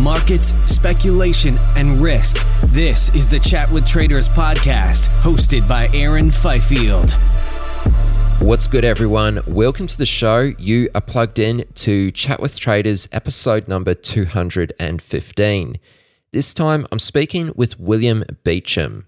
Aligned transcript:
Markets, 0.00 0.54
speculation, 0.64 1.54
and 1.76 2.00
risk. 2.00 2.36
This 2.72 3.14
is 3.14 3.28
the 3.28 3.38
Chat 3.38 3.68
with 3.72 3.86
Traders 3.86 4.32
podcast, 4.32 5.14
hosted 5.20 5.68
by 5.68 5.88
Aaron 5.94 6.30
Fifield. 6.30 7.10
What's 8.40 8.66
good, 8.66 8.84
everyone? 8.84 9.40
Welcome 9.48 9.86
to 9.86 9.98
the 9.98 10.06
show. 10.06 10.52
You 10.58 10.88
are 10.94 11.02
plugged 11.02 11.38
in 11.38 11.64
to 11.74 12.10
Chat 12.12 12.40
with 12.40 12.58
Traders, 12.58 13.08
episode 13.12 13.68
number 13.68 13.92
215. 13.92 15.78
This 16.32 16.54
time, 16.54 16.86
I'm 16.90 16.98
speaking 16.98 17.52
with 17.54 17.78
William 17.78 18.24
Beecham. 18.42 19.06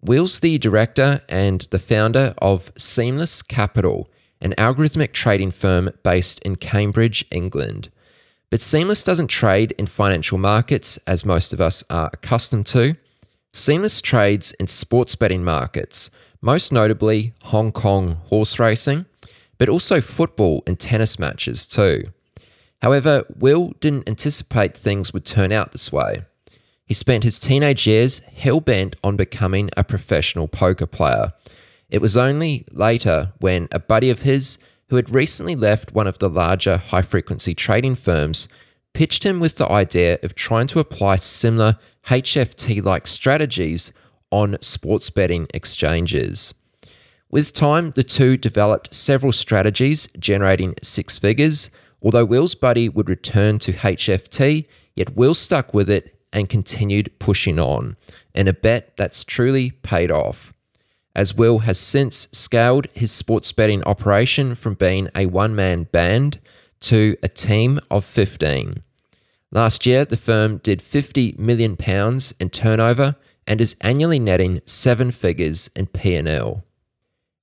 Will's 0.00 0.38
the 0.38 0.58
director 0.58 1.22
and 1.28 1.62
the 1.72 1.80
founder 1.80 2.34
of 2.38 2.70
Seamless 2.78 3.42
Capital, 3.42 4.08
an 4.40 4.54
algorithmic 4.56 5.12
trading 5.12 5.50
firm 5.50 5.90
based 6.04 6.40
in 6.42 6.54
Cambridge, 6.54 7.24
England. 7.32 7.88
But 8.50 8.62
Seamless 8.62 9.02
doesn't 9.02 9.28
trade 9.28 9.72
in 9.78 9.86
financial 9.86 10.38
markets 10.38 10.98
as 11.06 11.24
most 11.24 11.52
of 11.52 11.60
us 11.60 11.84
are 11.90 12.10
accustomed 12.12 12.66
to. 12.68 12.96
Seamless 13.52 14.00
trades 14.00 14.52
in 14.52 14.66
sports 14.66 15.16
betting 15.16 15.44
markets, 15.44 16.10
most 16.40 16.72
notably 16.72 17.34
Hong 17.44 17.72
Kong 17.72 18.20
horse 18.26 18.58
racing, 18.58 19.06
but 19.58 19.68
also 19.68 20.00
football 20.00 20.62
and 20.66 20.78
tennis 20.78 21.18
matches 21.18 21.66
too. 21.66 22.04
However, 22.80 23.24
Will 23.36 23.74
didn't 23.80 24.08
anticipate 24.08 24.76
things 24.76 25.12
would 25.12 25.26
turn 25.26 25.52
out 25.52 25.72
this 25.72 25.92
way. 25.92 26.22
He 26.86 26.94
spent 26.94 27.24
his 27.24 27.38
teenage 27.38 27.86
years 27.86 28.20
hell 28.20 28.60
bent 28.60 28.96
on 29.04 29.16
becoming 29.16 29.68
a 29.76 29.84
professional 29.84 30.48
poker 30.48 30.86
player. 30.86 31.34
It 31.90 32.00
was 32.00 32.16
only 32.16 32.64
later 32.70 33.32
when 33.40 33.68
a 33.72 33.78
buddy 33.78 34.08
of 34.08 34.22
his 34.22 34.58
who 34.88 34.96
had 34.96 35.10
recently 35.10 35.54
left 35.54 35.92
one 35.92 36.06
of 36.06 36.18
the 36.18 36.28
larger 36.28 36.78
high 36.78 37.02
frequency 37.02 37.54
trading 37.54 37.94
firms, 37.94 38.48
pitched 38.94 39.24
him 39.24 39.38
with 39.38 39.56
the 39.56 39.70
idea 39.70 40.18
of 40.22 40.34
trying 40.34 40.66
to 40.66 40.80
apply 40.80 41.16
similar 41.16 41.78
HFT 42.06 42.82
like 42.82 43.06
strategies 43.06 43.92
on 44.30 44.56
sports 44.60 45.10
betting 45.10 45.46
exchanges. 45.52 46.54
With 47.30 47.52
time, 47.52 47.90
the 47.90 48.02
two 48.02 48.36
developed 48.36 48.94
several 48.94 49.32
strategies 49.32 50.08
generating 50.18 50.74
six 50.82 51.18
figures, 51.18 51.70
although 52.02 52.24
Will's 52.24 52.54
buddy 52.54 52.88
would 52.88 53.10
return 53.10 53.58
to 53.60 53.72
HFT, 53.72 54.66
yet 54.96 55.14
Will 55.14 55.34
stuck 55.34 55.74
with 55.74 55.90
it 55.90 56.18
and 56.32 56.48
continued 56.48 57.10
pushing 57.18 57.58
on, 57.58 57.96
in 58.34 58.48
a 58.48 58.52
bet 58.52 58.96
that's 58.96 59.24
truly 59.24 59.70
paid 59.70 60.10
off 60.10 60.54
as 61.18 61.34
Will 61.34 61.58
has 61.58 61.80
since 61.80 62.28
scaled 62.30 62.86
his 62.94 63.10
sports 63.10 63.52
betting 63.52 63.82
operation 63.82 64.54
from 64.54 64.74
being 64.74 65.08
a 65.16 65.26
one 65.26 65.52
man 65.52 65.82
band 65.82 66.38
to 66.78 67.16
a 67.24 67.28
team 67.28 67.80
of 67.90 68.04
15. 68.04 68.84
Last 69.50 69.84
year, 69.84 70.04
the 70.04 70.16
firm 70.16 70.58
did 70.58 70.80
50 70.80 71.34
million 71.36 71.76
pounds 71.76 72.36
in 72.38 72.50
turnover 72.50 73.16
and 73.48 73.60
is 73.60 73.74
annually 73.80 74.20
netting 74.20 74.60
seven 74.64 75.10
figures 75.10 75.68
in 75.74 75.88
P&L. 75.88 76.62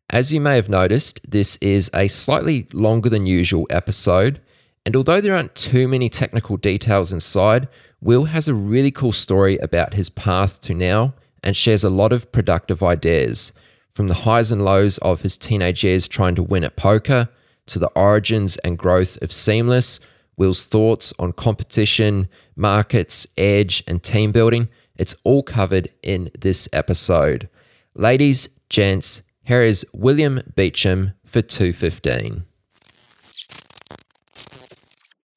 As 0.10 0.32
you 0.32 0.40
may 0.40 0.56
have 0.56 0.70
noticed, 0.70 1.20
this 1.30 1.58
is 1.58 1.92
a 1.94 2.08
slightly 2.08 2.70
longer 2.72 3.10
than 3.10 3.26
usual 3.26 3.68
episode, 3.70 4.40
and 4.86 4.96
although 4.96 5.20
there 5.20 5.36
aren't 5.36 5.54
too 5.54 5.90
many 5.90 6.08
technical 6.08 6.56
details 6.56 7.12
inside, 7.12 7.68
Will 8.00 8.26
has 8.26 8.48
a 8.48 8.54
really 8.54 8.92
cool 8.92 9.12
story 9.12 9.58
about 9.58 9.96
his 9.96 10.10
path 10.10 10.62
to 10.62 10.74
now 10.74 11.14
and 11.44 11.58
shares 11.58 11.84
a 11.84 11.90
lot 11.90 12.14
of 12.14 12.32
productive 12.32 12.82
ideas, 12.82 13.52
from 13.96 14.10
the 14.10 14.14
highs 14.14 14.52
and 14.52 14.64
lows 14.64 14.98
of 15.00 15.22
his 15.22 15.38
teenage 15.38 15.84
years 15.84 16.08
trying 16.08 16.36
to 16.36 16.44
win 16.44 16.66
at 16.66 16.76
poker 16.76 17.30
to 17.66 17.80
the 17.80 17.88
origins 17.96 18.58
and 18.58 18.78
growth 18.78 19.18
of 19.22 19.32
Seamless, 19.32 20.02
Will's 20.38 20.66
thoughts 20.66 21.14
on 21.18 21.32
competition, 21.32 22.28
markets, 22.58 23.26
edge, 23.38 23.84
and 23.88 24.04
team 24.04 24.34
building. 24.34 24.68
It's 24.98 25.16
all 25.24 25.44
covered 25.44 25.90
in 26.04 26.30
this 26.38 26.68
episode. 26.74 27.48
Ladies, 27.96 28.50
gents, 28.70 29.22
here 29.44 29.64
is 29.64 29.86
William 29.94 30.42
Beecham 30.56 31.14
for 31.26 31.42
215. 31.42 32.44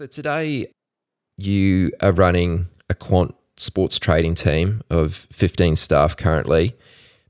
So 0.01 0.07
today 0.07 0.67
you 1.37 1.93
are 2.01 2.13
running 2.13 2.67
a 2.91 2.95
quant 2.95 3.37
sports 3.57 4.01
trading 4.01 4.35
team 4.35 4.83
of 4.91 5.29
15 5.31 5.77
staff 5.77 6.17
currently. 6.17 6.75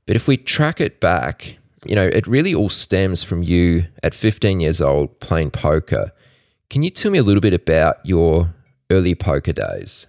But 0.09 0.15
if 0.15 0.27
we 0.27 0.37
track 0.37 0.81
it 0.81 0.99
back, 0.99 1.59
you 1.85 1.93
know, 1.93 2.07
it 2.07 2.25
really 2.25 2.55
all 2.55 2.69
stems 2.69 3.21
from 3.21 3.43
you 3.43 3.85
at 4.01 4.15
15 4.15 4.59
years 4.59 4.81
old 4.81 5.19
playing 5.19 5.51
poker. 5.51 6.11
Can 6.71 6.81
you 6.81 6.89
tell 6.89 7.11
me 7.11 7.19
a 7.19 7.23
little 7.23 7.41
bit 7.41 7.53
about 7.53 8.03
your 8.03 8.55
early 8.89 9.13
poker 9.13 9.53
days? 9.53 10.07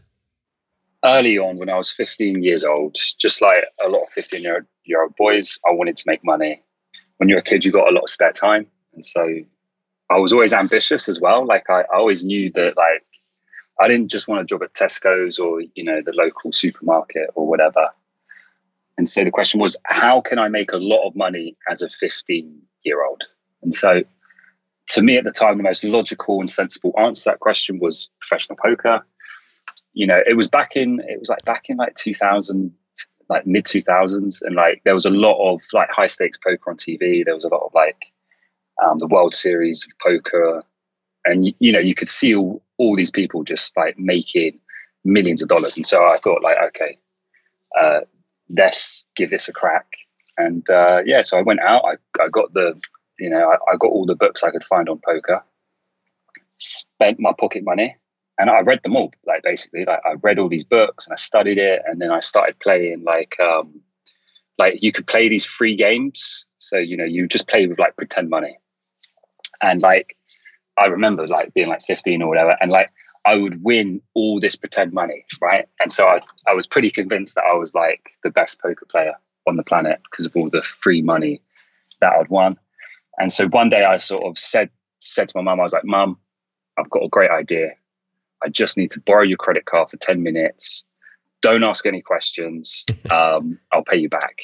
Early 1.05 1.37
on, 1.37 1.59
when 1.59 1.69
I 1.69 1.77
was 1.77 1.93
15 1.93 2.43
years 2.43 2.65
old, 2.65 2.97
just 3.19 3.43
like 3.43 3.63
a 3.85 3.91
lot 3.91 4.01
of 4.01 4.09
15 4.09 4.41
year, 4.41 4.67
year 4.85 5.03
old 5.03 5.15
boys, 5.17 5.61
I 5.69 5.73
wanted 5.73 5.99
to 5.99 6.05
make 6.07 6.25
money. 6.25 6.63
When 7.19 7.29
you're 7.29 7.41
a 7.41 7.43
kid, 7.43 7.67
you 7.67 7.71
got 7.71 7.91
a 7.91 7.93
lot 7.93 8.05
of 8.05 8.09
spare 8.09 8.33
time. 8.33 8.67
And 8.95 9.05
so 9.05 9.29
I 10.09 10.17
was 10.17 10.33
always 10.33 10.55
ambitious 10.55 11.11
as 11.11 11.21
well. 11.21 11.45
Like 11.45 11.69
I, 11.69 11.83
I 11.83 11.97
always 11.97 12.25
knew 12.25 12.51
that 12.55 12.75
like 12.79 13.05
I 13.79 13.87
didn't 13.87 14.11
just 14.11 14.29
want 14.29 14.41
a 14.41 14.47
job 14.47 14.63
at 14.63 14.73
Tesco's 14.73 15.39
or, 15.39 15.61
you 15.61 15.85
know, 15.85 16.01
the 16.01 16.15
local 16.15 16.53
supermarket 16.53 17.29
or 17.35 17.47
whatever. 17.47 17.91
And 19.01 19.09
so 19.09 19.25
the 19.25 19.31
question 19.31 19.59
was, 19.59 19.79
how 19.85 20.21
can 20.21 20.39
I 20.39 20.51
make 20.51 20.73
a 20.73 20.77
lot 20.77 21.07
of 21.07 21.17
money 21.17 21.57
as 21.71 21.81
a 21.81 21.89
15 21.89 22.61
year 22.83 23.03
old? 23.03 23.23
And 23.63 23.73
so 23.73 24.03
to 24.89 25.03
me 25.03 25.17
at 25.17 25.25
the 25.25 25.31
time, 25.31 25.57
the 25.57 25.63
most 25.63 25.83
logical 25.85 26.39
and 26.39 26.51
sensible 26.51 26.93
answer 26.99 27.23
to 27.23 27.31
that 27.31 27.41
question 27.41 27.79
was 27.79 28.11
professional 28.21 28.59
poker. 28.63 28.99
You 29.95 30.07
know, 30.07 30.21
it 30.27 30.37
was 30.37 30.51
back 30.51 30.77
in, 30.77 31.01
it 31.09 31.19
was 31.19 31.31
like 31.31 31.43
back 31.47 31.71
in 31.71 31.79
like 31.79 31.95
2000, 31.95 32.71
like 33.31 33.47
mid 33.47 33.65
2000s. 33.65 34.43
And 34.43 34.55
like 34.55 34.83
there 34.85 34.93
was 34.93 35.07
a 35.07 35.11
lot 35.11 35.43
of 35.51 35.63
like 35.73 35.91
high 35.91 36.07
stakes 36.07 36.37
poker 36.37 36.69
on 36.69 36.77
TV. 36.77 37.25
There 37.25 37.35
was 37.35 37.45
a 37.45 37.49
lot 37.49 37.63
of 37.65 37.73
like 37.73 38.05
um, 38.85 38.99
the 38.99 39.07
World 39.07 39.35
Series 39.35 39.83
of 39.87 39.99
poker. 40.01 40.63
And, 41.25 41.55
you 41.59 41.73
know, 41.73 41.79
you 41.79 41.95
could 41.95 42.11
see 42.11 42.35
all, 42.35 42.63
all 42.77 42.97
these 42.97 43.11
people 43.11 43.45
just 43.45 43.75
like 43.79 43.99
making 43.99 44.61
millions 45.05 45.41
of 45.41 45.49
dollars. 45.49 45.75
And 45.79 45.87
so 45.87 46.05
I 46.05 46.19
thought 46.19 46.43
like, 46.43 46.59
okay, 46.69 46.99
uh, 47.81 48.01
let's 48.57 49.07
give 49.17 49.31
this 49.31 49.49
a 49.49 49.53
crack. 49.53 49.87
And 50.37 50.69
uh, 50.71 51.03
yeah, 51.05 51.23
so 51.23 51.39
I 51.39 51.43
went 51.43 51.61
out. 51.61 51.85
I, 51.85 52.23
I 52.23 52.29
got 52.29 52.53
the, 52.55 52.81
you 53.19 53.31
know, 53.31 53.51
I, 53.51 53.55
I, 53.73 53.77
got 53.79 53.91
all 53.91 54.07
the 54.07 54.17
books 54.17 54.43
I 54.43 54.51
could 54.51 54.65
find 54.65 54.89
on 54.89 55.01
poker. 55.05 55.43
Spent 56.59 57.21
my 57.21 57.33
pocket 57.39 57.65
money, 57.65 57.97
and 58.39 58.51
I 58.51 58.61
read 58.61 58.83
them 58.83 58.97
all. 58.97 59.13
Like 59.27 59.43
basically, 59.43 59.85
like 59.85 60.01
I 60.05 60.15
read 60.23 60.39
all 60.39 60.49
these 60.49 60.65
books 60.65 61.07
and 61.07 61.13
I 61.13 61.17
studied 61.17 61.59
it, 61.59 61.83
and 61.87 62.01
then 62.01 62.11
I 62.11 62.21
started 62.21 62.59
playing. 62.61 63.05
Like, 63.05 63.39
um, 63.41 63.81
like 64.59 64.83
you 64.83 64.93
could 64.93 65.07
play 65.07 65.29
these 65.29 65.47
free 65.47 65.75
games 65.75 66.45
So 66.59 66.77
you 66.77 66.97
know, 66.97 67.05
you 67.05 67.27
just 67.27 67.49
play 67.49 67.67
with 67.67 67.79
like 67.79 67.97
pretend 67.97 68.29
money, 68.29 68.59
and 69.63 69.81
like 69.81 70.17
I 70.79 70.87
remember 70.87 71.27
like 71.27 71.55
being 71.55 71.69
like 71.69 71.83
15 71.83 72.23
or 72.23 72.29
whatever, 72.29 72.57
and 72.61 72.71
like 72.71 72.91
I 73.27 73.37
would 73.37 73.63
win 73.63 74.01
all 74.15 74.41
this 74.41 74.57
pretend 74.57 74.93
money, 74.93 75.25
right? 75.41 75.69
And 75.79 75.93
so 75.93 76.07
I, 76.07 76.21
I 76.49 76.55
was 76.55 76.67
pretty 76.67 76.91
convinced 76.91 77.35
that 77.35 77.45
I 77.45 77.55
was 77.55 77.75
like 77.75 78.11
the 78.23 78.31
best 78.31 78.61
poker 78.61 78.87
player 78.87 79.15
on 79.47 79.57
the 79.57 79.63
planet 79.63 80.01
because 80.11 80.27
of 80.27 80.35
all 80.37 80.49
the 80.49 80.63
free 80.63 81.03
money 81.03 81.43
that 82.01 82.13
I'd 82.13 82.29
won. 82.29 82.59
And 83.19 83.31
so 83.31 83.47
one 83.49 83.69
day 83.69 83.85
I 83.85 83.99
sort 83.99 84.25
of 84.25 84.39
said 84.39 84.71
said 85.01 85.29
to 85.29 85.39
my 85.39 85.43
mum, 85.43 85.61
I 85.61 85.63
was 85.63 85.73
like, 85.73 85.85
"Mum, 85.85 86.19
I've 86.79 86.91
got 86.91 87.03
a 87.03 87.09
great 87.09 87.31
idea. 87.31 87.71
I 88.43 88.49
just 88.49 88.77
need 88.77 88.91
to 88.93 89.01
borrow 89.01 89.23
your 89.23 89.39
credit 89.39 89.67
card 89.67 89.91
for 89.91 89.97
10 89.99 90.23
minutes. 90.23 90.85
Don't 91.43 91.65
ask 91.65 91.87
any 91.87 92.03
questions. 92.03 92.85
Um, 93.11 93.59
I'll 93.73 93.85
pay 93.85 93.97
you 93.97 94.09
back." 94.09 94.43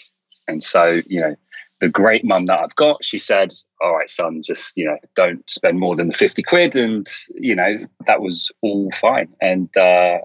And 0.49 0.63
so, 0.63 0.99
you 1.07 1.21
know, 1.21 1.37
the 1.81 1.89
great 1.89 2.25
mum 2.25 2.47
that 2.47 2.59
I've 2.61 2.77
got, 2.77 3.05
she 3.05 3.19
said, 3.19 3.53
All 3.83 3.97
right, 3.97 4.09
son, 4.09 4.41
just, 4.43 4.77
you 4.77 4.87
know, 4.87 4.99
don't 5.15 5.49
spend 5.49 5.79
more 5.79 5.97
than 5.97 6.09
the 6.09 6.15
50 6.15 6.43
quid. 6.43 6.77
And, 6.77 7.07
you 7.35 7.55
know, 7.55 7.87
that 8.07 8.21
was 8.21 8.51
all 8.63 8.91
fine. 8.93 9.29
And, 9.41 9.75
uh, 9.77 10.19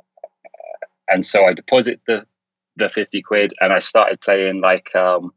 and 1.09 1.25
so 1.25 1.45
I 1.45 1.53
deposit 1.53 2.00
the, 2.07 2.25
the 2.77 2.88
50 2.88 3.21
quid 3.21 3.53
and 3.59 3.74
I 3.74 3.80
started 3.80 4.21
playing 4.21 4.62
like, 4.62 4.95
um, 4.95 5.33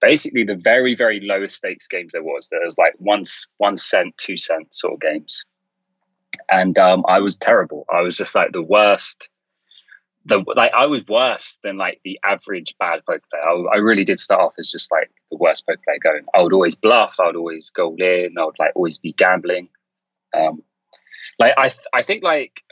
basically 0.00 0.42
the 0.42 0.56
very, 0.56 0.96
very 0.96 1.20
lowest 1.20 1.56
stakes 1.56 1.86
games 1.86 2.12
there 2.12 2.24
was. 2.24 2.48
There 2.48 2.64
was 2.64 2.76
like 2.76 2.94
one, 2.98 3.22
one 3.58 3.76
cent, 3.76 4.16
two 4.18 4.36
cent 4.36 4.74
sort 4.74 4.94
of 4.94 5.00
games. 5.00 5.44
And, 6.50 6.76
um, 6.78 7.04
I 7.08 7.20
was 7.20 7.36
terrible. 7.36 7.86
I 7.92 8.00
was 8.00 8.16
just 8.16 8.34
like 8.34 8.52
the 8.52 8.62
worst 8.62 9.28
the 10.24 10.44
like 10.54 10.72
I 10.72 10.86
was 10.86 11.06
worse 11.06 11.58
than 11.62 11.76
like 11.76 12.00
the 12.04 12.18
average 12.24 12.74
bad 12.78 13.00
poker 13.08 13.22
player. 13.30 13.42
I, 13.42 13.76
I, 13.76 13.78
really 13.78 14.04
did 14.04 14.20
start 14.20 14.40
off 14.40 14.54
as 14.58 14.70
just 14.70 14.90
like 14.92 15.10
the 15.30 15.36
worst 15.36 15.66
poker 15.66 15.80
player 15.84 15.98
going. 16.02 16.26
I 16.34 16.42
would 16.42 16.52
always 16.52 16.76
bluff. 16.76 17.16
I 17.18 17.26
would 17.26 17.36
always 17.36 17.70
go 17.70 17.94
in. 17.96 18.34
I 18.38 18.44
would 18.44 18.58
like 18.58 18.72
always 18.74 18.98
be 18.98 19.12
gambling. 19.12 19.68
Um, 20.36 20.62
like 21.38 21.54
I, 21.58 21.68
th- 21.68 21.86
I 21.92 22.02
think 22.02 22.22
like 22.22 22.62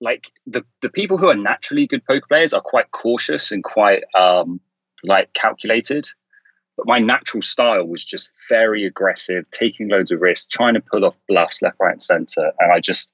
like 0.00 0.30
the 0.46 0.64
the 0.82 0.90
people 0.90 1.16
who 1.16 1.28
are 1.28 1.36
naturally 1.36 1.86
good 1.86 2.04
poker 2.04 2.26
players 2.28 2.52
are 2.52 2.60
quite 2.60 2.90
cautious 2.92 3.50
and 3.50 3.64
quite 3.64 4.04
um 4.18 4.60
like 5.04 5.32
calculated. 5.34 6.06
But 6.76 6.86
my 6.86 6.98
natural 6.98 7.42
style 7.42 7.86
was 7.86 8.04
just 8.04 8.30
very 8.50 8.84
aggressive, 8.84 9.50
taking 9.50 9.88
loads 9.88 10.12
of 10.12 10.20
risks, 10.20 10.46
trying 10.46 10.74
to 10.74 10.80
pull 10.80 11.06
off 11.06 11.16
bluffs 11.26 11.62
left, 11.62 11.78
right, 11.80 11.92
and 11.92 12.02
center. 12.02 12.52
And 12.60 12.70
I 12.70 12.80
just 12.80 13.10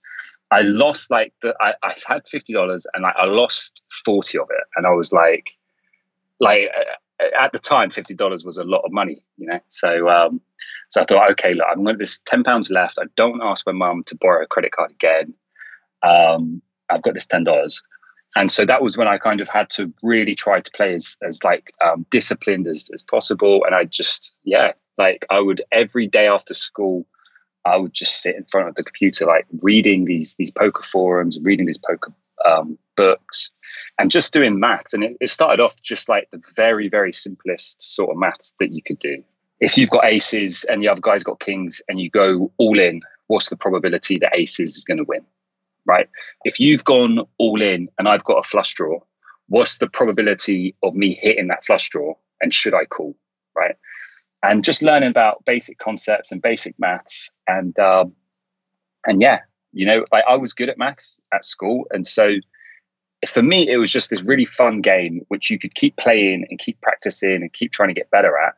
I 0.50 0.62
lost 0.62 1.10
like 1.10 1.32
the 1.42 1.54
I, 1.60 1.74
I 1.82 1.94
had 2.06 2.26
fifty 2.28 2.52
dollars 2.52 2.86
and 2.94 3.02
like 3.02 3.14
I 3.16 3.24
lost 3.24 3.82
forty 4.04 4.38
of 4.38 4.48
it, 4.50 4.64
and 4.76 4.86
I 4.86 4.90
was 4.90 5.12
like, 5.12 5.52
like 6.40 6.68
at 7.40 7.52
the 7.52 7.58
time, 7.58 7.90
fifty 7.90 8.14
dollars 8.14 8.44
was 8.44 8.58
a 8.58 8.64
lot 8.64 8.82
of 8.84 8.92
money, 8.92 9.22
you 9.36 9.46
know. 9.46 9.60
So, 9.68 10.08
um, 10.08 10.40
so 10.90 11.02
I 11.02 11.04
thought, 11.04 11.30
okay, 11.32 11.54
look, 11.54 11.66
I'm 11.70 11.84
going 11.84 11.96
to 11.96 12.02
this 12.02 12.20
ten 12.26 12.42
pounds 12.42 12.70
left. 12.70 12.98
I 13.00 13.06
don't 13.16 13.42
ask 13.42 13.66
my 13.66 13.72
mum 13.72 14.02
to 14.08 14.16
borrow 14.16 14.42
a 14.42 14.46
credit 14.46 14.72
card 14.72 14.90
again. 14.90 15.34
Um, 16.02 16.60
I've 16.90 17.02
got 17.02 17.14
this 17.14 17.26
ten 17.26 17.44
dollars, 17.44 17.82
and 18.36 18.50
so 18.50 18.64
that 18.64 18.82
was 18.82 18.96
when 18.96 19.08
I 19.08 19.18
kind 19.18 19.40
of 19.40 19.48
had 19.48 19.70
to 19.70 19.92
really 20.02 20.34
try 20.34 20.60
to 20.60 20.70
play 20.72 20.94
as 20.94 21.16
as 21.22 21.42
like 21.44 21.70
um, 21.84 22.04
disciplined 22.10 22.66
as 22.66 22.88
as 22.92 23.02
possible. 23.02 23.62
And 23.64 23.74
I 23.74 23.84
just, 23.84 24.34
yeah, 24.44 24.72
like 24.98 25.24
I 25.30 25.40
would 25.40 25.62
every 25.70 26.06
day 26.06 26.26
after 26.26 26.54
school. 26.54 27.06
I 27.64 27.76
would 27.76 27.92
just 27.92 28.22
sit 28.22 28.36
in 28.36 28.44
front 28.44 28.68
of 28.68 28.74
the 28.74 28.84
computer, 28.84 29.26
like 29.26 29.46
reading 29.62 30.04
these 30.04 30.36
these 30.36 30.50
poker 30.50 30.82
forums, 30.82 31.38
reading 31.42 31.66
these 31.66 31.78
poker 31.78 32.12
um, 32.44 32.78
books, 32.96 33.50
and 33.98 34.10
just 34.10 34.32
doing 34.32 34.58
maths. 34.58 34.92
And 34.94 35.04
it, 35.04 35.16
it, 35.20 35.30
started 35.30 35.62
off 35.62 35.80
just 35.80 36.08
like 36.08 36.30
the 36.30 36.42
very 36.56 36.88
very 36.88 37.12
simplest 37.12 37.80
sort 37.80 38.10
of 38.10 38.16
maths 38.16 38.54
that 38.58 38.72
you 38.72 38.82
could 38.82 38.98
do. 38.98 39.22
If 39.60 39.78
you've 39.78 39.90
got 39.90 40.04
aces 40.04 40.64
and 40.64 40.82
the 40.82 40.88
other 40.88 41.00
guy's 41.00 41.22
got 41.22 41.40
kings, 41.40 41.80
and 41.88 42.00
you 42.00 42.10
go 42.10 42.50
all 42.58 42.78
in, 42.78 43.00
what's 43.28 43.48
the 43.48 43.56
probability 43.56 44.18
that 44.18 44.36
aces 44.36 44.76
is 44.76 44.84
going 44.84 44.98
to 44.98 45.04
win? 45.04 45.24
Right? 45.86 46.08
If 46.44 46.60
you've 46.60 46.84
gone 46.84 47.26
all 47.38 47.60
in 47.60 47.88
and 47.98 48.08
I've 48.08 48.24
got 48.24 48.38
a 48.38 48.48
flush 48.48 48.74
draw, 48.74 49.00
what's 49.48 49.78
the 49.78 49.88
probability 49.88 50.74
of 50.82 50.94
me 50.94 51.14
hitting 51.14 51.48
that 51.48 51.64
flush 51.64 51.88
draw? 51.90 52.14
And 52.40 52.52
should 52.52 52.74
I 52.74 52.84
call? 52.84 53.16
Right? 53.56 53.76
And 54.42 54.64
just 54.64 54.82
learning 54.82 55.10
about 55.10 55.44
basic 55.44 55.78
concepts 55.78 56.32
and 56.32 56.42
basic 56.42 56.74
maths. 56.78 57.30
And 57.46 57.78
um, 57.78 58.14
and 59.06 59.20
yeah 59.20 59.40
you 59.72 59.86
know 59.86 60.04
i 60.12 60.36
was 60.36 60.52
good 60.52 60.68
at 60.68 60.78
maths 60.78 61.20
at 61.32 61.44
school. 61.44 61.86
And 61.92 62.06
so 62.06 62.34
for 63.26 63.42
me 63.42 63.68
it 63.68 63.76
was 63.76 63.90
just 63.90 64.10
this 64.10 64.22
really 64.24 64.44
fun 64.44 64.80
game 64.80 65.24
which 65.28 65.50
you 65.50 65.58
could 65.58 65.74
keep 65.74 65.96
playing 65.96 66.46
and 66.50 66.58
keep 66.58 66.80
practicing 66.80 67.36
and 67.36 67.52
keep 67.52 67.72
trying 67.72 67.88
to 67.88 67.94
get 67.94 68.10
better 68.10 68.36
at 68.38 68.54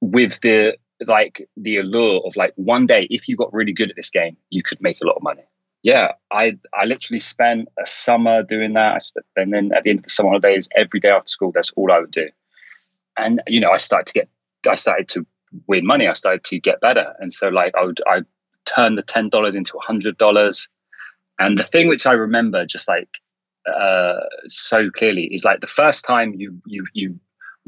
with 0.00 0.40
the 0.40 0.76
like 1.06 1.48
the 1.56 1.78
allure 1.78 2.20
of 2.26 2.36
like 2.36 2.52
one 2.56 2.86
day 2.86 3.06
if 3.10 3.28
you 3.28 3.36
got 3.36 3.52
really 3.52 3.72
good 3.72 3.88
at 3.90 3.96
this 3.96 4.10
game 4.10 4.36
you 4.50 4.62
could 4.62 4.80
make 4.80 5.00
a 5.00 5.06
lot 5.06 5.16
of 5.16 5.22
money. 5.22 5.42
Yeah 5.82 6.12
i 6.30 6.58
i 6.74 6.84
literally 6.84 7.20
spent 7.20 7.68
a 7.82 7.86
summer 7.86 8.42
doing 8.42 8.74
that. 8.74 9.02
Spent, 9.02 9.26
and 9.36 9.52
then 9.52 9.72
at 9.74 9.84
the 9.84 9.90
end 9.90 10.00
of 10.00 10.04
the 10.04 10.10
summer 10.10 10.30
holidays 10.30 10.68
every 10.76 11.00
day 11.00 11.10
after 11.10 11.28
school 11.28 11.52
that's 11.52 11.70
all 11.76 11.90
i 11.92 11.98
would 11.98 12.10
do. 12.10 12.28
And 13.16 13.40
you 13.46 13.60
know 13.60 13.70
i 13.70 13.76
started 13.76 14.06
to 14.08 14.12
get 14.12 14.28
I 14.68 14.74
started 14.74 15.08
to 15.10 15.26
win 15.66 15.86
money. 15.86 16.06
I 16.06 16.12
started 16.12 16.44
to 16.44 16.60
get 16.60 16.80
better, 16.80 17.14
and 17.18 17.32
so 17.32 17.48
like 17.48 17.74
I 17.76 17.84
would 17.84 18.00
I 18.06 18.22
turn 18.66 18.94
the 18.94 19.02
ten 19.02 19.28
dollars 19.28 19.56
into 19.56 19.76
a 19.76 19.82
hundred 19.82 20.18
dollars. 20.18 20.68
And 21.38 21.58
the 21.58 21.64
thing 21.64 21.88
which 21.88 22.06
I 22.06 22.12
remember 22.12 22.66
just 22.66 22.86
like 22.86 23.08
uh, 23.66 24.20
so 24.46 24.90
clearly 24.90 25.24
is 25.32 25.44
like 25.44 25.60
the 25.60 25.66
first 25.66 26.04
time 26.04 26.34
you 26.36 26.58
you 26.66 26.86
you 26.92 27.18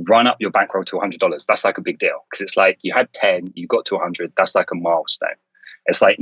run 0.08 0.26
up 0.26 0.36
your 0.40 0.50
bankroll 0.50 0.84
to 0.84 0.98
hundred 0.98 1.20
dollars. 1.20 1.46
That's 1.46 1.64
like 1.64 1.78
a 1.78 1.82
big 1.82 1.98
deal 1.98 2.24
because 2.30 2.42
it's 2.42 2.56
like 2.56 2.78
you 2.82 2.92
had 2.92 3.12
ten, 3.12 3.48
you 3.54 3.66
got 3.66 3.84
to 3.86 3.98
hundred. 3.98 4.32
That's 4.36 4.54
like 4.54 4.70
a 4.70 4.74
milestone. 4.74 5.36
It's 5.86 6.02
like 6.02 6.18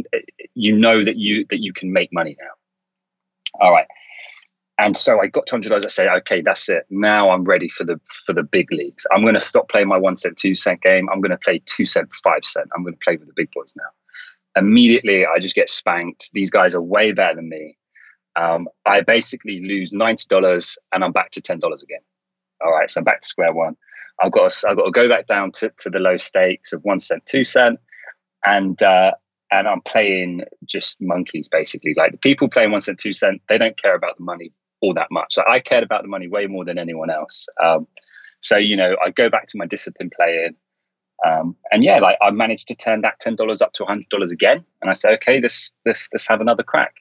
you 0.55 0.77
know 0.77 1.05
that 1.05 1.17
you 1.17 1.47
that 1.51 1.61
you 1.61 1.73
can 1.73 1.93
make 1.93 2.13
money 2.13 2.37
now. 2.41 3.65
All 3.65 3.73
right. 3.73 3.87
And 4.83 4.97
so 4.97 5.21
I 5.21 5.27
got 5.27 5.47
to 5.47 5.53
hundred 5.53 5.69
dollars. 5.69 5.85
I 5.85 5.91
say, 5.91 6.09
okay, 6.09 6.41
that's 6.41 6.71
it. 6.71 6.87
Now 6.89 7.31
I'm 7.31 7.45
ready 7.45 7.69
for 7.69 7.85
the 7.85 8.01
for 8.25 8.33
the 8.33 8.43
big 8.43 8.73
leagues. 8.73 9.07
I'm 9.13 9.21
going 9.21 9.35
to 9.35 9.41
stop 9.41 9.69
playing 9.69 9.89
my 9.89 9.99
one 9.99 10.17
cent, 10.17 10.39
two 10.39 10.55
cent 10.55 10.81
game. 10.81 11.07
I'm 11.11 11.21
going 11.21 11.33
to 11.33 11.37
play 11.37 11.61
two 11.67 11.85
cent, 11.85 12.11
five 12.25 12.45
cent. 12.45 12.67
I'm 12.75 12.83
going 12.83 12.95
to 12.95 13.05
play 13.05 13.17
with 13.17 13.29
the 13.29 13.35
big 13.37 13.51
boys 13.51 13.75
now. 13.77 13.91
Immediately, 14.57 15.27
I 15.27 15.39
just 15.39 15.55
get 15.55 15.69
spanked. 15.69 16.31
These 16.33 16.51
guys 16.51 16.75
are 16.75 16.81
way 16.81 17.13
better 17.13 17.37
than 17.37 17.51
me. 17.51 17.77
Um, 18.37 18.69
I 18.87 19.03
basically 19.03 19.61
lose 19.61 19.93
ninety 19.93 20.25
dollars, 20.31 20.79
and 20.95 21.05
I'm 21.05 21.13
back 21.13 21.31
to 21.33 21.43
ten 21.43 21.59
dollars 21.59 21.83
again. 21.83 22.01
All 22.65 22.73
right, 22.73 22.91
so 22.91 23.01
I'm 23.01 23.05
back 23.05 23.21
to 23.21 23.29
square 23.29 23.53
one. 23.53 23.77
I've 24.23 24.33
got 24.33 24.51
to, 24.51 24.71
I've 24.71 24.77
got 24.77 24.85
to 24.85 24.91
go 24.93 25.09
back 25.11 25.27
down 25.27 25.53
to, 25.53 25.71
to 25.79 25.91
the 25.91 25.99
low 25.99 26.17
stakes 26.17 26.73
of 26.73 26.83
one 26.85 27.01
cent, 27.01 27.27
two 27.27 27.45
cent, 27.45 27.79
and 28.47 28.83
uh, 28.83 29.13
and 29.51 29.69
I'm 29.69 29.83
playing 29.83 30.45
just 30.65 31.03
monkeys 31.03 31.51
basically. 31.51 31.93
Like 31.99 32.13
the 32.13 32.19
people 32.19 32.49
playing 32.49 32.73
one 32.73 32.81
cent, 32.81 32.99
two 32.99 33.13
cent, 33.13 33.43
they 33.51 33.59
don't 33.59 33.77
care 33.77 33.95
about 33.95 34.17
the 34.17 34.25
money 34.25 34.53
all 34.81 34.95
that 34.95 35.09
much. 35.11 35.37
Like 35.37 35.49
I 35.49 35.61
cared 35.61 35.85
about 35.85 36.03
the 36.03 36.09
money 36.09 36.29
way 36.29 36.47
more 36.47 36.65
than 36.65 36.79
anyone 36.79 37.11
else. 37.11 37.49
Um, 37.63 37.87
so 38.41 38.57
you 38.57 38.77
know, 38.77 38.97
I 39.05 39.11
go 39.11 39.29
back 39.29 39.47
to 39.49 39.59
my 39.59 39.67
discipline 39.67 40.11
playing, 40.19 40.57
um, 41.27 41.57
and 41.71 41.85
yeah, 41.85 41.99
like 41.99 42.17
I 42.23 42.31
managed 42.31 42.69
to 42.69 42.75
turn 42.75 43.03
that 43.03 43.21
ten 43.21 43.37
dollars 43.37 43.61
up 43.63 43.73
to 43.75 43.85
hundred 43.85 44.09
dollars 44.09 44.33
again, 44.33 44.65
and 44.81 44.91
I 44.91 44.95
say, 44.95 45.13
okay, 45.15 45.41
this 45.41 45.73
this 45.85 46.09
let's 46.13 46.29
have 46.29 46.41
another 46.41 46.63
crack. 46.63 46.95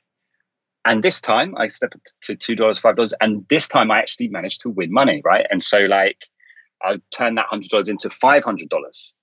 And 0.85 1.03
this 1.03 1.21
time 1.21 1.55
I 1.57 1.67
step 1.67 1.93
to 2.21 2.35
two 2.35 2.55
dollars, 2.55 2.79
five 2.79 2.95
dollars, 2.95 3.13
and 3.21 3.45
this 3.49 3.67
time 3.67 3.91
I 3.91 3.99
actually 3.99 4.29
managed 4.29 4.61
to 4.61 4.69
win 4.69 4.91
money, 4.91 5.21
right? 5.23 5.45
And 5.49 5.61
so 5.61 5.79
like 5.79 6.25
I 6.83 6.99
turned 7.11 7.37
that 7.37 7.45
hundred 7.45 7.69
dollars 7.69 7.89
into 7.89 8.09
five 8.09 8.43
hundred 8.43 8.69
dollars. 8.69 9.13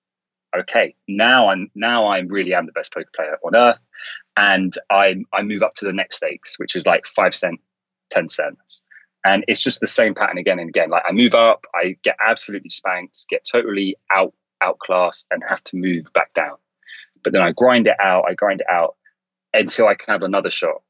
Okay, 0.59 0.95
now 1.09 1.49
I'm 1.49 1.71
now 1.75 2.07
I 2.07 2.21
really 2.21 2.55
am 2.55 2.67
the 2.67 2.73
best 2.73 2.95
poker 2.95 3.11
player 3.15 3.37
on 3.45 3.55
earth, 3.55 3.81
and 4.37 4.73
I 4.91 5.17
I 5.33 5.43
move 5.43 5.63
up 5.63 5.75
to 5.75 5.85
the 5.85 5.93
next 5.93 6.17
stakes, 6.17 6.59
which 6.59 6.75
is 6.75 6.87
like 6.87 7.07
five 7.07 7.35
cent 7.35 7.61
10 8.11 8.29
cents. 8.29 8.83
And 9.25 9.45
it's 9.49 9.63
just 9.63 9.81
the 9.81 9.87
same 9.87 10.15
pattern 10.15 10.39
again 10.39 10.59
and 10.59 10.69
again. 10.69 10.91
Like 10.91 11.03
I 11.09 11.13
move 11.13 11.35
up, 11.35 11.67
I 11.75 11.97
get 12.03 12.17
absolutely 12.25 12.71
spanked, 12.71 13.27
get 13.29 13.47
totally 13.51 13.97
out 14.13 14.33
outclassed, 14.63 15.27
and 15.31 15.43
have 15.49 15.63
to 15.65 15.77
move 15.77 16.07
back 16.15 16.33
down. 16.35 16.57
But 17.25 17.33
then 17.33 17.43
I 17.43 17.53
grind 17.53 17.87
it 17.89 17.97
out, 18.01 18.25
I 18.29 18.35
grind 18.35 18.61
it 18.61 18.69
out 18.71 18.97
until 19.53 19.89
I 19.89 19.95
can 19.95 20.13
have 20.13 20.23
another 20.23 20.51
shot. 20.51 20.83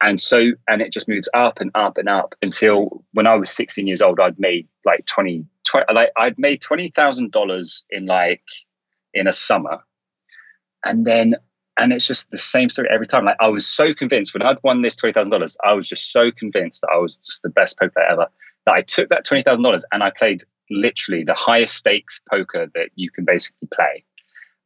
And 0.00 0.20
so, 0.20 0.52
and 0.68 0.80
it 0.80 0.92
just 0.92 1.08
moves 1.08 1.28
up 1.34 1.60
and 1.60 1.70
up 1.74 1.98
and 1.98 2.08
up 2.08 2.34
until 2.42 3.04
when 3.14 3.26
I 3.26 3.34
was 3.34 3.50
16 3.50 3.86
years 3.86 4.02
old, 4.02 4.20
I'd 4.20 4.38
made 4.38 4.68
like 4.84 5.06
20, 5.06 5.44
20 5.66 5.92
like 5.92 6.10
I'd 6.16 6.38
made 6.38 6.62
$20,000 6.62 7.84
in 7.90 8.06
like, 8.06 8.42
in 9.14 9.26
a 9.26 9.32
summer. 9.32 9.80
And 10.84 11.04
then 11.04 11.34
and 11.78 11.92
it's 11.92 12.06
just 12.06 12.30
the 12.30 12.38
same 12.38 12.68
story 12.68 12.88
every 12.90 13.06
time. 13.06 13.24
Like 13.24 13.36
I 13.40 13.48
was 13.48 13.66
so 13.66 13.94
convinced 13.94 14.34
when 14.34 14.42
I'd 14.42 14.58
won 14.62 14.82
this 14.82 14.96
twenty 14.96 15.12
thousand 15.12 15.30
dollars, 15.30 15.56
I 15.64 15.74
was 15.74 15.88
just 15.88 16.12
so 16.12 16.30
convinced 16.30 16.80
that 16.82 16.90
I 16.94 16.98
was 16.98 17.16
just 17.16 17.42
the 17.42 17.48
best 17.48 17.78
poker 17.78 17.92
player 17.92 18.06
ever. 18.10 18.26
That 18.66 18.74
I 18.74 18.82
took 18.82 19.08
that 19.10 19.24
twenty 19.24 19.42
thousand 19.42 19.62
dollars 19.62 19.84
and 19.92 20.02
I 20.02 20.10
played 20.10 20.42
literally 20.70 21.24
the 21.24 21.34
highest 21.34 21.76
stakes 21.76 22.20
poker 22.30 22.66
that 22.74 22.90
you 22.96 23.10
can 23.10 23.24
basically 23.24 23.68
play. 23.72 24.04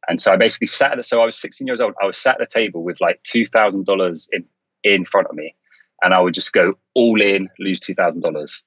And 0.09 0.19
so 0.19 0.33
I 0.33 0.35
basically 0.35 0.67
sat 0.67 0.91
at 0.91 0.97
the, 0.97 1.03
so 1.03 1.21
I 1.21 1.25
was 1.25 1.37
16 1.39 1.65
years 1.65 1.79
old. 1.79 1.93
I 2.01 2.05
was 2.05 2.17
sat 2.17 2.41
at 2.41 2.49
the 2.49 2.59
table 2.59 2.83
with 2.83 2.99
like 2.99 3.21
two 3.23 3.45
thousand 3.45 3.85
dollars 3.85 4.27
in 4.31 4.43
in 4.83 5.05
front 5.05 5.27
of 5.27 5.35
me, 5.35 5.55
and 6.01 6.13
I 6.13 6.19
would 6.19 6.33
just 6.33 6.51
go 6.51 6.73
all 6.95 7.21
in, 7.21 7.49
lose 7.59 7.79
two 7.79 7.93
thousand 7.93 8.21
dollars, 8.21 8.63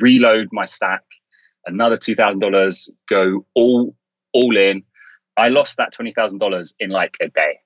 reload 0.00 0.48
my 0.52 0.64
stack, 0.64 1.02
another 1.66 1.96
two 1.96 2.14
thousand 2.14 2.40
dollars, 2.40 2.90
go 3.08 3.46
all 3.54 3.94
all 4.32 4.56
in. 4.56 4.82
I 5.38 5.48
lost 5.48 5.76
that 5.76 5.92
twenty 5.92 6.12
thousand 6.12 6.38
dollars 6.38 6.74
in 6.80 6.90
like 6.90 7.16
a 7.20 7.28
day, 7.28 7.60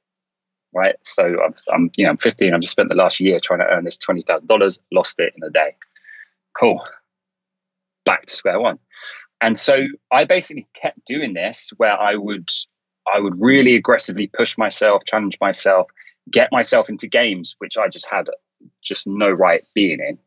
right? 0.75 0.97
So 1.05 1.25
I'm, 1.25 1.55
I'm, 1.73 1.91
you 1.97 2.05
know, 2.05 2.11
I'm 2.11 2.19
15. 2.19 2.53
I've 2.55 2.61
just 2.61 2.73
spent 2.73 2.89
the 2.89 2.95
last 2.95 3.21
year 3.21 3.39
trying 3.41 3.61
to 3.61 3.67
earn 3.67 3.85
this 3.85 3.99
twenty 3.99 4.23
thousand 4.23 4.47
dollars, 4.47 4.79
lost 4.93 5.19
it 5.19 5.33
in 5.37 5.43
a 5.43 5.51
day. 5.51 5.75
Cool. 6.59 6.85
Back 8.05 8.27
to 8.27 8.35
square 8.35 8.61
one. 8.61 8.79
And 9.41 9.59
so 9.59 9.87
I 10.13 10.25
basically 10.25 10.67
kept 10.75 11.05
doing 11.07 11.35
this 11.35 11.73
where 11.79 11.99
I 11.99 12.15
would 12.17 12.51
I 13.15 13.19
would 13.21 13.35
really 13.41 13.75
aggressively 13.75 14.29
push 14.29 14.57
myself, 14.57 15.05
challenge 15.07 15.39
myself, 15.41 15.91
get 16.31 16.51
myself 16.53 16.89
into 16.89 17.09
games 17.09 17.57
which 17.59 17.77
I 17.79 17.89
just 17.89 18.09
had 18.09 18.29
just 18.83 19.07
no 19.07 19.31
right 19.31 19.65
being 19.75 19.99
in, 20.01 20.19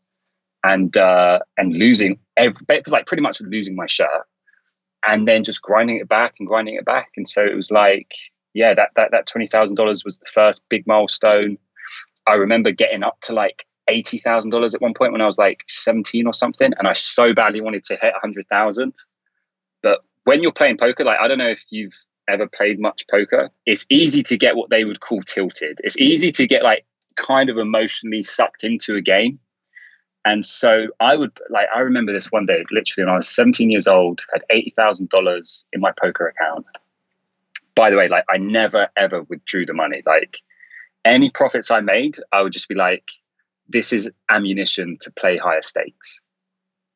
and 0.64 0.98
uh, 0.98 1.40
and 1.58 1.75
losing 1.75 2.20
every 2.38 2.66
like 2.88 3.06
pretty 3.06 3.22
much 3.22 3.40
losing 3.42 3.75
my 3.75 3.86
shirt, 3.86 4.25
and 5.08 5.28
then 5.28 5.44
just 5.44 5.62
grinding 5.62 5.98
it 5.98 6.10
back 6.10 6.36
and 6.40 6.48
grinding 6.48 6.76
it 6.76 6.86
back, 6.86 7.12
and 7.16 7.28
so 7.28 7.44
it 7.44 7.56
was 7.56 7.72
like 7.72 8.14
yeah 8.54 8.74
that 8.74 8.90
that 8.96 9.12
that 9.12 9.28
twenty 9.28 9.48
thousand 9.48 9.76
dollars 9.76 10.04
was 10.04 10.18
the 10.18 10.26
first 10.26 10.64
big 10.70 10.86
milestone. 10.88 11.58
I 12.28 12.34
remember 12.34 12.72
getting 12.72 13.04
up 13.04 13.20
to 13.22 13.34
like 13.34 13.66
eighty 13.88 14.18
thousand 14.18 14.52
dollars 14.52 14.74
at 14.74 14.82
one 14.82 14.94
point 14.94 15.12
when 15.12 15.22
I 15.22 15.26
was 15.26 15.38
like 15.38 15.64
seventeen 15.68 16.28
or 16.28 16.34
something, 16.34 16.72
and 16.78 16.88
I 16.88 16.94
so 16.94 17.34
badly 17.34 17.62
wanted 17.62 17.84
to 17.86 17.96
hit 17.96 18.14
a 18.16 18.20
hundred 18.20 18.48
thousand. 18.48 18.96
But 19.84 20.04
when 20.24 20.42
you're 20.42 20.52
playing 20.52 20.78
poker, 20.78 21.04
like 21.04 21.20
I 21.20 21.28
don't 21.28 21.38
know 21.38 21.50
if 21.50 21.64
you've 21.70 21.96
ever 22.28 22.48
played 22.48 22.80
much 22.80 23.06
poker, 23.10 23.52
it's 23.66 23.86
easy 23.90 24.24
to 24.24 24.38
get 24.38 24.56
what 24.56 24.70
they 24.70 24.84
would 24.86 25.00
call 25.00 25.22
tilted. 25.22 25.80
It's 25.84 25.98
easy 26.00 26.32
to 26.32 26.48
get 26.48 26.64
like 26.64 26.86
kind 27.16 27.50
of 27.50 27.58
emotionally 27.58 28.24
sucked 28.24 28.64
into 28.64 28.96
a 28.96 29.02
game. 29.02 29.40
And 30.25 30.44
so 30.44 30.88
I 31.00 31.15
would 31.15 31.38
like 31.50 31.67
I 31.74 31.79
remember 31.79 32.12
this 32.12 32.32
one 32.32 32.48
day, 32.48 32.63
literally 32.72 33.05
when 33.05 33.13
I 33.13 33.17
was 33.17 33.29
17 33.29 33.70
years 33.70 33.88
old, 33.88 34.22
had 34.34 34.44
eighty 34.50 34.72
thousand 34.75 35.10
dollars 35.10 35.65
in 35.72 35.79
my 35.79 35.91
poker 35.91 36.27
account. 36.27 36.65
By 37.75 37.91
the 37.91 37.98
way, 37.98 38.08
like 38.08 38.25
I 38.29 38.38
never 38.38 38.89
ever 38.98 39.22
withdrew 39.24 39.67
the 39.67 39.74
money. 39.74 40.01
Like 40.05 40.39
any 41.05 41.29
profits 41.29 41.70
I 41.70 41.82
made, 41.82 42.17
I 42.34 42.41
would 42.41 42.53
just 42.53 42.67
be 42.67 42.75
like, 42.75 43.12
this 43.70 43.94
is 43.94 44.10
ammunition 44.29 44.98
to 45.01 45.12
play 45.12 45.38
higher 45.38 45.62
stakes. 45.62 46.24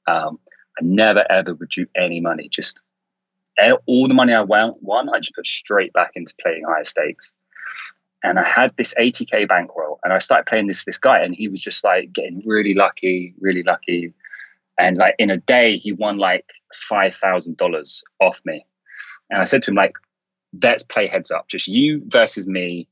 Um, 0.08 0.40
I 0.80 0.84
never 0.84 1.24
ever 1.32 1.54
withdrew 1.54 1.86
any 1.96 2.20
money. 2.20 2.50
Just 2.50 2.82
all 3.86 4.08
the 4.08 4.14
money 4.14 4.34
I 4.34 4.42
won, 4.42 4.74
won, 4.82 5.10
I 5.10 5.20
just 5.20 5.36
put 5.36 5.46
straight 5.46 5.94
back 5.94 6.12
into 6.16 6.34
playing 6.42 6.64
higher 6.68 6.84
stakes. 6.84 7.34
And 8.24 8.38
I 8.38 8.48
had 8.48 8.76
this 8.78 8.94
80k 8.96 9.48
bankroll, 9.48 10.00
and 10.04 10.12
I 10.14 10.18
started 10.18 10.46
playing 10.46 10.68
this 10.68 10.86
this 10.86 10.98
guy, 10.98 11.20
and 11.20 11.34
he 11.34 11.48
was 11.48 11.62
just 11.62 11.84
like 11.84 12.12
getting 12.12 12.42
really 12.46 12.74
lucky, 12.74 13.34
really 13.40 13.64
lucky. 13.64 14.14
And 14.78 14.98
like 14.98 15.16
in 15.20 15.30
a 15.30 15.38
day, 15.38 15.78
he 15.78 15.92
won 15.92 16.18
like 16.18 16.46
five 16.74 17.16
thousand 17.16 17.58
dollars 17.58 18.04
off 18.20 18.42
me. 18.46 18.66
And 19.30 19.42
I 19.42 19.46
said 19.46 19.64
to 19.64 19.72
him, 19.72 19.76
like, 19.76 19.94
let's 20.62 20.84
play 20.84 21.08
heads 21.08 21.32
up, 21.32 21.48
just 21.48 21.68
you 21.68 22.02
versus 22.08 22.48
me. 22.48 22.88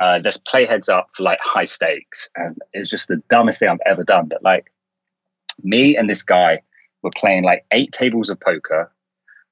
Uh, 0.00 0.20
let's 0.22 0.38
play 0.38 0.64
heads 0.64 0.88
up 0.88 1.08
for 1.12 1.24
like 1.24 1.40
high 1.42 1.64
stakes. 1.64 2.28
And 2.36 2.56
it's 2.72 2.90
just 2.90 3.08
the 3.08 3.20
dumbest 3.28 3.58
thing 3.58 3.68
I've 3.68 3.78
ever 3.84 4.04
done. 4.04 4.26
But 4.28 4.44
like, 4.44 4.72
me 5.62 5.96
and 5.96 6.08
this 6.08 6.22
guy 6.22 6.60
were 7.02 7.10
playing 7.16 7.42
like 7.42 7.64
eight 7.72 7.90
tables 7.90 8.30
of 8.30 8.38
poker 8.38 8.92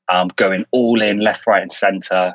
um, 0.08 0.28
going 0.36 0.64
all 0.70 1.02
in 1.02 1.20
left, 1.20 1.46
right, 1.46 1.62
and 1.62 1.72
center. 1.72 2.34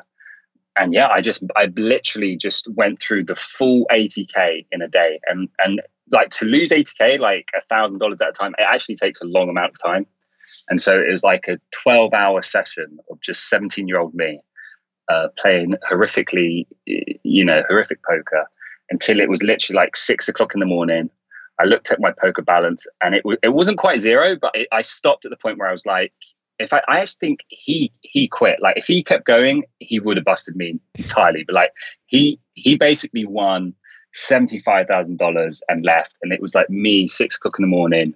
And 0.76 0.94
yeah, 0.94 1.08
I 1.08 1.20
just 1.20 1.42
I 1.56 1.70
literally 1.76 2.36
just 2.36 2.66
went 2.74 3.00
through 3.00 3.24
the 3.24 3.36
full 3.36 3.86
80k 3.92 4.66
in 4.72 4.82
a 4.82 4.88
day, 4.88 5.20
and 5.28 5.48
and 5.58 5.82
like 6.12 6.30
to 6.30 6.44
lose 6.44 6.70
80k, 6.70 7.20
like 7.20 7.50
a 7.56 7.60
thousand 7.60 7.98
dollars 7.98 8.20
at 8.20 8.30
a 8.30 8.32
time, 8.32 8.54
it 8.58 8.66
actually 8.68 8.96
takes 8.96 9.20
a 9.20 9.24
long 9.24 9.48
amount 9.48 9.72
of 9.72 9.82
time. 9.82 10.06
And 10.68 10.80
so 10.80 10.94
it 10.94 11.10
was 11.10 11.22
like 11.22 11.48
a 11.48 11.58
12 11.82 12.14
hour 12.14 12.42
session 12.42 12.98
of 13.10 13.20
just 13.20 13.48
17 13.48 13.88
year 13.88 13.98
old 13.98 14.14
me 14.14 14.40
uh, 15.08 15.28
playing 15.38 15.74
horrifically, 15.90 16.66
you 16.86 17.44
know, 17.44 17.62
horrific 17.68 18.00
poker 18.08 18.46
until 18.90 19.20
it 19.20 19.28
was 19.28 19.42
literally 19.42 19.76
like 19.76 19.96
six 19.96 20.28
o'clock 20.28 20.54
in 20.54 20.60
the 20.60 20.66
morning. 20.66 21.10
I 21.60 21.64
looked 21.64 21.92
at 21.92 22.00
my 22.00 22.12
poker 22.12 22.42
balance 22.42 22.86
and 23.02 23.14
it, 23.14 23.22
w- 23.22 23.38
it 23.42 23.50
wasn't 23.50 23.78
quite 23.78 24.00
zero, 24.00 24.36
but 24.36 24.50
it, 24.54 24.68
I 24.72 24.82
stopped 24.82 25.24
at 25.24 25.30
the 25.30 25.36
point 25.36 25.58
where 25.58 25.68
I 25.68 25.72
was 25.72 25.86
like, 25.86 26.12
if 26.58 26.72
I, 26.72 26.82
I 26.88 27.04
think 27.04 27.44
he 27.48 27.92
he 28.02 28.28
quit. 28.28 28.60
Like 28.60 28.76
if 28.76 28.86
he 28.86 29.02
kept 29.02 29.26
going, 29.26 29.64
he 29.80 29.98
would 29.98 30.16
have 30.16 30.24
busted 30.24 30.56
me 30.56 30.78
entirely. 30.94 31.44
But 31.44 31.54
like 31.54 31.70
he 32.06 32.38
he 32.54 32.76
basically 32.76 33.24
won 33.24 33.74
seventy 34.12 34.58
five 34.58 34.86
thousand 34.86 35.18
dollars 35.18 35.62
and 35.68 35.84
left, 35.84 36.18
and 36.22 36.32
it 36.32 36.40
was 36.40 36.54
like 36.54 36.70
me 36.70 37.08
six 37.08 37.36
o'clock 37.36 37.58
in 37.58 37.62
the 37.62 37.68
morning, 37.68 38.14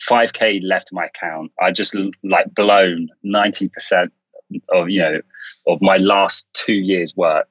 five 0.00 0.28
uh, 0.28 0.32
k 0.32 0.60
left 0.60 0.92
my 0.92 1.06
account. 1.06 1.52
I 1.60 1.72
just 1.72 1.96
like 2.22 2.54
blown 2.54 3.08
ninety 3.22 3.68
percent 3.68 4.12
of 4.72 4.88
you 4.88 5.00
know 5.00 5.20
of 5.66 5.78
my 5.82 5.96
last 5.96 6.46
two 6.54 6.74
years 6.74 7.16
work, 7.16 7.48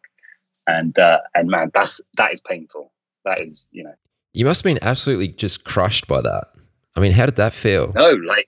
and 0.68 0.98
uh, 1.00 1.20
and 1.36 1.50
man, 1.50 1.72
that's 1.74 2.02
that 2.18 2.34
is 2.34 2.42
painful. 2.42 2.92
That 3.26 3.42
is 3.42 3.68
you 3.72 3.84
know. 3.84 3.94
You 4.34 4.46
must 4.46 4.64
have 4.64 4.72
been 4.72 4.84
absolutely 4.84 5.30
just 5.30 5.64
crushed 5.64 6.08
by 6.08 6.22
that. 6.22 6.50
I 6.96 7.00
mean, 7.00 7.12
how 7.12 7.26
did 7.26 7.38
that 7.38 7.54
feel? 7.54 7.92
No, 7.94 8.12
like 8.12 8.48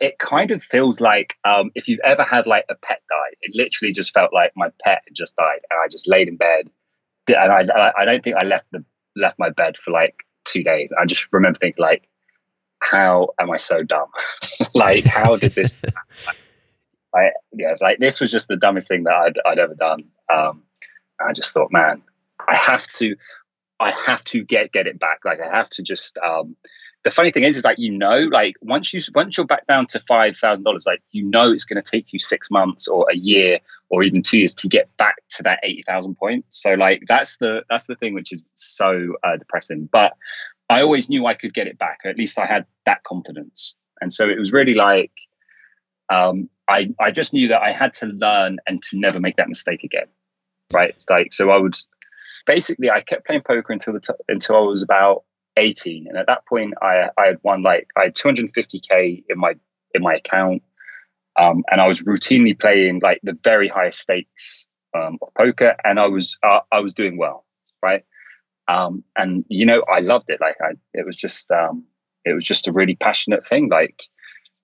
it 0.00 0.18
kind 0.18 0.50
of 0.50 0.62
feels 0.62 1.00
like 1.00 1.36
um, 1.44 1.70
if 1.74 1.88
you've 1.88 2.00
ever 2.04 2.22
had 2.22 2.46
like 2.46 2.64
a 2.68 2.74
pet 2.74 3.02
die, 3.08 3.36
it 3.42 3.52
literally 3.54 3.92
just 3.92 4.12
felt 4.12 4.32
like 4.32 4.52
my 4.56 4.70
pet 4.82 5.02
just 5.12 5.36
died, 5.36 5.60
and 5.70 5.78
I 5.84 5.88
just 5.88 6.08
laid 6.08 6.28
in 6.28 6.36
bed, 6.36 6.70
and 7.28 7.52
I 7.52 7.92
I 7.96 8.04
don't 8.04 8.22
think 8.22 8.36
I 8.36 8.44
left 8.44 8.66
the 8.72 8.84
left 9.16 9.38
my 9.38 9.50
bed 9.50 9.76
for 9.76 9.90
like 9.90 10.24
two 10.44 10.62
days. 10.62 10.92
I 11.00 11.04
just 11.06 11.32
remember 11.32 11.58
thinking 11.58 11.82
like, 11.82 12.08
how 12.80 13.30
am 13.40 13.50
I 13.50 13.56
so 13.56 13.78
dumb? 13.78 14.08
like, 14.74 15.04
how 15.04 15.36
did 15.36 15.52
this? 15.52 15.74
I 17.14 17.30
yeah, 17.52 17.74
like 17.80 17.98
this 17.98 18.20
was 18.20 18.32
just 18.32 18.48
the 18.48 18.56
dumbest 18.56 18.88
thing 18.88 19.04
that 19.04 19.14
I'd 19.14 19.38
I'd 19.46 19.58
ever 19.58 19.74
done. 19.74 20.00
Um, 20.32 20.62
I 21.24 21.32
just 21.32 21.54
thought, 21.54 21.70
man, 21.70 22.02
I 22.48 22.56
have 22.56 22.86
to, 22.98 23.14
I 23.78 23.92
have 23.92 24.24
to 24.24 24.42
get 24.42 24.72
get 24.72 24.86
it 24.86 24.98
back. 24.98 25.20
Like 25.24 25.40
I 25.40 25.54
have 25.54 25.70
to 25.70 25.82
just 25.82 26.18
um, 26.18 26.56
the 27.04 27.10
funny 27.10 27.30
thing 27.30 27.44
is, 27.44 27.56
is 27.56 27.64
like 27.64 27.78
you 27.78 27.90
know, 27.90 28.20
like 28.32 28.56
once 28.62 28.92
you 28.92 29.00
once 29.14 29.36
you're 29.36 29.46
back 29.46 29.66
down 29.66 29.86
to 29.86 30.00
five 30.00 30.36
thousand 30.38 30.64
dollars, 30.64 30.86
like 30.86 31.02
you 31.12 31.22
know, 31.22 31.52
it's 31.52 31.64
going 31.64 31.80
to 31.80 31.90
take 31.90 32.12
you 32.12 32.18
six 32.18 32.50
months 32.50 32.88
or 32.88 33.06
a 33.10 33.16
year 33.16 33.58
or 33.90 34.02
even 34.02 34.22
two 34.22 34.38
years 34.38 34.54
to 34.54 34.68
get 34.68 34.94
back 34.96 35.16
to 35.28 35.42
that 35.42 35.60
eighty 35.62 35.82
thousand 35.86 36.16
point. 36.16 36.46
So 36.48 36.72
like 36.74 37.02
that's 37.06 37.36
the 37.36 37.62
that's 37.68 37.86
the 37.86 37.94
thing 37.94 38.14
which 38.14 38.32
is 38.32 38.42
so 38.54 39.14
uh, 39.22 39.36
depressing. 39.36 39.88
But 39.92 40.14
I 40.70 40.80
always 40.80 41.10
knew 41.10 41.26
I 41.26 41.34
could 41.34 41.52
get 41.52 41.66
it 41.66 41.78
back. 41.78 42.00
at 42.06 42.16
least 42.16 42.38
I 42.38 42.46
had 42.46 42.64
that 42.86 43.04
confidence, 43.04 43.76
and 44.00 44.10
so 44.10 44.26
it 44.28 44.38
was 44.38 44.52
really 44.52 44.74
like 44.74 45.12
um, 46.10 46.48
I 46.68 46.94
I 47.00 47.10
just 47.10 47.34
knew 47.34 47.48
that 47.48 47.60
I 47.60 47.72
had 47.72 47.92
to 47.94 48.06
learn 48.06 48.56
and 48.66 48.82
to 48.84 48.98
never 48.98 49.20
make 49.20 49.36
that 49.36 49.48
mistake 49.48 49.84
again. 49.84 50.06
Right? 50.72 50.90
It's 50.90 51.10
like 51.10 51.34
so 51.34 51.50
I 51.50 51.58
would 51.58 51.76
basically 52.46 52.90
I 52.90 53.02
kept 53.02 53.26
playing 53.26 53.42
poker 53.42 53.74
until 53.74 53.92
the 53.92 54.00
t- 54.00 54.24
until 54.28 54.56
I 54.56 54.60
was 54.60 54.82
about 54.82 55.24
18 55.56 56.06
and 56.08 56.16
at 56.18 56.26
that 56.26 56.44
point 56.46 56.74
i 56.82 57.08
i 57.18 57.26
had 57.26 57.38
won 57.42 57.62
like 57.62 57.88
i 57.96 58.04
had 58.04 58.14
250k 58.14 59.24
in 59.28 59.38
my 59.38 59.54
in 59.94 60.02
my 60.02 60.14
account 60.14 60.62
um, 61.38 61.64
and 61.70 61.80
i 61.80 61.86
was 61.86 62.02
routinely 62.02 62.58
playing 62.58 63.00
like 63.02 63.20
the 63.22 63.38
very 63.44 63.68
highest 63.68 64.00
stakes 64.00 64.68
um, 64.94 65.18
of 65.22 65.32
poker 65.34 65.76
and 65.84 66.00
i 66.00 66.06
was 66.06 66.38
uh, 66.42 66.60
i 66.72 66.80
was 66.80 66.94
doing 66.94 67.16
well 67.16 67.44
right? 67.84 68.04
Um, 68.66 69.04
and 69.16 69.44
you 69.48 69.66
know 69.66 69.84
i 69.92 70.00
loved 70.00 70.30
it 70.30 70.40
like 70.40 70.56
i 70.62 70.70
it 70.94 71.04
was 71.06 71.16
just 71.18 71.50
um, 71.50 71.84
it 72.24 72.32
was 72.32 72.44
just 72.44 72.66
a 72.66 72.72
really 72.72 72.96
passionate 72.96 73.46
thing 73.46 73.68
like 73.68 74.04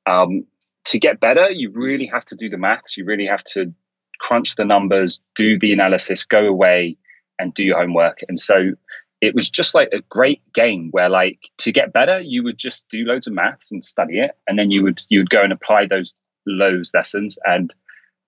um, 0.07 0.47
to 0.87 0.99
get 0.99 1.21
better 1.21 1.51
you 1.51 1.71
really 1.71 2.07
have 2.07 2.25
to 2.25 2.35
do 2.35 2.49
the 2.49 2.57
maths 2.57 2.97
you 2.97 3.05
really 3.05 3.27
have 3.27 3.45
to 3.45 3.73
crunch 4.21 4.55
the 4.55 4.65
numbers 4.65 5.21
do 5.37 5.59
the 5.59 5.73
analysis 5.73 6.25
go 6.25 6.47
away 6.47 6.97
and 7.39 7.53
do 7.53 7.63
your 7.63 7.79
homework 7.79 8.21
and 8.29 8.39
so 8.39 8.73
it 9.21 9.35
was 9.35 9.51
just 9.51 9.75
like 9.75 9.89
a 9.93 10.01
great 10.09 10.41
game 10.53 10.89
where 10.93 11.09
like 11.09 11.51
to 11.59 11.73
get 11.73 11.93
better 11.93 12.21
you 12.21 12.43
would 12.43 12.59
just 12.59 12.89
do 12.89 13.05
loads 13.05 13.27
of 13.27 13.33
maths 13.33 13.71
and 13.71 13.85
study 13.85 14.19
it 14.19 14.33
and 14.47 14.59
then 14.59 14.71
you 14.71 14.83
would 14.83 15.01
you 15.09 15.21
would 15.21 15.31
go 15.31 15.43
and 15.43 15.53
apply 15.53 15.87
those 15.87 16.15
those 16.47 16.93
lessons 16.95 17.39
and 17.45 17.75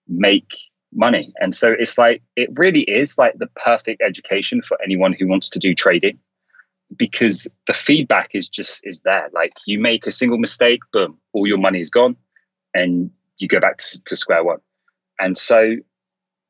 make 0.08 0.54
money. 0.94 1.32
And 1.40 1.54
so 1.54 1.74
it's 1.78 1.98
like 1.98 2.22
it 2.36 2.50
really 2.56 2.82
is 2.82 3.18
like 3.18 3.38
the 3.38 3.48
perfect 3.56 4.02
education 4.02 4.62
for 4.62 4.78
anyone 4.82 5.14
who 5.18 5.26
wants 5.26 5.50
to 5.50 5.58
do 5.58 5.74
trading 5.74 6.18
because 6.96 7.48
the 7.66 7.72
feedback 7.72 8.30
is 8.34 8.48
just 8.48 8.86
is 8.86 9.00
there. 9.00 9.30
Like 9.32 9.52
you 9.66 9.78
make 9.78 10.06
a 10.06 10.10
single 10.10 10.38
mistake 10.38 10.80
boom 10.92 11.18
all 11.32 11.46
your 11.46 11.58
money 11.58 11.80
is 11.80 11.90
gone 11.90 12.16
and 12.74 13.10
you 13.38 13.48
go 13.48 13.60
back 13.60 13.78
to, 13.78 14.02
to 14.04 14.16
square 14.16 14.44
one. 14.44 14.58
And 15.18 15.36
so 15.36 15.76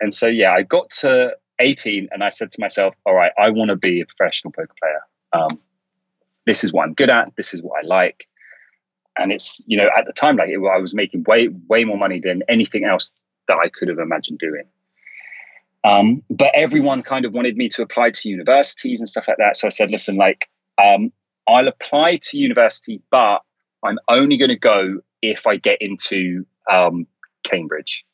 and 0.01 0.15
so 0.15 0.27
yeah 0.27 0.53
i 0.53 0.63
got 0.63 0.91
to 0.91 1.31
18 1.62 2.09
and 2.12 2.23
I 2.23 2.28
said 2.28 2.50
to 2.52 2.61
myself, 2.61 2.95
all 3.07 3.14
right, 3.14 3.33
I 3.38 3.50
want 3.50 3.71
to 3.71 3.76
be 3.76 4.00
a 4.00 4.07
professional 4.07 4.52
poker 4.52 4.75
player. 4.81 5.00
Um, 5.33 5.61
this 6.47 6.64
is 6.64 6.73
what 6.73 6.85
I'm 6.85 6.95
good 6.95 7.11
at. 7.11 7.35
This 7.37 7.54
is 7.54 7.62
what 7.62 7.83
I 7.83 7.87
like. 7.87 8.26
And 9.19 9.33
it's, 9.33 9.64
you 9.66 9.76
know, 9.76 9.88
at 9.97 10.07
the 10.07 10.12
time, 10.12 10.37
like 10.37 10.49
it, 10.49 10.59
I 10.59 10.78
was 10.78 10.95
making 10.95 11.25
way, 11.25 11.49
way 11.69 11.85
more 11.85 11.99
money 11.99 12.19
than 12.19 12.42
anything 12.49 12.85
else 12.85 13.12
that 13.49 13.59
I 13.62 13.69
could 13.69 13.88
have 13.88 13.99
imagined 13.99 14.38
doing. 14.38 14.64
Um, 15.85 16.23
but 16.31 16.50
everyone 16.54 17.02
kind 17.02 17.25
of 17.25 17.35
wanted 17.35 17.57
me 17.57 17.69
to 17.71 17.83
apply 17.83 18.11
to 18.11 18.28
universities 18.28 19.00
and 19.00 19.09
stuff 19.09 19.28
like 19.28 19.38
that. 19.38 19.57
So 19.57 19.66
I 19.66 19.71
said, 19.71 19.90
listen, 19.90 20.16
like, 20.16 20.49
um, 20.83 21.12
I'll 21.49 21.69
apply 21.69 22.19
to 22.23 22.38
university, 22.38 23.02
but 23.11 23.42
I'm 23.85 23.99
only 24.09 24.37
going 24.37 24.50
to 24.50 24.59
go 24.59 25.00
if 25.23 25.47
I 25.47 25.57
get 25.57 25.78
into 25.81 26.47
um, 26.71 27.07
Cambridge. 27.42 28.04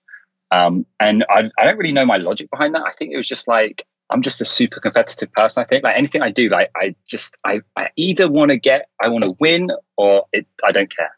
Um, 0.50 0.86
and 0.98 1.24
I, 1.30 1.48
I 1.58 1.64
don't 1.64 1.76
really 1.76 1.92
know 1.92 2.06
my 2.06 2.16
logic 2.16 2.50
behind 2.50 2.74
that. 2.74 2.82
I 2.82 2.90
think 2.90 3.12
it 3.12 3.16
was 3.16 3.28
just 3.28 3.48
like 3.48 3.84
I'm 4.10 4.22
just 4.22 4.40
a 4.40 4.44
super 4.44 4.80
competitive 4.80 5.30
person. 5.32 5.62
I 5.62 5.66
think 5.66 5.84
like 5.84 5.96
anything 5.96 6.22
I 6.22 6.30
do, 6.30 6.48
like 6.48 6.70
I 6.76 6.94
just 7.06 7.36
I, 7.44 7.60
I 7.76 7.90
either 7.96 8.28
want 8.28 8.50
to 8.50 8.56
get 8.56 8.88
I 9.02 9.08
want 9.08 9.24
to 9.24 9.34
win 9.40 9.70
or 9.96 10.24
it, 10.32 10.46
I 10.64 10.72
don't 10.72 10.94
care. 10.94 11.10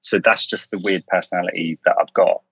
So 0.00 0.18
that's 0.18 0.46
just 0.46 0.70
the 0.70 0.78
weird 0.78 1.06
personality 1.06 1.78
that 1.84 1.96
I've 2.00 2.12
got. 2.14 2.42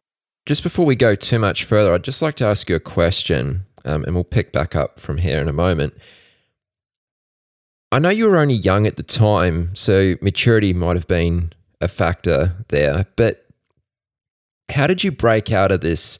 Just 0.46 0.62
before 0.62 0.86
we 0.86 0.96
go 0.96 1.14
too 1.14 1.38
much 1.38 1.64
further, 1.64 1.92
I'd 1.92 2.04
just 2.04 2.22
like 2.22 2.36
to 2.36 2.46
ask 2.46 2.68
you 2.68 2.76
a 2.76 2.80
question, 2.80 3.66
um, 3.84 4.04
and 4.04 4.14
we'll 4.14 4.24
pick 4.24 4.52
back 4.52 4.74
up 4.74 4.98
from 4.98 5.18
here 5.18 5.38
in 5.38 5.48
a 5.48 5.52
moment. 5.52 5.94
I 7.92 7.98
know 7.98 8.08
you 8.08 8.28
were 8.28 8.36
only 8.36 8.54
young 8.54 8.86
at 8.86 8.96
the 8.96 9.02
time, 9.02 9.74
so 9.74 10.14
maturity 10.22 10.72
might 10.72 10.96
have 10.96 11.08
been 11.08 11.52
a 11.80 11.88
factor 11.88 12.54
there, 12.68 13.06
but 13.16 13.46
how 14.70 14.86
did 14.86 15.04
you 15.04 15.10
break 15.10 15.52
out 15.52 15.72
of 15.72 15.80
this 15.80 16.18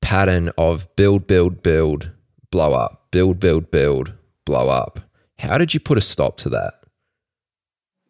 pattern 0.00 0.50
of 0.58 0.94
build, 0.96 1.26
build, 1.26 1.62
build, 1.62 2.10
blow 2.50 2.72
up, 2.72 3.08
build, 3.10 3.40
build, 3.40 3.70
build, 3.70 4.14
blow 4.44 4.68
up? 4.68 5.00
How 5.38 5.58
did 5.58 5.74
you 5.74 5.80
put 5.80 5.98
a 5.98 6.02
stop 6.02 6.36
to 6.38 6.50
that? 6.50 6.74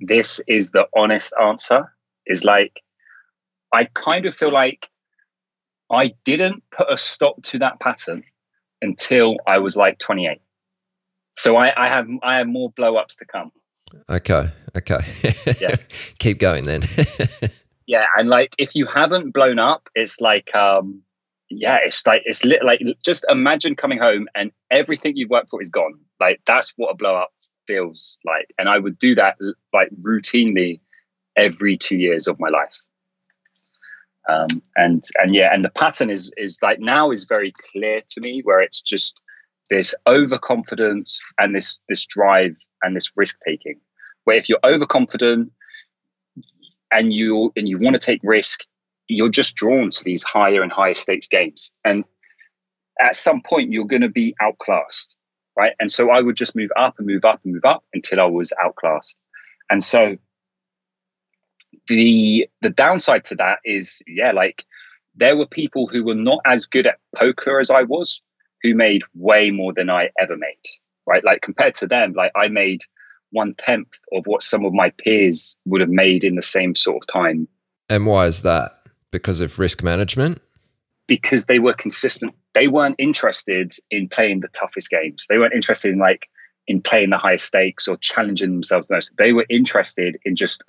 This 0.01 0.41
is 0.47 0.71
the 0.71 0.87
honest 0.97 1.33
answer. 1.43 1.93
Is 2.27 2.45
like, 2.45 2.83
I 3.73 3.85
kind 3.95 4.27
of 4.27 4.35
feel 4.35 4.53
like 4.53 4.89
I 5.91 6.15
didn't 6.25 6.63
put 6.71 6.91
a 6.91 6.97
stop 6.97 7.43
to 7.45 7.59
that 7.59 7.81
pattern 7.81 8.25
until 8.83 9.37
I 9.47 9.59
was 9.59 9.77
like 9.77 9.99
28. 9.99 10.41
So 11.37 11.57
I, 11.57 11.73
I 11.77 11.89
have 11.89 12.09
I 12.23 12.37
have 12.37 12.47
more 12.47 12.71
blow 12.71 12.97
ups 12.97 13.17
to 13.17 13.25
come. 13.25 13.51
Okay. 14.09 14.51
Okay. 14.77 14.99
Yeah. 15.61 15.77
Keep 16.19 16.39
going 16.39 16.67
then. 16.67 16.83
yeah, 17.91 18.07
and 18.17 18.29
like 18.29 18.55
if 18.57 18.77
you 18.77 18.87
haven't 18.87 19.35
blown 19.35 19.59
up, 19.59 19.89
it's 19.97 20.21
like 20.21 20.55
um 20.55 21.03
yeah, 21.51 21.79
it's 21.85 22.07
like 22.07 22.23
it's 22.25 22.45
lit, 22.45 22.65
like 22.65 22.81
just 23.05 23.25
imagine 23.29 23.75
coming 23.75 23.99
home 23.99 24.29
and 24.37 24.53
everything 24.71 25.17
you've 25.17 25.31
worked 25.31 25.51
for 25.51 25.61
is 25.61 25.71
gone. 25.71 25.95
Like 26.21 26.41
that's 26.47 26.73
what 26.77 26.91
a 26.91 26.95
blow 26.95 27.17
up 27.17 27.31
feels 27.67 28.17
like, 28.25 28.55
and 28.59 28.69
I 28.69 28.79
would 28.79 28.97
do 28.97 29.17
that 29.17 29.35
like 29.73 29.91
routinely 30.09 30.79
every 31.35 31.77
two 31.77 31.97
years 31.97 32.29
of 32.29 32.39
my 32.39 32.49
life. 32.49 32.77
Um, 34.29 34.63
and 34.77 35.03
and 35.21 35.35
yeah, 35.35 35.53
and 35.53 35.65
the 35.65 35.71
pattern 35.71 36.11
is 36.11 36.33
is 36.37 36.61
like 36.63 36.79
now 36.79 37.11
is 37.11 37.25
very 37.25 37.53
clear 37.73 38.03
to 38.09 38.21
me, 38.21 38.41
where 38.45 38.61
it's 38.61 38.81
just 38.81 39.21
this 39.69 39.97
overconfidence 40.07 41.21
and 41.41 41.57
this 41.57 41.81
this 41.89 42.07
drive 42.07 42.57
and 42.85 42.95
this 42.95 43.11
risk 43.17 43.37
taking. 43.45 43.81
Where 44.27 44.37
if 44.37 44.49
you're 44.49 44.65
overconfident 44.65 45.51
and 46.91 47.13
you 47.13 47.53
and 47.57 47.69
you 47.69 47.79
want 47.79 47.97
to 47.97 48.03
take 48.03 48.21
risk, 48.23 48.65
you're 49.09 49.29
just 49.29 49.57
drawn 49.57 49.91
to 49.91 50.05
these 50.05 50.23
higher 50.23 50.63
and 50.63 50.73
higher 50.73 50.95
stakes 50.95 51.29
games, 51.29 51.73
and 51.85 52.05
at 53.01 53.17
some 53.17 53.43
point 53.43 53.73
you're 53.73 53.87
going 53.87 54.03
to 54.03 54.09
be 54.09 54.35
outclassed, 54.41 55.17
right? 55.57 55.73
And 55.81 55.91
so 55.91 56.11
I 56.11 56.21
would 56.21 56.37
just 56.37 56.55
move 56.55 56.71
up 56.77 56.95
and 56.99 57.07
move 57.07 57.25
up 57.25 57.41
and 57.45 57.55
move 57.55 57.65
up 57.65 57.85
until 57.95 58.21
I 58.21 58.27
was 58.27 58.53
outclassed, 58.63 59.17
and 59.71 59.83
so 59.83 60.17
the 61.89 62.49
the 62.63 62.71
downside 62.71 63.25
to 63.25 63.35
that 63.35 63.59
is 63.65 64.03
yeah 64.07 64.33
like 64.33 64.65
there 65.15 65.37
were 65.37 65.47
people 65.47 65.87
who 65.87 66.05
were 66.05 66.15
not 66.15 66.41
as 66.47 66.67
good 66.67 66.87
at 66.87 66.99
poker 67.17 67.59
as 67.59 67.71
i 67.71 67.83
was 67.83 68.23
who 68.63 68.75
made 68.75 69.03
way 69.15 69.51
more 69.51 69.73
than 69.73 69.89
i 69.91 70.09
ever 70.21 70.37
made 70.37 70.57
right? 71.07 71.25
Like 71.25 71.43
compared 71.43 71.75
to 71.77 71.87
them 71.87 72.13
like 72.13 72.33
i 72.37 72.49
made 72.49 72.83
one 73.33 73.55
tenth 73.55 74.01
of 74.13 74.27
what 74.27 74.43
some 74.43 74.65
of 74.65 74.73
my 74.73 74.91
peers 74.91 75.57
would 75.67 75.81
have 75.81 75.91
made 75.91 76.25
in 76.25 76.35
the 76.35 76.43
same 76.43 76.75
sort 76.75 77.03
of 77.03 77.07
time. 77.07 77.49
And 77.89 78.07
why 78.07 78.27
is 78.27 78.43
that? 78.43 78.73
Because 79.11 79.41
of 79.41 79.59
risk 79.59 79.83
management? 79.83 80.41
Because 81.07 81.47
they 81.47 81.59
were 81.59 81.73
consistent. 81.73 82.35
They 82.55 82.69
weren't 82.69 82.97
interested 82.99 83.73
in 83.91 84.09
playing 84.09 84.41
the 84.41 84.49
toughest 84.49 84.91
games. 84.91 85.27
They 85.29 85.39
weren't 85.39 85.55
interested 85.55 85.93
in 85.93 85.99
like 85.99 86.29
in 86.67 86.81
playing 86.81 87.11
the 87.11 87.19
highest 87.19 87.47
stakes 87.47 87.89
or 87.89 87.97
challenging 87.97 88.53
themselves 88.53 88.87
the 88.87 88.95
most. 88.95 89.17
They 89.17 89.33
were 89.33 89.47
interested 89.49 90.17
in 90.25 90.37
just 90.37 90.63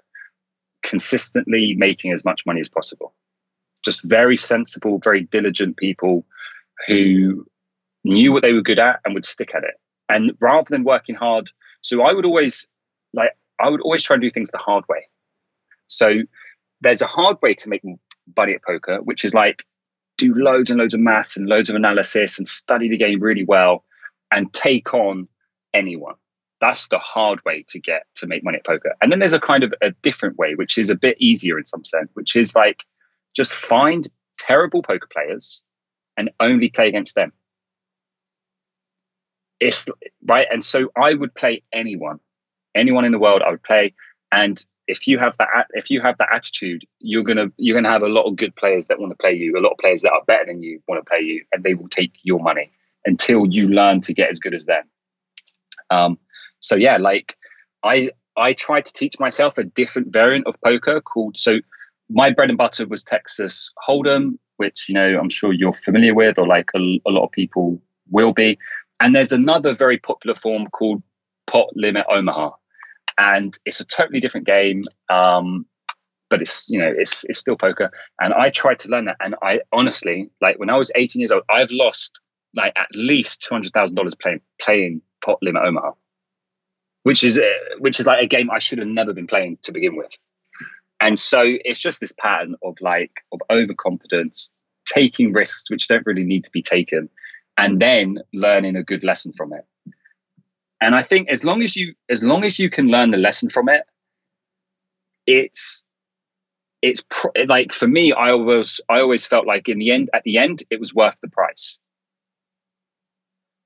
consistently 0.82 1.76
making 1.78 2.12
as 2.12 2.26
much 2.26 2.46
money 2.46 2.60
as 2.60 2.70
possible. 2.70 3.14
Just 3.84 4.10
very 4.10 4.38
sensible, 4.38 5.00
very 5.04 5.22
diligent 5.22 5.78
people 5.78 6.26
who 6.88 7.46
knew 8.04 8.32
what 8.32 8.42
they 8.42 8.54
were 8.54 8.62
good 8.62 8.80
at 8.80 9.00
and 9.06 9.14
would 9.14 9.26
stick 9.26 9.54
at 9.54 9.64
it. 9.64 9.76
And 10.10 10.36
rather 10.42 10.68
than 10.70 10.84
working 10.84 11.16
hard, 11.16 11.52
so 11.82 12.04
I 12.04 12.14
would 12.14 12.26
always 12.26 12.68
like 13.14 13.32
I 13.60 13.70
would 13.70 13.82
always 13.82 14.04
try 14.04 14.16
and 14.16 14.22
do 14.22 14.30
things 14.30 14.52
the 14.52 14.58
hard 14.58 14.84
way. 14.90 15.06
So 15.88 16.22
there's 16.82 17.02
a 17.02 17.08
hard 17.08 17.38
way 17.42 17.54
to 17.54 17.70
make 17.70 17.82
money 18.38 18.54
at 18.54 18.64
poker, 18.64 19.02
which 19.04 19.24
is 19.26 19.34
like 19.34 19.66
do 20.18 20.34
loads 20.34 20.72
and 20.72 20.80
loads 20.80 20.94
of 20.94 21.00
maths 21.00 21.38
and 21.38 21.48
loads 21.48 21.70
of 21.70 21.76
analysis 21.76 22.38
and 22.38 22.48
study 22.48 22.90
the 22.90 22.98
game 22.98 23.20
really 23.20 23.46
well 23.46 23.84
and 24.32 24.52
take 24.54 24.94
on 24.94 25.28
anyone 25.74 26.16
that's 26.62 26.88
the 26.88 27.00
hard 27.00 27.44
way 27.44 27.66
to 27.68 27.80
get 27.80 28.06
to 28.16 28.28
make 28.28 28.44
money 28.44 28.60
at 28.60 28.66
poker. 28.66 28.96
And 29.02 29.12
then 29.12 29.20
there's 29.20 29.34
a 29.34 29.40
kind 29.40 29.64
of 29.64 29.74
a 29.82 29.92
different 30.04 30.38
way, 30.38 30.54
which 30.54 30.78
is 30.78 30.90
a 30.90 30.96
bit 30.96 31.18
easier 31.20 31.58
in 31.58 31.66
some 31.66 31.84
sense, 31.84 32.10
which 32.14 32.36
is 32.36 32.56
like 32.56 32.86
just 33.36 33.54
find 33.54 34.08
terrible 34.38 34.84
poker 34.84 35.08
players 35.12 35.66
and 36.16 36.30
only 36.40 36.70
play 36.70 36.88
against 36.88 37.16
them. 37.16 37.34
It's 39.62 39.86
right. 40.28 40.48
And 40.52 40.64
so 40.64 40.92
I 41.02 41.14
would 41.14 41.34
play 41.36 41.64
anyone, 41.72 42.20
anyone 42.76 43.06
in 43.06 43.12
the 43.12 43.20
world 43.20 43.44
I 43.46 43.52
would 43.52 43.64
play. 43.64 43.94
And 44.32 44.66
if 44.88 45.08
you 45.08 45.20
have 45.20 45.38
that 45.38 45.48
if 45.74 45.92
you 45.92 46.02
have 46.02 46.18
that 46.18 46.30
attitude, 46.34 46.84
you're 47.00 47.24
gonna 47.24 47.48
you're 47.58 47.78
gonna 47.78 47.94
have 47.94 48.04
a 48.04 48.10
lot 48.10 48.24
of 48.24 48.36
good 48.36 48.56
players 48.56 48.88
that 48.88 49.00
want 49.00 49.12
to 49.12 49.18
play 49.18 49.34
you, 49.34 49.58
a 49.58 49.62
lot 49.62 49.72
of 49.72 49.78
players 49.78 50.02
that 50.02 50.12
are 50.12 50.24
better 50.26 50.48
than 50.48 50.64
you 50.64 50.82
want 50.88 51.06
to 51.06 51.10
play 51.10 51.22
you, 51.22 51.46
and 51.54 51.64
they 51.64 51.76
will 51.76 51.88
take 51.88 52.12
your 52.24 52.40
money 52.40 52.72
until 53.06 53.46
you 53.46 53.70
learn 53.70 54.02
to 54.02 54.14
get 54.14 54.32
as 54.32 54.40
good 54.40 54.56
as 54.56 54.66
them. 54.66 54.84
Um, 55.92 56.18
so 56.60 56.76
yeah, 56.76 56.98
like 56.98 57.38
I 57.84 58.10
I 58.36 58.54
tried 58.54 58.86
to 58.86 58.94
teach 58.94 59.20
myself 59.20 59.60
a 59.60 59.64
different 59.64 60.12
variant 60.12 60.48
of 60.48 60.56
poker 60.66 61.02
called 61.02 61.38
so 61.38 61.60
my 62.10 62.32
bread 62.32 62.50
and 62.50 62.58
butter 62.58 62.88
was 62.88 63.04
Texas 63.04 63.72
Hold'em, 63.88 64.38
which 64.58 64.90
you 64.90 64.96
know 64.96 65.20
I'm 65.20 65.30
sure 65.30 65.54
you're 65.54 65.74
familiar 65.74 66.16
with, 66.16 66.40
or 66.40 66.48
like 66.48 66.72
a, 66.76 66.80
a 67.06 67.12
lot 67.12 67.26
of 67.26 67.32
people 67.32 67.80
will 68.10 68.34
be. 68.34 68.58
And 69.02 69.16
there's 69.16 69.34
another 69.34 69.74
very 69.74 69.98
popular 69.98 70.36
form 70.36 70.68
called 70.68 71.04
Pot 71.48 71.68
Limit 71.76 72.06
Omaha, 72.10 72.52
and 73.18 73.58
it's 73.66 73.82
a 73.82 73.86
totally 73.86 74.20
different 74.20 74.48
game. 74.48 74.84
Um, 75.10 75.66
but 76.30 76.42
it's 76.42 76.70
you 76.70 76.80
know 76.80 76.94
it's 76.96 77.26
it's 77.26 77.40
still 77.40 77.58
poker, 77.58 77.92
and 78.22 78.34
I 78.34 78.52
tried 78.52 78.80
to 78.80 78.90
learn 78.90 79.06
that, 79.06 79.18
and 79.20 79.36
I 79.42 79.60
honestly 79.74 80.30
like 80.40 80.60
when 80.60 80.70
I 80.70 80.78
was 80.78 80.92
18 80.96 81.20
years 81.20 81.32
old, 81.32 81.44
I've 81.50 81.72
lost 81.72 82.22
like 82.56 82.72
at 82.78 82.88
least 82.94 83.42
two 83.42 83.54
hundred 83.54 83.74
thousand 83.74 83.96
dollars 83.96 84.16
playing 84.16 84.40
playing 84.62 85.02
Pot 85.22 85.40
Limit 85.42 85.64
Omaha 85.66 85.92
which 87.04 87.24
is 87.24 87.40
uh, 87.40 87.76
which 87.80 88.00
is 88.00 88.06
like 88.06 88.24
a 88.24 88.28
game 88.28 88.50
I 88.52 88.60
should 88.60 88.80
have 88.80 88.88
never 88.88 89.14
been 89.14 89.28
playing 89.28 89.58
to 89.64 89.72
begin 89.72 89.96
with. 89.96 90.12
And 91.00 91.18
so 91.18 91.42
it's 91.44 91.82
just 91.82 92.00
this 92.00 92.14
pattern 92.14 92.56
of 92.64 92.78
like 92.82 93.12
of 93.32 93.42
overconfidence, 93.50 94.52
taking 94.86 95.34
risks 95.34 95.70
which 95.70 95.88
don't 95.88 96.06
really 96.06 96.24
need 96.24 96.44
to 96.44 96.52
be 96.52 96.62
taken, 96.62 97.10
and 97.58 97.80
then 97.80 98.20
learning 98.34 98.76
a 98.76 98.84
good 98.84 99.04
lesson 99.04 99.34
from 99.34 99.54
it. 99.54 99.66
And 100.82 100.96
I 100.96 101.04
think 101.04 101.30
as 101.30 101.44
long 101.44 101.62
as 101.62 101.76
you 101.76 101.94
as 102.10 102.24
long 102.24 102.44
as 102.44 102.58
you 102.58 102.70
can 102.70 102.88
learn 102.88 103.12
the 103.12 103.18
lesson 103.18 103.50
from 103.50 103.70
it, 103.70 103.84
it's 105.28 105.84
it's 106.82 107.04
pr- 107.10 107.30
like 107.48 107.72
for 107.72 107.88
me, 107.88 108.12
I 108.12 108.32
always 108.32 108.82
I 108.90 109.00
always 109.00 109.26
felt 109.26 109.46
like 109.46 109.70
in 109.70 109.78
the 109.78 109.92
end 109.92 110.10
at 110.14 110.24
the 110.24 110.38
end 110.38 110.64
it 110.70 110.80
was 110.80 110.94
worth 110.94 111.18
the 111.22 111.30
price. 111.30 111.80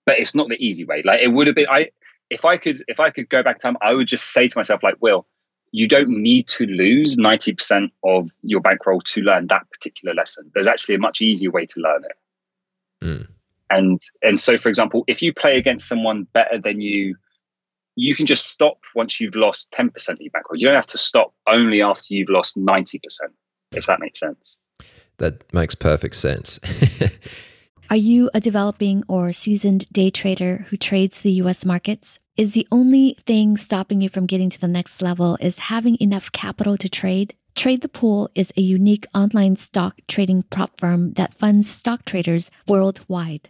But 0.06 0.19
it's 0.19 0.36
not 0.36 0.50
the 0.50 0.63
easy 0.63 0.84
way. 0.84 1.02
Like 1.04 1.21
it 1.21 1.30
would 1.30 1.48
have 1.48 1.56
been 1.56 1.67
I 1.69 1.89
if 2.30 2.43
I 2.43 2.58
could 2.58 2.84
if 2.88 3.00
I 3.00 3.10
could 3.12 3.30
go 3.30 3.43
back 3.43 3.60
time, 3.60 3.78
I 3.82 3.93
would 3.93 4.08
just 4.08 4.34
say 4.34 4.48
to 4.48 4.58
myself 4.58 4.84
like, 4.84 4.95
Will, 5.00 5.26
you 5.71 5.88
don't 5.88 6.10
need 6.10 6.48
to 6.48 6.65
lose 6.65 7.17
90% 7.17 7.91
of 8.04 8.30
your 8.41 8.62
bankroll 8.62 9.02
to 9.02 9.21
learn 9.21 9.48
that 9.48 9.69
particular 9.71 10.13
lesson. 10.13 10.52
There's 10.54 10.67
actually 10.67 10.95
a 10.95 11.00
much 11.00 11.21
easier 11.21 11.52
way 11.52 11.65
to 11.65 11.80
learn 11.80 12.04
it. 12.04 13.06
Mm. 13.06 13.28
And 13.69 14.01
and 14.21 14.39
so 14.39 14.58
for 14.58 14.69
example, 14.69 15.04
if 15.08 15.21
you 15.21 15.34
play 15.34 15.58
against 15.58 15.88
someone 15.88 16.28
better 16.34 16.58
than 16.60 16.82
you, 16.82 17.15
you 17.95 18.15
can 18.15 18.25
just 18.25 18.47
stop 18.47 18.84
once 18.93 19.19
you've 19.19 19.36
lost 19.36 19.71
10% 19.71 19.88
of 20.10 20.19
your 20.19 20.32
bankroll. 20.32 20.58
You 20.58 20.65
don't 20.65 20.75
have 20.75 20.88
to 20.88 20.97
stop 20.97 21.34
only 21.47 21.82
after 21.82 22.13
you've 22.13 22.30
lost 22.30 22.58
90%, 22.58 22.99
if 23.71 23.86
that 23.86 23.99
makes 23.99 24.19
sense. 24.19 24.60
That 25.17 25.51
makes 25.54 25.75
perfect 25.75 26.15
sense. 26.15 26.60
Are 27.89 27.95
you 27.95 28.32
a 28.34 28.39
developing 28.39 29.04
or 29.08 29.32
seasoned 29.32 29.88
day 29.91 30.10
trader 30.10 30.65
who 30.69 30.78
trades 30.78 31.21
the 31.21 31.32
US 31.34 31.63
markets? 31.63 32.19
Is 32.36 32.54
the 32.54 32.67
only 32.71 33.15
thing 33.25 33.58
stopping 33.58 34.01
you 34.01 34.10
from 34.10 34.25
getting 34.25 34.49
to 34.49 34.60
the 34.60 34.67
next 34.67 35.01
level 35.01 35.38
is 35.39 35.60
having 35.60 35.95
enough 36.01 36.32
capital 36.32 36.78
to 36.78 36.89
trade? 36.89 37.36
Trade 37.56 37.82
the 37.82 37.88
Pool 37.88 38.30
is 38.36 38.51
a 38.58 38.62
unique 38.62 39.06
online 39.13 39.56
stock 39.56 40.01
trading 40.08 40.43
prop 40.49 40.78
firm 40.78 41.13
that 41.13 41.34
funds 41.34 41.69
stock 41.69 42.04
traders 42.04 42.51
worldwide. 42.67 43.49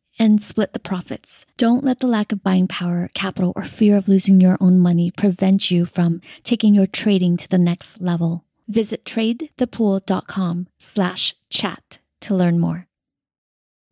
and 0.21 0.39
split 0.39 0.71
the 0.71 0.79
profits. 0.79 1.47
Don't 1.57 1.83
let 1.83 1.99
the 1.99 2.05
lack 2.05 2.31
of 2.31 2.43
buying 2.43 2.67
power, 2.67 3.09
capital, 3.15 3.53
or 3.55 3.63
fear 3.63 3.97
of 3.97 4.07
losing 4.07 4.39
your 4.39 4.55
own 4.61 4.77
money 4.77 5.09
prevent 5.09 5.71
you 5.71 5.83
from 5.83 6.21
taking 6.43 6.75
your 6.75 6.85
trading 6.85 7.37
to 7.37 7.49
the 7.49 7.57
next 7.57 7.99
level. 7.99 8.45
Visit 8.67 9.03
tradethepool.com 9.03 10.67
slash 10.77 11.33
chat 11.49 11.97
to 12.19 12.35
learn 12.35 12.59
more. 12.59 12.85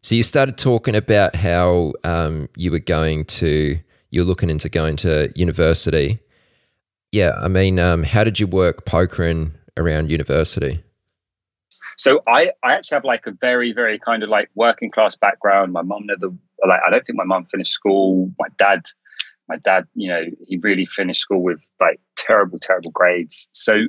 So 0.03 0.13
you 0.13 0.21
started 0.21 0.59
talking 0.59 0.95
about 0.95 1.35
how 1.35 1.93
um, 2.03 2.47
you 2.55 2.69
were 2.69 2.77
going 2.79 3.25
to, 3.25 3.79
you're 4.11 4.23
looking 4.23 4.51
into 4.51 4.69
going 4.69 4.97
to 4.97 5.33
university. 5.35 6.19
Yeah, 7.11 7.31
I 7.41 7.47
mean, 7.47 7.79
um, 7.79 8.03
how 8.03 8.23
did 8.23 8.39
you 8.39 8.45
work 8.45 8.85
pokering 8.85 9.53
around 9.77 10.11
university? 10.11 10.83
So 11.97 12.21
I, 12.27 12.51
I 12.63 12.73
actually 12.73 12.95
have 12.95 13.05
like 13.05 13.27
a 13.27 13.31
very, 13.31 13.73
very 13.73 13.99
kind 13.99 14.23
of 14.23 14.29
like 14.29 14.49
working 14.55 14.89
class 14.91 15.15
background. 15.15 15.73
My 15.73 15.81
mom 15.81 16.05
never, 16.05 16.33
like, 16.67 16.81
I 16.85 16.89
don't 16.89 17.05
think 17.05 17.17
my 17.17 17.25
mom 17.25 17.45
finished 17.45 17.71
school. 17.71 18.31
My 18.39 18.47
dad, 18.57 18.83
my 19.47 19.57
dad, 19.57 19.85
you 19.95 20.09
know, 20.09 20.25
he 20.47 20.57
really 20.57 20.85
finished 20.85 21.21
school 21.21 21.41
with 21.41 21.65
like 21.79 21.99
terrible, 22.15 22.59
terrible 22.59 22.91
grades. 22.91 23.49
So 23.53 23.87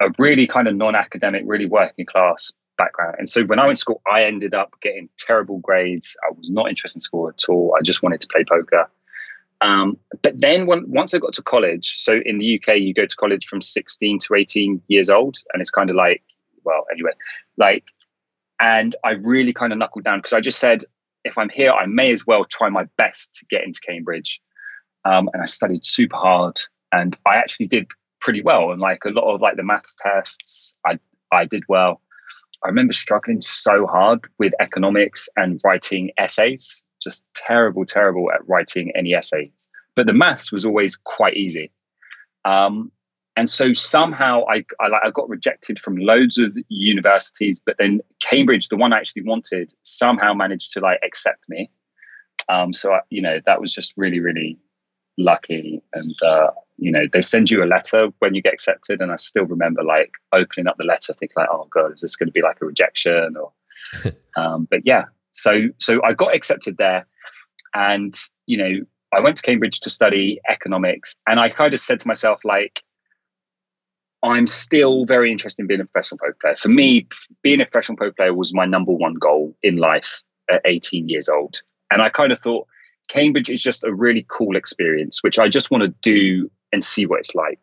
a 0.00 0.10
really 0.18 0.46
kind 0.46 0.68
of 0.68 0.76
non-academic, 0.76 1.44
really 1.46 1.66
working 1.66 2.06
class 2.06 2.52
background. 2.76 3.16
And 3.18 3.28
so 3.28 3.44
when 3.44 3.58
I 3.58 3.66
went 3.66 3.76
to 3.76 3.80
school, 3.80 4.02
I 4.10 4.24
ended 4.24 4.54
up 4.54 4.74
getting 4.80 5.08
terrible 5.18 5.58
grades. 5.58 6.16
I 6.28 6.32
was 6.36 6.50
not 6.50 6.68
interested 6.68 6.98
in 6.98 7.00
school 7.00 7.28
at 7.28 7.48
all. 7.48 7.74
I 7.78 7.82
just 7.82 8.02
wanted 8.02 8.20
to 8.20 8.28
play 8.28 8.44
poker. 8.44 8.90
Um, 9.60 9.96
but 10.22 10.40
then 10.40 10.66
when, 10.66 10.84
once 10.88 11.14
I 11.14 11.18
got 11.18 11.34
to 11.34 11.42
college, 11.42 11.86
so 11.98 12.20
in 12.26 12.38
the 12.38 12.60
UK, 12.60 12.78
you 12.78 12.92
go 12.92 13.06
to 13.06 13.16
college 13.16 13.46
from 13.46 13.60
16 13.60 14.18
to 14.20 14.34
18 14.34 14.82
years 14.88 15.08
old, 15.08 15.36
and 15.52 15.60
it's 15.60 15.70
kind 15.70 15.88
of 15.88 15.94
like, 15.94 16.22
well, 16.64 16.84
anyway, 16.90 17.12
like, 17.56 17.84
and 18.60 18.94
I 19.04 19.12
really 19.12 19.52
kind 19.52 19.72
of 19.72 19.78
knuckled 19.78 20.04
down 20.04 20.18
because 20.18 20.32
I 20.32 20.40
just 20.40 20.58
said, 20.58 20.84
if 21.24 21.38
I'm 21.38 21.48
here, 21.48 21.72
I 21.72 21.86
may 21.86 22.12
as 22.12 22.26
well 22.26 22.44
try 22.44 22.68
my 22.68 22.86
best 22.96 23.34
to 23.36 23.46
get 23.46 23.64
into 23.64 23.80
Cambridge. 23.86 24.40
Um, 25.04 25.28
and 25.32 25.42
I 25.42 25.46
studied 25.46 25.84
super 25.84 26.16
hard, 26.16 26.58
and 26.92 27.16
I 27.26 27.36
actually 27.36 27.66
did 27.66 27.88
pretty 28.20 28.42
well. 28.42 28.70
And 28.70 28.80
like 28.80 29.04
a 29.04 29.10
lot 29.10 29.32
of 29.32 29.40
like 29.40 29.56
the 29.56 29.64
maths 29.64 29.96
tests, 30.00 30.76
I 30.86 30.98
I 31.32 31.44
did 31.44 31.64
well. 31.68 32.00
I 32.64 32.68
remember 32.68 32.92
struggling 32.92 33.40
so 33.40 33.86
hard 33.86 34.20
with 34.38 34.52
economics 34.60 35.28
and 35.36 35.60
writing 35.64 36.12
essays 36.18 36.84
just 37.02 37.24
terrible, 37.34 37.84
terrible 37.84 38.30
at 38.32 38.46
writing 38.48 38.92
any 38.94 39.14
essays. 39.14 39.68
But 39.94 40.06
the 40.06 40.12
maths 40.12 40.52
was 40.52 40.64
always 40.64 40.96
quite 40.96 41.36
easy. 41.36 41.70
Um, 42.44 42.90
and 43.36 43.48
so 43.48 43.72
somehow 43.72 44.42
I, 44.48 44.64
I, 44.80 44.88
I, 45.04 45.10
got 45.10 45.28
rejected 45.28 45.78
from 45.78 45.96
loads 45.96 46.36
of 46.36 46.56
universities, 46.68 47.60
but 47.64 47.76
then 47.78 48.02
Cambridge, 48.20 48.68
the 48.68 48.76
one 48.76 48.92
I 48.92 48.98
actually 48.98 49.22
wanted, 49.22 49.72
somehow 49.84 50.34
managed 50.34 50.72
to 50.72 50.80
like 50.80 51.00
accept 51.02 51.48
me. 51.48 51.70
Um, 52.48 52.72
so 52.72 52.92
I, 52.92 53.00
you 53.08 53.22
know 53.22 53.40
that 53.46 53.60
was 53.60 53.72
just 53.72 53.94
really, 53.96 54.20
really 54.20 54.58
lucky. 55.16 55.82
And 55.94 56.14
uh, 56.22 56.50
you 56.76 56.90
know 56.90 57.04
they 57.10 57.20
send 57.20 57.50
you 57.50 57.62
a 57.62 57.66
letter 57.66 58.08
when 58.18 58.34
you 58.34 58.42
get 58.42 58.52
accepted, 58.52 59.00
and 59.00 59.10
I 59.10 59.16
still 59.16 59.44
remember 59.44 59.82
like 59.82 60.12
opening 60.32 60.66
up 60.66 60.76
the 60.76 60.84
letter, 60.84 61.14
thinking 61.14 61.34
like, 61.36 61.48
oh 61.50 61.68
god, 61.70 61.92
is 61.92 62.00
this 62.02 62.16
going 62.16 62.28
to 62.28 62.32
be 62.32 62.42
like 62.42 62.60
a 62.60 62.66
rejection? 62.66 63.36
Or, 63.36 63.52
um, 64.36 64.68
but 64.70 64.80
yeah, 64.84 65.04
so 65.30 65.68
so 65.78 66.02
I 66.04 66.12
got 66.12 66.34
accepted 66.34 66.76
there, 66.76 67.06
and 67.74 68.14
you 68.46 68.58
know 68.58 68.80
I 69.14 69.20
went 69.20 69.36
to 69.38 69.42
Cambridge 69.42 69.80
to 69.80 69.90
study 69.90 70.40
economics, 70.50 71.16
and 71.26 71.40
I 71.40 71.48
kind 71.48 71.72
of 71.72 71.80
said 71.80 72.00
to 72.00 72.08
myself 72.08 72.44
like. 72.44 72.82
I'm 74.22 74.46
still 74.46 75.04
very 75.04 75.32
interested 75.32 75.62
in 75.62 75.66
being 75.66 75.80
a 75.80 75.84
professional 75.84 76.18
poker 76.18 76.36
player. 76.40 76.56
For 76.56 76.68
me, 76.68 77.06
being 77.42 77.60
a 77.60 77.64
professional 77.64 77.98
poker 77.98 78.12
player 78.12 78.34
was 78.34 78.54
my 78.54 78.64
number 78.64 78.92
one 78.92 79.14
goal 79.14 79.54
in 79.62 79.76
life 79.76 80.22
at 80.50 80.62
18 80.64 81.08
years 81.08 81.28
old. 81.28 81.62
And 81.90 82.02
I 82.02 82.08
kind 82.08 82.32
of 82.32 82.38
thought 82.38 82.66
Cambridge 83.08 83.50
is 83.50 83.62
just 83.62 83.84
a 83.84 83.92
really 83.92 84.24
cool 84.28 84.56
experience, 84.56 85.22
which 85.22 85.38
I 85.38 85.48
just 85.48 85.70
want 85.70 85.82
to 85.82 85.88
do 86.02 86.50
and 86.72 86.84
see 86.84 87.04
what 87.04 87.18
it's 87.18 87.34
like. 87.34 87.60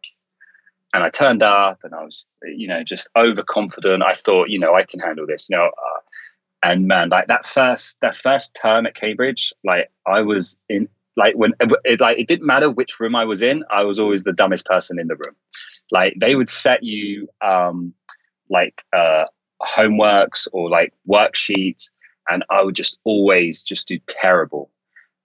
And 0.93 1.03
I 1.03 1.09
turned 1.09 1.43
up 1.43 1.79
and 1.83 1.93
I 1.93 2.03
was, 2.03 2.27
you 2.43 2.67
know, 2.67 2.83
just 2.83 3.09
overconfident. 3.15 4.03
I 4.03 4.13
thought, 4.13 4.49
you 4.49 4.59
know, 4.59 4.75
I 4.75 4.83
can 4.83 4.99
handle 4.99 5.25
this. 5.27 5.47
You 5.49 5.57
know, 5.57 5.65
uh, 5.65 5.99
and 6.63 6.87
man 6.87 7.09
like 7.09 7.27
that 7.27 7.45
first 7.45 7.99
that 8.01 8.15
first 8.15 8.57
term 8.61 8.85
at 8.85 8.95
cambridge 8.95 9.53
like 9.63 9.89
i 10.05 10.21
was 10.21 10.57
in 10.67 10.87
like 11.15 11.35
when 11.35 11.53
it, 11.85 11.99
like 11.99 12.17
it 12.17 12.27
didn't 12.27 12.45
matter 12.45 12.69
which 12.69 12.99
room 12.99 13.15
i 13.15 13.23
was 13.23 13.41
in 13.41 13.63
i 13.71 13.83
was 13.83 13.99
always 13.99 14.23
the 14.23 14.33
dumbest 14.33 14.65
person 14.65 14.99
in 14.99 15.07
the 15.07 15.15
room 15.15 15.35
like 15.91 16.13
they 16.19 16.35
would 16.35 16.49
set 16.49 16.83
you 16.83 17.27
um 17.41 17.93
like 18.49 18.83
uh 18.93 19.25
homeworks 19.61 20.47
or 20.53 20.69
like 20.69 20.93
worksheets 21.07 21.91
and 22.29 22.43
i 22.49 22.63
would 22.63 22.75
just 22.75 22.99
always 23.03 23.63
just 23.63 23.87
do 23.87 23.99
terrible 24.07 24.69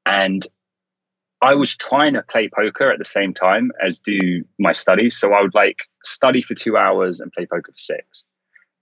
and 0.07 0.47
i 1.43 1.55
was 1.55 1.77
trying 1.77 2.15
to 2.15 2.23
play 2.23 2.49
poker 2.49 2.91
at 2.91 2.99
the 2.99 3.05
same 3.05 3.33
time 3.33 3.71
as 3.85 4.01
do 4.01 4.45
my 4.59 4.73
studies 4.73 5.17
so 5.17 5.33
i 5.33 5.41
would 5.41 5.55
like 5.55 5.83
study 6.03 6.43
for 6.43 6.55
two 6.55 6.77
hours 6.77 7.21
and 7.21 7.33
play 7.33 7.47
poker 7.47 7.73
for 7.73 7.79
six 7.79 8.27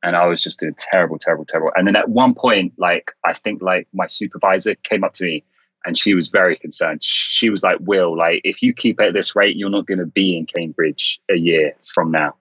and 0.03 0.17
I 0.17 0.27
was 0.27 0.43
just 0.43 0.59
doing 0.59 0.75
terrible, 0.77 1.19
terrible, 1.19 1.45
terrible. 1.45 1.71
And 1.77 1.87
then 1.87 1.97
at 1.97 2.09
one 2.09 2.35
point, 2.35 2.73
like 2.77 3.13
I 3.25 3.33
think 3.33 3.63
like 3.63 3.87
my 3.95 4.07
supervisor 4.07 4.75
came 4.83 5.05
up 5.05 5.13
to 5.15 5.25
me 5.25 5.45
and 5.85 5.99
she 5.99 6.15
was 6.15 6.29
very 6.29 6.57
concerned. 6.57 7.03
She 7.03 7.51
was 7.51 7.63
like, 7.63 7.79
Will, 7.81 8.17
like 8.17 8.41
if 8.45 8.63
you 8.63 8.73
keep 8.73 9.01
at 9.01 9.13
this 9.13 9.35
rate, 9.35 9.57
you're 9.57 9.71
not 9.71 9.87
gonna 9.87 10.07
be 10.07 10.37
in 10.37 10.47
Cambridge 10.47 11.21
a 11.31 11.37
year 11.37 11.73
from 11.83 12.11
now. 12.11 12.35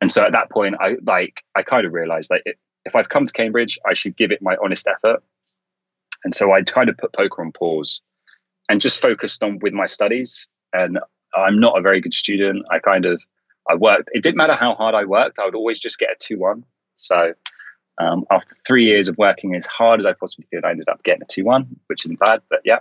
And 0.00 0.10
so 0.10 0.24
at 0.24 0.32
that 0.32 0.50
point, 0.50 0.76
I 0.80 0.96
like 1.02 1.44
I 1.56 1.62
kind 1.62 1.86
of 1.86 1.92
realized 1.92 2.30
like 2.30 2.44
if 2.84 2.96
I've 2.96 3.08
come 3.08 3.26
to 3.26 3.32
Cambridge, 3.32 3.78
I 3.86 3.94
should 3.94 4.16
give 4.16 4.32
it 4.32 4.42
my 4.42 4.56
honest 4.62 4.86
effort. 4.86 5.22
And 6.24 6.34
so 6.34 6.52
I 6.52 6.62
kind 6.62 6.88
of 6.88 6.96
put 6.98 7.12
poker 7.12 7.42
on 7.42 7.52
pause 7.52 8.00
and 8.68 8.80
just 8.80 9.00
focused 9.00 9.42
on 9.42 9.58
with 9.60 9.72
my 9.72 9.86
studies. 9.86 10.48
And 10.72 10.98
I'm 11.34 11.58
not 11.60 11.78
a 11.78 11.82
very 11.82 12.00
good 12.00 12.14
student. 12.14 12.66
I 12.70 12.78
kind 12.78 13.04
of 13.04 13.22
I 13.68 13.74
worked. 13.74 14.10
It 14.12 14.22
didn't 14.22 14.36
matter 14.36 14.54
how 14.54 14.74
hard 14.74 14.94
I 14.94 15.04
worked. 15.04 15.38
I 15.38 15.44
would 15.44 15.54
always 15.54 15.78
just 15.78 15.98
get 15.98 16.10
a 16.10 16.16
two 16.18 16.38
one. 16.38 16.64
So 16.94 17.32
um, 18.00 18.24
after 18.30 18.54
three 18.66 18.84
years 18.84 19.08
of 19.08 19.18
working 19.18 19.54
as 19.54 19.66
hard 19.66 20.00
as 20.00 20.06
I 20.06 20.14
possibly 20.14 20.46
could, 20.52 20.64
I 20.64 20.70
ended 20.70 20.88
up 20.88 21.02
getting 21.02 21.22
a 21.22 21.26
two 21.26 21.44
one, 21.44 21.68
which 21.86 22.04
isn't 22.04 22.18
bad. 22.18 22.40
But 22.48 22.60
yeah, 22.64 22.80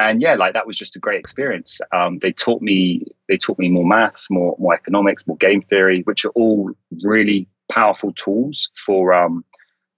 and 0.00 0.20
yeah, 0.20 0.34
like 0.34 0.54
that 0.54 0.66
was 0.66 0.78
just 0.78 0.96
a 0.96 0.98
great 0.98 1.20
experience. 1.20 1.80
Um, 1.92 2.18
they 2.18 2.32
taught 2.32 2.62
me. 2.62 3.06
They 3.28 3.36
taught 3.36 3.58
me 3.58 3.68
more 3.68 3.86
maths, 3.86 4.30
more 4.30 4.56
more 4.58 4.74
economics, 4.74 5.26
more 5.26 5.36
game 5.36 5.62
theory, 5.62 5.96
which 6.04 6.24
are 6.24 6.30
all 6.30 6.70
really 7.04 7.46
powerful 7.70 8.12
tools 8.14 8.70
for 8.74 9.12
um, 9.12 9.44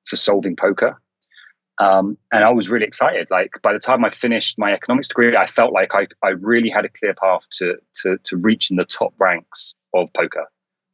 for 0.05 0.16
solving 0.16 0.57
poker. 0.57 1.01
Um, 1.79 2.16
and 2.33 2.44
I 2.44 2.51
was 2.51 2.70
really 2.70 2.87
excited. 2.87 3.29
Like 3.31 3.51
by 3.62 3.73
the 3.73 3.79
time 3.79 4.05
I 4.05 4.09
finished 4.09 4.59
my 4.59 4.73
economics 4.73 5.09
degree, 5.09 5.37
I 5.37 5.47
felt 5.47 5.73
like 5.73 5.94
I, 5.94 6.07
I 6.23 6.31
really 6.31 6.70
had 6.70 6.85
a 6.85 6.88
clear 6.88 7.14
path 7.14 7.49
to, 7.59 7.77
to, 8.03 8.18
to 8.25 8.37
reach 8.37 8.70
in 8.70 8.77
the 8.77 8.85
top 8.85 9.12
ranks 9.18 9.75
of 9.92 10.09
poker. 10.14 10.47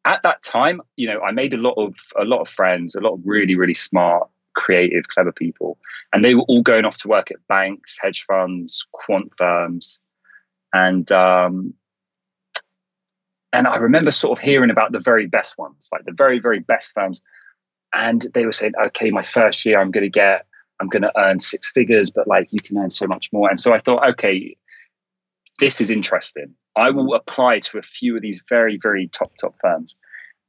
At 0.04 0.22
that 0.22 0.42
time, 0.42 0.80
you 0.96 1.06
know, 1.06 1.20
I 1.20 1.30
made 1.30 1.54
a 1.54 1.58
lot 1.58 1.74
of 1.76 1.94
a 2.18 2.24
lot 2.24 2.40
of 2.40 2.48
friends, 2.48 2.94
a 2.94 3.00
lot 3.00 3.14
of 3.14 3.20
really 3.24 3.54
really 3.54 3.74
smart, 3.74 4.28
creative, 4.54 5.08
clever 5.08 5.32
people, 5.32 5.78
and 6.12 6.24
they 6.24 6.34
were 6.34 6.44
all 6.48 6.62
going 6.62 6.84
off 6.84 6.96
to 6.98 7.08
work 7.08 7.30
at 7.30 7.46
banks, 7.48 7.98
hedge 8.00 8.24
funds, 8.24 8.86
quant 8.92 9.32
firms, 9.36 10.00
and 10.72 11.10
um, 11.12 11.74
and 13.52 13.66
I 13.66 13.76
remember 13.76 14.10
sort 14.10 14.38
of 14.38 14.42
hearing 14.42 14.70
about 14.70 14.92
the 14.92 15.00
very 15.00 15.26
best 15.26 15.58
ones, 15.58 15.88
like 15.92 16.04
the 16.04 16.12
very 16.12 16.38
very 16.38 16.60
best 16.60 16.94
firms, 16.94 17.20
and 17.94 18.26
they 18.34 18.46
were 18.46 18.52
saying, 18.52 18.72
okay, 18.86 19.10
my 19.10 19.22
first 19.22 19.66
year 19.66 19.80
I'm 19.80 19.90
going 19.90 20.04
to 20.04 20.10
get 20.10 20.46
I'm 20.80 20.88
going 20.88 21.02
to 21.02 21.12
earn 21.18 21.40
six 21.40 21.70
figures, 21.70 22.10
but 22.10 22.26
like 22.26 22.52
you 22.52 22.60
can 22.60 22.78
earn 22.78 22.90
so 22.90 23.06
much 23.06 23.30
more. 23.32 23.50
And 23.50 23.60
so 23.60 23.74
I 23.74 23.78
thought, 23.78 24.08
okay, 24.10 24.56
this 25.58 25.80
is 25.80 25.90
interesting. 25.90 26.54
I 26.76 26.90
will 26.90 27.14
apply 27.14 27.60
to 27.60 27.78
a 27.78 27.82
few 27.82 28.16
of 28.16 28.22
these 28.22 28.42
very, 28.48 28.78
very 28.80 29.08
top, 29.08 29.32
top 29.40 29.54
firms. 29.60 29.96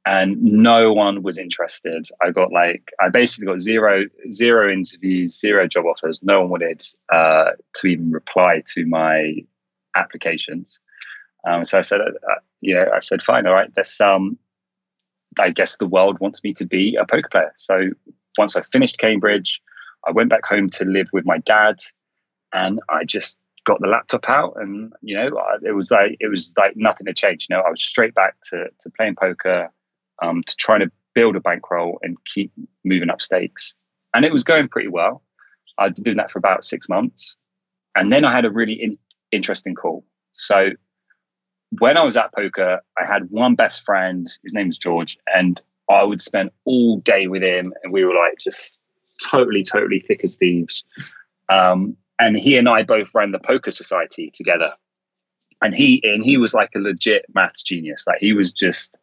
And 0.04 0.42
no 0.42 0.92
one 0.92 1.22
was 1.22 1.38
interested. 1.38 2.08
I 2.20 2.32
got 2.32 2.52
like, 2.52 2.90
I 3.00 3.08
basically 3.08 3.46
got 3.46 3.60
zero, 3.60 4.04
zero 4.30 4.72
interviews, 4.72 5.38
zero 5.38 5.68
job 5.68 5.84
offers. 5.86 6.22
No 6.24 6.40
one 6.40 6.50
wanted 6.50 6.82
uh, 7.12 7.50
to 7.76 7.86
even 7.86 8.10
reply 8.10 8.62
to 8.74 8.84
my 8.86 9.36
applications. 9.96 10.80
Um, 11.46 11.64
so 11.64 11.78
I 11.78 11.82
said, 11.82 12.00
uh, 12.00 12.04
uh 12.30 12.34
know, 12.62 12.90
I 12.94 12.98
said, 13.00 13.22
fine, 13.22 13.46
all 13.46 13.54
right, 13.54 13.72
this, 13.74 14.00
um, 14.00 14.38
I 15.38 15.50
guess 15.50 15.76
the 15.76 15.86
world 15.86 16.18
wants 16.20 16.42
me 16.44 16.52
to 16.54 16.66
be 16.66 16.96
a 17.00 17.06
poker 17.06 17.28
player. 17.28 17.52
So 17.56 17.90
once 18.38 18.56
I 18.56 18.62
finished 18.62 18.98
Cambridge, 18.98 19.60
I 20.06 20.10
went 20.10 20.30
back 20.30 20.44
home 20.44 20.68
to 20.70 20.84
live 20.84 21.08
with 21.12 21.24
my 21.24 21.38
dad, 21.38 21.78
and 22.52 22.80
I 22.88 23.04
just 23.04 23.38
got 23.64 23.80
the 23.80 23.88
laptop 23.88 24.28
out, 24.28 24.54
and 24.56 24.92
you 25.02 25.14
know, 25.14 25.30
it 25.64 25.72
was 25.72 25.90
like 25.90 26.16
it 26.20 26.28
was 26.28 26.54
like 26.56 26.76
nothing 26.76 27.06
had 27.06 27.16
changed. 27.16 27.48
You 27.48 27.56
know, 27.56 27.62
I 27.62 27.70
was 27.70 27.82
straight 27.82 28.14
back 28.14 28.36
to 28.50 28.66
to 28.80 28.90
playing 28.90 29.16
poker, 29.16 29.70
um, 30.22 30.42
to 30.44 30.56
trying 30.56 30.80
to 30.80 30.90
build 31.14 31.36
a 31.36 31.40
bankroll 31.40 31.98
and 32.02 32.16
keep 32.24 32.52
moving 32.84 33.10
up 33.10 33.20
stakes, 33.20 33.74
and 34.14 34.24
it 34.24 34.32
was 34.32 34.44
going 34.44 34.68
pretty 34.68 34.88
well. 34.88 35.22
I'd 35.78 35.94
been 35.94 36.04
doing 36.04 36.16
that 36.18 36.30
for 36.30 36.38
about 36.38 36.64
six 36.64 36.88
months, 36.88 37.36
and 37.94 38.12
then 38.12 38.24
I 38.24 38.32
had 38.32 38.44
a 38.44 38.50
really 38.50 38.74
in- 38.74 38.98
interesting 39.30 39.74
call. 39.74 40.04
So 40.32 40.70
when 41.78 41.96
I 41.96 42.02
was 42.02 42.16
at 42.16 42.32
poker, 42.34 42.80
I 42.98 43.06
had 43.06 43.30
one 43.30 43.54
best 43.54 43.84
friend. 43.84 44.26
His 44.42 44.54
name 44.54 44.68
was 44.68 44.78
George, 44.78 45.16
and 45.34 45.60
I 45.90 46.04
would 46.04 46.20
spend 46.20 46.50
all 46.64 46.98
day 46.98 47.26
with 47.28 47.42
him, 47.42 47.72
and 47.82 47.92
we 47.92 48.04
were 48.04 48.14
like 48.14 48.38
just 48.38 48.78
totally, 49.22 49.62
totally 49.62 50.00
thick 50.00 50.22
as 50.24 50.36
thieves. 50.36 50.84
Um, 51.48 51.96
and 52.22 52.38
he 52.38 52.56
and 52.56 52.68
I 52.68 52.84
both 52.84 53.12
ran 53.14 53.32
the 53.32 53.40
poker 53.40 53.72
society 53.72 54.30
together. 54.32 54.70
And 55.60 55.74
he 55.74 56.00
and 56.04 56.24
he 56.24 56.36
was 56.36 56.54
like 56.54 56.70
a 56.74 56.78
legit 56.78 57.26
maths 57.34 57.62
genius. 57.62 58.04
Like 58.06 58.18
he 58.20 58.32
was 58.32 58.52
just 58.52 58.96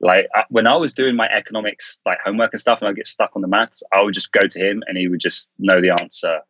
like 0.00 0.26
when 0.48 0.66
I 0.66 0.76
was 0.76 0.94
doing 0.94 1.14
my 1.14 1.28
economics 1.28 2.00
like 2.06 2.18
homework 2.24 2.52
and 2.52 2.60
stuff, 2.60 2.80
and 2.80 2.88
I 2.88 2.92
get 2.92 3.06
stuck 3.06 3.32
on 3.36 3.42
the 3.42 3.48
maths, 3.48 3.82
I 3.92 4.02
would 4.02 4.14
just 4.14 4.32
go 4.32 4.46
to 4.46 4.58
him, 4.58 4.82
and 4.86 4.98
he 4.98 5.08
would 5.08 5.20
just 5.20 5.50
know 5.58 5.80
the 5.80 5.90
answer 5.90 6.40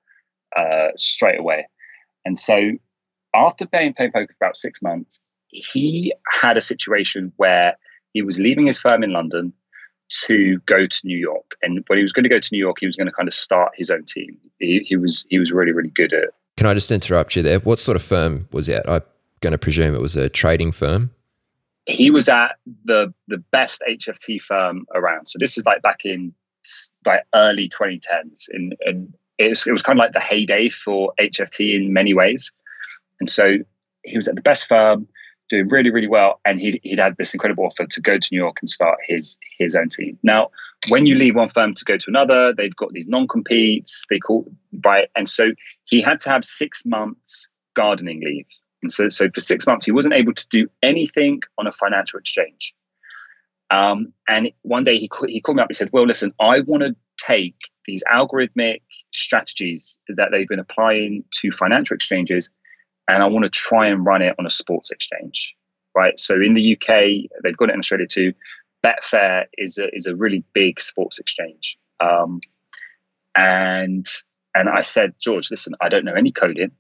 uh, 0.57 0.89
straight 0.97 1.39
away. 1.39 1.67
And 2.25 2.39
so 2.39 2.71
after 3.35 3.67
playing 3.67 3.95
playing 3.95 4.13
poker 4.13 4.33
for 4.39 4.45
about 4.45 4.57
six 4.57 4.83
months, 4.83 5.21
he 5.49 6.13
had 6.31 6.57
a 6.57 6.61
situation 6.61 7.33
where 7.37 7.77
he 8.13 8.23
was 8.23 8.39
leaving 8.41 8.67
his 8.67 8.79
firm 8.79 9.03
in 9.03 9.13
London 9.13 9.53
to 10.11 10.59
go 10.67 10.87
to 10.87 11.01
New 11.05 11.17
York. 11.17 11.57
And 11.63 11.85
when 11.87 11.99
he 11.99 12.03
was 12.03 12.13
going 12.13 12.25
to 12.25 12.29
go 12.29 12.39
to 12.39 12.49
New 12.53 12.59
York, 12.59 12.79
he 12.81 12.87
was 12.87 12.97
going 12.97 13.07
to 13.07 13.13
kind 13.13 13.29
of 13.29 13.35
start 13.35 13.73
his 13.75 13.91
own 13.91 14.05
team. 14.05 14.37
He, 14.59 14.81
he 14.81 14.97
was 14.97 15.27
he 15.29 15.39
was 15.39 15.53
really 15.53 15.73
really 15.73 15.91
good 15.91 16.13
at. 16.13 16.31
Can 16.57 16.67
I 16.67 16.75
just 16.75 16.91
interrupt 16.93 17.35
you 17.35 17.43
there? 17.43 17.59
What 17.61 17.81
sort 17.81 17.97
of 17.97 18.03
firm 18.03 18.49
was 18.53 18.67
he 18.67 18.75
at? 18.75 18.89
I'm 18.89 19.03
going 19.41 19.53
to 19.53 19.59
presume 19.59 19.95
it 19.95 20.01
was 20.01 20.17
a 20.17 20.29
trading 20.29 20.73
firm. 20.73 21.11
He 21.87 22.11
was 22.11 22.29
at 22.29 22.57
the 22.85 23.13
the 23.29 23.39
best 23.39 23.83
HFT 23.89 24.41
firm 24.41 24.87
around. 24.95 25.27
So 25.27 25.39
this 25.39 25.59
is 25.59 25.67
like 25.67 25.83
back 25.83 26.05
in 26.05 26.33
like 27.05 27.25
early 27.35 27.69
2010s, 27.69 28.49
and 28.51 28.75
and 28.87 29.13
it 29.39 29.49
was, 29.49 29.67
it 29.67 29.73
was 29.73 29.83
kind 29.83 29.99
of 29.99 30.03
like 30.03 30.13
the 30.13 30.21
heyday 30.21 30.69
for 30.69 31.13
HFT 31.21 31.75
in 31.75 31.93
many 31.93 32.15
ways. 32.15 32.53
And 33.21 33.29
so 33.29 33.59
he 34.05 34.17
was 34.17 34.29
at 34.29 34.35
the 34.35 34.43
best 34.43 34.69
firm 34.69 35.09
doing 35.51 35.69
really, 35.69 35.91
really 35.91 36.09
well. 36.09 36.41
And 36.45 36.61
he'd, 36.61 36.81
he'd 36.83 36.99
had 36.99 37.17
this 37.17 37.35
incredible 37.35 37.65
offer 37.65 37.87
to 37.87 38.01
go 38.01 38.19
to 38.19 38.29
New 38.33 38.39
York 38.39 38.57
and 38.61 38.69
start 38.69 38.99
his 39.07 39.39
his 39.59 39.77
own 39.77 39.89
team. 39.89 40.19
Now, 40.23 40.51
when 40.89 41.07
you 41.07 41.15
leave 41.15 41.37
one 41.37 41.49
firm 41.49 41.75
to 41.75 41.85
go 41.85 41.97
to 41.97 42.11
another, 42.11 42.53
they've 42.55 42.75
got 42.77 42.93
these 42.93 43.09
non-competes, 43.09 44.05
they 44.11 44.19
call 44.19 44.47
right. 44.85 45.09
And 45.17 45.29
so 45.29 45.53
he 45.85 46.01
had 46.01 46.21
to 46.21 46.31
have 46.31 46.45
six 46.45 46.85
months 46.85 47.49
gardening 47.75 48.21
leave. 48.25 48.47
And 48.83 48.93
so, 48.93 49.09
so 49.09 49.31
for 49.35 49.41
six 49.41 49.67
months, 49.67 49.87
he 49.87 49.93
wasn't 49.93 50.15
able 50.15 50.35
to 50.35 50.47
do 50.49 50.69
anything 50.83 51.41
on 51.59 51.67
a 51.67 51.73
financial 51.73 52.19
exchange. 52.19 52.75
Um, 53.71 54.13
and 54.29 54.51
one 54.63 54.85
day 54.85 54.99
he, 54.99 55.11
he 55.27 55.41
called 55.41 55.57
me 55.57 55.63
up. 55.63 55.69
He 55.71 55.75
said, 55.75 55.91
Well, 55.93 56.07
listen, 56.07 56.33
I 56.41 56.61
want 56.61 56.83
to 56.83 56.95
take 57.17 57.57
these 57.87 58.03
algorithmic 58.13 58.81
strategies 59.13 59.99
that 60.09 60.29
they've 60.31 60.49
been 60.49 60.59
applying 60.59 61.25
to 61.33 61.51
financial 61.51 61.95
exchanges 61.95 62.51
and 63.09 63.23
I 63.23 63.27
want 63.27 63.45
to 63.45 63.51
try 63.51 63.87
and 63.89 64.05
run 64.05 64.23
it 64.23 64.35
on 64.39 64.47
a 64.47 64.51
sports 64.51 64.91
exchange, 64.91 65.55
right? 65.95 66.19
So 66.19 66.41
in 66.41 66.55
the 66.55 66.73
UK, 66.73 67.31
they've 67.43 67.57
got 67.57 67.71
it 67.71 67.75
in 67.75 67.79
Australia 67.79 68.07
too. 68.07 68.33
Betfair 68.85 69.47
is 69.59 69.79
a, 69.79 69.95
is 69.95 70.07
a 70.07 70.15
really 70.15 70.45
big 70.53 70.81
sports 70.81 71.19
exchange. 71.19 71.79
Um, 72.01 72.41
and 73.37 74.07
and 74.55 74.69
I 74.69 74.83
said, 74.83 75.15
George, 75.21 75.51
listen, 75.51 75.75
I 75.81 75.89
don't 75.89 76.05
know 76.05 76.15
any 76.15 76.31
coding. 76.31 76.71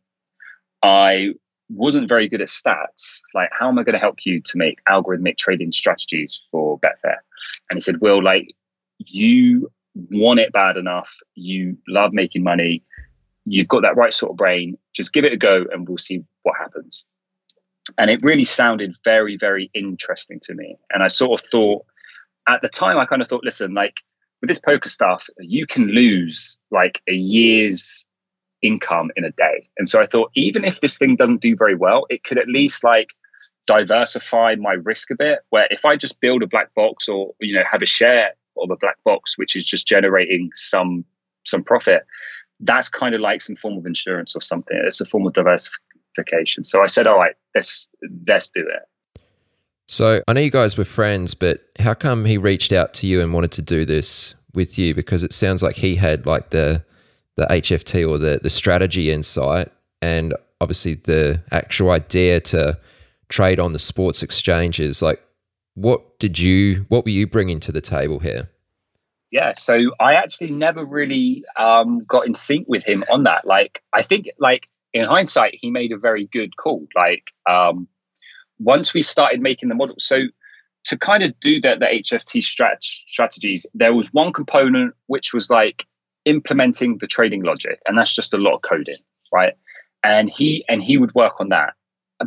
I 0.82 1.30
wasn't 1.68 2.08
very 2.08 2.28
good 2.28 2.40
at 2.40 2.48
stats. 2.48 3.20
Like, 3.34 3.50
how 3.52 3.68
am 3.68 3.78
I 3.78 3.82
going 3.82 3.94
to 3.94 3.98
help 3.98 4.24
you 4.24 4.40
to 4.40 4.58
make 4.58 4.78
algorithmic 4.84 5.38
trading 5.38 5.72
strategies 5.72 6.46
for 6.50 6.78
Betfair? 6.78 7.16
And 7.70 7.76
he 7.76 7.80
said, 7.80 8.00
Will, 8.00 8.22
like, 8.22 8.54
you 8.98 9.70
want 10.12 10.40
it 10.40 10.52
bad 10.52 10.76
enough. 10.76 11.18
You 11.34 11.76
love 11.88 12.12
making 12.12 12.44
money 12.44 12.82
you've 13.46 13.68
got 13.68 13.82
that 13.82 13.96
right 13.96 14.12
sort 14.12 14.30
of 14.30 14.36
brain. 14.36 14.76
Just 14.94 15.12
give 15.12 15.24
it 15.24 15.32
a 15.32 15.36
go 15.36 15.64
and 15.72 15.88
we'll 15.88 15.98
see 15.98 16.22
what 16.42 16.56
happens. 16.58 17.04
And 17.98 18.10
it 18.10 18.20
really 18.22 18.44
sounded 18.44 18.94
very, 19.04 19.36
very 19.36 19.70
interesting 19.74 20.40
to 20.44 20.54
me. 20.54 20.76
And 20.90 21.02
I 21.02 21.08
sort 21.08 21.40
of 21.40 21.46
thought, 21.46 21.84
at 22.48 22.60
the 22.60 22.68
time, 22.68 22.98
I 22.98 23.04
kind 23.04 23.22
of 23.22 23.28
thought, 23.28 23.44
listen, 23.44 23.74
like 23.74 24.00
with 24.40 24.48
this 24.48 24.60
poker 24.60 24.88
stuff, 24.88 25.28
you 25.38 25.66
can 25.66 25.88
lose 25.88 26.56
like 26.70 27.02
a 27.08 27.14
year's 27.14 28.06
income 28.62 29.10
in 29.16 29.24
a 29.24 29.30
day. 29.32 29.68
And 29.78 29.88
so 29.88 30.00
I 30.00 30.06
thought, 30.06 30.30
even 30.34 30.64
if 30.64 30.80
this 30.80 30.98
thing 30.98 31.16
doesn't 31.16 31.42
do 31.42 31.54
very 31.56 31.74
well, 31.74 32.06
it 32.08 32.24
could 32.24 32.38
at 32.38 32.48
least 32.48 32.82
like 32.82 33.10
diversify 33.66 34.56
my 34.56 34.72
risk 34.72 35.10
a 35.10 35.16
bit. 35.16 35.40
Where 35.50 35.68
if 35.70 35.84
I 35.84 35.96
just 35.96 36.20
build 36.20 36.42
a 36.42 36.46
black 36.46 36.74
box 36.74 37.08
or, 37.08 37.34
you 37.40 37.54
know, 37.54 37.64
have 37.70 37.82
a 37.82 37.86
share 37.86 38.32
of 38.58 38.70
a 38.70 38.76
black 38.76 38.96
box, 39.04 39.36
which 39.36 39.54
is 39.56 39.64
just 39.64 39.86
generating 39.86 40.50
some 40.54 41.04
some 41.46 41.62
profit, 41.62 42.06
that's 42.60 42.88
kind 42.88 43.14
of 43.14 43.20
like 43.20 43.42
some 43.42 43.56
form 43.56 43.76
of 43.78 43.86
insurance 43.86 44.34
or 44.36 44.40
something. 44.40 44.80
It's 44.84 45.00
a 45.00 45.04
form 45.04 45.26
of 45.26 45.32
diversification. 45.32 46.64
So 46.64 46.82
I 46.82 46.86
said, 46.86 47.06
all 47.06 47.18
right, 47.18 47.34
let's 47.54 47.88
let's 48.26 48.50
do 48.50 48.60
it. 48.60 48.82
So 49.86 50.22
I 50.26 50.32
know 50.32 50.40
you 50.40 50.50
guys 50.50 50.78
were 50.78 50.84
friends, 50.84 51.34
but 51.34 51.60
how 51.78 51.94
come 51.94 52.24
he 52.24 52.38
reached 52.38 52.72
out 52.72 52.94
to 52.94 53.06
you 53.06 53.20
and 53.20 53.32
wanted 53.32 53.52
to 53.52 53.62
do 53.62 53.84
this 53.84 54.34
with 54.54 54.78
you? 54.78 54.94
Because 54.94 55.24
it 55.24 55.32
sounds 55.32 55.62
like 55.62 55.76
he 55.76 55.96
had 55.96 56.26
like 56.26 56.50
the 56.50 56.84
the 57.36 57.46
HFT 57.46 58.08
or 58.08 58.18
the 58.18 58.40
the 58.42 58.50
strategy 58.50 59.10
insight, 59.10 59.70
and 60.00 60.34
obviously 60.60 60.94
the 60.94 61.42
actual 61.50 61.90
idea 61.90 62.40
to 62.40 62.78
trade 63.28 63.58
on 63.58 63.72
the 63.72 63.78
sports 63.78 64.22
exchanges. 64.22 65.02
Like, 65.02 65.20
what 65.74 66.18
did 66.18 66.38
you? 66.38 66.86
What 66.88 67.04
were 67.04 67.10
you 67.10 67.26
bringing 67.26 67.60
to 67.60 67.72
the 67.72 67.80
table 67.80 68.20
here? 68.20 68.48
Yeah 69.34 69.52
so 69.52 69.74
i 70.00 70.14
actually 70.14 70.50
never 70.50 70.84
really 70.84 71.42
um, 71.58 72.02
got 72.08 72.26
in 72.26 72.34
sync 72.34 72.66
with 72.68 72.84
him 72.84 73.04
on 73.12 73.24
that. 73.24 73.46
Like 73.46 73.82
i 73.92 74.02
think 74.02 74.30
like 74.38 74.64
in 74.92 75.04
hindsight 75.06 75.54
he 75.54 75.70
made 75.70 75.92
a 75.92 75.98
very 75.98 76.26
good 76.26 76.56
call. 76.56 76.86
Like 76.94 77.32
um, 77.50 77.88
once 78.58 78.94
we 78.94 79.02
started 79.02 79.42
making 79.42 79.68
the 79.68 79.74
model 79.74 79.96
so 79.98 80.20
to 80.84 80.98
kind 80.98 81.22
of 81.22 81.38
do 81.40 81.60
the, 81.60 81.76
the 81.76 81.86
hft 81.86 82.42
strat- 82.42 82.82
strategies 82.82 83.66
there 83.74 83.94
was 83.94 84.12
one 84.12 84.32
component 84.32 84.94
which 85.06 85.34
was 85.34 85.50
like 85.50 85.86
implementing 86.24 86.98
the 86.98 87.06
trading 87.06 87.42
logic 87.42 87.78
and 87.86 87.98
that's 87.98 88.14
just 88.14 88.32
a 88.32 88.38
lot 88.38 88.54
of 88.54 88.62
coding 88.62 89.02
right? 89.34 89.54
And 90.02 90.30
he 90.30 90.64
and 90.68 90.82
he 90.82 90.96
would 90.96 91.14
work 91.14 91.40
on 91.40 91.48
that. 91.50 91.74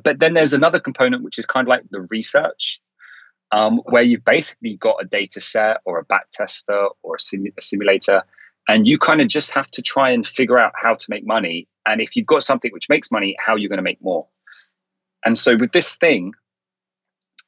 But 0.04 0.20
then 0.20 0.34
there's 0.34 0.54
another 0.54 0.80
component 0.80 1.24
which 1.24 1.40
is 1.40 1.46
kind 1.46 1.66
of 1.66 1.70
like 1.70 1.84
the 1.90 2.06
research 2.12 2.80
um, 3.52 3.78
where 3.86 4.04
you've 4.04 4.26
basically 4.26 4.76
got 4.76 4.98
a 5.02 5.06
data 5.06 5.40
set 5.40 5.82
or 5.86 6.00
a 6.00 6.04
back 6.04 6.30
tester 6.32 6.88
or 7.04 7.16
a, 7.16 7.20
sim- 7.20 7.54
a 7.58 7.62
simulator, 7.62 8.24
and 8.68 8.88
you 8.88 8.98
kind 8.98 9.22
of 9.22 9.28
just 9.28 9.52
have 9.52 9.70
to 9.72 9.82
try 9.82 10.10
and 10.10 10.26
figure 10.26 10.60
out 10.60 10.74
how 10.76 10.94
to 10.94 11.06
make 11.10 11.26
money. 11.26 11.68
And 11.86 12.02
if 12.02 12.16
you've 12.16 12.28
got 12.28 12.44
something 12.44 12.72
which 12.72 12.90
makes 12.90 13.12
money, 13.12 13.36
how 13.40 13.56
you're 13.56 13.70
going 13.70 13.78
to 13.78 13.84
make 13.84 14.02
more. 14.02 14.28
And 15.26 15.38
so 15.38 15.56
with 15.56 15.72
this 15.72 15.96
thing, 15.96 16.34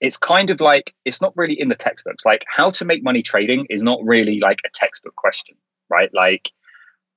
it's 0.01 0.17
kind 0.17 0.49
of 0.49 0.61
like 0.61 0.93
it's 1.05 1.21
not 1.21 1.33
really 1.35 1.59
in 1.59 1.67
the 1.67 1.75
textbooks. 1.75 2.25
Like 2.25 2.45
how 2.47 2.69
to 2.71 2.85
make 2.85 3.03
money 3.03 3.21
trading 3.21 3.67
is 3.69 3.83
not 3.83 3.99
really 4.03 4.39
like 4.39 4.59
a 4.65 4.69
textbook 4.73 5.15
question, 5.15 5.55
right? 5.89 6.09
Like, 6.13 6.51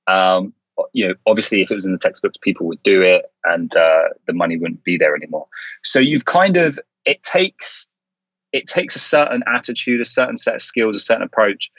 um, 0.07 0.53
you 0.91 1.07
know, 1.07 1.13
obviously, 1.27 1.61
if 1.61 1.71
it 1.71 1.75
was 1.75 1.85
in 1.85 1.93
the 1.93 1.99
textbooks, 1.99 2.37
people 2.37 2.67
would 2.67 2.83
do 2.83 3.01
it, 3.01 3.25
and 3.45 3.75
uh, 3.75 4.09
the 4.27 4.33
money 4.33 4.57
wouldn't 4.57 4.83
be 4.83 4.97
there 4.97 5.15
anymore. 5.15 5.47
So 5.83 5.99
you've 5.99 6.25
kind 6.25 6.57
of 6.57 6.77
it 7.05 7.23
takes 7.23 7.87
it 8.53 8.67
takes 8.67 8.95
a 8.95 8.99
certain 8.99 9.43
attitude, 9.47 9.99
a 9.99 10.05
certain 10.05 10.37
set 10.37 10.55
of 10.55 10.61
skills, 10.61 10.95
a 10.95 10.99
certain 10.99 11.23
approach 11.23 11.71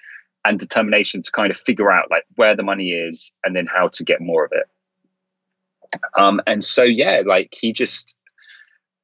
and 0.45 0.59
determination 0.59 1.23
to 1.23 1.31
kind 1.31 1.51
of 1.51 1.57
figure 1.57 1.91
out 1.91 2.11
like 2.11 2.25
where 2.35 2.55
the 2.55 2.63
money 2.63 2.91
is 2.91 3.33
and 3.45 3.57
then 3.57 3.67
how 3.67 3.89
to 3.89 4.05
get 4.05 4.21
more 4.21 4.45
of 4.45 4.53
it. 4.53 4.67
Um, 6.19 6.41
and 6.47 6.63
so 6.63 6.83
yeah, 6.83 7.23
like 7.25 7.55
he 7.59 7.73
just 7.73 8.17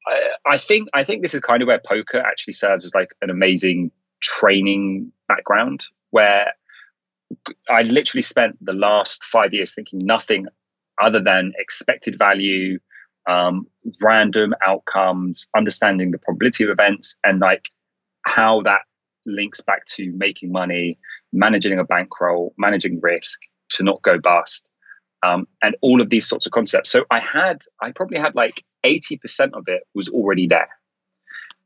I, 0.07 0.55
I 0.55 0.57
think 0.59 0.89
I 0.93 1.05
think 1.05 1.23
this 1.23 1.35
is 1.35 1.41
kind 1.41 1.63
of 1.63 1.69
where 1.69 1.81
poker 1.85 2.19
actually 2.19 2.55
serves 2.55 2.85
as 2.85 2.95
like 2.95 3.15
an 3.23 3.31
amazing 3.31 3.91
training 4.21 5.13
background 5.29 5.85
where 6.11 6.53
I 7.69 7.83
literally 7.83 8.23
spent 8.23 8.59
the 8.61 8.73
last 8.73 9.23
five 9.25 9.55
years 9.55 9.75
thinking 9.75 10.01
nothing 10.01 10.47
other 11.01 11.21
than 11.21 11.53
expected 11.57 12.19
value, 12.19 12.79
um, 13.29 13.67
random 14.03 14.55
outcomes, 14.65 15.47
understanding 15.57 16.11
the 16.11 16.19
probability 16.19 16.65
of 16.65 16.71
events, 16.71 17.17
and 17.25 17.41
like 17.41 17.71
how 18.23 18.63
that 18.63 18.83
links 19.27 19.61
back 19.61 19.85
to 19.87 20.13
making 20.17 20.53
money, 20.53 20.99
managing 21.33 21.79
a 21.79 21.85
bankroll, 21.85 22.55
managing 22.59 23.01
risk 23.01 23.41
to 23.71 23.83
not 23.83 24.03
go 24.03 24.19
bust, 24.19 24.67
um, 25.23 25.47
and 25.63 25.77
all 25.81 26.01
of 26.01 26.11
these 26.11 26.27
sorts 26.27 26.47
of 26.47 26.53
concepts. 26.53 26.91
So 26.91 27.05
I 27.11 27.21
had, 27.21 27.63
I 27.83 27.93
probably 27.93 28.19
had 28.19 28.35
like 28.35 28.65
80% 28.85 29.53
of 29.53 29.65
it 29.69 29.83
was 29.95 30.09
already 30.09 30.47
there. 30.47 30.69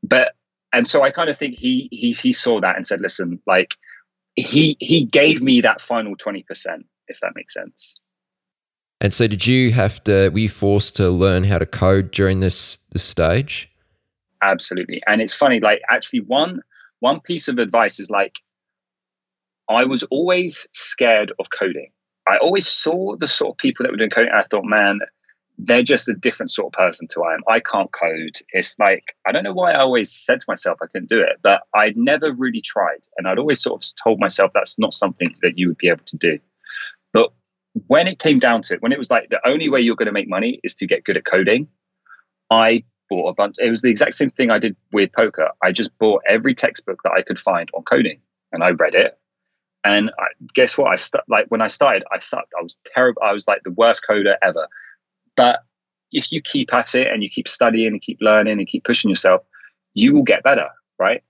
But, 0.03 0.33
and 0.73 0.87
so 0.87 1.03
I 1.03 1.11
kind 1.11 1.29
of 1.29 1.37
think 1.37 1.55
he, 1.55 1.87
he, 1.91 2.11
he 2.11 2.33
saw 2.33 2.59
that 2.59 2.75
and 2.75 2.85
said, 2.85 3.01
listen, 3.01 3.39
like 3.47 3.75
he, 4.35 4.77
he 4.79 5.05
gave 5.05 5.41
me 5.41 5.61
that 5.61 5.81
final 5.81 6.15
20%, 6.15 6.43
if 7.07 7.19
that 7.21 7.31
makes 7.35 7.53
sense. 7.53 7.99
And 9.05 9.13
so, 9.13 9.27
did 9.27 9.45
you 9.45 9.71
have 9.71 10.03
to? 10.05 10.29
Were 10.29 10.39
you 10.39 10.49
forced 10.49 10.95
to 10.95 11.11
learn 11.11 11.43
how 11.43 11.59
to 11.59 11.67
code 11.67 12.09
during 12.09 12.39
this 12.39 12.79
this 12.89 13.03
stage? 13.03 13.71
Absolutely, 14.41 14.99
and 15.05 15.21
it's 15.21 15.35
funny. 15.35 15.59
Like, 15.59 15.79
actually, 15.91 16.21
one 16.21 16.61
one 17.01 17.19
piece 17.19 17.47
of 17.47 17.59
advice 17.59 17.99
is 17.99 18.09
like, 18.09 18.39
I 19.69 19.85
was 19.85 20.01
always 20.05 20.67
scared 20.73 21.31
of 21.37 21.51
coding. 21.51 21.91
I 22.27 22.37
always 22.37 22.67
saw 22.67 23.15
the 23.15 23.27
sort 23.27 23.53
of 23.53 23.57
people 23.59 23.83
that 23.83 23.91
were 23.91 23.97
doing 23.97 24.09
coding. 24.09 24.31
And 24.31 24.41
I 24.41 24.47
thought, 24.49 24.65
man, 24.65 25.01
they're 25.59 25.83
just 25.83 26.09
a 26.09 26.15
different 26.15 26.49
sort 26.49 26.73
of 26.73 26.75
person 26.75 27.07
to 27.09 27.21
I 27.21 27.35
am. 27.35 27.43
I 27.47 27.59
can't 27.59 27.91
code. 27.91 28.37
It's 28.53 28.75
like 28.79 29.15
I 29.27 29.31
don't 29.31 29.43
know 29.43 29.53
why 29.53 29.73
I 29.73 29.81
always 29.81 30.11
said 30.11 30.39
to 30.39 30.45
myself 30.47 30.79
I 30.81 30.87
couldn't 30.87 31.09
do 31.09 31.21
it, 31.21 31.37
but 31.43 31.61
I'd 31.75 31.95
never 31.95 32.31
really 32.31 32.61
tried, 32.61 33.01
and 33.19 33.27
I'd 33.27 33.37
always 33.37 33.61
sort 33.61 33.85
of 33.85 34.03
told 34.03 34.19
myself 34.19 34.49
that's 34.55 34.79
not 34.79 34.95
something 34.95 35.35
that 35.43 35.59
you 35.59 35.67
would 35.67 35.77
be 35.77 35.89
able 35.89 36.05
to 36.05 36.17
do. 36.17 36.39
When 37.87 38.07
it 38.07 38.19
came 38.19 38.39
down 38.39 38.61
to 38.63 38.75
it, 38.75 38.81
when 38.81 38.91
it 38.91 38.97
was 38.97 39.11
like 39.11 39.29
the 39.29 39.45
only 39.47 39.69
way 39.69 39.81
you're 39.81 39.95
going 39.95 40.07
to 40.07 40.11
make 40.11 40.29
money 40.29 40.59
is 40.63 40.75
to 40.75 40.87
get 40.87 41.03
good 41.03 41.17
at 41.17 41.25
coding, 41.25 41.67
I 42.49 42.83
bought 43.09 43.29
a 43.29 43.33
bunch. 43.33 43.55
It 43.59 43.69
was 43.69 43.81
the 43.81 43.89
exact 43.89 44.13
same 44.13 44.29
thing 44.29 44.49
I 44.49 44.59
did 44.59 44.75
with 44.91 45.11
poker. 45.11 45.49
I 45.63 45.71
just 45.71 45.95
bought 45.97 46.23
every 46.27 46.55
textbook 46.55 47.01
that 47.03 47.11
I 47.11 47.21
could 47.21 47.39
find 47.39 47.69
on 47.73 47.83
coding, 47.83 48.19
and 48.51 48.63
I 48.63 48.71
read 48.71 48.95
it. 48.95 49.17
And 49.83 50.09
I, 50.19 50.25
guess 50.53 50.77
what? 50.77 50.91
I 50.91 50.95
st- 50.95 51.23
like 51.27 51.45
when 51.49 51.61
I 51.61 51.67
started, 51.67 52.03
I 52.11 52.17
sucked. 52.17 52.53
I 52.57 52.63
was 52.63 52.77
terrible. 52.85 53.21
I 53.23 53.33
was 53.33 53.47
like 53.47 53.61
the 53.63 53.71
worst 53.71 54.03
coder 54.09 54.35
ever 54.41 54.67
but 55.35 55.59
if 56.11 56.31
you 56.31 56.41
keep 56.41 56.73
at 56.73 56.95
it 56.95 57.07
and 57.07 57.23
you 57.23 57.29
keep 57.29 57.47
studying 57.47 57.87
and 57.87 58.01
keep 58.01 58.17
learning 58.21 58.57
and 58.57 58.67
keep 58.67 58.83
pushing 58.83 59.09
yourself, 59.09 59.41
you 59.93 60.13
will 60.13 60.23
get 60.23 60.43
better, 60.43 60.69
right? 60.99 61.23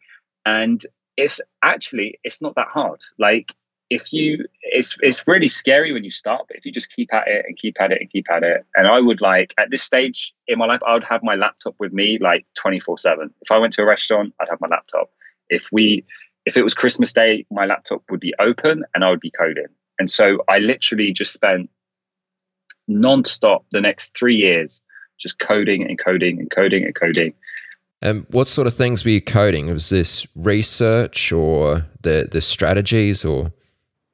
And 0.46 0.82
it's 1.18 1.42
actually 1.64 2.20
it's 2.24 2.42
not 2.42 2.56
that 2.56 2.68
hard. 2.68 3.02
Like 3.18 3.54
if 3.90 4.12
you 4.12 4.46
it's 4.62 4.98
it's 5.02 5.24
really 5.28 5.48
scary 5.48 5.94
when 5.94 6.04
you 6.04 6.10
start, 6.10 6.42
but 6.48 6.58
if 6.58 6.66
you 6.66 6.72
just 6.72 6.92
keep 6.92 7.14
at 7.14 7.28
it 7.28 7.46
and 7.48 7.58
keep 7.58 7.80
at 7.80 7.92
it 7.92 8.02
and 8.02 8.10
keep 8.10 8.30
at 8.32 8.44
it. 8.44 8.66
And 8.76 8.88
I 8.88 9.00
would 9.00 9.22
like 9.22 9.54
at 9.58 9.70
this 9.70 9.84
stage 9.84 10.34
in 10.48 10.58
my 10.58 10.66
life, 10.66 10.82
I 10.88 10.94
would 10.94 11.04
have 11.04 11.22
my 11.24 11.36
laptop 11.36 11.76
with 11.80 11.94
me 11.94 12.18
like 12.20 12.46
24-7. 12.58 13.30
If 13.42 13.52
I 13.52 13.58
went 13.58 13.74
to 13.74 13.84
a 13.84 13.86
restaurant, 13.86 14.34
I'd 14.40 14.50
have 14.50 14.62
my 14.62 14.68
laptop. 14.68 15.12
If 15.50 15.70
we 15.72 16.04
if 16.46 16.58
it 16.58 16.64
was 16.64 16.74
Christmas 16.74 17.14
Day, 17.14 17.46
my 17.52 17.66
laptop 17.66 18.02
would 18.10 18.20
be 18.20 18.34
open 18.40 18.84
and 18.94 19.04
I 19.04 19.10
would 19.10 19.20
be 19.20 19.32
coding. 19.32 19.68
And 20.00 20.10
so 20.10 20.40
I 20.50 20.60
literally 20.60 21.14
just 21.14 21.34
spent 21.34 21.70
non-stop 22.88 23.66
the 23.72 23.82
next 23.82 24.16
three 24.18 24.36
years, 24.36 24.84
just 25.18 25.40
coding 25.40 25.84
and 25.84 25.98
coding 25.98 26.40
and 26.40 26.52
coding 26.52 26.84
and 26.84 26.94
coding. 26.94 27.34
And 28.02 28.26
what 28.30 28.48
sort 28.48 28.68
of 28.68 28.74
things 28.74 29.06
were 29.06 29.12
you 29.12 29.22
coding? 29.22 29.68
Was 29.68 29.90
this 29.90 30.28
research 30.36 31.32
or 31.32 31.86
the 32.02 32.28
the 32.32 32.42
strategies 32.42 33.24
or? 33.24 33.52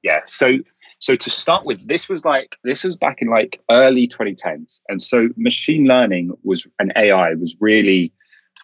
Yeah. 0.03 0.21
So 0.25 0.59
so 0.99 1.15
to 1.15 1.29
start 1.29 1.65
with, 1.65 1.87
this 1.87 2.07
was 2.07 2.25
like 2.25 2.57
this 2.63 2.83
was 2.83 2.95
back 2.95 3.21
in 3.21 3.27
like 3.27 3.61
early 3.69 4.07
2010s, 4.07 4.81
and 4.87 5.01
so 5.01 5.29
machine 5.35 5.85
learning 5.85 6.31
was 6.43 6.67
and 6.79 6.91
AI 6.95 7.33
was 7.35 7.55
really 7.59 8.13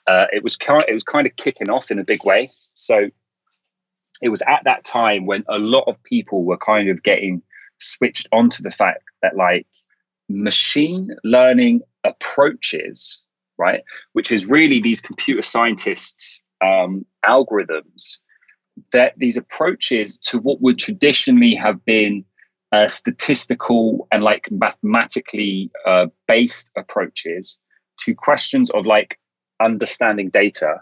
uh, 0.07 0.25
it 0.31 0.43
was 0.43 0.55
kind 0.55 0.83
it 0.87 0.93
was 0.93 1.03
kind 1.03 1.27
of 1.27 1.35
kicking 1.35 1.69
off 1.69 1.91
in 1.91 1.99
a 1.99 2.03
big 2.03 2.23
way. 2.25 2.49
So 2.75 3.07
it 4.21 4.29
was 4.29 4.41
at 4.47 4.63
that 4.63 4.83
time 4.83 5.25
when 5.25 5.43
a 5.47 5.59
lot 5.59 5.83
of 5.87 6.01
people 6.03 6.43
were 6.43 6.57
kind 6.57 6.89
of 6.89 7.03
getting 7.03 7.41
switched 7.79 8.27
onto 8.31 8.63
the 8.63 8.71
fact 8.71 9.03
that 9.21 9.35
like 9.35 9.67
machine 10.29 11.15
learning 11.23 11.81
approaches, 12.03 13.23
right, 13.57 13.81
which 14.13 14.31
is 14.31 14.49
really 14.49 14.81
these 14.81 15.01
computer 15.01 15.41
scientists' 15.41 16.41
um, 16.61 17.05
algorithms, 17.25 18.19
that 18.91 19.13
these 19.17 19.37
approaches 19.37 20.17
to 20.19 20.39
what 20.39 20.61
would 20.61 20.77
traditionally 20.77 21.55
have 21.55 21.83
been 21.85 22.23
uh, 22.71 22.87
statistical 22.87 24.07
and 24.11 24.23
like 24.23 24.47
mathematically 24.51 25.71
uh, 25.85 26.07
based 26.27 26.71
approaches 26.75 27.59
to 27.99 28.13
questions 28.13 28.69
of 28.71 28.85
like 28.85 29.19
understanding 29.61 30.29
data. 30.29 30.81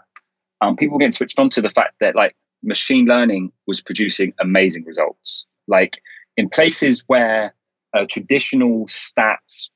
Um, 0.60 0.76
people 0.76 0.98
getting 0.98 1.12
switched 1.12 1.38
on 1.38 1.48
to 1.50 1.62
the 1.62 1.68
fact 1.68 1.94
that 2.00 2.16
like 2.16 2.34
machine 2.62 3.06
learning 3.06 3.52
was 3.66 3.80
producing 3.80 4.32
amazing 4.40 4.84
results. 4.84 5.46
Like 5.68 6.00
in 6.36 6.48
places 6.48 7.04
where 7.06 7.54
uh, 7.94 8.06
traditional 8.08 8.86
stats 8.86 9.70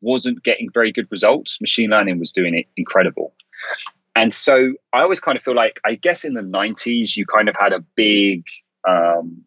wasn't 0.00 0.42
getting 0.44 0.70
very 0.72 0.92
good 0.92 1.08
results, 1.10 1.60
machine 1.60 1.90
learning 1.90 2.18
was 2.18 2.32
doing 2.32 2.54
it 2.54 2.66
incredible. 2.76 3.34
And 4.16 4.32
so 4.32 4.72
I 4.94 5.02
always 5.02 5.20
kind 5.20 5.36
of 5.36 5.42
feel 5.42 5.54
like, 5.54 5.78
I 5.84 5.94
guess 5.94 6.24
in 6.24 6.32
the 6.32 6.42
90s, 6.42 7.18
you 7.18 7.26
kind 7.26 7.50
of 7.50 7.54
had 7.60 7.74
a 7.74 7.80
big, 7.96 8.46
um, 8.88 9.44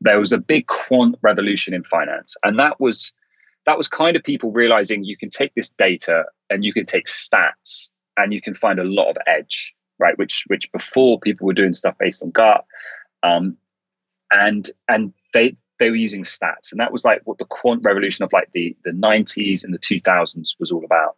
there 0.00 0.20
was 0.20 0.32
a 0.32 0.38
big 0.38 0.68
quant 0.68 1.16
revolution 1.20 1.74
in 1.74 1.82
finance. 1.82 2.36
And 2.44 2.60
that 2.60 2.80
was, 2.80 3.12
that 3.66 3.76
was 3.76 3.88
kind 3.88 4.16
of 4.16 4.22
people 4.22 4.52
realizing 4.52 5.02
you 5.02 5.16
can 5.16 5.30
take 5.30 5.52
this 5.56 5.70
data 5.70 6.26
and 6.48 6.64
you 6.64 6.72
can 6.72 6.86
take 6.86 7.06
stats 7.06 7.90
and 8.16 8.32
you 8.32 8.40
can 8.40 8.54
find 8.54 8.78
a 8.78 8.84
lot 8.84 9.10
of 9.10 9.16
edge, 9.26 9.74
right? 9.98 10.16
Which, 10.16 10.44
which 10.46 10.70
before 10.70 11.18
people 11.18 11.44
were 11.44 11.52
doing 11.52 11.72
stuff 11.72 11.96
based 11.98 12.22
on 12.22 12.30
gut. 12.30 12.64
Um, 13.24 13.56
and, 14.30 14.70
and 14.88 15.12
they, 15.34 15.56
they 15.80 15.90
were 15.90 15.96
using 15.96 16.22
stats 16.22 16.70
and 16.70 16.80
that 16.80 16.92
was 16.92 17.04
like 17.04 17.20
what 17.24 17.38
the 17.38 17.44
quant 17.44 17.82
revolution 17.84 18.24
of 18.24 18.32
like 18.32 18.50
the 18.52 18.74
the 18.84 18.92
90s 18.92 19.62
and 19.62 19.74
the 19.74 19.78
2000s 19.78 20.56
was 20.58 20.72
all 20.72 20.82
about 20.86 21.16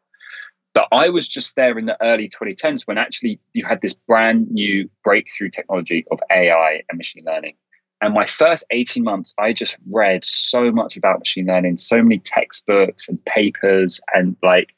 but 0.74 0.88
i 0.92 1.08
was 1.08 1.28
just 1.28 1.56
there 1.56 1.78
in 1.78 1.86
the 1.86 1.96
early 2.02 2.28
2010s 2.28 2.82
when 2.86 2.98
actually 2.98 3.40
you 3.52 3.64
had 3.64 3.80
this 3.80 3.94
brand 3.94 4.50
new 4.50 4.88
breakthrough 5.04 5.50
technology 5.50 6.04
of 6.10 6.20
ai 6.30 6.82
and 6.88 6.96
machine 6.96 7.24
learning. 7.26 7.54
And 8.00 8.14
my 8.14 8.26
first 8.26 8.64
18 8.70 9.02
months 9.02 9.34
i 9.38 9.52
just 9.52 9.78
read 9.92 10.24
so 10.24 10.70
much 10.70 10.96
about 10.96 11.20
machine 11.20 11.46
learning 11.46 11.76
so 11.76 12.02
many 12.02 12.18
textbooks 12.18 13.08
and 13.08 13.22
papers. 13.24 14.00
And 14.14 14.36
like 14.42 14.74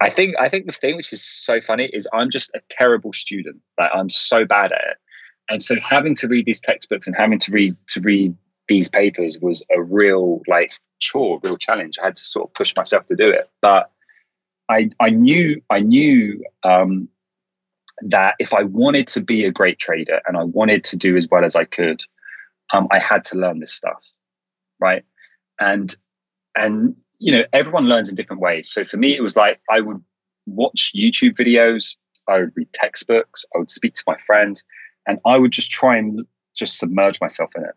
i 0.00 0.08
think 0.08 0.34
i 0.38 0.48
think 0.48 0.66
the 0.66 0.72
thing 0.72 0.96
which 0.96 1.12
is 1.12 1.22
so 1.22 1.60
funny 1.60 1.86
is 1.92 2.08
i'm 2.12 2.30
just 2.30 2.50
a 2.54 2.60
terrible 2.70 3.12
student. 3.12 3.56
Like 3.78 3.90
i'm 3.94 4.10
so 4.10 4.44
bad 4.44 4.72
at 4.72 4.80
it. 4.90 4.96
And 5.48 5.62
so 5.62 5.76
having 5.80 6.14
to 6.16 6.28
read 6.28 6.44
these 6.44 6.60
textbooks 6.60 7.06
and 7.06 7.14
having 7.16 7.38
to 7.40 7.52
read 7.52 7.74
to 7.88 8.00
read 8.00 8.34
these 8.68 8.90
papers 8.90 9.38
was 9.40 9.64
a 9.74 9.80
real 9.80 10.42
like 10.48 10.72
chore, 10.98 11.40
real 11.42 11.56
challenge. 11.56 11.98
I 12.00 12.06
had 12.06 12.16
to 12.16 12.24
sort 12.24 12.48
of 12.48 12.54
push 12.54 12.74
myself 12.76 13.06
to 13.06 13.16
do 13.16 13.28
it, 13.28 13.48
but 13.62 13.90
I 14.68 14.90
I 15.00 15.10
knew 15.10 15.60
I 15.70 15.80
knew 15.80 16.42
um, 16.62 17.08
that 18.02 18.34
if 18.38 18.54
I 18.54 18.62
wanted 18.62 19.08
to 19.08 19.20
be 19.20 19.44
a 19.44 19.50
great 19.50 19.78
trader 19.78 20.20
and 20.26 20.36
I 20.36 20.44
wanted 20.44 20.84
to 20.84 20.96
do 20.96 21.16
as 21.16 21.28
well 21.30 21.44
as 21.44 21.56
I 21.56 21.64
could, 21.64 22.02
um, 22.72 22.88
I 22.90 23.00
had 23.00 23.24
to 23.26 23.38
learn 23.38 23.60
this 23.60 23.72
stuff, 23.72 24.04
right? 24.80 25.04
And 25.60 25.96
and 26.56 26.96
you 27.18 27.32
know 27.32 27.44
everyone 27.52 27.88
learns 27.88 28.08
in 28.08 28.16
different 28.16 28.42
ways. 28.42 28.70
So 28.70 28.84
for 28.84 28.96
me, 28.96 29.16
it 29.16 29.22
was 29.22 29.36
like 29.36 29.60
I 29.70 29.80
would 29.80 30.02
watch 30.46 30.92
YouTube 30.94 31.34
videos, 31.34 31.96
I 32.28 32.40
would 32.40 32.52
read 32.56 32.72
textbooks, 32.72 33.44
I 33.54 33.58
would 33.58 33.70
speak 33.70 33.94
to 33.94 34.04
my 34.06 34.16
friends, 34.18 34.64
and 35.06 35.18
I 35.24 35.38
would 35.38 35.52
just 35.52 35.70
try 35.70 35.96
and 35.96 36.26
just 36.54 36.78
submerge 36.78 37.20
myself 37.20 37.50
in 37.56 37.64
it 37.64 37.74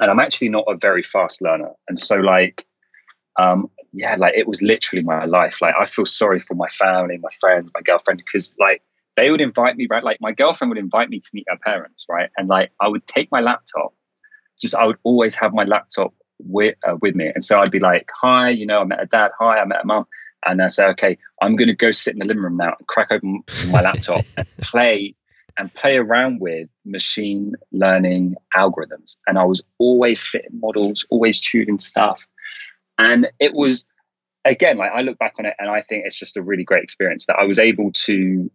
and 0.00 0.10
I'm 0.10 0.20
actually 0.20 0.48
not 0.48 0.64
a 0.68 0.76
very 0.76 1.02
fast 1.02 1.42
learner. 1.42 1.70
And 1.88 1.98
so, 1.98 2.16
like, 2.16 2.64
um, 3.38 3.70
yeah, 3.92 4.16
like 4.16 4.34
it 4.36 4.46
was 4.46 4.62
literally 4.62 5.02
my 5.02 5.24
life. 5.24 5.60
Like, 5.60 5.74
I 5.78 5.84
feel 5.84 6.06
sorry 6.06 6.40
for 6.40 6.54
my 6.54 6.68
family, 6.68 7.18
my 7.18 7.28
friends, 7.40 7.70
my 7.74 7.82
girlfriend, 7.82 8.18
because 8.18 8.52
like 8.58 8.82
they 9.16 9.30
would 9.30 9.40
invite 9.40 9.76
me, 9.76 9.86
right? 9.90 10.02
Like, 10.02 10.18
my 10.20 10.32
girlfriend 10.32 10.70
would 10.70 10.78
invite 10.78 11.10
me 11.10 11.20
to 11.20 11.30
meet 11.32 11.46
her 11.48 11.58
parents, 11.64 12.06
right? 12.08 12.30
And 12.36 12.48
like, 12.48 12.70
I 12.80 12.88
would 12.88 13.06
take 13.06 13.30
my 13.30 13.40
laptop, 13.40 13.94
just 14.60 14.74
I 14.74 14.86
would 14.86 14.98
always 15.02 15.36
have 15.36 15.52
my 15.52 15.64
laptop 15.64 16.14
with 16.38 16.74
uh, 16.86 16.96
with 17.00 17.14
me, 17.14 17.30
and 17.34 17.44
so 17.44 17.60
I'd 17.60 17.70
be 17.70 17.78
like, 17.78 18.08
"Hi, 18.20 18.48
you 18.48 18.66
know, 18.66 18.80
I 18.80 18.84
met 18.84 19.02
a 19.02 19.06
dad. 19.06 19.30
Hi, 19.38 19.58
I 19.58 19.64
met 19.64 19.82
a 19.82 19.86
mom." 19.86 20.06
And 20.44 20.60
I 20.60 20.68
say, 20.68 20.86
"Okay, 20.86 21.16
I'm 21.40 21.56
going 21.56 21.68
to 21.68 21.74
go 21.74 21.90
sit 21.92 22.14
in 22.14 22.18
the 22.18 22.24
living 22.24 22.42
room 22.42 22.56
now 22.56 22.74
and 22.78 22.86
crack 22.88 23.08
open 23.10 23.44
my 23.70 23.80
laptop 23.80 24.24
and 24.36 24.48
play 24.60 25.14
and 25.58 25.72
play 25.74 25.96
around 25.96 26.40
with 26.40 26.68
machine 26.84 27.54
learning 27.72 28.34
algorithms. 28.56 29.16
And 29.26 29.38
I 29.38 29.44
was 29.44 29.62
always 29.78 30.26
fitting 30.26 30.58
models, 30.60 31.06
always 31.10 31.40
tuning 31.40 31.78
stuff. 31.78 32.26
And 32.98 33.28
it 33.38 33.54
was, 33.54 33.84
again, 34.44 34.78
like 34.78 34.92
I 34.92 35.02
look 35.02 35.18
back 35.18 35.34
on 35.38 35.46
it 35.46 35.54
and 35.58 35.70
I 35.70 35.80
think 35.80 36.04
it's 36.04 36.18
just 36.18 36.36
a 36.36 36.42
really 36.42 36.64
great 36.64 36.82
experience 36.82 37.26
that 37.26 37.36
I 37.38 37.44
was 37.44 37.58
able 37.58 37.92
to 37.92 38.50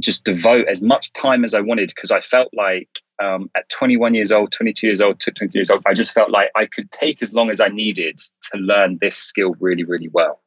just 0.00 0.24
devote 0.24 0.66
as 0.66 0.80
much 0.80 1.12
time 1.12 1.44
as 1.44 1.54
I 1.54 1.60
wanted 1.60 1.92
because 1.94 2.10
I 2.10 2.20
felt 2.20 2.48
like 2.54 2.88
um, 3.22 3.50
at 3.54 3.68
21 3.68 4.14
years 4.14 4.32
old, 4.32 4.50
22 4.52 4.86
years 4.86 5.02
old, 5.02 5.20
22 5.20 5.58
years 5.58 5.70
old, 5.70 5.82
I 5.86 5.94
just 5.94 6.14
felt 6.14 6.30
like 6.30 6.50
I 6.56 6.66
could 6.66 6.90
take 6.90 7.22
as 7.22 7.34
long 7.34 7.50
as 7.50 7.60
I 7.60 7.68
needed 7.68 8.18
to 8.52 8.58
learn 8.58 8.98
this 9.00 9.16
skill 9.16 9.54
really, 9.60 9.84
really 9.84 10.08
well. 10.08 10.40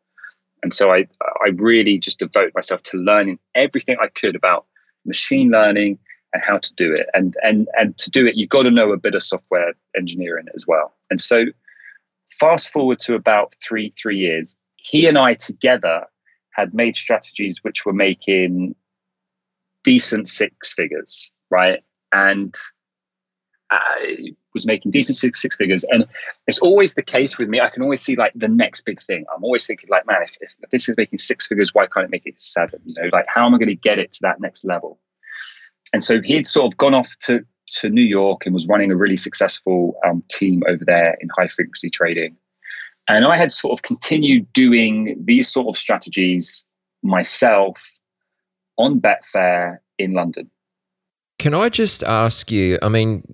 And 0.64 0.74
so 0.74 0.91
I, 0.91 1.07
I 1.45 1.49
really 1.55 1.97
just 1.97 2.20
devote 2.20 2.51
myself 2.55 2.82
to 2.84 2.97
learning 2.97 3.38
everything 3.53 3.97
I 4.01 4.07
could 4.07 4.36
about 4.36 4.66
machine 5.05 5.51
learning 5.51 5.99
and 6.34 6.41
how 6.41 6.57
to 6.57 6.74
do 6.76 6.91
it. 6.93 7.07
And 7.14 7.36
and 7.43 7.68
and 7.78 7.97
to 7.97 8.10
do 8.10 8.26
it, 8.26 8.36
you've 8.36 8.49
got 8.49 8.64
to 8.64 8.72
know 8.72 8.91
a 8.91 8.97
bit 8.97 9.14
of 9.14 9.22
software 9.22 9.74
engineering 9.95 10.47
as 10.55 10.66
well. 10.66 10.93
And 11.10 11.20
so 11.20 11.45
fast 12.39 12.69
forward 12.69 12.99
to 12.99 13.15
about 13.15 13.55
three, 13.63 13.91
three 13.91 14.17
years, 14.17 14.57
he 14.75 15.07
and 15.07 15.17
I 15.17 15.34
together 15.36 16.05
had 16.51 16.73
made 16.73 16.95
strategies 16.95 17.59
which 17.63 17.86
were 17.86 17.93
making 17.93 18.75
decent 19.84 20.27
six 20.27 20.73
figures, 20.73 21.34
right? 21.49 21.84
And 22.11 22.53
I 23.71 24.34
was 24.53 24.65
making 24.67 24.91
decent 24.91 25.17
six, 25.17 25.41
six 25.41 25.55
figures. 25.55 25.84
And 25.86 26.05
it's 26.47 26.59
always 26.59 26.93
the 26.93 27.01
case 27.01 27.38
with 27.38 27.49
me. 27.49 27.59
I 27.59 27.69
can 27.69 27.81
always 27.81 28.01
see 28.01 28.15
like 28.15 28.31
the 28.36 28.47
next 28.47 28.86
big 28.86 29.01
thing. 29.01 29.25
I'm 29.36 29.43
always 29.43 29.65
thinking 29.65 29.89
like, 29.89 30.05
man, 30.05 30.21
if, 30.21 30.38
if 30.41 30.55
this 30.69 30.88
is 30.88 30.95
making 30.95 31.19
six 31.19 31.47
figures, 31.47 31.73
why 31.73 31.88
can't 31.88 32.05
it 32.05 32.11
make 32.11 32.25
it 32.25 32.39
seven? 32.39 32.79
You 32.86 32.93
know, 32.95 33.09
like 33.11 33.25
how 33.27 33.45
am 33.45 33.55
I 33.55 33.57
going 33.57 33.69
to 33.69 33.75
get 33.75 33.99
it 33.99 34.11
to 34.13 34.19
that 34.21 34.39
next 34.39 34.63
level? 34.63 34.99
And 35.91 36.03
so 36.03 36.21
he'd 36.21 36.47
sort 36.47 36.71
of 36.71 36.77
gone 36.77 36.93
off 36.93 37.15
to, 37.21 37.45
to 37.68 37.89
New 37.89 38.03
York 38.03 38.45
and 38.45 38.53
was 38.53 38.68
running 38.68 38.91
a 38.91 38.95
really 38.95 39.18
successful 39.18 39.95
um, 40.05 40.24
team 40.30 40.64
over 40.68 40.84
there 40.86 41.18
in 41.22 41.30
high 41.38 41.47
frequency 41.47 41.89
trading. 41.89 42.36
And 43.09 43.26
I 43.26 43.38
had 43.38 43.51
sort 43.51 43.78
of 43.78 43.84
continued 43.84 44.51
doing 44.53 45.22
these 45.26 45.51
sort 45.51 45.68
of 45.68 45.78
strategies 45.78 46.66
myself 47.03 47.82
on 48.78 48.99
Betfair 49.01 49.78
in 49.99 50.14
London. 50.14 50.49
Can 51.39 51.53
I 51.53 51.70
just 51.70 52.03
ask 52.03 52.51
you? 52.51 52.80
I 52.82 52.89
mean, 52.89 53.34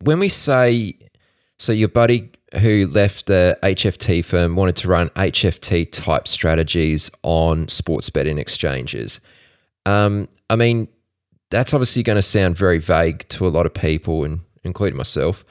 when 0.00 0.18
we 0.18 0.28
say, 0.28 0.98
so 1.58 1.72
your 1.72 1.88
buddy 1.88 2.30
who 2.60 2.86
left 2.86 3.26
the 3.26 3.58
HFT 3.62 4.24
firm 4.24 4.56
wanted 4.56 4.76
to 4.76 4.88
run 4.88 5.08
HFT 5.10 5.90
type 5.90 6.28
strategies 6.28 7.10
on 7.22 7.68
sports 7.68 8.08
betting 8.10 8.38
exchanges. 8.38 9.20
Um, 9.84 10.28
I 10.48 10.56
mean, 10.56 10.88
that's 11.50 11.72
obviously 11.74 12.02
going 12.02 12.16
to 12.16 12.22
sound 12.22 12.56
very 12.56 12.78
vague 12.78 13.28
to 13.30 13.46
a 13.46 13.48
lot 13.48 13.66
of 13.66 13.74
people, 13.74 14.24
and 14.24 14.40
including 14.64 14.96
myself. 14.96 15.44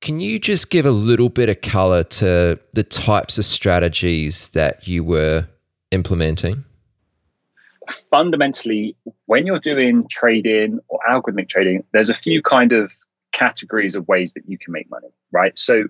Can 0.00 0.20
you 0.20 0.38
just 0.38 0.70
give 0.70 0.86
a 0.86 0.90
little 0.90 1.28
bit 1.28 1.48
of 1.48 1.62
color 1.62 2.04
to 2.04 2.58
the 2.74 2.84
types 2.84 3.38
of 3.38 3.44
strategies 3.44 4.50
that 4.50 4.86
you 4.86 5.02
were 5.02 5.48
implementing? 5.90 6.64
Fundamentally, 8.10 8.96
when 9.26 9.46
you're 9.46 9.58
doing 9.58 10.06
trading 10.10 10.78
or 10.88 11.00
algorithmic 11.08 11.48
trading, 11.48 11.82
there's 11.92 12.10
a 12.10 12.14
few 12.14 12.42
kind 12.42 12.72
of 12.72 12.92
categories 13.32 13.94
of 13.94 14.06
ways 14.08 14.32
that 14.34 14.42
you 14.46 14.58
can 14.58 14.72
make 14.72 14.90
money, 14.90 15.08
right? 15.32 15.58
So 15.58 15.84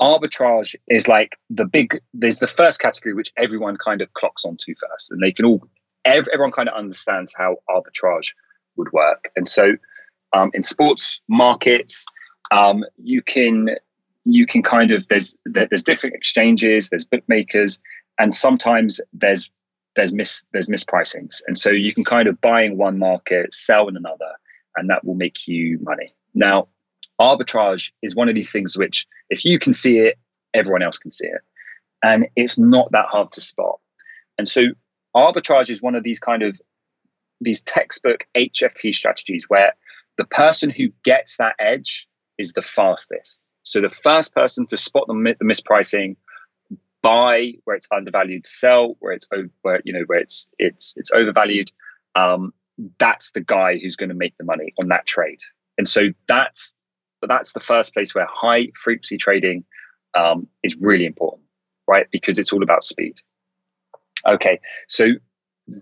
arbitrage 0.00 0.74
is 0.88 1.08
like 1.08 1.36
the 1.50 1.64
big 1.64 2.00
there's 2.14 2.38
the 2.38 2.46
first 2.46 2.80
category 2.80 3.14
which 3.14 3.32
everyone 3.36 3.76
kind 3.76 4.00
of 4.00 4.12
clocks 4.14 4.46
onto 4.46 4.74
first 4.74 5.10
and 5.10 5.22
they 5.22 5.30
can 5.30 5.44
all 5.44 5.62
everyone 6.06 6.50
kind 6.50 6.70
of 6.70 6.74
understands 6.74 7.34
how 7.36 7.56
arbitrage 7.68 8.32
would 8.80 8.92
work 8.92 9.30
and 9.36 9.46
so 9.46 9.72
um, 10.32 10.50
in 10.54 10.62
sports 10.62 11.20
markets 11.28 12.04
um, 12.50 12.84
you 12.96 13.22
can 13.22 13.70
you 14.24 14.46
can 14.46 14.62
kind 14.62 14.92
of 14.92 15.06
there's 15.08 15.36
there's 15.44 15.84
different 15.84 16.16
exchanges 16.16 16.88
there's 16.88 17.06
bookmakers 17.06 17.80
and 18.18 18.34
sometimes 18.34 19.00
there's 19.12 19.50
there's 19.96 20.12
mis 20.12 20.44
there's 20.52 20.68
mispricings 20.68 21.40
and 21.46 21.56
so 21.56 21.70
you 21.70 21.92
can 21.92 22.04
kind 22.04 22.26
of 22.28 22.40
buy 22.40 22.62
in 22.62 22.76
one 22.76 22.98
market 22.98 23.52
sell 23.54 23.88
in 23.88 23.96
another 23.96 24.32
and 24.76 24.90
that 24.90 25.04
will 25.04 25.14
make 25.14 25.46
you 25.48 25.78
money 25.82 26.14
now, 26.34 26.68
arbitrage 27.20 27.92
is 28.02 28.16
one 28.16 28.28
of 28.28 28.34
these 28.34 28.52
things 28.52 28.76
which, 28.76 29.06
if 29.28 29.44
you 29.44 29.58
can 29.58 29.72
see 29.72 29.98
it, 29.98 30.18
everyone 30.54 30.82
else 30.82 30.98
can 30.98 31.10
see 31.10 31.26
it. 31.26 31.40
And 32.02 32.26
it's 32.36 32.58
not 32.58 32.90
that 32.92 33.06
hard 33.06 33.32
to 33.32 33.40
spot. 33.40 33.78
And 34.38 34.48
so, 34.48 34.62
arbitrage 35.14 35.70
is 35.70 35.82
one 35.82 35.94
of 35.94 36.02
these 36.02 36.20
kind 36.20 36.42
of 36.42 36.58
these 37.40 37.62
textbook 37.62 38.26
HFT 38.36 38.92
strategies 38.94 39.46
where 39.48 39.74
the 40.16 40.26
person 40.26 40.70
who 40.70 40.88
gets 41.04 41.36
that 41.38 41.54
edge 41.58 42.08
is 42.38 42.52
the 42.52 42.62
fastest. 42.62 43.42
So 43.62 43.80
the 43.80 43.88
first 43.88 44.34
person 44.34 44.66
to 44.66 44.76
spot 44.76 45.06
the, 45.06 45.36
the 45.38 45.44
mispricing, 45.44 46.16
buy 47.02 47.52
where 47.64 47.76
it's 47.76 47.88
undervalued, 47.94 48.46
sell 48.46 48.96
where 49.00 49.12
it's 49.12 49.26
where 49.62 49.80
you 49.84 49.92
know 49.92 50.04
where 50.06 50.18
it's 50.18 50.48
it's 50.58 50.94
it's 50.96 51.12
overvalued. 51.12 51.70
Um, 52.14 52.52
that's 52.98 53.32
the 53.32 53.40
guy 53.40 53.78
who's 53.78 53.96
going 53.96 54.08
to 54.08 54.14
make 54.14 54.36
the 54.38 54.44
money 54.44 54.72
on 54.82 54.88
that 54.88 55.06
trade. 55.06 55.40
And 55.78 55.88
so 55.88 56.08
that's 56.28 56.74
that's 57.22 57.52
the 57.52 57.60
first 57.60 57.92
place 57.94 58.14
where 58.14 58.26
high 58.30 58.68
frequency 58.74 59.18
trading 59.18 59.64
um, 60.14 60.46
is 60.62 60.76
really 60.80 61.06
important, 61.06 61.42
right? 61.86 62.06
Because 62.10 62.38
it's 62.38 62.52
all 62.52 62.62
about 62.62 62.84
speed. 62.84 63.16
Okay, 64.26 64.60
so 64.88 65.12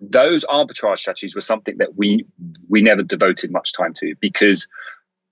those 0.00 0.44
arbitrage 0.46 0.98
strategies 0.98 1.34
were 1.34 1.40
something 1.40 1.76
that 1.78 1.96
we 1.96 2.24
we 2.68 2.82
never 2.82 3.02
devoted 3.02 3.50
much 3.50 3.72
time 3.72 3.94
to 3.94 4.14
because 4.20 4.66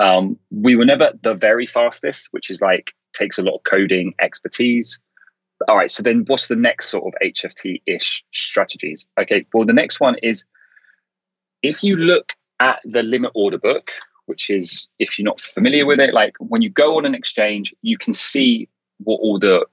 um, 0.01 0.39
we 0.51 0.77
were 0.77 0.85
never 0.85 1.13
the 1.23 1.35
very 1.35 1.67
fastest, 1.67 2.29
which 2.33 2.51
is 2.51 2.61
like 2.61 2.95
takes 3.13 3.39
a 3.39 3.43
lot 3.43 3.57
of 3.57 3.63
coding 3.65 4.15
expertise. 4.21 5.01
All 5.69 5.77
right, 5.77 5.91
so 5.91 6.03
then 6.03 6.25
what's 6.27 6.49
the 6.49 6.57
next 6.57 6.89
sort 6.89 7.05
of 7.07 7.15
HFT 7.23 7.81
ish 7.87 8.25
strategies? 8.33 9.07
Okay, 9.19 9.47
well, 9.55 9.65
the 9.65 9.73
next 9.73 10.01
one 10.01 10.17
is 10.23 10.45
if 11.63 11.83
you 11.83 11.97
look 11.97 12.35
at 12.61 12.81
the 12.85 13.03
limit 13.03 13.33
order 13.35 13.59
book, 13.59 13.91
which 14.27 14.51
is 14.51 14.89
if 14.99 15.19
you're 15.19 15.25
not 15.25 15.41
familiar 15.41 15.87
with 15.87 15.99
it, 15.99 16.13
like 16.13 16.37
when 16.41 16.61
you 16.61 16.69
go 16.69 16.99
on 16.99 17.07
an 17.07 17.15
exchange, 17.15 17.75
you 17.83 17.97
can 17.97 18.13
see 18.13 18.69
what 18.99 19.17
all 19.17 19.39
the 19.39 19.65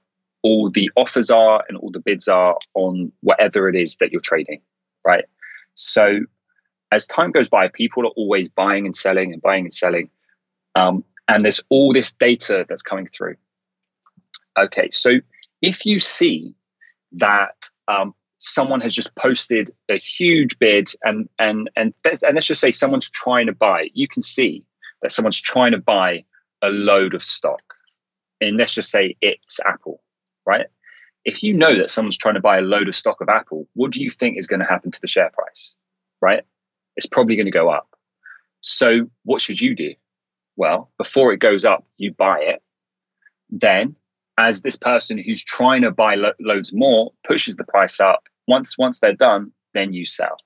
all 0.42 0.70
the 0.70 0.90
offers 0.96 1.30
are 1.30 1.64
and 1.68 1.78
all 1.78 1.90
the 1.90 2.00
bids 2.00 2.28
are 2.28 2.56
on 2.74 3.10
whatever 3.20 3.68
it 3.68 3.74
is 3.74 3.96
that 3.96 4.12
you're 4.12 4.20
trading, 4.20 4.60
right? 5.04 5.24
So 5.74 6.20
as 6.92 7.06
time 7.06 7.32
goes 7.32 7.48
by, 7.48 7.68
people 7.68 8.04
are 8.06 8.12
always 8.16 8.48
buying 8.48 8.86
and 8.86 8.96
selling 8.96 9.32
and 9.32 9.42
buying 9.42 9.64
and 9.64 9.74
selling. 9.74 10.10
Um, 10.74 11.04
and 11.28 11.44
there's 11.44 11.60
all 11.68 11.92
this 11.92 12.12
data 12.12 12.64
that's 12.68 12.82
coming 12.82 13.06
through. 13.06 13.36
Okay, 14.56 14.88
so 14.90 15.10
if 15.62 15.84
you 15.84 15.98
see 15.98 16.54
that 17.12 17.70
um, 17.88 18.14
someone 18.44 18.80
has 18.80 18.94
just 18.94 19.14
posted 19.16 19.70
a 19.88 19.96
huge 19.96 20.58
bid 20.58 20.88
and 21.02 21.28
and 21.38 21.70
and 21.76 21.94
and 22.04 22.34
let's 22.34 22.46
just 22.46 22.60
say 22.60 22.70
someone's 22.70 23.08
trying 23.10 23.46
to 23.46 23.52
buy 23.52 23.88
you 23.94 24.06
can 24.06 24.20
see 24.20 24.64
that 25.00 25.10
someone's 25.10 25.40
trying 25.40 25.72
to 25.72 25.78
buy 25.78 26.22
a 26.60 26.68
load 26.68 27.14
of 27.14 27.22
stock 27.22 27.62
and 28.42 28.58
let's 28.58 28.74
just 28.74 28.90
say 28.90 29.16
it's 29.22 29.60
apple 29.66 30.02
right 30.44 30.66
if 31.24 31.42
you 31.42 31.54
know 31.54 31.76
that 31.76 31.90
someone's 31.90 32.16
trying 32.16 32.34
to 32.34 32.40
buy 32.40 32.58
a 32.58 32.62
load 32.62 32.88
of 32.88 32.94
stock 32.94 33.20
of 33.20 33.28
apple 33.28 33.66
what 33.74 33.90
do 33.90 34.02
you 34.02 34.10
think 34.10 34.38
is 34.38 34.46
going 34.46 34.60
to 34.60 34.66
happen 34.66 34.90
to 34.90 35.00
the 35.00 35.06
share 35.06 35.30
price 35.30 35.74
right 36.20 36.42
it's 36.96 37.06
probably 37.06 37.36
going 37.36 37.46
to 37.46 37.52
go 37.52 37.68
up 37.68 37.88
so 38.60 39.08
what 39.24 39.40
should 39.40 39.60
you 39.60 39.74
do 39.74 39.94
well 40.56 40.90
before 40.98 41.32
it 41.32 41.38
goes 41.40 41.64
up 41.64 41.84
you 41.98 42.12
buy 42.12 42.38
it 42.40 42.62
then 43.50 43.94
as 44.38 44.62
this 44.62 44.76
person 44.76 45.18
who's 45.18 45.44
trying 45.44 45.82
to 45.82 45.90
buy 45.90 46.14
lo- 46.14 46.32
loads 46.40 46.72
more 46.72 47.12
pushes 47.26 47.56
the 47.56 47.64
price 47.64 48.00
up 48.00 48.24
once 48.46 48.76
once 48.78 49.00
they're 49.00 49.14
done, 49.14 49.52
then 49.72 49.92
you 49.92 50.04
sell. 50.04 50.36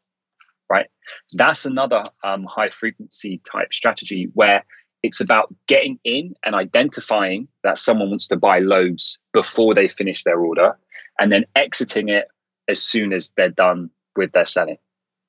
Right. 0.70 0.86
That's 1.32 1.64
another 1.64 2.04
um, 2.22 2.44
high 2.44 2.68
frequency 2.68 3.40
type 3.50 3.72
strategy 3.72 4.28
where 4.34 4.64
it's 5.03 5.20
about 5.20 5.55
getting 5.66 5.99
in 6.05 6.34
and 6.44 6.55
identifying 6.55 7.49
that 7.62 7.78
someone 7.78 8.11
wants 8.11 8.28
to 8.28 8.36
buy 8.36 8.59
loads 8.59 9.18
before 9.32 9.74
they 9.74 9.88
finish 9.88 10.24
their 10.24 10.40
order 10.40 10.76
and 11.20 11.30
then 11.30 11.44
exiting 11.55 12.09
it 12.09 12.26
as 12.68 12.82
soon 12.82 13.12
as 13.12 13.32
they're 13.36 13.49
done 13.49 13.90
with 14.16 14.32
their 14.32 14.46
selling 14.46 14.78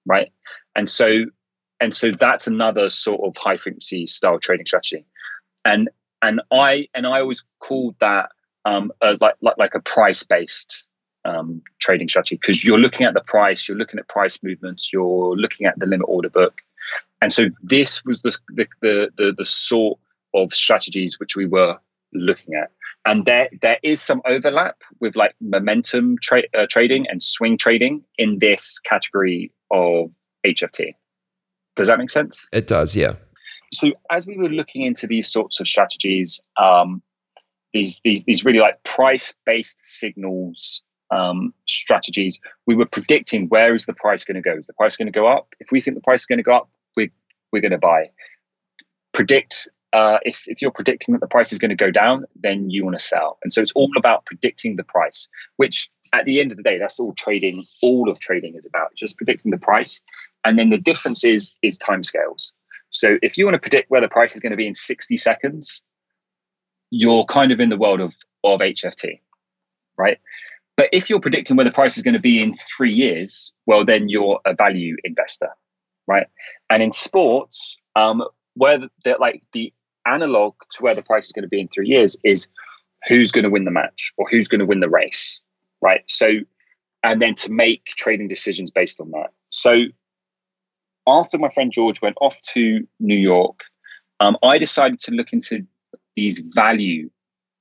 right? 0.09 0.31
And 0.75 0.89
so 0.89 1.25
and 1.79 1.95
so 1.95 2.11
that's 2.11 2.47
another 2.47 2.89
sort 2.89 3.21
of 3.21 3.41
high 3.41 3.55
frequency 3.55 4.05
style 4.05 4.39
trading 4.39 4.65
strategy. 4.65 5.05
And 5.63 5.89
and 6.21 6.41
i 6.51 6.85
and 6.93 7.07
i 7.07 7.21
always 7.21 7.45
called 7.59 7.95
that 8.01 8.29
um 8.65 8.91
a, 9.01 9.17
like, 9.21 9.35
like 9.39 9.57
like 9.57 9.73
a 9.73 9.79
price 9.79 10.23
based 10.23 10.85
um, 11.25 11.61
trading 11.79 12.07
strategy 12.07 12.35
because 12.35 12.63
you're 12.63 12.79
looking 12.79 13.05
at 13.05 13.13
the 13.13 13.21
price, 13.21 13.67
you're 13.67 13.77
looking 13.77 13.99
at 13.99 14.07
price 14.07 14.41
movements, 14.41 14.91
you're 14.91 15.35
looking 15.35 15.67
at 15.67 15.77
the 15.77 15.85
limit 15.85 16.07
order 16.07 16.29
book, 16.29 16.61
and 17.21 17.33
so 17.33 17.45
this 17.61 18.03
was 18.05 18.21
the 18.21 18.37
the 18.49 18.67
the, 18.81 19.09
the, 19.17 19.33
the 19.37 19.45
sort 19.45 19.99
of 20.33 20.53
strategies 20.53 21.19
which 21.19 21.35
we 21.35 21.45
were 21.45 21.77
looking 22.13 22.55
at. 22.55 22.71
And 23.05 23.25
there 23.25 23.49
there 23.61 23.79
is 23.83 24.01
some 24.01 24.21
overlap 24.25 24.81
with 24.99 25.15
like 25.15 25.35
momentum 25.41 26.17
tra- 26.21 26.43
uh, 26.57 26.67
trading 26.69 27.07
and 27.07 27.21
swing 27.21 27.57
trading 27.57 28.03
in 28.17 28.39
this 28.39 28.79
category 28.79 29.51
of 29.71 30.11
HFT. 30.45 30.93
Does 31.75 31.87
that 31.87 31.97
make 31.97 32.09
sense? 32.09 32.47
It 32.51 32.67
does, 32.67 32.95
yeah. 32.95 33.13
So 33.71 33.91
as 34.11 34.27
we 34.27 34.37
were 34.37 34.49
looking 34.49 34.85
into 34.85 35.07
these 35.07 35.31
sorts 35.31 35.59
of 35.59 35.67
strategies, 35.67 36.41
um, 36.57 37.01
these 37.73 38.01
these 38.03 38.25
these 38.25 38.43
really 38.45 38.59
like 38.59 38.83
price 38.83 39.33
based 39.45 39.79
signals 39.83 40.83
um, 41.11 41.53
strategies, 41.67 42.39
we 42.67 42.75
were 42.75 42.85
predicting 42.85 43.47
where 43.47 43.73
is 43.73 43.85
the 43.85 43.93
price 43.93 44.23
going 44.23 44.35
to 44.35 44.41
go? 44.41 44.55
Is 44.55 44.67
the 44.67 44.73
price 44.73 44.95
going 44.95 45.07
to 45.07 45.11
go 45.11 45.27
up? 45.27 45.55
If 45.59 45.71
we 45.71 45.81
think 45.81 45.95
the 45.95 46.01
price 46.01 46.21
is 46.21 46.25
going 46.25 46.37
to 46.37 46.43
go 46.43 46.55
up, 46.55 46.69
we're 47.51 47.61
going 47.61 47.71
to 47.71 47.77
buy. 47.77 48.09
Predict 49.13 49.67
uh, 49.91 50.19
if, 50.23 50.47
if 50.47 50.61
you're 50.61 50.71
predicting 50.71 51.13
that 51.13 51.19
the 51.19 51.27
price 51.27 51.51
is 51.51 51.57
going 51.57 51.69
to 51.69 51.75
go 51.75 51.89
down, 51.89 52.25
then 52.35 52.69
you 52.69 52.83
want 52.83 52.97
to 52.97 53.03
sell. 53.03 53.39
And 53.43 53.51
so 53.51 53.61
it's 53.61 53.71
all 53.71 53.89
about 53.97 54.25
predicting 54.25 54.75
the 54.75 54.83
price, 54.83 55.27
which 55.57 55.89
at 56.13 56.25
the 56.25 56.39
end 56.39 56.51
of 56.51 56.57
the 56.57 56.63
day, 56.63 56.77
that's 56.77 56.99
all 56.99 57.13
trading, 57.13 57.63
all 57.81 58.09
of 58.09 58.19
trading 58.19 58.55
is 58.55 58.65
about, 58.65 58.93
just 58.95 59.17
predicting 59.17 59.51
the 59.51 59.57
price. 59.57 60.01
And 60.45 60.59
then 60.59 60.69
the 60.69 60.77
difference 60.77 61.23
is 61.23 61.57
is 61.63 61.79
timescales. 61.79 62.51
So 62.91 63.17
if 63.21 63.37
you 63.37 63.45
want 63.45 63.55
to 63.55 63.59
predict 63.59 63.89
where 63.89 64.01
the 64.01 64.07
price 64.07 64.35
is 64.35 64.41
going 64.41 64.51
to 64.51 64.57
be 64.57 64.67
in 64.67 64.75
60 64.75 65.17
seconds, 65.17 65.83
you're 66.91 67.25
kind 67.25 67.51
of 67.51 67.59
in 67.59 67.69
the 67.69 67.77
world 67.77 67.99
of, 67.99 68.15
of 68.43 68.61
HFT, 68.61 69.19
right? 69.97 70.17
But 70.75 70.89
if 70.91 71.09
you're 71.09 71.19
predicting 71.19 71.55
where 71.55 71.65
the 71.65 71.71
price 71.71 71.97
is 71.97 72.03
going 72.03 72.13
to 72.13 72.19
be 72.19 72.41
in 72.41 72.53
three 72.53 72.93
years, 72.93 73.53
well, 73.65 73.85
then 73.85 74.09
you're 74.09 74.39
a 74.45 74.55
value 74.55 74.95
investor, 75.03 75.49
right? 76.09 76.27
And 76.69 76.81
in 76.81 76.91
sports, 76.91 77.77
um, 77.95 78.23
where 78.55 78.79
the, 78.79 79.15
like 79.19 79.43
the 79.53 79.71
analog 80.05 80.55
to 80.71 80.83
where 80.83 80.95
the 80.95 81.03
price 81.03 81.27
is 81.27 81.31
going 81.31 81.43
to 81.43 81.49
be 81.49 81.61
in 81.61 81.67
three 81.67 81.87
years 81.87 82.17
is 82.23 82.49
who's 83.07 83.31
going 83.31 83.43
to 83.43 83.49
win 83.49 83.63
the 83.63 83.71
match 83.71 84.11
or 84.17 84.27
who's 84.29 84.47
going 84.47 84.59
to 84.59 84.65
win 84.65 84.79
the 84.79 84.89
race, 84.89 85.39
right? 85.81 86.01
So, 86.07 86.39
and 87.03 87.21
then 87.21 87.35
to 87.35 87.51
make 87.51 87.85
trading 87.85 88.27
decisions 88.27 88.71
based 88.71 88.99
on 88.99 89.11
that. 89.11 89.29
So, 89.49 89.83
after 91.07 91.37
my 91.37 91.49
friend 91.49 91.71
George 91.71 92.01
went 92.01 92.17
off 92.21 92.39
to 92.53 92.85
New 92.99 93.15
York, 93.15 93.63
um, 94.19 94.35
I 94.43 94.57
decided 94.57 94.99
to 94.99 95.11
look 95.11 95.31
into 95.31 95.65
these 96.15 96.41
value 96.53 97.09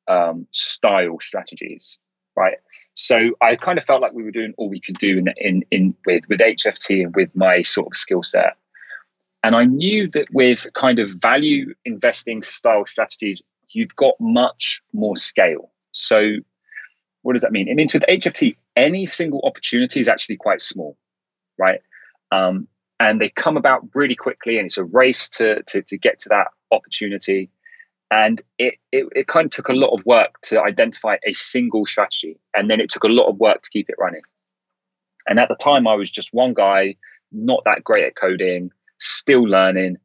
um, 0.08 0.46
style 0.50 1.18
strategies, 1.20 1.98
right? 2.38 2.58
So 2.94 3.30
I 3.42 3.56
kind 3.56 3.78
of 3.78 3.84
felt 3.84 4.00
like 4.00 4.12
we 4.12 4.22
were 4.22 4.30
doing 4.30 4.54
all 4.56 4.68
we 4.68 4.80
could 4.80 4.98
do 4.98 5.18
in, 5.18 5.28
in, 5.36 5.64
in 5.70 5.94
with 6.06 6.24
with 6.28 6.40
HFT 6.40 7.02
and 7.04 7.14
with 7.14 7.34
my 7.34 7.62
sort 7.62 7.88
of 7.88 7.96
skill 7.96 8.22
set. 8.22 8.56
And 9.42 9.54
I 9.54 9.64
knew 9.64 10.08
that 10.10 10.28
with 10.32 10.66
kind 10.74 10.98
of 10.98 11.08
value 11.20 11.74
investing 11.84 12.42
style 12.42 12.86
strategies, 12.86 13.42
you've 13.70 13.94
got 13.96 14.14
much 14.20 14.82
more 14.92 15.16
scale. 15.16 15.70
So, 15.92 16.36
what 17.22 17.32
does 17.32 17.42
that 17.42 17.52
mean? 17.52 17.68
It 17.68 17.74
means 17.74 17.94
with 17.94 18.04
HFT, 18.08 18.56
any 18.76 19.06
single 19.06 19.40
opportunity 19.44 20.00
is 20.00 20.08
actually 20.08 20.36
quite 20.36 20.60
small, 20.60 20.96
right? 21.58 21.80
Um, 22.30 22.68
and 23.00 23.20
they 23.20 23.30
come 23.30 23.56
about 23.56 23.82
really 23.94 24.16
quickly, 24.16 24.58
and 24.58 24.66
it's 24.66 24.78
a 24.78 24.84
race 24.84 25.28
to 25.30 25.62
to, 25.64 25.82
to 25.82 25.98
get 25.98 26.18
to 26.20 26.28
that 26.30 26.48
opportunity. 26.70 27.50
And 28.10 28.40
it, 28.58 28.76
it 28.90 29.06
it 29.14 29.26
kind 29.26 29.46
of 29.46 29.50
took 29.50 29.68
a 29.68 29.74
lot 29.74 29.90
of 29.90 30.04
work 30.06 30.40
to 30.44 30.62
identify 30.62 31.16
a 31.26 31.34
single 31.34 31.84
strategy, 31.84 32.38
and 32.54 32.70
then 32.70 32.80
it 32.80 32.88
took 32.88 33.04
a 33.04 33.08
lot 33.08 33.28
of 33.28 33.38
work 33.38 33.62
to 33.62 33.70
keep 33.70 33.90
it 33.90 33.96
running. 33.98 34.22
And 35.26 35.38
at 35.38 35.48
the 35.48 35.56
time, 35.56 35.86
I 35.86 35.94
was 35.94 36.10
just 36.10 36.32
one 36.32 36.54
guy, 36.54 36.96
not 37.32 37.62
that 37.66 37.84
great 37.84 38.04
at 38.04 38.16
coding, 38.16 38.70
still 38.98 39.42
learning, 39.42 39.98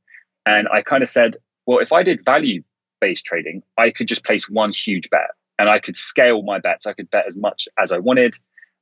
and 0.45 0.67
I 0.73 0.81
kind 0.81 1.01
of 1.01 1.09
said, 1.09 1.37
well, 1.65 1.79
if 1.79 1.93
I 1.93 2.03
did 2.03 2.25
value 2.25 2.63
based 2.99 3.25
trading, 3.25 3.63
I 3.77 3.91
could 3.91 4.07
just 4.07 4.25
place 4.25 4.49
one 4.49 4.71
huge 4.71 5.09
bet 5.09 5.31
and 5.59 5.69
I 5.69 5.79
could 5.79 5.97
scale 5.97 6.41
my 6.41 6.59
bets. 6.59 6.85
I 6.85 6.93
could 6.93 7.09
bet 7.11 7.25
as 7.27 7.37
much 7.37 7.67
as 7.81 7.91
I 7.91 7.99
wanted. 7.99 8.35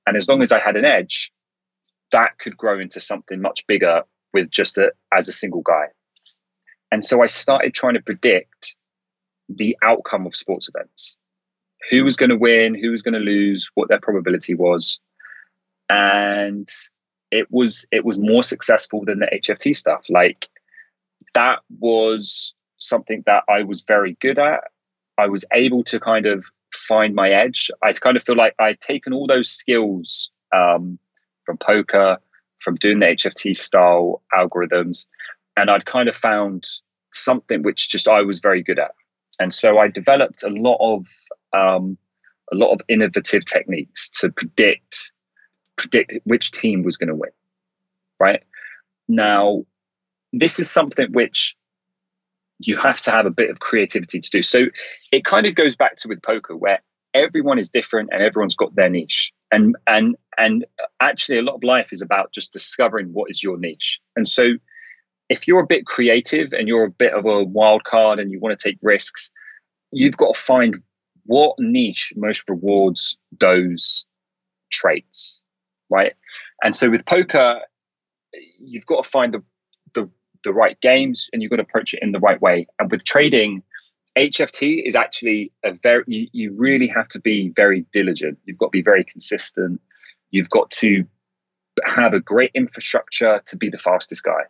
And 0.08 0.16
as 0.16 0.28
long 0.28 0.42
as 0.42 0.52
I 0.52 0.60
had 0.60 0.76
an 0.76 0.86
edge, 0.86 1.32
that 2.12 2.38
could 2.40 2.58
grow 2.58 2.80
into 2.80 3.00
something 3.00 3.42
much 3.42 3.66
bigger 3.68 4.04
with 4.34 4.50
just 4.52 4.78
a, 4.78 4.92
as 5.14 5.28
a 5.28 5.34
single 5.34 5.62
guy. 5.62 5.86
And 6.92 7.06
so 7.06 7.22
I 7.22 7.28
started 7.28 7.74
trying 7.74 7.94
to 7.94 8.02
predict 8.02 8.76
the 9.58 9.78
outcome 9.84 10.26
of 10.26 10.36
sports 10.36 10.70
events 10.70 11.18
who 11.90 12.04
was 12.04 12.16
going 12.16 12.30
to 12.30 12.38
win, 12.38 12.76
who 12.76 12.92
was 12.92 13.02
going 13.02 13.14
to 13.14 13.20
lose, 13.20 13.70
what 13.74 13.90
their 13.90 14.00
probability 14.00 14.54
was. 14.54 15.00
And 15.90 16.68
it 17.32 17.48
was 17.50 17.86
it 17.92 18.06
was 18.06 18.20
more 18.20 18.44
successful 18.44 19.04
than 19.06 19.20
the 19.20 19.28
HFT 19.28 19.76
stuff. 19.76 20.06
Like 20.10 20.48
that 21.34 21.60
was 21.80 22.54
something 22.78 23.24
that 23.26 23.44
I 23.50 23.64
was 23.64 23.82
very 23.82 24.18
good 24.22 24.38
at. 24.38 24.62
I 25.18 25.28
was 25.28 25.46
able 25.54 25.84
to 25.86 26.00
kind 26.00 26.26
of 26.26 26.46
find 26.74 27.16
my 27.16 27.30
edge. 27.30 27.70
I 27.84 27.92
kind 27.94 28.18
of 28.18 28.24
feel 28.24 28.36
like 28.36 28.56
I'd 28.60 28.80
taken 28.82 29.14
all 29.14 29.28
those 29.28 29.50
skills 29.50 30.32
um, 30.54 30.98
from 31.46 31.58
poker, 31.58 32.18
from 32.60 32.76
doing 32.76 33.00
the 33.00 33.08
HFT 33.08 33.56
style 33.56 34.22
algorithms, 34.34 35.06
and 35.58 35.70
I'd 35.70 35.86
kind 35.86 36.10
of 36.10 36.16
found 36.16 36.66
something 37.12 37.62
which 37.64 37.90
just 37.90 38.08
I 38.08 38.22
was 38.22 38.40
very 38.40 38.64
good 38.64 38.80
at. 38.80 38.92
And 39.42 39.52
so 39.52 39.80
I 39.80 39.88
developed 39.88 40.44
a 40.44 40.50
lot 40.50 40.78
of 40.80 41.08
um, 41.52 41.98
a 42.52 42.56
lot 42.56 42.72
of 42.74 42.82
innovative 42.88 43.44
techniques 43.44 44.08
to 44.12 44.30
predict 44.30 45.12
predict 45.78 46.14
which 46.26 46.52
team 46.52 46.84
was 46.84 46.96
going 46.96 47.08
to 47.08 47.16
win. 47.16 47.32
Right 48.20 48.44
now, 49.08 49.66
this 50.32 50.60
is 50.60 50.70
something 50.70 51.12
which 51.12 51.56
you 52.60 52.78
have 52.78 53.02
to 53.02 53.12
have 53.12 53.26
a 53.26 53.32
bit 53.32 53.50
of 53.50 53.62
creativity 53.62 54.20
to 54.20 54.30
do. 54.30 54.44
So 54.44 54.66
it 55.12 55.26
kind 55.26 55.48
of 55.48 55.56
goes 55.56 55.76
back 55.76 55.96
to 55.98 56.08
with 56.08 56.22
poker 56.22 56.56
where 56.56 56.80
everyone 57.16 57.58
is 57.58 57.68
different 57.68 58.10
and 58.12 58.22
everyone's 58.22 58.56
got 58.56 58.76
their 58.76 58.92
niche. 58.92 59.34
And 59.52 59.76
and 59.88 60.16
and 60.38 60.66
actually 61.00 61.40
a 61.40 61.42
lot 61.42 61.56
of 61.56 61.64
life 61.64 61.92
is 61.92 62.04
about 62.04 62.32
just 62.32 62.54
discovering 62.54 63.08
what 63.08 63.32
is 63.32 63.42
your 63.42 63.58
niche. 63.58 64.00
And 64.16 64.28
so 64.28 64.52
if 65.32 65.48
you're 65.48 65.62
a 65.62 65.68
bit 65.68 65.86
creative 65.86 66.52
and 66.52 66.68
you're 66.68 66.84
a 66.84 66.92
bit 66.92 67.14
of 67.14 67.26
a 67.26 67.46
wild 67.46 67.86
card 67.86 68.20
and 68.20 68.32
you 68.32 68.40
want 68.40 68.58
to 68.58 68.70
take 68.70 68.78
risks, 68.82 69.32
you've 69.92 70.18
got 70.18 70.36
to 70.36 70.40
find 70.40 70.76
what 71.26 71.56
niche 71.58 72.12
most 72.18 72.50
rewards 72.50 73.18
those 73.40 74.06
traits, 74.72 75.42
right? 75.90 76.14
And 76.64 76.76
so 76.76 76.90
with 76.90 77.06
poker, 77.06 77.62
you've 78.60 78.86
got 78.86 79.04
to 79.04 79.10
find 79.10 79.34
the 79.34 79.42
the 80.44 80.54
right 80.54 80.80
games 80.82 81.30
and 81.32 81.42
you've 81.42 81.52
got 81.52 81.58
to 81.58 81.62
approach 81.62 81.94
it 81.94 82.02
in 82.02 82.14
the 82.14 82.20
right 82.20 82.42
way. 82.42 82.66
And 82.80 82.90
with 82.90 83.06
trading, 83.06 83.62
HFT 84.18 84.82
is 84.84 84.96
actually 84.96 85.52
a 85.64 85.74
very, 85.84 86.04
you, 86.08 86.28
you 86.32 86.56
really 86.58 86.88
have 86.88 87.08
to 87.10 87.20
be 87.20 87.50
very 87.56 87.86
diligent. 87.94 88.40
You've 88.46 88.58
got 88.58 88.68
to 88.68 88.72
be 88.72 88.82
very 88.82 89.04
consistent. 89.04 89.80
You've 90.32 90.50
got 90.50 90.72
to 90.72 91.06
have 91.86 92.16
a 92.16 92.20
great 92.20 92.50
infrastructure 92.56 93.40
to 93.46 93.56
be 93.56 93.70
the 93.70 93.78
fastest 93.78 94.24
guy. 94.24 94.42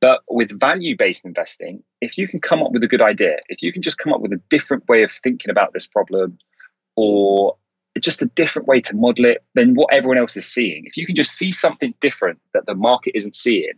But 0.00 0.22
with 0.28 0.58
value 0.58 0.96
based 0.96 1.26
investing, 1.26 1.82
if 2.00 2.16
you 2.16 2.26
can 2.26 2.40
come 2.40 2.62
up 2.62 2.72
with 2.72 2.82
a 2.82 2.88
good 2.88 3.02
idea, 3.02 3.38
if 3.48 3.62
you 3.62 3.72
can 3.72 3.82
just 3.82 3.98
come 3.98 4.12
up 4.12 4.20
with 4.20 4.32
a 4.32 4.40
different 4.48 4.88
way 4.88 5.02
of 5.02 5.12
thinking 5.12 5.50
about 5.50 5.74
this 5.74 5.86
problem 5.86 6.38
or 6.96 7.56
just 7.98 8.22
a 8.22 8.26
different 8.26 8.66
way 8.66 8.80
to 8.80 8.96
model 8.96 9.26
it 9.26 9.44
than 9.54 9.74
what 9.74 9.92
everyone 9.92 10.16
else 10.16 10.36
is 10.36 10.46
seeing, 10.46 10.84
if 10.86 10.96
you 10.96 11.04
can 11.04 11.14
just 11.14 11.32
see 11.32 11.52
something 11.52 11.92
different 12.00 12.38
that 12.54 12.64
the 12.66 12.74
market 12.74 13.12
isn't 13.14 13.36
seeing, 13.36 13.74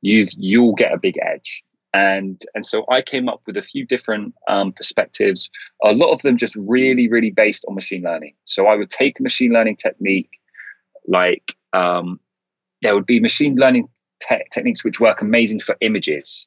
you've 0.00 0.30
you'll 0.36 0.74
get 0.74 0.92
a 0.92 0.98
big 0.98 1.18
edge. 1.22 1.64
And 1.94 2.40
and 2.54 2.64
so 2.66 2.84
i 2.90 3.00
came 3.00 3.28
up 3.30 3.40
with 3.46 3.56
a 3.56 3.62
few 3.62 3.86
different 3.86 4.34
um, 4.46 4.72
perspectives 4.72 5.50
a 5.82 5.92
lot 5.92 6.12
of 6.12 6.20
them 6.20 6.36
just 6.36 6.54
really 6.56 7.08
really 7.08 7.30
based 7.30 7.64
on 7.66 7.74
machine 7.74 8.02
learning. 8.02 8.34
So 8.44 8.66
i 8.66 8.76
would 8.76 8.90
take 8.90 9.18
a 9.18 9.22
machine 9.22 9.52
learning 9.52 9.76
technique 9.76 10.30
like 11.08 11.56
um, 11.72 12.20
there 12.82 12.94
would 12.94 13.06
be 13.06 13.20
machine 13.20 13.56
learning 13.56 13.88
te- 14.20 14.44
techniques 14.52 14.84
which 14.84 15.00
work 15.00 15.20
amazing 15.22 15.60
for 15.60 15.76
images 15.80 16.46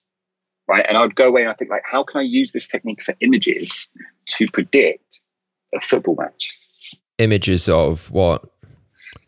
right 0.67 0.85
and 0.87 0.97
i 0.97 1.01
would 1.01 1.15
go 1.15 1.27
away 1.27 1.41
and 1.41 1.49
i 1.49 1.53
think 1.53 1.71
like 1.71 1.83
how 1.89 2.03
can 2.03 2.19
i 2.19 2.23
use 2.23 2.51
this 2.51 2.67
technique 2.67 3.01
for 3.01 3.15
images 3.21 3.87
to 4.25 4.47
predict 4.51 5.21
a 5.75 5.79
football 5.79 6.15
match 6.15 6.57
images 7.17 7.69
of 7.69 8.09
what 8.11 8.43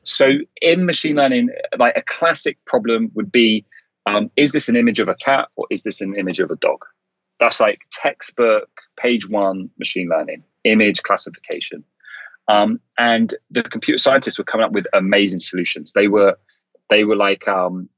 so 0.03 0.33
in 0.61 0.85
machine 0.85 1.15
learning 1.15 1.49
like 1.77 1.95
a 1.95 2.01
classic 2.03 2.57
problem 2.65 3.11
would 3.13 3.31
be 3.31 3.65
um, 4.05 4.29
is 4.35 4.51
this 4.51 4.69
an 4.69 4.75
image 4.75 4.99
of 4.99 5.09
a 5.09 5.15
cat 5.15 5.49
or 5.55 5.65
is 5.69 5.83
this 5.83 6.01
an 6.01 6.15
image 6.15 6.39
of 6.39 6.51
a 6.51 6.55
dog? 6.55 6.85
That's 7.39 7.59
like 7.59 7.79
textbook, 7.91 8.69
page 8.97 9.27
one 9.29 9.69
machine 9.79 10.09
learning, 10.09 10.43
image 10.63 11.03
classification. 11.03 11.83
Um, 12.47 12.79
and 12.97 13.33
the 13.49 13.63
computer 13.63 13.97
scientists 13.97 14.37
were 14.37 14.43
coming 14.43 14.65
up 14.65 14.73
with 14.73 14.87
amazing 14.93 15.39
solutions. 15.39 15.93
They 15.93 16.07
were, 16.07 16.37
they 16.89 17.05
were 17.05 17.15
like, 17.15 17.47
um, 17.47 17.89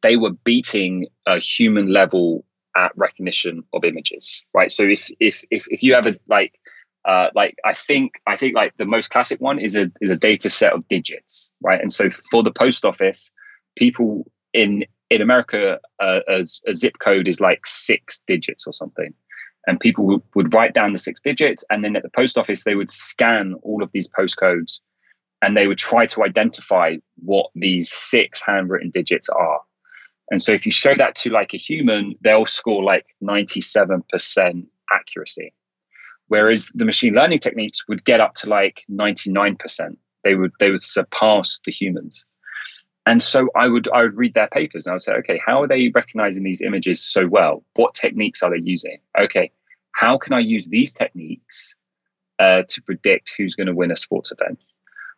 they 0.00 0.16
were 0.16 0.32
beating 0.44 1.06
a 1.26 1.38
human 1.38 1.88
level 1.88 2.44
at 2.76 2.92
recognition 2.96 3.64
of 3.72 3.84
images, 3.84 4.44
right? 4.54 4.70
So 4.70 4.84
if 4.84 5.10
if 5.20 5.44
if 5.50 5.66
if 5.70 5.82
you 5.82 5.94
have 5.94 6.06
a 6.06 6.18
like 6.28 6.58
uh, 7.04 7.28
like 7.34 7.56
I 7.64 7.72
think 7.72 8.12
I 8.26 8.36
think 8.36 8.54
like 8.54 8.76
the 8.76 8.84
most 8.84 9.10
classic 9.10 9.40
one 9.40 9.58
is 9.58 9.76
a 9.76 9.90
is 10.00 10.10
a 10.10 10.16
data 10.16 10.50
set 10.50 10.72
of 10.72 10.86
digits, 10.88 11.50
right? 11.62 11.80
And 11.80 11.92
so 11.92 12.10
for 12.10 12.42
the 12.42 12.52
post 12.52 12.84
office, 12.84 13.32
people 13.76 14.30
in 14.52 14.84
in 15.10 15.20
America, 15.20 15.80
uh, 15.98 16.20
a, 16.28 16.44
a, 16.68 16.74
zip 16.74 16.98
code 17.00 17.26
is 17.26 17.40
like 17.40 17.66
six 17.66 18.20
digits 18.28 18.64
or 18.66 18.72
something. 18.72 19.12
And 19.66 19.78
people 19.78 20.06
would, 20.06 20.22
would 20.36 20.54
write 20.54 20.72
down 20.72 20.92
the 20.92 20.98
six 20.98 21.20
digits. 21.20 21.64
And 21.68 21.84
then 21.84 21.96
at 21.96 22.04
the 22.04 22.10
post 22.10 22.38
office, 22.38 22.62
they 22.62 22.76
would 22.76 22.90
scan 22.90 23.54
all 23.62 23.82
of 23.82 23.90
these 23.90 24.08
postcodes 24.08 24.80
and 25.42 25.56
they 25.56 25.66
would 25.66 25.78
try 25.78 26.06
to 26.06 26.22
identify 26.22 26.96
what 27.16 27.50
these 27.56 27.90
six 27.90 28.40
handwritten 28.40 28.90
digits 28.90 29.28
are. 29.28 29.60
And 30.30 30.40
so 30.40 30.52
if 30.52 30.64
you 30.64 30.72
show 30.72 30.94
that 30.96 31.14
to 31.16 31.30
like 31.30 31.54
a 31.54 31.56
human, 31.56 32.14
they'll 32.22 32.46
score 32.46 32.82
like 32.82 33.06
97% 33.22 34.66
accuracy. 34.92 35.52
Whereas 36.28 36.70
the 36.74 36.84
machine 36.84 37.14
learning 37.14 37.40
techniques 37.40 37.88
would 37.88 38.04
get 38.04 38.20
up 38.20 38.34
to 38.34 38.48
like 38.48 38.84
99%. 38.90 39.96
They 40.22 40.34
would 40.36 40.52
they 40.60 40.70
would 40.70 40.82
surpass 40.82 41.60
the 41.64 41.72
humans 41.72 42.26
and 43.06 43.22
so 43.22 43.48
I 43.56 43.68
would 43.68 43.88
I 43.92 44.02
would 44.02 44.16
read 44.16 44.34
their 44.34 44.48
papers 44.48 44.86
and 44.86 44.92
I 44.92 44.94
would 44.94 45.02
say, 45.02 45.14
okay, 45.14 45.40
how 45.44 45.62
are 45.62 45.68
they 45.68 45.90
recognizing 45.94 46.44
these 46.44 46.60
images 46.60 47.02
so 47.02 47.26
well? 47.26 47.64
What 47.74 47.94
techniques 47.94 48.42
are 48.42 48.50
they 48.50 48.62
using? 48.62 48.98
Okay, 49.18 49.50
how 49.92 50.18
can 50.18 50.32
I 50.32 50.40
use 50.40 50.68
these 50.68 50.92
techniques 50.92 51.76
uh, 52.38 52.62
to 52.68 52.82
predict 52.82 53.34
who's 53.36 53.54
going 53.54 53.66
to 53.66 53.74
win 53.74 53.90
a 53.90 53.96
sports 53.96 54.32
event? 54.32 54.62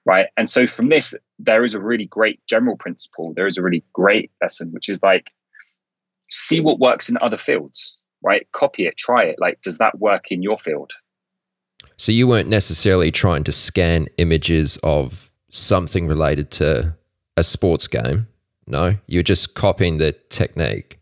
Right. 0.05 0.27
And 0.37 0.51
so 0.51 0.67
from 0.67 0.89
this, 0.89 1.15
there 1.39 1.65
is 1.65 1.75
a 1.75 1.81
really 1.81 2.07
great 2.07 2.41
general 2.47 2.77
principle. 2.77 3.33
There 3.35 3.47
is 3.47 3.57
a 3.57 3.63
really 3.63 3.85
great 3.93 4.31
lesson, 4.41 4.73
which 4.73 4.89
is 4.89 5.01
like, 5.03 5.31
see 6.29 6.61
what 6.61 6.81
works 6.81 7.09
in 7.09 7.19
other 7.21 7.37
fields, 7.37 7.97
right? 8.23 8.51
Copy 8.53 8.87
it, 8.87 8.97
try 8.97 9.23
it. 9.23 9.37
Like, 9.39 9.61
does 9.63 9.79
that 9.79 9.99
work 10.01 10.33
in 10.33 10.43
your 10.43 10.59
field? 10.59 10.91
So 11.97 12.11
you 12.11 12.27
weren't 12.27 12.49
necessarily 12.49 13.13
trying 13.13 13.45
to 13.45 13.53
scan 13.53 14.09
images 14.19 14.77
of 14.83 15.31
something 15.51 16.09
related 16.09 16.51
to 16.53 16.97
a 17.37 17.45
sports 17.45 17.87
game. 17.87 18.27
No, 18.67 18.97
you're 19.07 19.23
just 19.23 19.55
copying 19.55 19.99
the 19.99 20.13
technique. 20.31 20.99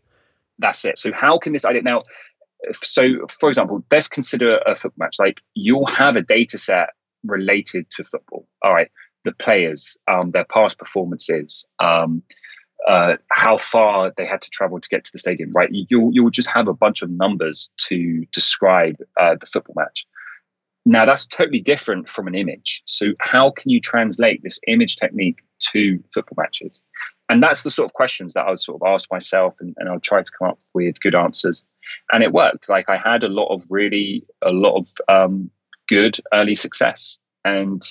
That's 0.59 0.85
it. 0.85 0.99
So 0.99 1.11
how 1.11 1.39
can 1.39 1.53
this 1.53 1.65
idea 1.65 1.81
now? 1.81 2.01
so 2.71 3.25
for 3.27 3.49
example, 3.49 3.83
let's 3.91 4.07
consider 4.07 4.59
a 4.65 4.75
football 4.75 5.05
match. 5.05 5.17
Like 5.19 5.41
you'll 5.53 5.87
have 5.87 6.15
a 6.15 6.21
data 6.21 6.57
set 6.57 6.89
related 7.23 7.89
to 7.91 8.03
football. 8.03 8.47
All 8.63 8.73
right, 8.73 8.89
the 9.25 9.31
players, 9.31 9.97
um, 10.07 10.31
their 10.31 10.45
past 10.45 10.79
performances, 10.79 11.65
um, 11.79 12.23
uh, 12.87 13.17
how 13.29 13.57
far 13.57 14.11
they 14.17 14.25
had 14.25 14.41
to 14.41 14.49
travel 14.49 14.79
to 14.79 14.89
get 14.89 15.03
to 15.05 15.11
the 15.11 15.19
stadium. 15.19 15.51
Right, 15.53 15.69
you'll 15.71 16.11
you'll 16.13 16.29
just 16.29 16.49
have 16.49 16.67
a 16.67 16.73
bunch 16.73 17.01
of 17.01 17.09
numbers 17.09 17.71
to 17.87 18.25
describe 18.31 18.97
uh, 19.19 19.35
the 19.39 19.45
football 19.45 19.75
match. 19.77 20.05
Now 20.85 21.05
that's 21.05 21.27
totally 21.27 21.61
different 21.61 22.09
from 22.09 22.27
an 22.27 22.35
image. 22.35 22.81
So 22.85 23.13
how 23.19 23.51
can 23.51 23.69
you 23.69 23.79
translate 23.79 24.41
this 24.41 24.59
image 24.67 24.95
technique 24.95 25.39
to 25.71 26.03
football 26.13 26.43
matches? 26.43 26.83
And 27.29 27.41
that's 27.41 27.63
the 27.63 27.69
sort 27.69 27.85
of 27.85 27.93
questions 27.93 28.33
that 28.33 28.45
I 28.45 28.49
would 28.49 28.59
sort 28.59 28.81
of 28.81 28.87
ask 28.87 29.09
myself 29.11 29.55
and, 29.61 29.75
and 29.77 29.87
I'll 29.87 29.99
try 29.99 30.21
to 30.21 30.31
come 30.37 30.49
up 30.49 30.59
with 30.73 30.99
good 30.99 31.15
answers. 31.15 31.63
And 32.11 32.23
it 32.23 32.33
worked. 32.33 32.67
Like 32.67 32.89
I 32.89 32.97
had 32.97 33.23
a 33.23 33.29
lot 33.29 33.53
of 33.53 33.63
really, 33.69 34.25
a 34.41 34.51
lot 34.51 34.79
of 34.79 34.87
um, 35.07 35.51
good 35.91 36.17
early 36.33 36.55
success. 36.55 37.19
And 37.43 37.81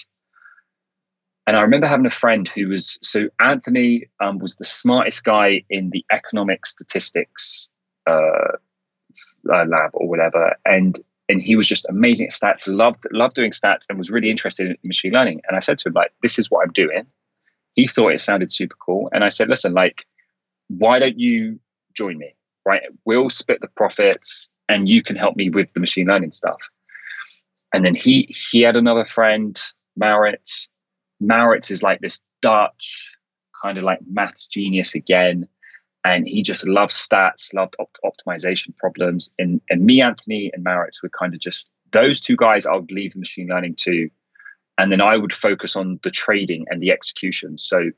and 1.47 1.57
I 1.57 1.63
remember 1.63 1.87
having 1.87 2.07
a 2.07 2.11
friend 2.11 2.49
who 2.49 2.69
was 2.69 2.99
so 3.03 3.29
Anthony 3.41 4.09
um, 4.21 4.39
was 4.39 4.57
the 4.57 4.65
smartest 4.65 5.25
guy 5.25 5.63
in 5.69 5.91
the 5.91 6.05
economic 6.13 6.65
statistics 6.65 7.71
uh, 8.07 8.53
uh, 9.53 9.65
lab 9.67 9.91
or 9.93 10.09
whatever, 10.09 10.57
and 10.65 10.99
and 11.29 11.43
he 11.43 11.57
was 11.57 11.69
just 11.69 11.87
amazing 11.89 12.29
at 12.29 12.33
stats, 12.33 12.67
loved 12.67 13.05
loved 13.13 13.35
doing 13.35 13.51
stats, 13.51 13.87
and 13.89 13.99
was 13.99 14.11
really 14.11 14.31
interested 14.31 14.69
in 14.69 14.77
machine 14.87 15.13
learning. 15.13 15.43
And 15.47 15.57
I 15.57 15.61
said 15.61 15.79
to 15.79 15.89
him, 15.89 15.95
like, 15.95 16.13
this 16.23 16.39
is 16.39 16.51
what 16.51 16.65
I'm 16.65 16.73
doing. 16.73 17.05
He 17.75 17.87
thought 17.87 18.13
it 18.13 18.21
sounded 18.21 18.51
super 18.53 18.77
cool, 18.85 19.11
and 19.13 19.25
I 19.25 19.29
said, 19.29 19.49
listen, 19.49 19.75
like, 19.75 20.07
why 20.69 20.99
don't 20.99 21.19
you 21.19 21.59
join 21.95 22.17
me? 22.19 22.35
Right, 22.65 22.83
we'll 23.05 23.31
split 23.31 23.61
the 23.61 23.69
profits, 23.69 24.49
and 24.69 24.89
you 24.89 25.03
can 25.03 25.17
help 25.17 25.37
me 25.37 25.51
with 25.51 25.73
the 25.73 25.81
machine 25.81 26.07
learning 26.07 26.33
stuff. 26.33 26.61
And 27.73 27.85
then 27.85 27.95
he 27.95 28.35
he 28.51 28.63
had 28.63 28.77
another 28.77 29.05
friend, 29.05 29.59
Maurits. 29.97 30.69
Maurits 31.21 31.71
is 31.71 31.83
like 31.83 32.01
this 32.01 32.23
Dutch 32.43 33.17
kind 33.63 33.79
of 33.79 33.85
like 33.85 34.01
maths 34.09 34.49
genius 34.49 34.95
again 34.95 35.47
and 36.05 36.27
he 36.27 36.43
just 36.43 36.67
loved 36.67 36.93
stats, 36.93 37.53
loved 37.55 37.77
op- 37.79 37.99
optimization 38.05 38.77
problems. 38.77 39.31
And 39.39 39.61
and 39.71 39.85
me, 39.85 40.01
Anthony, 40.01 40.51
and 40.55 40.65
Maurits 40.65 41.03
were 41.03 41.11
kind 41.11 41.35
of 41.35 41.41
just 41.41 41.69
those 41.93 42.21
two 42.21 42.37
guys. 42.37 42.67
I 42.67 42.75
would 42.75 42.91
leave 42.91 43.13
the 43.13 43.19
machine 43.19 43.49
learning 43.49 43.77
to, 43.81 44.09
and 44.79 44.91
then 44.91 45.01
I 45.01 45.17
would 45.17 45.33
focus 45.33 45.77
on 45.77 46.01
the 46.03 46.11
trading 46.11 46.65
and 46.69 46.81
the 46.81 46.91
execution. 46.91 47.59
So 47.59 47.91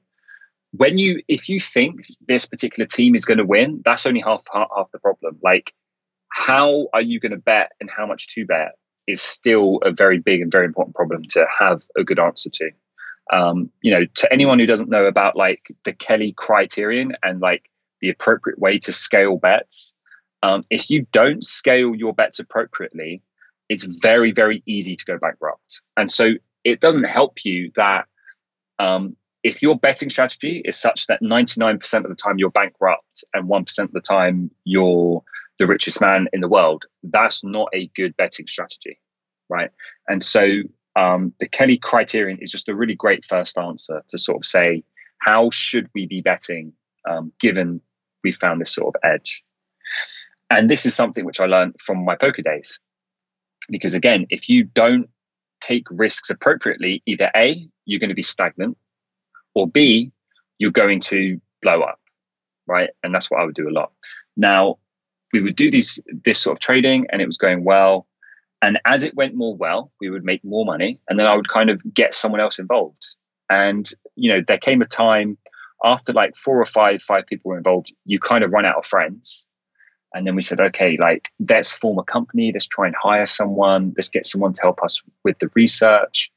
when 0.72 0.98
you 0.98 1.22
if 1.28 1.48
you 1.48 1.60
think 1.60 2.06
this 2.26 2.46
particular 2.46 2.86
team 2.86 3.14
is 3.14 3.24
going 3.24 3.38
to 3.38 3.44
win, 3.44 3.82
that's 3.84 4.06
only 4.06 4.20
half, 4.20 4.42
half 4.52 4.68
half 4.76 4.90
the 4.92 4.98
problem. 4.98 5.38
Like 5.42 5.72
how 6.30 6.88
are 6.94 7.02
you 7.02 7.20
going 7.20 7.32
to 7.32 7.38
bet 7.38 7.72
and 7.80 7.90
how 7.90 8.06
much 8.06 8.28
to 8.28 8.46
bet 8.46 8.72
is 9.06 9.20
still 9.20 9.78
a 9.82 9.90
very 9.90 10.18
big 10.18 10.40
and 10.40 10.52
very 10.52 10.64
important 10.64 10.94
problem 10.94 11.22
to 11.30 11.46
have 11.58 11.82
a 11.96 12.04
good 12.04 12.18
answer 12.18 12.50
to. 12.50 12.70
Um, 13.32 13.70
you 13.80 13.90
know, 13.90 14.04
to 14.04 14.32
anyone 14.32 14.58
who 14.58 14.66
doesn't 14.66 14.90
know 14.90 15.04
about 15.04 15.36
like 15.36 15.74
the 15.84 15.92
Kelly 15.92 16.34
criterion 16.36 17.14
and 17.22 17.40
like 17.40 17.70
the 18.00 18.10
appropriate 18.10 18.58
way 18.58 18.78
to 18.80 18.92
scale 18.92 19.38
bets. 19.38 19.94
Um, 20.42 20.60
if 20.70 20.90
you 20.90 21.06
don't 21.12 21.44
scale 21.44 21.94
your 21.94 22.12
bets 22.12 22.40
appropriately, 22.40 23.22
it's 23.68 23.84
very, 23.84 24.32
very 24.32 24.62
easy 24.66 24.94
to 24.94 25.04
go 25.04 25.18
bankrupt. 25.18 25.82
And 25.96 26.10
so 26.10 26.32
it 26.64 26.80
doesn't 26.80 27.04
help 27.04 27.44
you 27.44 27.70
that 27.76 28.06
um, 28.78 29.16
if 29.42 29.62
your 29.62 29.78
betting 29.78 30.10
strategy 30.10 30.62
is 30.64 30.76
such 30.78 31.06
that 31.06 31.22
99% 31.22 31.94
of 31.96 32.08
the 32.08 32.14
time 32.14 32.38
you're 32.38 32.50
bankrupt 32.50 33.24
and 33.34 33.48
1% 33.48 33.78
of 33.78 33.92
the 33.92 34.00
time 34.00 34.50
you're 34.64 35.22
the 35.58 35.66
richest 35.66 36.00
man 36.00 36.28
in 36.32 36.40
the 36.40 36.48
world, 36.48 36.84
that's 37.02 37.44
not 37.44 37.68
a 37.74 37.88
good 37.88 38.16
betting 38.16 38.46
strategy. 38.46 38.98
Right. 39.48 39.70
And 40.08 40.24
so 40.24 40.62
um, 40.96 41.32
the 41.40 41.48
Kelly 41.48 41.78
criterion 41.78 42.38
is 42.40 42.50
just 42.50 42.68
a 42.68 42.74
really 42.74 42.94
great 42.94 43.24
first 43.24 43.58
answer 43.58 44.02
to 44.08 44.18
sort 44.18 44.38
of 44.38 44.44
say, 44.44 44.84
how 45.18 45.50
should 45.50 45.88
we 45.94 46.06
be 46.06 46.20
betting 46.20 46.72
um, 47.08 47.32
given 47.40 47.80
we 48.22 48.32
found 48.32 48.60
this 48.60 48.74
sort 48.74 48.94
of 48.94 49.00
edge. 49.04 49.42
And 50.50 50.68
this 50.68 50.86
is 50.86 50.94
something 50.94 51.24
which 51.24 51.40
I 51.40 51.46
learned 51.46 51.76
from 51.80 52.04
my 52.04 52.16
poker 52.16 52.42
days. 52.42 52.78
Because 53.68 53.94
again, 53.94 54.26
if 54.30 54.48
you 54.48 54.64
don't 54.64 55.08
take 55.60 55.86
risks 55.90 56.30
appropriately, 56.30 57.02
either 57.06 57.30
A, 57.36 57.56
you're 57.84 58.00
going 58.00 58.10
to 58.10 58.14
be 58.14 58.22
stagnant, 58.22 58.76
or 59.54 59.66
B, 59.66 60.12
you're 60.58 60.70
going 60.70 61.00
to 61.00 61.40
blow 61.60 61.80
up. 61.80 61.98
Right. 62.66 62.90
And 63.02 63.14
that's 63.14 63.30
what 63.30 63.40
I 63.40 63.44
would 63.44 63.54
do 63.54 63.68
a 63.68 63.72
lot. 63.72 63.92
Now, 64.36 64.78
we 65.32 65.40
would 65.40 65.56
do 65.56 65.70
these 65.70 66.00
this 66.24 66.40
sort 66.40 66.56
of 66.56 66.60
trading 66.60 67.06
and 67.10 67.20
it 67.20 67.26
was 67.26 67.38
going 67.38 67.64
well. 67.64 68.06
And 68.60 68.78
as 68.84 69.02
it 69.02 69.16
went 69.16 69.34
more 69.34 69.56
well, 69.56 69.90
we 70.00 70.08
would 70.08 70.24
make 70.24 70.44
more 70.44 70.64
money. 70.64 71.00
And 71.08 71.18
then 71.18 71.26
I 71.26 71.34
would 71.34 71.48
kind 71.48 71.68
of 71.70 71.82
get 71.92 72.14
someone 72.14 72.40
else 72.40 72.60
involved. 72.60 73.16
And, 73.50 73.90
you 74.14 74.32
know, 74.32 74.40
there 74.46 74.58
came 74.58 74.80
a 74.80 74.86
time 74.86 75.36
after 75.84 76.12
like 76.12 76.36
four 76.36 76.60
or 76.60 76.66
five 76.66 77.02
five 77.02 77.26
people 77.26 77.50
were 77.50 77.58
involved 77.58 77.92
you 78.04 78.18
kind 78.18 78.44
of 78.44 78.52
run 78.52 78.64
out 78.64 78.76
of 78.76 78.86
friends 78.86 79.48
and 80.14 80.26
then 80.26 80.34
we 80.34 80.42
said 80.42 80.60
okay 80.60 80.96
like 80.98 81.30
let's 81.48 81.72
form 81.72 81.98
a 81.98 82.04
company 82.04 82.52
let's 82.52 82.68
try 82.68 82.86
and 82.86 82.94
hire 83.00 83.26
someone 83.26 83.92
let's 83.96 84.08
get 84.08 84.26
someone 84.26 84.52
to 84.52 84.62
help 84.62 84.82
us 84.82 85.00
with 85.24 85.38
the 85.38 85.50
research 85.54 86.30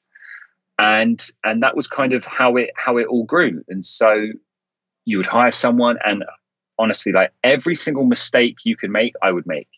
and 0.78 1.30
and 1.43 1.63
that 1.63 1.76
was 1.76 1.88
kind 1.88 2.13
of 2.13 2.26
how 2.26 2.55
it 2.55 2.71
how 2.76 2.97
it 2.97 3.07
all 3.07 3.26
grew 3.26 3.63
and 3.69 3.84
so 3.84 4.28
you 5.05 5.17
would 5.17 5.28
hire 5.28 5.51
someone 5.51 5.97
and 6.05 6.23
honestly 6.78 7.11
like 7.11 7.32
every 7.43 7.76
single 7.76 8.05
mistake 8.05 8.57
you 8.65 8.76
could 8.76 8.89
make 8.89 9.13
i 9.21 9.32
would 9.32 9.45
make 9.47 9.69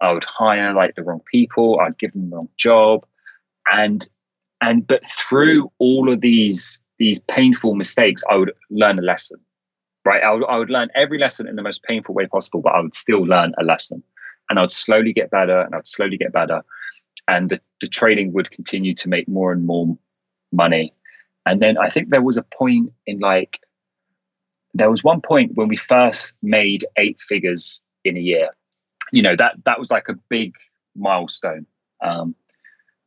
i 0.00 0.12
would 0.12 0.24
hire 0.24 0.72
like 0.72 0.94
the 0.94 1.02
wrong 1.02 1.20
people 1.30 1.78
i'd 1.80 1.98
give 1.98 2.12
them 2.12 2.30
the 2.30 2.36
wrong 2.36 2.48
job 2.56 3.04
and 3.72 4.08
and 4.60 4.86
but 4.86 5.06
through 5.06 5.70
all 5.78 6.10
of 6.10 6.20
these 6.20 6.80
these 6.98 7.20
painful 7.22 7.74
mistakes, 7.74 8.22
I 8.28 8.36
would 8.36 8.52
learn 8.70 8.98
a 8.98 9.02
lesson, 9.02 9.38
right? 10.04 10.22
I 10.22 10.32
would, 10.32 10.44
I 10.44 10.58
would 10.58 10.70
learn 10.70 10.90
every 10.94 11.18
lesson 11.18 11.46
in 11.46 11.56
the 11.56 11.62
most 11.62 11.82
painful 11.84 12.14
way 12.14 12.26
possible, 12.26 12.60
but 12.60 12.74
I 12.74 12.80
would 12.80 12.94
still 12.94 13.24
learn 13.24 13.54
a 13.58 13.64
lesson. 13.64 14.02
And 14.50 14.58
I 14.58 14.62
would 14.62 14.70
slowly 14.70 15.12
get 15.12 15.30
better 15.30 15.60
and 15.60 15.74
I 15.74 15.78
would 15.78 15.88
slowly 15.88 16.16
get 16.16 16.32
better. 16.32 16.62
And 17.28 17.50
the, 17.50 17.60
the 17.80 17.86
trading 17.86 18.32
would 18.32 18.50
continue 18.50 18.94
to 18.94 19.08
make 19.08 19.28
more 19.28 19.52
and 19.52 19.64
more 19.64 19.96
money. 20.52 20.92
And 21.46 21.62
then 21.62 21.78
I 21.78 21.88
think 21.88 22.10
there 22.10 22.22
was 22.22 22.36
a 22.36 22.42
point 22.42 22.92
in 23.06 23.20
like, 23.20 23.60
there 24.74 24.90
was 24.90 25.02
one 25.02 25.20
point 25.20 25.52
when 25.54 25.68
we 25.68 25.76
first 25.76 26.34
made 26.42 26.84
eight 26.96 27.20
figures 27.20 27.80
in 28.04 28.16
a 28.16 28.20
year. 28.20 28.50
You 29.12 29.22
know, 29.22 29.34
that 29.36 29.64
that 29.64 29.78
was 29.78 29.90
like 29.90 30.08
a 30.08 30.14
big 30.28 30.54
milestone. 30.94 31.66
Um, 32.02 32.34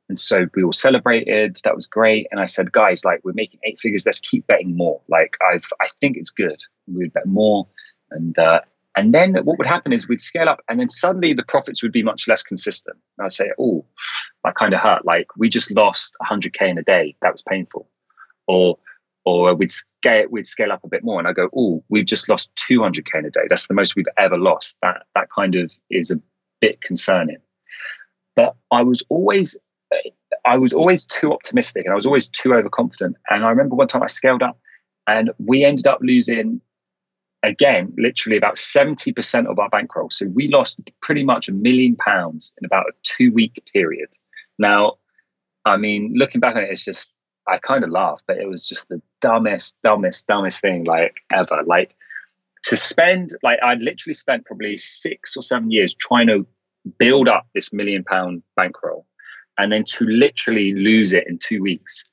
and 0.09 0.19
so 0.19 0.47
we 0.55 0.63
all 0.63 0.73
celebrated. 0.73 1.59
That 1.63 1.75
was 1.75 1.87
great. 1.87 2.27
And 2.31 2.41
I 2.41 2.45
said, 2.45 2.71
guys, 2.71 3.05
like 3.05 3.21
we're 3.23 3.33
making 3.33 3.59
eight 3.63 3.79
figures. 3.79 4.05
Let's 4.05 4.19
keep 4.19 4.47
betting 4.47 4.75
more. 4.75 4.99
Like 5.07 5.37
I've, 5.49 5.65
I 5.79 5.87
think 6.01 6.17
it's 6.17 6.31
good. 6.31 6.59
We'd 6.87 7.13
bet 7.13 7.27
more. 7.27 7.67
And, 8.09 8.37
uh, 8.37 8.61
and 8.97 9.13
then 9.13 9.35
what 9.43 9.57
would 9.57 9.67
happen 9.67 9.93
is 9.93 10.07
we'd 10.07 10.21
scale 10.21 10.49
up 10.49 10.61
and 10.67 10.79
then 10.79 10.89
suddenly 10.89 11.33
the 11.33 11.45
profits 11.45 11.81
would 11.81 11.91
be 11.93 12.03
much 12.03 12.27
less 12.27 12.43
consistent. 12.43 12.97
And 13.17 13.25
I'd 13.25 13.33
say, 13.33 13.51
oh, 13.57 13.85
that 14.43 14.55
kind 14.55 14.73
of 14.73 14.81
hurt. 14.81 15.05
Like 15.05 15.27
we 15.37 15.49
just 15.49 15.71
lost 15.71 16.15
100K 16.21 16.69
in 16.69 16.77
a 16.77 16.83
day. 16.83 17.15
That 17.21 17.31
was 17.31 17.43
painful. 17.43 17.87
Or, 18.47 18.77
or 19.23 19.55
we'd 19.55 19.71
scale, 19.71 20.25
we'd 20.29 20.47
scale 20.47 20.73
up 20.73 20.83
a 20.83 20.89
bit 20.89 21.05
more. 21.05 21.19
And 21.19 21.27
I 21.27 21.33
go, 21.33 21.49
oh, 21.55 21.83
we've 21.89 22.05
just 22.05 22.27
lost 22.27 22.53
200K 22.55 23.19
in 23.19 23.25
a 23.25 23.29
day. 23.29 23.45
That's 23.47 23.67
the 23.67 23.73
most 23.73 23.95
we've 23.95 24.05
ever 24.17 24.37
lost. 24.37 24.77
That, 24.81 25.03
that 25.15 25.29
kind 25.29 25.55
of 25.55 25.73
is 25.89 26.11
a 26.11 26.19
bit 26.59 26.81
concerning. 26.81 27.37
But 28.35 28.55
I 28.71 28.81
was 28.81 29.03
always 29.09 29.57
I 30.45 30.57
was 30.57 30.73
always 30.73 31.05
too 31.05 31.33
optimistic 31.33 31.85
and 31.85 31.93
I 31.93 31.95
was 31.95 32.05
always 32.05 32.29
too 32.29 32.53
overconfident. 32.53 33.17
And 33.29 33.45
I 33.45 33.49
remember 33.49 33.75
one 33.75 33.87
time 33.87 34.03
I 34.03 34.07
scaled 34.07 34.41
up 34.41 34.57
and 35.05 35.31
we 35.37 35.65
ended 35.65 35.87
up 35.87 35.99
losing 36.01 36.61
again, 37.43 37.93
literally 37.97 38.37
about 38.37 38.55
70% 38.55 39.47
of 39.47 39.59
our 39.59 39.69
bankroll. 39.69 40.09
So 40.09 40.27
we 40.27 40.47
lost 40.47 40.79
pretty 41.01 41.23
much 41.23 41.49
a 41.49 41.53
million 41.53 41.95
pounds 41.95 42.53
in 42.61 42.65
about 42.65 42.85
a 42.87 42.93
two 43.03 43.31
week 43.31 43.61
period. 43.73 44.09
Now, 44.59 44.97
I 45.65 45.77
mean, 45.77 46.13
looking 46.15 46.41
back 46.41 46.55
on 46.55 46.63
it, 46.63 46.69
it's 46.71 46.85
just, 46.85 47.13
I 47.47 47.57
kind 47.57 47.83
of 47.83 47.89
laugh, 47.89 48.21
but 48.27 48.37
it 48.37 48.47
was 48.47 48.67
just 48.67 48.87
the 48.89 49.01
dumbest, 49.21 49.77
dumbest, 49.83 50.27
dumbest 50.27 50.61
thing 50.61 50.83
like 50.85 51.21
ever. 51.31 51.61
Like 51.65 51.95
to 52.63 52.75
spend, 52.75 53.29
like 53.43 53.59
I 53.63 53.75
literally 53.75 54.13
spent 54.13 54.45
probably 54.45 54.77
six 54.77 55.35
or 55.35 55.41
seven 55.41 55.71
years 55.71 55.93
trying 55.93 56.27
to 56.27 56.45
build 56.97 57.27
up 57.27 57.47
this 57.53 57.73
million 57.73 58.03
pound 58.03 58.43
bankroll 58.55 59.05
and 59.57 59.71
then 59.71 59.83
to 59.85 60.05
literally 60.05 60.73
lose 60.73 61.13
it 61.13 61.25
in 61.27 61.37
two 61.37 61.61
weeks 61.61 62.05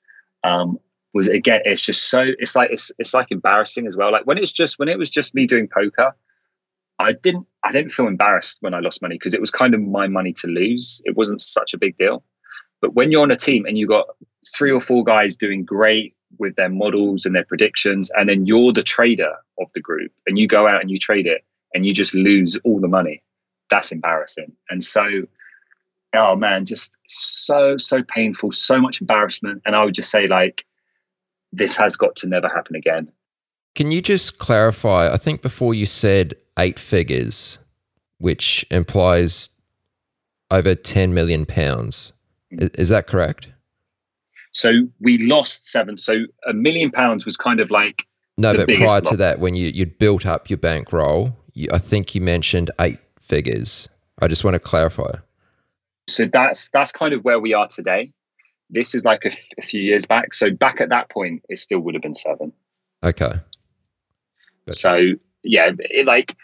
um, 0.45 0.79
was 1.15 1.29
again 1.29 1.61
it's 1.65 1.85
just 1.85 2.11
so 2.11 2.33
it's 2.39 2.55
like 2.55 2.71
it's, 2.71 2.93
it's 2.99 3.15
like 3.15 3.29
embarrassing 3.31 3.87
as 3.87 3.97
well 3.97 4.13
like 4.13 4.27
when 4.27 4.39
it's 4.39 4.53
just 4.53 4.79
when 4.79 4.89
it 4.89 4.99
was 4.99 5.11
just 5.11 5.35
me 5.35 5.47
doing 5.47 5.69
poker 5.69 6.13
i 6.99 7.13
didn't 7.13 7.47
i 7.65 7.73
didn't 7.73 7.91
feel 7.91 8.07
embarrassed 8.07 8.59
when 8.61 8.75
i 8.75 8.81
lost 8.81 9.03
money 9.03 9.17
because 9.17 9.35
it 9.35 9.41
was 9.41 9.51
kind 9.51 9.75
of 9.75 9.81
my 9.81 10.07
money 10.07 10.33
to 10.33 10.47
lose 10.47 11.01
it 11.05 11.17
wasn't 11.17 11.41
such 11.41 11.73
a 11.75 11.79
big 11.79 11.97
deal 11.97 12.23
but 12.81 12.95
when 12.95 13.11
you're 13.11 13.23
on 13.23 13.31
a 13.31 13.37
team 13.37 13.65
and 13.67 13.79
you've 13.79 13.89
got 13.89 14.07
three 14.57 14.71
or 14.71 14.81
four 14.81 15.03
guys 15.03 15.37
doing 15.37 15.65
great 15.65 16.15
with 16.39 16.55
their 16.57 16.69
models 16.69 17.25
and 17.25 17.35
their 17.35 17.45
predictions 17.45 18.11
and 18.17 18.29
then 18.29 18.45
you're 18.47 18.73
the 18.73 18.83
trader 18.83 19.35
of 19.61 19.73
the 19.75 19.81
group 19.81 20.13
and 20.27 20.39
you 20.39 20.47
go 20.47 20.69
out 20.69 20.81
and 20.81 20.91
you 20.91 20.99
trade 20.99 21.27
it 21.27 21.45
and 21.75 21.85
you 21.85 21.93
just 21.93 22.15
lose 22.15 22.59
all 22.65 22.79
the 22.79 22.89
money 22.89 23.23
that's 23.71 23.93
embarrassing. 23.93 24.53
And 24.71 24.83
so, 24.83 25.23
oh 26.15 26.37
man, 26.37 26.65
just 26.65 26.93
so, 27.07 27.77
so 27.77 28.03
painful, 28.03 28.53
so 28.53 28.81
much 28.81 29.01
embarrassment. 29.01 29.63
And 29.65 29.77
I 29.77 29.85
would 29.85 29.95
just 29.95 30.11
say, 30.11 30.27
like, 30.27 30.65
this 31.53 31.77
has 31.77 31.97
got 31.97 32.17
to 32.17 32.29
never 32.29 32.49
happen 32.49 32.77
again. 32.77 33.11
Can 33.75 33.91
you 33.91 34.03
just 34.03 34.39
clarify? 34.39 35.13
I 35.13 35.17
think 35.17 35.43
before 35.43 35.75
you 35.75 35.87
said 35.87 36.35
eight 36.59 36.79
figures, 36.79 37.59
which 38.19 38.67
implies 38.71 39.51
over 40.51 40.75
10 40.75 41.15
million 41.15 41.47
pounds. 41.47 42.13
Mm-hmm. 42.53 42.65
Is, 42.65 42.71
is 42.71 42.89
that 42.89 43.07
correct? 43.07 43.49
So 44.53 44.73
we 45.01 45.19
lost 45.19 45.71
seven. 45.71 45.99
So 45.99 46.25
a 46.47 46.53
million 46.53 46.91
pounds 46.91 47.25
was 47.25 47.37
kind 47.37 47.61
of 47.61 47.71
like 47.71 48.07
no, 48.39 48.55
but 48.55 48.69
prior 48.69 49.01
to 49.01 49.17
that, 49.17 49.39
when 49.41 49.55
you 49.55 49.69
you'd 49.69 49.99
built 49.99 50.25
up 50.25 50.49
your 50.49 50.59
bankroll, 50.59 51.37
you, 51.55 51.69
I 51.73 51.79
think 51.79 52.15
you 52.15 52.21
mentioned 52.21 52.71
eight 52.81 52.99
figures. 53.21 53.89
I 54.21 54.29
just 54.29 54.45
want 54.45 54.55
to 54.55 54.61
clarify. 54.61 55.13
So 56.07 56.25
that's 56.27 56.71
that's 56.71 56.93
kind 56.93 57.13
of 57.13 57.25
where 57.25 57.41
we 57.41 57.53
are 57.53 57.67
today. 57.67 58.13
This 58.71 58.95
is 58.95 59.05
like 59.05 59.25
a, 59.25 59.33
f- 59.33 59.49
a 59.59 59.63
few 59.63 59.81
years 59.81 60.07
back. 60.07 60.35
So 60.35 60.51
back 60.51 60.81
at 60.81 60.89
that 60.91 61.11
point, 61.11 61.43
it 61.49 61.59
still 61.59 61.81
would 61.81 61.95
have 61.95 62.03
been 62.03 62.15
seven. 62.15 62.53
Okay. 63.03 63.33
Gotcha. 64.67 64.73
So 64.73 64.99
yeah, 65.43 65.71
it, 65.79 66.07
like 66.07 66.37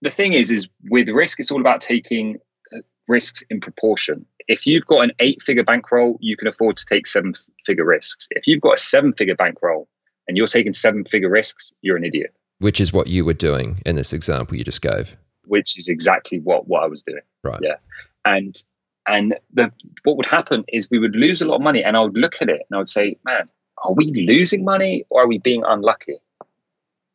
the 0.00 0.10
thing 0.10 0.32
is, 0.32 0.50
is 0.50 0.68
with 0.90 1.08
risk, 1.08 1.40
it's 1.40 1.50
all 1.50 1.60
about 1.60 1.80
taking 1.80 2.38
uh, 2.74 2.78
risks 3.08 3.42
in 3.50 3.60
proportion. 3.60 4.24
If 4.46 4.66
you've 4.66 4.86
got 4.86 5.00
an 5.00 5.12
eight-figure 5.18 5.64
bankroll, 5.64 6.16
you 6.20 6.36
can 6.36 6.48
afford 6.48 6.78
to 6.78 6.86
take 6.86 7.06
seven-figure 7.06 7.84
risks. 7.84 8.28
If 8.30 8.46
you've 8.46 8.62
got 8.62 8.74
a 8.74 8.80
seven-figure 8.80 9.34
bankroll 9.34 9.88
and 10.26 10.38
you're 10.38 10.46
taking 10.46 10.72
seven-figure 10.72 11.28
risks, 11.28 11.72
you're 11.82 11.98
an 11.98 12.04
idiot. 12.04 12.34
Which 12.58 12.80
is 12.80 12.92
what 12.92 13.08
you 13.08 13.26
were 13.26 13.34
doing 13.34 13.82
in 13.84 13.96
this 13.96 14.14
example 14.14 14.56
you 14.56 14.64
just 14.64 14.80
gave. 14.80 15.16
Which 15.44 15.76
is 15.76 15.88
exactly 15.88 16.38
what 16.40 16.66
what 16.66 16.82
I 16.82 16.86
was 16.86 17.02
doing. 17.02 17.20
Right. 17.44 17.60
Yeah. 17.62 17.76
And 18.24 18.56
and 19.08 19.34
the 19.52 19.72
what 20.04 20.16
would 20.16 20.26
happen 20.26 20.64
is 20.68 20.88
we 20.90 20.98
would 20.98 21.16
lose 21.16 21.42
a 21.42 21.46
lot 21.46 21.56
of 21.56 21.62
money, 21.62 21.82
and 21.82 21.96
I 21.96 22.00
would 22.00 22.16
look 22.16 22.40
at 22.40 22.48
it 22.48 22.62
and 22.68 22.76
I 22.76 22.78
would 22.78 22.88
say, 22.88 23.16
"Man, 23.24 23.48
are 23.84 23.92
we 23.92 24.12
losing 24.12 24.64
money 24.64 25.04
or 25.10 25.22
are 25.22 25.28
we 25.28 25.38
being 25.38 25.64
unlucky?" 25.66 26.18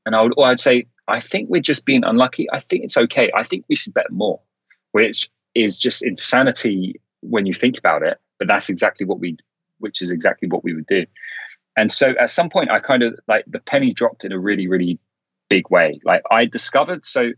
And 0.05 0.15
I 0.15 0.21
would, 0.21 0.33
or 0.37 0.47
I'd 0.47 0.59
say, 0.59 0.85
I 1.07 1.19
think 1.19 1.49
we're 1.49 1.61
just 1.61 1.85
being 1.85 2.03
unlucky. 2.03 2.47
I 2.51 2.59
think 2.59 2.83
it's 2.83 2.97
okay. 2.97 3.31
I 3.35 3.43
think 3.43 3.65
we 3.69 3.75
should 3.75 3.93
bet 3.93 4.11
more, 4.11 4.39
which 4.91 5.29
is 5.55 5.77
just 5.77 6.03
insanity 6.03 6.99
when 7.21 7.45
you 7.45 7.53
think 7.53 7.77
about 7.77 8.03
it. 8.03 8.19
But 8.39 8.47
that's 8.47 8.69
exactly 8.69 9.05
what 9.05 9.19
we, 9.19 9.37
which 9.79 10.01
is 10.01 10.11
exactly 10.11 10.47
what 10.47 10.63
we 10.63 10.73
would 10.73 10.87
do. 10.87 11.05
And 11.77 11.91
so 11.91 12.13
at 12.19 12.29
some 12.29 12.49
point, 12.49 12.69
I 12.69 12.79
kind 12.79 13.03
of 13.03 13.17
like 13.27 13.45
the 13.47 13.59
penny 13.59 13.93
dropped 13.93 14.25
in 14.25 14.31
a 14.31 14.39
really, 14.39 14.67
really 14.67 14.99
big 15.49 15.69
way. 15.69 15.99
Like 16.03 16.23
I 16.31 16.45
discovered, 16.45 17.05
so 17.05 17.31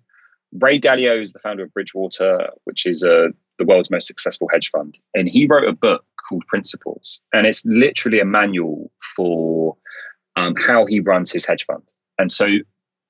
Ray 0.60 0.80
Dalio 0.80 1.22
is 1.22 1.34
the 1.34 1.40
founder 1.40 1.64
of 1.64 1.74
Bridgewater, 1.74 2.50
which 2.64 2.86
is 2.86 3.04
uh, 3.04 3.28
the 3.60 3.66
world's 3.66 3.92
most 3.92 4.08
successful 4.08 4.48
hedge 4.52 4.70
fund. 4.70 5.00
And 5.14 5.28
he 5.28 5.48
wrote 5.48 5.68
a 5.68 5.74
book 5.74 6.06
called 6.28 6.46
Principles. 6.48 7.22
And 7.34 7.46
it's 7.46 7.66
literally 7.66 8.20
a 8.20 8.26
manual 8.26 8.92
for 9.16 9.76
um, 10.36 10.56
how 10.56 10.86
he 10.86 11.00
runs 11.00 11.32
his 11.32 11.46
hedge 11.46 11.66
fund. 11.66 11.84
And 12.18 12.32
so 12.32 12.48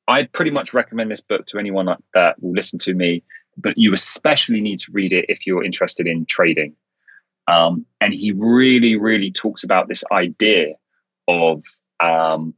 I'd 0.08 0.32
pretty 0.34 0.52
much 0.52 0.74
recommend 0.74 1.12
this 1.12 1.22
book 1.22 1.46
to 1.48 1.60
anyone 1.60 1.88
that 2.14 2.41
will 2.41 2.54
listen 2.54 2.80
to 2.80 2.93
me, 2.93 3.24
but 3.58 3.78
you 3.78 3.93
especially 3.93 4.62
need 4.62 4.80
to 4.80 4.91
read 4.91 5.14
it 5.14 5.26
if 5.30 5.48
you're 5.48 5.64
interested 5.64 6.08
in 6.08 6.26
trading. 6.26 6.76
Um, 7.48 7.86
and 8.02 8.14
he 8.14 8.32
really, 8.32 8.96
really 8.96 9.32
talks 9.32 9.64
about 9.64 9.88
this 9.88 10.04
idea 10.12 10.74
of 11.28 11.64
um, 12.00 12.54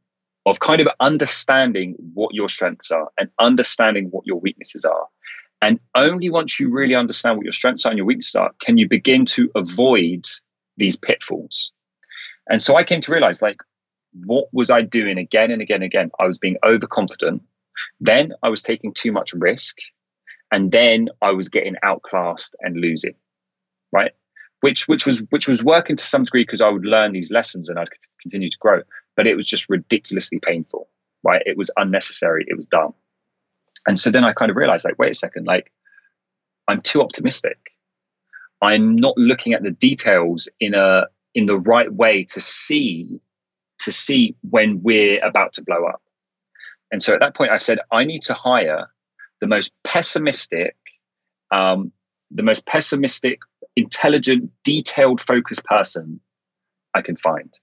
of 0.47 0.59
kind 0.61 0.81
of 0.81 0.87
understanding 0.99 1.95
what 2.13 2.33
your 2.33 2.49
strengths 2.49 2.89
are 2.89 3.09
and 3.19 3.29
understanding 3.39 4.07
what 4.11 4.25
your 4.25 4.39
weaknesses 4.39 4.85
are. 4.85 5.07
And 5.61 5.79
only 5.95 6.29
once 6.29 6.59
you 6.59 6.71
really 6.71 6.95
understand 6.95 7.37
what 7.37 7.43
your 7.43 7.53
strengths 7.53 7.85
are 7.85 7.89
and 7.89 7.97
your 7.97 8.05
weaknesses 8.05 8.35
are, 8.35 8.51
can 8.59 8.77
you 8.77 8.87
begin 8.87 9.25
to 9.25 9.51
avoid 9.55 10.25
these 10.77 10.97
pitfalls. 10.97 11.71
And 12.49 12.63
so 12.63 12.77
I 12.77 12.83
came 12.83 13.01
to 13.01 13.11
realize, 13.11 13.41
like, 13.41 13.61
what 14.25 14.45
was 14.53 14.71
I 14.71 14.81
doing 14.81 15.17
again 15.17 15.51
and 15.51 15.61
again 15.61 15.77
and 15.77 15.83
again? 15.83 16.11
I 16.19 16.27
was 16.27 16.37
being 16.37 16.57
overconfident. 16.63 17.41
Then 17.99 18.33
I 18.41 18.49
was 18.49 18.63
taking 18.63 18.93
too 18.93 19.11
much 19.11 19.33
risk. 19.33 19.77
And 20.51 20.71
then 20.71 21.09
I 21.21 21.31
was 21.31 21.49
getting 21.49 21.75
outclassed 21.83 22.55
and 22.61 22.79
losing. 22.79 23.15
Right. 23.91 24.11
Which 24.61 24.87
which 24.87 25.05
was 25.05 25.21
which 25.29 25.47
was 25.47 25.63
working 25.63 25.95
to 25.95 26.03
some 26.03 26.23
degree 26.23 26.43
because 26.43 26.61
I 26.61 26.69
would 26.69 26.85
learn 26.85 27.13
these 27.13 27.31
lessons 27.31 27.69
and 27.69 27.79
I'd 27.79 27.89
continue 28.21 28.49
to 28.49 28.57
grow. 28.59 28.81
But 29.15 29.27
it 29.27 29.35
was 29.35 29.47
just 29.47 29.69
ridiculously 29.69 30.39
painful. 30.39 30.89
Right. 31.23 31.43
It 31.45 31.57
was 31.57 31.71
unnecessary. 31.77 32.45
It 32.47 32.57
was 32.57 32.67
dumb. 32.67 32.93
And 33.87 33.99
so 33.99 34.09
then 34.11 34.23
I 34.23 34.33
kind 34.33 34.51
of 34.51 34.57
realized, 34.57 34.85
like, 34.85 34.99
wait 34.99 35.11
a 35.11 35.13
second, 35.15 35.45
like 35.45 35.71
I'm 36.67 36.81
too 36.81 37.01
optimistic. 37.01 37.57
I'm 38.61 38.95
not 38.95 39.17
looking 39.17 39.53
at 39.53 39.63
the 39.63 39.71
details 39.71 40.49
in 40.59 40.73
a 40.73 41.05
in 41.35 41.45
the 41.45 41.59
right 41.59 41.93
way 41.93 42.23
to 42.23 42.41
see 42.41 43.19
to 43.79 43.91
see 43.91 44.35
when 44.49 44.81
we're 44.81 45.23
about 45.23 45.53
to 45.53 45.61
blow 45.61 45.85
up. 45.85 46.01
And 46.91 47.03
so 47.03 47.13
at 47.13 47.19
that 47.19 47.35
point, 47.35 47.51
I 47.51 47.57
said, 47.57 47.79
I 47.91 48.03
need 48.03 48.23
to 48.23 48.33
hire 48.33 48.89
the 49.39 49.47
most 49.47 49.71
pessimistic, 49.83 50.75
um, 51.51 51.91
the 52.31 52.43
most 52.43 52.65
pessimistic, 52.65 53.39
intelligent, 53.78 54.51
detailed, 54.63 55.21
focused 55.21 55.63
person 55.63 56.19
I 56.93 57.01
can 57.01 57.15
find. 57.15 57.53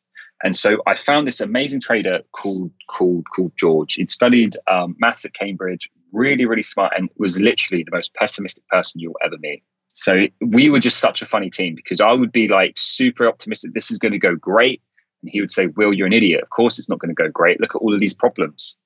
And 0.43 0.57
so 0.57 0.79
I 0.87 0.95
found 0.95 1.27
this 1.27 1.41
amazing 1.41 1.81
trader 1.81 2.21
called 2.33 2.71
called 2.89 3.25
called 3.35 3.53
George. 3.57 3.95
He'd 3.95 4.11
studied 4.11 4.57
um, 4.71 4.95
maths 4.99 5.25
at 5.25 5.35
Cambridge, 5.35 5.91
really 6.12 6.47
really 6.47 6.62
smart, 6.62 6.93
and 6.97 7.11
was 7.19 7.39
literally 7.41 7.83
the 7.83 7.95
most 7.95 8.15
pessimistic 8.15 8.67
person 8.69 9.01
you'll 9.01 9.19
ever 9.25 9.37
meet. 9.39 9.62
So 9.95 10.27
we 10.41 10.71
were 10.71 10.81
just 10.81 10.99
such 10.99 11.23
a 11.23 11.27
funny 11.27 11.51
team 11.51 11.75
because 11.75 12.01
I 12.01 12.12
would 12.12 12.33
be 12.33 12.49
like 12.49 12.75
super 12.77 13.29
optimistic. 13.29 13.75
This 13.75 13.91
is 13.91 13.99
going 13.99 14.12
to 14.12 14.19
go 14.19 14.35
great. 14.35 14.83
And 15.23 15.31
he 15.31 15.41
would 15.41 15.53
say, 15.53 15.69
Will, 15.69 15.93
you're 15.93 16.07
an 16.07 16.12
idiot. 16.12 16.43
Of 16.43 16.51
course, 16.51 16.79
it's 16.79 16.91
not 16.91 16.99
going 16.99 17.15
to 17.15 17.23
go 17.23 17.31
great. 17.31 17.61
Look 17.61 17.75
at 17.75 17.81
all 17.81 17.95
of 17.95 18.01
these 18.01 18.15
problems. 18.15 18.77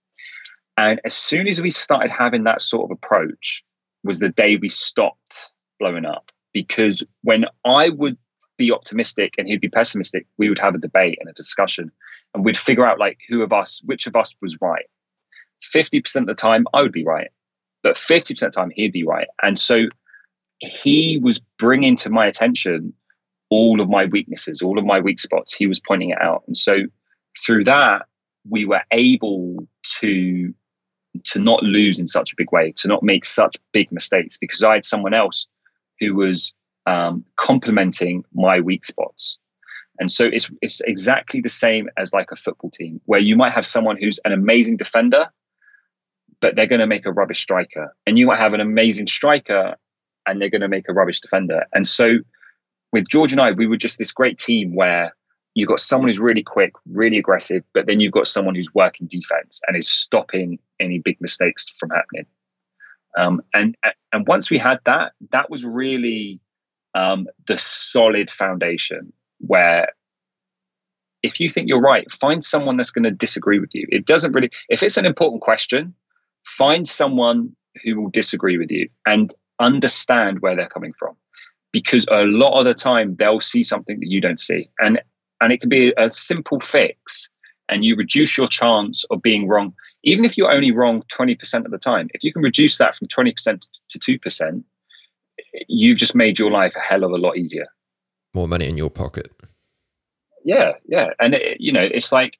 And 0.76 1.00
as 1.04 1.14
soon 1.14 1.48
as 1.48 1.60
we 1.60 1.70
started 1.70 2.10
having 2.10 2.44
that 2.44 2.60
sort 2.60 2.84
of 2.84 2.96
approach, 2.96 3.64
was 4.04 4.20
the 4.20 4.28
day 4.28 4.56
we 4.56 4.68
stopped 4.68 5.52
blowing 5.80 6.04
up. 6.04 6.30
Because 6.62 7.04
when 7.22 7.44
I 7.64 7.90
would 7.90 8.16
be 8.56 8.72
optimistic 8.72 9.34
and 9.38 9.46
he'd 9.46 9.60
be 9.60 9.68
pessimistic, 9.68 10.26
we 10.38 10.48
would 10.48 10.58
have 10.58 10.74
a 10.74 10.78
debate 10.78 11.18
and 11.20 11.28
a 11.28 11.32
discussion 11.34 11.90
and 12.34 12.44
we'd 12.44 12.56
figure 12.56 12.86
out 12.86 12.98
like 12.98 13.18
who 13.28 13.42
of 13.42 13.52
us, 13.52 13.80
which 13.84 14.06
of 14.06 14.16
us 14.16 14.34
was 14.42 14.58
right. 14.60 14.86
50% 15.74 16.16
of 16.16 16.26
the 16.26 16.34
time, 16.34 16.66
I 16.74 16.82
would 16.82 16.92
be 16.92 17.04
right. 17.04 17.30
But 17.82 17.94
50% 17.94 18.30
of 18.30 18.38
the 18.38 18.50
time, 18.50 18.70
he'd 18.74 18.92
be 18.92 19.04
right. 19.04 19.28
And 19.42 19.58
so 19.58 19.86
he 20.58 21.18
was 21.22 21.40
bringing 21.58 21.96
to 21.96 22.10
my 22.10 22.26
attention 22.26 22.92
all 23.50 23.80
of 23.80 23.88
my 23.88 24.04
weaknesses, 24.06 24.62
all 24.62 24.78
of 24.78 24.84
my 24.84 25.00
weak 25.00 25.18
spots. 25.18 25.54
He 25.54 25.66
was 25.66 25.80
pointing 25.80 26.10
it 26.10 26.20
out, 26.20 26.42
and 26.46 26.56
so 26.56 26.80
through 27.44 27.64
that, 27.64 28.06
we 28.48 28.64
were 28.64 28.82
able 28.90 29.68
to 30.00 30.52
to 31.24 31.38
not 31.40 31.62
lose 31.62 31.98
in 31.98 32.06
such 32.06 32.32
a 32.32 32.36
big 32.36 32.52
way, 32.52 32.72
to 32.76 32.86
not 32.86 33.02
make 33.02 33.24
such 33.24 33.56
big 33.72 33.90
mistakes, 33.90 34.36
because 34.38 34.62
I 34.62 34.74
had 34.74 34.84
someone 34.84 35.14
else 35.14 35.46
who 36.00 36.14
was 36.14 36.54
um, 36.86 37.24
complementing 37.36 38.24
my 38.32 38.60
weak 38.60 38.84
spots. 38.84 39.38
And 40.00 40.10
so 40.10 40.26
it's 40.26 40.50
it's 40.62 40.80
exactly 40.82 41.40
the 41.40 41.48
same 41.48 41.88
as 41.96 42.14
like 42.14 42.30
a 42.30 42.36
football 42.36 42.70
team, 42.70 43.00
where 43.06 43.20
you 43.20 43.36
might 43.36 43.52
have 43.52 43.66
someone 43.66 43.96
who's 43.98 44.20
an 44.24 44.32
amazing 44.32 44.76
defender, 44.76 45.28
but 46.40 46.54
they're 46.54 46.66
going 46.66 46.80
to 46.80 46.86
make 46.86 47.04
a 47.04 47.12
rubbish 47.12 47.40
striker, 47.40 47.94
and 48.06 48.18
you 48.18 48.26
might 48.26 48.38
have 48.38 48.54
an 48.54 48.60
amazing 48.60 49.08
striker, 49.08 49.74
and 50.26 50.40
they're 50.40 50.50
going 50.50 50.60
to 50.60 50.68
make 50.68 50.88
a 50.88 50.92
rubbish 50.92 51.20
defender. 51.20 51.64
And 51.72 51.86
so 51.86 52.18
with 52.92 53.08
George 53.08 53.32
and 53.32 53.40
I, 53.40 53.50
we 53.50 53.66
were 53.66 53.76
just 53.76 53.98
this 53.98 54.12
great 54.12 54.38
team 54.38 54.74
where 54.74 55.12
you've 55.54 55.68
got 55.68 55.80
someone 55.80 56.08
who's 56.08 56.20
really 56.20 56.42
quick, 56.42 56.72
really 56.86 57.18
aggressive, 57.18 57.64
but 57.74 57.86
then 57.86 57.98
you've 58.00 58.12
got 58.12 58.28
someone 58.28 58.54
who's 58.54 58.72
working 58.74 59.08
defense 59.08 59.60
and 59.66 59.76
is 59.76 59.90
stopping 59.90 60.58
any 60.78 61.00
big 61.00 61.20
mistakes 61.20 61.68
from 61.70 61.90
happening. 61.90 62.24
Um, 63.18 63.42
and 63.52 63.76
and 64.12 64.26
once 64.26 64.50
we 64.50 64.58
had 64.58 64.78
that, 64.84 65.12
that 65.32 65.50
was 65.50 65.64
really 65.64 66.40
um, 66.94 67.26
the 67.46 67.56
solid 67.56 68.30
foundation 68.30 69.12
where 69.40 69.88
if 71.22 71.40
you 71.40 71.48
think 71.48 71.68
you're 71.68 71.80
right, 71.80 72.10
find 72.10 72.44
someone 72.44 72.76
that's 72.76 72.92
going 72.92 73.04
to 73.04 73.10
disagree 73.10 73.58
with 73.58 73.74
you. 73.74 73.86
It 73.90 74.06
doesn't 74.06 74.32
really, 74.32 74.50
if 74.68 74.82
it's 74.82 74.96
an 74.96 75.04
important 75.04 75.42
question, 75.42 75.94
find 76.44 76.88
someone 76.88 77.54
who 77.82 78.00
will 78.00 78.10
disagree 78.10 78.56
with 78.56 78.70
you 78.70 78.88
and 79.04 79.34
understand 79.58 80.40
where 80.40 80.54
they're 80.54 80.68
coming 80.68 80.92
from 80.98 81.16
because 81.72 82.06
a 82.10 82.24
lot 82.24 82.58
of 82.58 82.66
the 82.66 82.74
time 82.74 83.16
they'll 83.16 83.40
see 83.40 83.62
something 83.62 83.98
that 84.00 84.08
you 84.08 84.20
don't 84.20 84.40
see 84.40 84.68
and 84.78 85.00
and 85.40 85.52
it 85.52 85.60
can 85.60 85.68
be 85.68 85.92
a 85.96 86.10
simple 86.10 86.60
fix 86.60 87.28
and 87.68 87.84
you 87.84 87.94
reduce 87.96 88.38
your 88.38 88.46
chance 88.46 89.04
of 89.10 89.20
being 89.20 89.46
wrong 89.46 89.74
even 90.04 90.24
if 90.24 90.38
you're 90.38 90.52
only 90.52 90.70
wrong 90.70 91.02
20% 91.12 91.64
of 91.64 91.70
the 91.70 91.78
time 91.78 92.08
if 92.14 92.24
you 92.24 92.32
can 92.32 92.42
reduce 92.42 92.78
that 92.78 92.94
from 92.94 93.08
20% 93.08 93.68
to 93.88 93.98
2% 93.98 94.62
you've 95.68 95.98
just 95.98 96.14
made 96.14 96.38
your 96.38 96.50
life 96.50 96.74
a 96.76 96.80
hell 96.80 97.04
of 97.04 97.10
a 97.10 97.16
lot 97.16 97.36
easier 97.36 97.66
more 98.34 98.48
money 98.48 98.68
in 98.68 98.76
your 98.76 98.90
pocket 98.90 99.32
yeah 100.44 100.72
yeah 100.86 101.10
and 101.20 101.34
it, 101.34 101.60
you 101.60 101.72
know 101.72 101.82
it's 101.82 102.12
like 102.12 102.38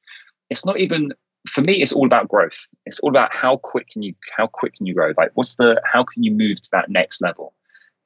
it's 0.50 0.64
not 0.64 0.78
even 0.78 1.12
for 1.48 1.62
me, 1.62 1.80
it's 1.80 1.92
all 1.92 2.06
about 2.06 2.28
growth. 2.28 2.66
It's 2.86 3.00
all 3.00 3.10
about 3.10 3.34
how 3.34 3.56
quick 3.58 3.88
can 3.88 4.02
you 4.02 4.14
how 4.36 4.46
quick 4.46 4.74
can 4.74 4.86
you 4.86 4.94
grow? 4.94 5.12
Like, 5.16 5.30
what's 5.34 5.56
the 5.56 5.80
how 5.84 6.04
can 6.04 6.22
you 6.22 6.32
move 6.32 6.60
to 6.62 6.70
that 6.72 6.90
next 6.90 7.20
level? 7.20 7.54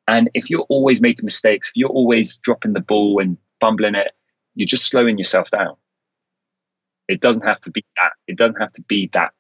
And 0.09 0.31
if 0.35 0.51
you're 0.51 0.67
always 0.69 1.01
making 1.01 1.25
mistakes, 1.25 1.69
if 1.69 1.77
you're 1.77 1.89
always 1.89 2.37
dropping 2.39 2.73
the 2.73 2.81
ball 2.81 3.21
and 3.21 3.37
fumbling 3.61 3.95
it, 3.95 4.13
you're 4.55 4.67
just 4.67 4.87
slowing 4.89 5.19
yourself 5.19 5.51
down. 5.51 5.77
It 7.09 7.21
doesn't 7.21 7.47
have 7.47 7.61
to 7.63 7.71
be 7.71 7.85
that. 8.01 8.13
It 8.27 8.37
doesn't 8.37 8.61
have 8.61 8.73
to 8.73 8.83
be 8.83 9.09
that 9.13 9.33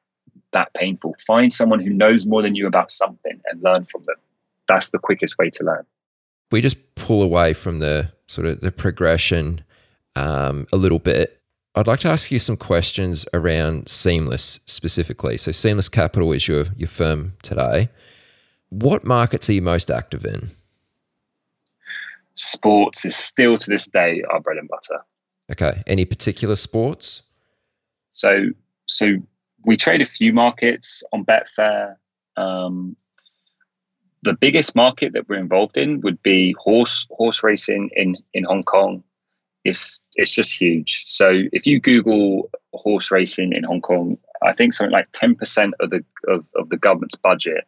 that 0.52 0.72
painful. 0.74 1.14
Find 1.26 1.52
someone 1.52 1.80
who 1.80 1.90
knows 1.90 2.26
more 2.26 2.42
than 2.42 2.54
you 2.54 2.66
about 2.66 2.90
something 2.90 3.40
and 3.46 3.62
learn 3.62 3.84
from 3.84 4.02
them. 4.04 4.16
That's 4.68 4.90
the 4.90 4.98
quickest 4.98 5.38
way 5.38 5.50
to 5.50 5.64
learn. 5.64 5.84
We 6.50 6.60
just 6.60 6.94
pull 6.94 7.22
away 7.22 7.54
from 7.54 7.78
the 7.78 8.12
sort 8.26 8.46
of 8.46 8.60
the 8.60 8.72
progression 8.72 9.64
um, 10.16 10.66
a 10.72 10.76
little 10.76 10.98
bit. 10.98 11.40
I'd 11.74 11.86
like 11.86 12.00
to 12.00 12.08
ask 12.08 12.30
you 12.30 12.38
some 12.38 12.58
questions 12.58 13.26
around 13.32 13.88
Seamless 13.88 14.60
specifically. 14.66 15.38
So, 15.38 15.52
Seamless 15.52 15.88
Capital 15.88 16.30
is 16.32 16.46
your 16.46 16.66
your 16.76 16.88
firm 16.88 17.34
today. 17.42 17.88
What 18.68 19.04
markets 19.04 19.48
are 19.48 19.54
you 19.54 19.62
most 19.62 19.90
active 19.90 20.24
in? 20.24 20.50
Sports 22.34 23.04
is 23.04 23.16
still 23.16 23.58
to 23.58 23.70
this 23.70 23.86
day 23.86 24.22
our 24.30 24.40
bread 24.40 24.58
and 24.58 24.68
butter. 24.68 25.04
Okay. 25.50 25.82
Any 25.86 26.04
particular 26.04 26.56
sports? 26.56 27.22
So, 28.10 28.48
so 28.86 29.16
we 29.64 29.76
trade 29.76 30.00
a 30.00 30.06
few 30.06 30.32
markets 30.32 31.02
on 31.12 31.24
Betfair. 31.24 31.96
Um, 32.36 32.96
the 34.22 34.34
biggest 34.34 34.76
market 34.76 35.12
that 35.12 35.28
we're 35.28 35.38
involved 35.38 35.76
in 35.76 36.00
would 36.00 36.22
be 36.22 36.54
horse 36.58 37.06
horse 37.10 37.42
racing 37.42 37.90
in 37.94 38.16
in 38.34 38.44
Hong 38.44 38.62
Kong. 38.62 39.02
It's 39.64 40.00
it's 40.16 40.34
just 40.34 40.60
huge. 40.60 41.04
So 41.06 41.42
if 41.52 41.66
you 41.66 41.80
Google 41.80 42.50
horse 42.74 43.10
racing 43.10 43.52
in 43.52 43.64
Hong 43.64 43.80
Kong, 43.80 44.16
I 44.42 44.52
think 44.52 44.72
something 44.72 44.92
like 44.92 45.08
ten 45.12 45.34
percent 45.34 45.74
of 45.80 45.90
the 45.90 46.04
of, 46.28 46.46
of 46.56 46.68
the 46.70 46.76
government's 46.76 47.16
budget 47.16 47.64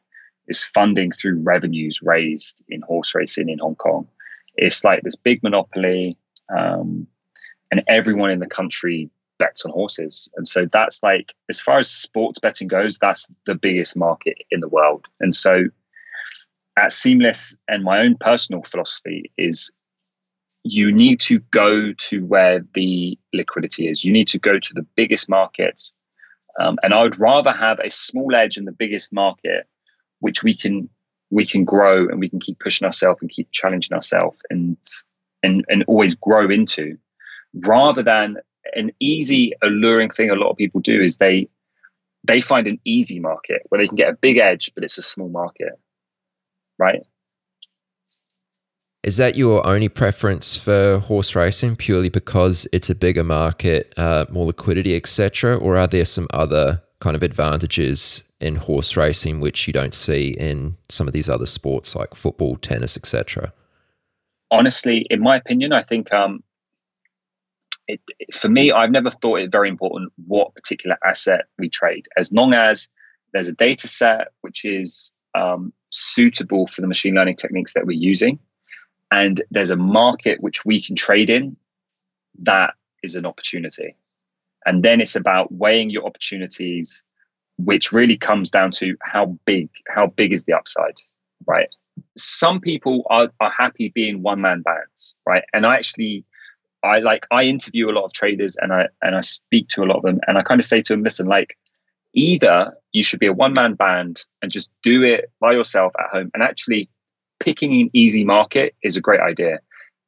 is 0.47 0.65
funding 0.65 1.11
through 1.11 1.41
revenues 1.43 2.01
raised 2.03 2.63
in 2.69 2.83
horse 2.83 3.15
racing 3.15 3.49
in 3.49 3.59
Hong 3.59 3.77
Kong. 3.77 4.07
It's 4.57 4.85
like 4.85 5.03
this 5.03 5.17
big 5.17 5.43
monopoly, 5.43 6.17
um, 6.57 7.07
and 7.71 7.83
everyone 7.89 8.31
in 8.31 8.39
the 8.39 8.47
country 8.47 9.11
bets 9.45 9.65
on 9.65 9.73
horses. 9.73 10.15
And 10.37 10.47
so 10.55 10.61
that's 10.77 10.99
like, 11.11 11.29
as 11.53 11.61
far 11.61 11.79
as 11.79 11.89
sports 11.91 12.39
betting 12.45 12.69
goes, 12.69 12.99
that's 12.99 13.25
the 13.49 13.55
biggest 13.67 13.97
market 13.97 14.37
in 14.51 14.61
the 14.61 14.73
world. 14.77 15.03
And 15.21 15.35
so 15.35 15.55
at 16.83 16.93
Seamless, 16.93 17.57
and 17.69 17.85
my 17.85 17.99
own 18.05 18.17
personal 18.31 18.63
philosophy 18.63 19.21
is 19.49 19.71
you 20.65 20.87
need 20.91 21.21
to 21.21 21.39
go 21.63 21.93
to 22.09 22.17
where 22.33 22.65
the 22.75 23.19
liquidity 23.33 23.87
is. 23.91 24.05
You 24.05 24.13
need 24.13 24.29
to 24.29 24.39
go 24.39 24.59
to 24.59 24.75
the 24.75 24.87
biggest 24.97 25.29
markets. 25.29 25.93
Um, 26.61 26.79
and 26.83 26.95
I 26.95 27.03
would 27.03 27.21
rather 27.21 27.53
have 27.53 27.79
a 27.81 27.91
small 27.91 28.35
edge 28.35 28.57
in 28.57 28.65
the 28.65 28.79
biggest 28.85 29.13
market, 29.13 29.67
which 30.21 30.43
we 30.43 30.55
can 30.57 30.89
we 31.31 31.45
can 31.45 31.65
grow 31.65 31.97
and 32.09 32.21
we 32.21 32.29
can 32.29 32.41
keep 32.41 32.59
pushing 32.61 32.87
ourselves 32.87 33.21
and 33.21 33.31
keep 33.31 33.49
challenging 33.51 33.95
ourselves 33.95 34.39
and 34.51 34.77
and 35.43 35.65
and 35.69 35.85
always 35.87 36.15
grow 36.29 36.49
into, 36.59 36.97
rather 37.73 38.03
than 38.03 38.39
an 38.75 38.91
easy, 39.01 39.53
alluring 39.63 40.11
thing 40.11 40.31
a 40.31 40.35
lot 40.35 40.51
of 40.51 40.57
people 40.57 40.81
do 40.81 41.01
is 41.01 41.17
they 41.19 41.49
they 42.27 42.41
find 42.41 42.67
an 42.67 42.81
easy 42.85 43.21
market 43.21 43.63
where 43.69 43.81
they 43.81 43.87
can 43.87 43.97
get 43.97 44.09
a 44.09 44.17
big 44.17 44.39
edge, 44.39 44.71
but 44.75 44.83
it's 44.83 44.97
a 44.97 45.03
small 45.03 45.29
market, 45.29 45.73
right? 46.79 47.03
Is 49.03 49.19
that 49.19 49.37
your 49.37 49.65
only 49.67 49.91
preference 49.91 50.57
for 50.57 50.99
horse 50.99 51.37
racing 51.37 51.77
purely 51.77 52.09
because 52.09 52.67
it's 52.73 52.89
a 52.89 52.95
bigger 52.95 53.23
market, 53.23 53.93
uh, 53.99 54.25
more 54.31 54.47
liquidity, 54.47 54.97
etc., 54.97 55.55
or 55.57 55.77
are 55.77 55.87
there 55.87 56.07
some 56.07 56.27
other 56.31 56.83
kind 57.01 57.15
of 57.15 57.23
advantages 57.23 58.25
in 58.41 58.57
horse 58.57 58.97
racing 58.97 59.41
which 59.41 59.67
you 59.67 59.75
don't 59.75 59.93
see 59.93 60.35
in 60.39 60.79
some 60.89 61.07
of 61.07 61.13
these 61.13 61.29
other 61.29 61.45
sports 61.45 61.95
like 61.95 62.15
football, 62.15 62.57
tennis, 62.57 62.97
etc.? 62.97 63.53
Honestly, 64.51 65.07
in 65.11 65.21
my 65.21 65.37
opinion, 65.37 65.75
I 65.75 65.83
think 65.83 66.11
um, 66.15 66.43
it, 67.89 68.01
for 68.33 68.49
me, 68.49 68.73
I've 68.73 68.91
never 68.91 69.11
thought 69.11 69.41
it 69.41 69.53
very 69.53 69.69
important 69.69 70.13
what 70.27 70.55
particular 70.55 70.97
asset 71.05 71.47
we 71.59 71.69
trade, 71.69 72.07
as 72.17 72.33
long 72.33 72.55
as 72.55 72.89
there's 73.33 73.49
a 73.49 73.53
data 73.53 73.89
set 73.89 74.29
which 74.41 74.65
is 74.65 75.13
um, 75.35 75.73
suitable 75.91 76.67
for 76.67 76.81
the 76.81 76.87
machine 76.87 77.15
learning 77.15 77.37
techniques 77.37 77.75
that 77.75 77.87
we're 77.87 77.93
using, 77.93 78.39
and 79.11 79.43
there's 79.51 79.71
a 79.71 79.77
market 79.77 80.43
which 80.43 80.65
we 80.65 80.81
can 80.81 80.97
trade 80.97 81.31
in. 81.31 81.57
That 82.41 82.75
is 83.03 83.17
an 83.17 83.27
opportunity, 83.27 83.97
and 84.65 84.83
then 84.83 85.01
it's 85.01 85.17
about 85.17 85.53
weighing 85.53 85.91
your 85.91 86.07
opportunities, 86.07 87.05
which 87.59 87.93
really 87.93 88.17
comes 88.17 88.51
down 88.51 88.71
to 88.73 88.97
how 89.03 89.39
big 89.45 89.69
how 89.89 90.07
big 90.07 90.33
is 90.33 90.45
the 90.45 90.55
upside, 90.55 90.97
right? 91.47 91.69
Some 92.17 92.61
people 92.61 93.05
are, 93.11 93.31
are 93.41 93.51
happy 93.51 93.91
being 93.95 94.23
one 94.23 94.41
man 94.41 94.63
bands, 94.63 95.15
right? 95.27 95.45
And 95.53 95.67
I 95.67 95.77
actually 95.77 96.25
I 96.85 96.99
like 96.99 97.27
I 97.31 97.45
interview 97.45 97.91
a 97.91 97.93
lot 97.93 98.05
of 98.05 98.13
traders 98.13 98.57
and 98.61 98.73
I 98.73 98.89
and 99.03 99.17
I 99.17 99.21
speak 99.21 99.69
to 99.69 99.83
a 99.83 99.87
lot 99.87 99.97
of 99.97 100.03
them 100.03 100.21
and 100.27 100.39
I 100.39 100.43
kind 100.43 100.61
of 100.61 100.65
say 100.65 100.83
to 100.83 100.93
them, 100.93 101.03
listen, 101.03 101.27
like 101.27 101.57
either 102.13 102.75
you 102.93 103.03
should 103.03 103.21
be 103.21 103.27
a 103.27 103.33
one 103.33 103.55
man 103.55 103.75
band 103.75 104.25
and 104.43 104.53
just 104.53 104.71
do 104.83 105.03
it 105.03 105.31
by 105.41 105.53
yourself 105.53 105.93
at 105.99 106.11
home 106.11 106.31
and 106.35 106.43
actually 106.43 106.89
picking 107.41 107.81
an 107.81 107.91
easy 107.93 108.25
market 108.25 108.75
is 108.83 108.97
a 108.97 109.01
great 109.01 109.21
idea. 109.21 109.59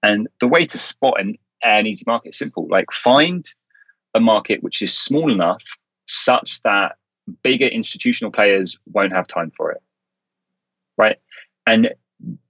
And 0.03 0.29
the 0.41 0.49
way 0.49 0.64
to 0.66 0.79
spot 0.79 1.20
an, 1.20 1.37
an 1.64 1.87
easy 1.87 2.05
market 2.07 2.31
is 2.31 2.39
simple. 2.39 2.68
Like 2.70 2.93
find 2.93 3.45
a 4.14 4.20
market 4.20 4.62
which 4.62 4.83
is 4.83 4.97
small 4.97 5.33
enough 5.33 5.62
such 6.07 6.62
that 6.62 6.97
bigger 7.43 7.66
institutional 7.66 8.31
players 8.31 8.79
won't 8.93 9.12
have 9.12 9.27
time 9.27 9.51
for 9.57 9.72
it. 9.72 9.83
Right. 10.97 11.16
And 11.66 11.91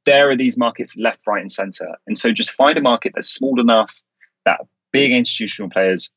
there 0.05 0.31
are 0.31 0.37
these 0.37 0.57
markets 0.57 0.97
left, 0.97 1.27
right, 1.27 1.41
and 1.41 1.51
center. 1.51 1.97
And 2.07 2.19
so 2.19 2.31
just 2.31 2.51
find 2.51 2.77
a 2.77 2.83
market 2.83 3.13
that's 3.15 3.29
small 3.29 3.61
enough 3.61 4.03
that 4.47 4.61
big 4.93 5.13
institutional 5.13 5.69
players 5.69 6.11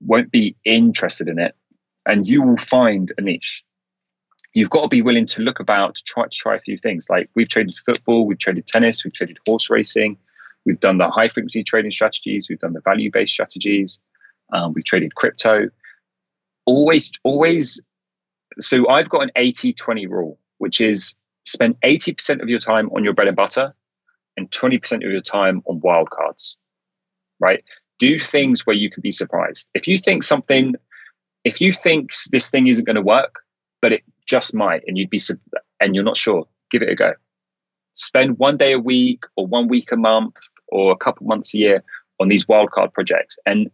won't 0.00 0.32
be 0.32 0.56
interested 0.64 1.28
in 1.28 1.38
it 1.38 1.54
and 2.04 2.26
you 2.26 2.42
will 2.42 2.56
find 2.56 3.12
a 3.18 3.20
niche. 3.20 3.62
You've 4.52 4.70
got 4.70 4.82
to 4.82 4.88
be 4.88 5.02
willing 5.02 5.26
to 5.26 5.42
look 5.42 5.60
about 5.60 5.96
to 5.96 6.02
try 6.04 6.24
to 6.24 6.30
try 6.30 6.56
a 6.56 6.60
few 6.60 6.78
things. 6.78 7.08
Like 7.08 7.30
we've 7.36 7.48
traded 7.48 7.74
football 7.74 8.26
we've 8.26 8.38
traded 8.38 8.66
tennis 8.66 9.04
we've 9.04 9.12
traded 9.12 9.38
horse 9.46 9.70
racing 9.70 10.16
we've 10.64 10.80
done 10.80 10.98
the 10.98 11.08
high 11.08 11.28
frequency 11.28 11.62
trading 11.62 11.92
strategies 11.92 12.48
we've 12.48 12.58
done 12.58 12.72
the 12.72 12.80
value 12.80 13.10
based 13.12 13.32
strategies 13.32 14.00
um, 14.52 14.72
we've 14.72 14.84
traded 14.84 15.14
crypto. 15.14 15.68
Always 16.64 17.12
always 17.22 17.80
so 18.58 18.88
i've 18.88 19.08
got 19.08 19.22
an 19.22 19.30
80 19.36 19.72
20 19.72 20.06
rule 20.06 20.38
which 20.58 20.80
is 20.80 21.14
spend 21.44 21.76
80% 21.82 22.42
of 22.42 22.48
your 22.48 22.58
time 22.58 22.90
on 22.96 23.04
your 23.04 23.12
bread 23.12 23.28
and 23.28 23.36
butter 23.36 23.74
and 24.36 24.50
20% 24.50 24.94
of 24.96 25.10
your 25.12 25.20
time 25.20 25.62
on 25.66 25.80
wildcards 25.80 26.56
right? 27.40 27.62
Do 27.98 28.18
things 28.18 28.66
where 28.66 28.76
you 28.76 28.90
can 28.90 29.00
be 29.00 29.12
surprised. 29.12 29.68
If 29.74 29.88
you 29.88 29.98
think 29.98 30.22
something, 30.22 30.74
if 31.44 31.60
you 31.60 31.72
think 31.72 32.10
this 32.30 32.50
thing 32.50 32.66
isn't 32.66 32.84
going 32.84 32.96
to 32.96 33.02
work, 33.02 33.40
but 33.80 33.92
it 33.92 34.02
just 34.26 34.54
might, 34.54 34.82
and 34.86 34.98
you'd 34.98 35.10
be, 35.10 35.20
and 35.80 35.94
you're 35.94 36.04
not 36.04 36.16
sure, 36.16 36.46
give 36.70 36.82
it 36.82 36.88
a 36.88 36.94
go. 36.94 37.12
Spend 37.94 38.38
one 38.38 38.56
day 38.56 38.72
a 38.72 38.78
week, 38.78 39.24
or 39.36 39.46
one 39.46 39.68
week 39.68 39.90
a 39.92 39.96
month, 39.96 40.34
or 40.68 40.92
a 40.92 40.96
couple 40.96 41.26
months 41.26 41.54
a 41.54 41.58
year 41.58 41.84
on 42.20 42.28
these 42.28 42.46
wildcard 42.46 42.92
projects, 42.92 43.38
and 43.46 43.70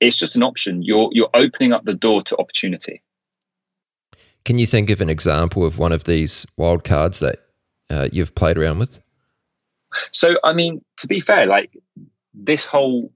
it's 0.00 0.18
just 0.18 0.36
an 0.36 0.42
option. 0.42 0.82
You're 0.82 1.10
you're 1.12 1.30
opening 1.34 1.72
up 1.72 1.84
the 1.84 1.94
door 1.94 2.22
to 2.22 2.36
opportunity. 2.38 3.02
Can 4.44 4.58
you 4.58 4.66
think 4.66 4.90
of 4.90 5.00
an 5.00 5.08
example 5.08 5.64
of 5.64 5.78
one 5.78 5.92
of 5.92 6.04
these 6.04 6.46
wildcards 6.58 7.20
that 7.20 7.40
uh, 7.90 8.08
you've 8.12 8.34
played 8.34 8.58
around 8.58 8.78
with? 8.78 9.00
So, 10.12 10.34
I 10.44 10.52
mean, 10.52 10.84
to 10.98 11.06
be 11.06 11.20
fair, 11.20 11.46
like 11.46 11.70
this 12.34 12.66
whole 12.66 13.10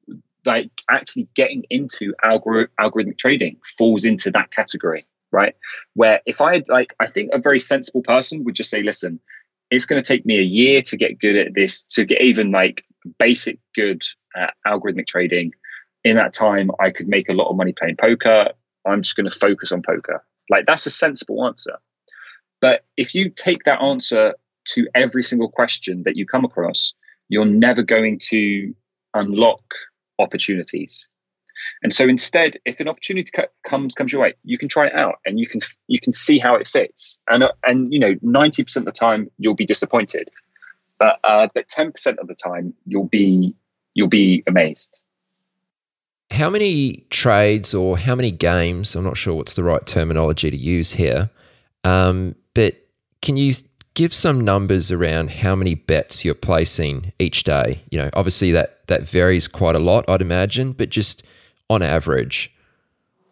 like 0.44 0.70
actually 0.90 1.28
getting 1.34 1.64
into 1.68 2.14
algor- 2.24 2.68
algorithmic 2.80 3.18
trading 3.18 3.56
falls 3.76 4.04
into 4.04 4.30
that 4.30 4.50
category 4.50 5.06
right? 5.30 5.54
Where 5.94 6.20
if 6.26 6.40
i 6.40 6.54
had 6.54 6.68
like 6.68 6.94
i 7.00 7.06
think 7.06 7.30
a 7.32 7.38
very 7.38 7.60
sensible 7.60 8.02
person 8.02 8.44
would 8.44 8.54
just 8.54 8.70
say 8.70 8.82
listen 8.82 9.20
it's 9.70 9.84
going 9.84 10.02
to 10.02 10.06
take 10.06 10.24
me 10.24 10.38
a 10.38 10.42
year 10.42 10.80
to 10.80 10.96
get 10.96 11.18
good 11.18 11.36
at 11.36 11.54
this 11.54 11.82
to 11.84 12.04
get 12.04 12.22
even 12.22 12.50
like 12.50 12.84
basic 13.18 13.58
good 13.74 14.02
at 14.34 14.54
algorithmic 14.66 15.06
trading. 15.06 15.52
In 16.04 16.16
that 16.16 16.32
time 16.32 16.70
i 16.80 16.90
could 16.90 17.08
make 17.08 17.28
a 17.28 17.34
lot 17.34 17.50
of 17.50 17.56
money 17.56 17.72
playing 17.72 17.96
poker. 17.96 18.48
I'm 18.86 19.02
just 19.02 19.16
going 19.16 19.28
to 19.28 19.38
focus 19.38 19.72
on 19.72 19.82
poker. 19.82 20.24
Like 20.48 20.64
that's 20.64 20.86
a 20.86 20.90
sensible 20.90 21.44
answer. 21.44 21.76
But 22.60 22.84
if 22.96 23.14
you 23.14 23.28
take 23.28 23.64
that 23.64 23.82
answer 23.82 24.34
to 24.68 24.88
every 24.94 25.22
single 25.22 25.50
question 25.50 26.04
that 26.04 26.16
you 26.16 26.24
come 26.24 26.44
across 26.44 26.94
you're 27.28 27.44
never 27.44 27.82
going 27.82 28.18
to 28.18 28.74
unlock 29.14 29.62
opportunities. 30.18 31.08
And 31.82 31.92
so 31.92 32.04
instead, 32.04 32.56
if 32.64 32.78
an 32.80 32.88
opportunity 32.88 33.30
comes 33.64 33.94
comes 33.94 34.12
your 34.12 34.22
way, 34.22 34.34
you 34.44 34.58
can 34.58 34.68
try 34.68 34.86
it 34.86 34.94
out 34.94 35.16
and 35.26 35.40
you 35.40 35.46
can 35.46 35.60
you 35.88 35.98
can 35.98 36.12
see 36.12 36.38
how 36.38 36.54
it 36.54 36.66
fits. 36.66 37.18
And 37.28 37.42
uh, 37.42 37.52
and 37.66 37.92
you 37.92 37.98
know, 37.98 38.14
ninety 38.22 38.62
percent 38.62 38.86
of 38.86 38.94
the 38.94 38.98
time 38.98 39.28
you'll 39.38 39.54
be 39.54 39.66
disappointed, 39.66 40.30
but 40.98 41.18
uh, 41.24 41.48
but 41.54 41.68
ten 41.68 41.90
percent 41.90 42.20
of 42.20 42.28
the 42.28 42.34
time 42.36 42.74
you'll 42.86 43.08
be 43.08 43.54
you'll 43.94 44.08
be 44.08 44.44
amazed. 44.46 45.02
how 46.30 46.50
many 46.50 47.06
trades 47.10 47.74
or 47.74 47.98
how 47.98 48.14
many 48.14 48.30
games? 48.30 48.94
I'm 48.94 49.04
not 49.04 49.16
sure 49.16 49.34
what's 49.34 49.54
the 49.54 49.64
right 49.64 49.84
terminology 49.86 50.50
to 50.50 50.56
use 50.56 50.92
here, 50.92 51.30
um, 51.84 52.34
but 52.54 52.74
can 53.22 53.36
you 53.36 53.54
give 53.94 54.12
some 54.12 54.44
numbers 54.44 54.92
around 54.92 55.30
how 55.30 55.56
many 55.56 55.74
bets 55.74 56.24
you're 56.24 56.34
placing 56.34 57.12
each 57.18 57.44
day? 57.44 57.82
You 57.90 57.98
know, 57.98 58.10
obviously 58.12 58.52
that 58.52 58.77
that 58.88 59.08
varies 59.08 59.48
quite 59.48 59.74
a 59.74 59.78
lot, 59.78 60.04
I'd 60.08 60.20
imagine, 60.20 60.72
but 60.72 60.90
just 60.90 61.22
on 61.70 61.82
average. 61.82 62.52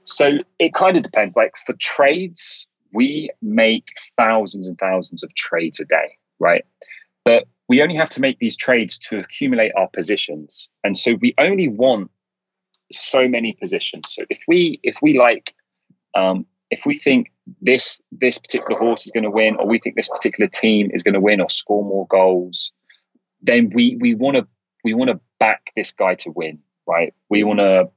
So 0.05 0.39
it 0.59 0.73
kind 0.75 0.97
of 0.97 1.03
depends. 1.03 1.37
Like 1.37 1.57
for 1.67 1.75
trades, 1.81 2.69
we 2.93 3.31
make 3.43 3.89
thousands 4.17 4.69
and 4.69 4.79
thousands 4.79 5.23
of 5.25 5.35
trades 5.35 5.81
a 5.81 5.85
day, 5.85 6.17
right? 6.39 6.65
But 7.25 7.49
we 7.69 7.83
only 7.83 7.97
have 7.97 8.11
to 8.11 8.21
make 8.21 8.39
these 8.39 8.57
trades 8.57 8.97
to 8.99 9.19
accumulate 9.19 9.73
our 9.77 9.89
positions. 9.89 10.71
And 10.85 10.97
so 10.97 11.17
we 11.21 11.35
only 11.39 11.69
want 11.69 12.11
so 12.93 13.29
many 13.29 13.55
positions. 13.55 14.15
So 14.15 14.25
if 14.31 14.43
we 14.47 14.79
if 14.85 14.99
we 15.03 15.19
like 15.19 15.55
um, 16.15 16.47
if 16.71 16.87
we 16.87 16.97
think 16.97 17.33
this 17.61 18.01
this 18.13 18.39
particular 18.39 18.79
horse 18.79 19.07
is 19.07 19.13
going 19.13 19.25
to 19.25 19.31
win, 19.31 19.57
or 19.57 19.67
we 19.67 19.79
think 19.79 19.97
this 19.97 20.09
particular 20.09 20.49
team 20.49 20.91
is 20.93 21.03
going 21.03 21.15
to 21.15 21.21
win 21.21 21.41
or 21.41 21.49
score 21.49 21.85
more 21.85 22.07
goals, 22.07 22.73
then 23.43 23.71
we 23.75 23.97
we 24.01 24.15
want 24.15 24.37
to 24.37 24.47
we 24.87 24.95
want 24.95 25.11
to 25.11 25.19
back 25.41 25.73
this 25.75 25.91
guy 25.91 26.15
to 26.15 26.31
win, 26.31 26.61
right? 26.87 27.13
We 27.29 27.41
mm. 27.41 27.47
want 27.49 27.59
to, 27.59 27.91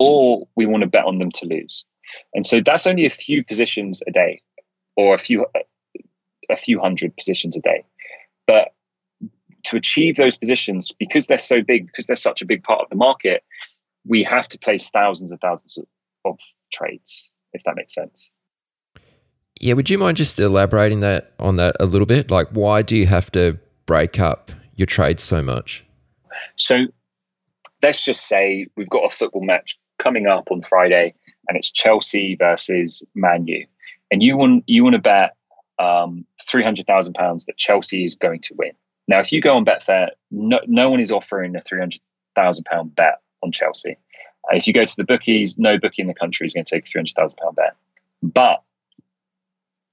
or 0.00 0.48
we 0.56 0.66
want 0.66 0.82
to 0.82 0.88
bet 0.88 1.04
on 1.04 1.18
them 1.18 1.30
to 1.36 1.46
lose, 1.46 1.84
and 2.34 2.44
so 2.44 2.60
that's 2.60 2.86
only 2.86 3.06
a 3.06 3.10
few 3.10 3.44
positions 3.44 4.02
a 4.08 4.10
day, 4.10 4.42
or 4.96 5.14
a 5.14 5.18
few 5.18 5.46
a 6.50 6.56
few 6.56 6.80
hundred 6.80 7.16
positions 7.16 7.56
a 7.56 7.60
day, 7.60 7.84
but 8.48 8.74
to 9.62 9.76
achieve 9.76 10.16
those 10.16 10.36
positions 10.36 10.92
because 10.98 11.28
they're 11.28 11.38
so 11.38 11.62
big 11.62 11.86
because 11.86 12.06
they're 12.06 12.16
such 12.16 12.42
a 12.42 12.46
big 12.46 12.64
part 12.64 12.80
of 12.80 12.88
the 12.88 12.96
market 12.96 13.44
we 14.06 14.22
have 14.24 14.48
to 14.48 14.58
place 14.58 14.88
thousands 14.88 15.30
and 15.30 15.38
thousands 15.40 15.76
of, 15.76 15.84
of 16.24 16.40
trades 16.72 17.32
if 17.52 17.62
that 17.64 17.76
makes 17.76 17.94
sense. 17.94 18.32
Yeah, 19.60 19.74
would 19.74 19.90
you 19.90 19.98
mind 19.98 20.16
just 20.16 20.40
elaborating 20.40 21.00
that 21.00 21.34
on 21.38 21.56
that 21.56 21.76
a 21.78 21.84
little 21.84 22.06
bit? 22.06 22.30
Like, 22.30 22.48
why 22.48 22.80
do 22.82 22.96
you 22.96 23.06
have 23.06 23.30
to 23.32 23.58
break 23.84 24.18
up 24.18 24.50
your 24.74 24.86
trades 24.86 25.22
so 25.22 25.42
much? 25.42 25.84
So, 26.56 26.86
let's 27.82 28.04
just 28.04 28.26
say 28.26 28.66
we've 28.76 28.90
got 28.90 29.04
a 29.04 29.14
football 29.14 29.44
match 29.44 29.78
coming 29.98 30.26
up 30.26 30.50
on 30.50 30.62
Friday, 30.62 31.14
and 31.48 31.56
it's 31.56 31.70
Chelsea 31.70 32.36
versus 32.36 33.04
Man 33.14 33.46
U, 33.46 33.66
and 34.10 34.22
you 34.22 34.36
want 34.36 34.64
you 34.66 34.82
want 34.82 34.94
to 34.94 35.00
bet 35.00 35.36
um, 35.78 36.24
three 36.48 36.64
hundred 36.64 36.86
thousand 36.86 37.14
pounds 37.14 37.44
that 37.46 37.56
Chelsea 37.56 38.04
is 38.04 38.16
going 38.16 38.40
to 38.40 38.54
win. 38.58 38.72
Now, 39.08 39.20
if 39.20 39.32
you 39.32 39.40
go 39.40 39.56
on 39.56 39.64
Betfair, 39.64 40.08
no, 40.30 40.60
no 40.66 40.90
one 40.90 41.00
is 41.00 41.12
offering 41.12 41.56
a 41.56 41.60
three 41.60 41.80
hundred 41.80 42.00
thousand 42.34 42.64
pound 42.64 42.94
bet 42.94 43.20
on 43.42 43.52
Chelsea. 43.52 43.96
Uh, 44.44 44.56
if 44.56 44.66
you 44.66 44.72
go 44.72 44.84
to 44.84 44.96
the 44.96 45.04
bookies, 45.04 45.58
no 45.58 45.78
bookie 45.78 46.02
in 46.02 46.08
the 46.08 46.14
country 46.14 46.46
is 46.46 46.54
going 46.54 46.64
to 46.64 46.74
take 46.74 46.84
a 46.84 46.86
three 46.86 47.00
hundred 47.00 47.14
thousand 47.14 47.38
pound 47.38 47.56
bet, 47.56 47.76
but 48.22 48.62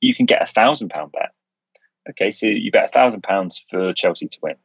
you 0.01 0.13
can 0.13 0.25
get 0.25 0.41
a 0.41 0.47
thousand 0.47 0.89
pound 0.89 1.11
bet. 1.11 1.31
Okay, 2.09 2.31
so 2.31 2.47
you 2.47 2.71
bet 2.71 2.85
a 2.85 2.91
thousand 2.91 3.23
pounds 3.23 3.65
for 3.69 3.93
Chelsea 3.93 4.27
to 4.27 4.39
win, 4.41 4.55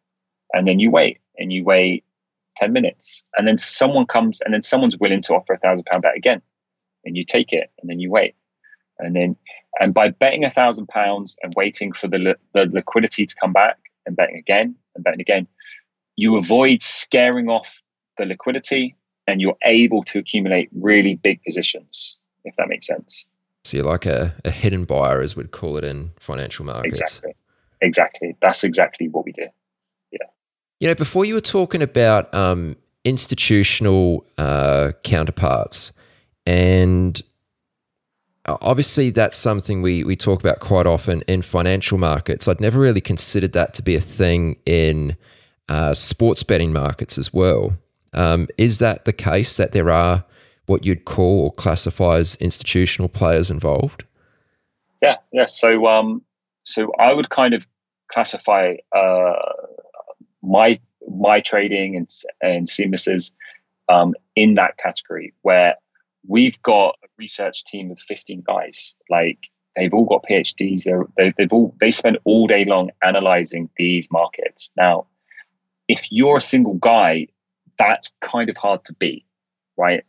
and 0.52 0.66
then 0.66 0.78
you 0.78 0.90
wait 0.90 1.18
and 1.42 1.52
you 1.52 1.64
wait 1.64 2.04
ten 2.56 2.72
minutes, 2.72 3.24
and 3.36 3.46
then 3.46 3.58
someone 3.58 4.06
comes 4.06 4.40
and 4.42 4.54
then 4.54 4.62
someone's 4.62 4.96
willing 4.98 5.22
to 5.22 5.34
offer 5.34 5.52
a 5.52 5.58
thousand 5.58 5.84
pound 5.84 6.02
bet 6.02 6.16
again, 6.16 6.40
and 7.04 7.16
you 7.16 7.24
take 7.24 7.52
it, 7.52 7.70
and 7.80 7.90
then 7.90 7.98
you 8.00 8.10
wait, 8.10 8.34
and 8.98 9.14
then 9.14 9.36
and 9.80 9.92
by 9.92 10.10
betting 10.10 10.44
a 10.44 10.50
thousand 10.50 10.86
pounds 10.86 11.36
and 11.42 11.52
waiting 11.56 11.92
for 11.92 12.08
the 12.08 12.36
the 12.54 12.66
liquidity 12.72 13.26
to 13.26 13.34
come 13.34 13.52
back 13.52 13.78
and 14.06 14.16
betting 14.16 14.36
again 14.36 14.74
and 14.94 15.04
betting 15.04 15.20
again, 15.20 15.46
you 16.16 16.36
avoid 16.36 16.82
scaring 16.82 17.48
off 17.48 17.82
the 18.18 18.26
liquidity 18.26 18.94
and 19.26 19.40
you're 19.40 19.56
able 19.64 20.02
to 20.02 20.18
accumulate 20.18 20.68
really 20.72 21.14
big 21.14 21.42
positions, 21.42 22.18
if 22.44 22.54
that 22.56 22.68
makes 22.68 22.86
sense. 22.86 23.26
So 23.64 23.76
you're 23.76 23.86
like 23.86 24.06
a, 24.06 24.34
a 24.44 24.50
hidden 24.50 24.84
buyer, 24.84 25.20
as 25.20 25.36
we'd 25.36 25.52
call 25.52 25.76
it 25.76 25.84
in 25.84 26.10
financial 26.18 26.64
markets. 26.64 27.00
Exactly. 27.00 27.34
Exactly. 27.80 28.36
That's 28.42 28.64
exactly 28.64 29.08
what 29.08 29.24
we 29.24 29.32
do. 29.32 29.46
You 30.82 30.88
know, 30.88 30.96
before 30.96 31.24
you 31.24 31.34
were 31.34 31.40
talking 31.40 31.80
about 31.80 32.34
um, 32.34 32.74
institutional 33.04 34.26
uh, 34.36 34.90
counterparts, 35.04 35.92
and 36.44 37.22
obviously 38.46 39.10
that's 39.10 39.36
something 39.36 39.80
we, 39.80 40.02
we 40.02 40.16
talk 40.16 40.40
about 40.40 40.58
quite 40.58 40.86
often 40.86 41.22
in 41.28 41.42
financial 41.42 41.98
markets. 41.98 42.48
I'd 42.48 42.60
never 42.60 42.80
really 42.80 43.00
considered 43.00 43.52
that 43.52 43.74
to 43.74 43.82
be 43.84 43.94
a 43.94 44.00
thing 44.00 44.56
in 44.66 45.16
uh, 45.68 45.94
sports 45.94 46.42
betting 46.42 46.72
markets 46.72 47.16
as 47.16 47.32
well. 47.32 47.78
Um, 48.12 48.48
is 48.58 48.78
that 48.78 49.04
the 49.04 49.12
case 49.12 49.56
that 49.58 49.70
there 49.70 49.88
are 49.88 50.24
what 50.66 50.84
you'd 50.84 51.04
call 51.04 51.44
or 51.44 51.52
classify 51.52 52.16
as 52.16 52.34
institutional 52.40 53.08
players 53.08 53.52
involved? 53.52 54.02
Yeah, 55.00 55.18
yeah. 55.32 55.46
So, 55.46 55.86
um, 55.86 56.22
so 56.64 56.90
I 56.98 57.12
would 57.12 57.30
kind 57.30 57.54
of 57.54 57.68
classify 58.08 58.74
uh, 58.92 59.32
my 60.42 60.78
my 61.08 61.40
trading 61.40 61.96
and 61.96 62.08
and 62.40 62.66
Seamless's 62.66 63.32
um, 63.88 64.14
in 64.36 64.54
that 64.54 64.78
category 64.78 65.34
where 65.42 65.76
we've 66.26 66.60
got 66.62 66.96
a 67.04 67.08
research 67.18 67.64
team 67.64 67.90
of 67.90 67.98
15 67.98 68.42
guys 68.46 68.94
like 69.10 69.50
they've 69.74 69.92
all 69.92 70.04
got 70.04 70.24
phds 70.30 70.84
They're, 70.84 71.04
they, 71.16 71.34
they've 71.36 71.52
all 71.52 71.74
they 71.80 71.90
spend 71.90 72.18
all 72.24 72.46
day 72.46 72.64
long 72.64 72.90
analyzing 73.02 73.68
these 73.76 74.08
markets 74.12 74.70
now 74.76 75.06
if 75.88 76.06
you're 76.12 76.36
a 76.36 76.40
single 76.40 76.74
guy 76.74 77.26
that's 77.78 78.12
kind 78.20 78.48
of 78.48 78.56
hard 78.56 78.84
to 78.86 78.94
beat, 78.94 79.24
right? 79.76 80.04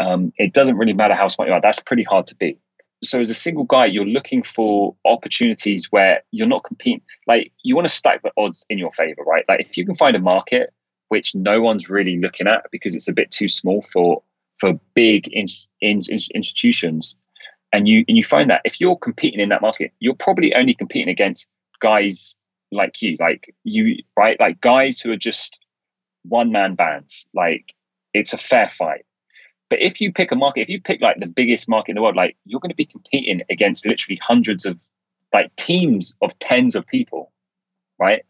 Um, 0.00 0.32
it 0.36 0.52
doesn't 0.52 0.76
really 0.76 0.92
matter 0.92 1.14
how 1.14 1.28
smart 1.28 1.48
you 1.48 1.54
are. 1.54 1.60
That's 1.60 1.80
pretty 1.80 2.02
hard 2.02 2.26
to 2.28 2.36
beat. 2.36 2.58
So 3.04 3.18
as 3.18 3.30
a 3.30 3.34
single 3.34 3.64
guy, 3.64 3.86
you're 3.86 4.04
looking 4.04 4.42
for 4.42 4.94
opportunities 5.04 5.90
where 5.90 6.22
you're 6.30 6.46
not 6.46 6.64
competing. 6.64 7.02
Like 7.26 7.52
you 7.62 7.74
want 7.74 7.88
to 7.88 7.94
stack 7.94 8.22
the 8.22 8.30
odds 8.36 8.64
in 8.70 8.78
your 8.78 8.92
favor, 8.92 9.22
right? 9.24 9.44
Like 9.48 9.60
if 9.60 9.76
you 9.76 9.84
can 9.84 9.94
find 9.94 10.16
a 10.16 10.20
market 10.20 10.72
which 11.08 11.34
no 11.34 11.60
one's 11.60 11.90
really 11.90 12.16
looking 12.18 12.46
at 12.46 12.64
because 12.72 12.96
it's 12.96 13.06
a 13.06 13.12
bit 13.12 13.30
too 13.30 13.46
small 13.46 13.82
for 13.92 14.22
for 14.58 14.72
big 14.94 15.28
in, 15.28 15.44
in, 15.82 16.00
in 16.08 16.18
institutions, 16.34 17.16
and 17.72 17.86
you 17.86 18.04
and 18.08 18.16
you 18.16 18.24
find 18.24 18.48
that 18.48 18.62
if 18.64 18.80
you're 18.80 18.96
competing 18.96 19.40
in 19.40 19.50
that 19.50 19.60
market, 19.60 19.92
you're 20.00 20.14
probably 20.14 20.54
only 20.54 20.72
competing 20.72 21.10
against 21.10 21.48
guys 21.80 22.36
like 22.70 23.02
you, 23.02 23.16
like 23.20 23.54
you, 23.64 24.02
right? 24.16 24.40
Like 24.40 24.60
guys 24.62 25.00
who 25.00 25.10
are 25.10 25.16
just 25.16 25.60
one 26.22 26.50
man 26.50 26.76
bands. 26.76 27.26
Like 27.34 27.74
it's 28.14 28.32
a 28.32 28.38
fair 28.38 28.68
fight. 28.68 29.04
But 29.72 29.80
if 29.80 30.02
you 30.02 30.12
pick 30.12 30.30
a 30.30 30.36
market, 30.36 30.60
if 30.60 30.68
you 30.68 30.78
pick 30.78 31.00
like 31.00 31.18
the 31.18 31.26
biggest 31.26 31.66
market 31.66 31.92
in 31.92 31.94
the 31.94 32.02
world, 32.02 32.14
like 32.14 32.36
you're 32.44 32.60
going 32.60 32.68
to 32.68 32.76
be 32.76 32.84
competing 32.84 33.40
against 33.48 33.86
literally 33.86 34.20
hundreds 34.22 34.66
of 34.66 34.82
like 35.32 35.50
teams 35.56 36.14
of 36.20 36.38
tens 36.40 36.76
of 36.76 36.86
people, 36.86 37.32
right? 37.98 38.22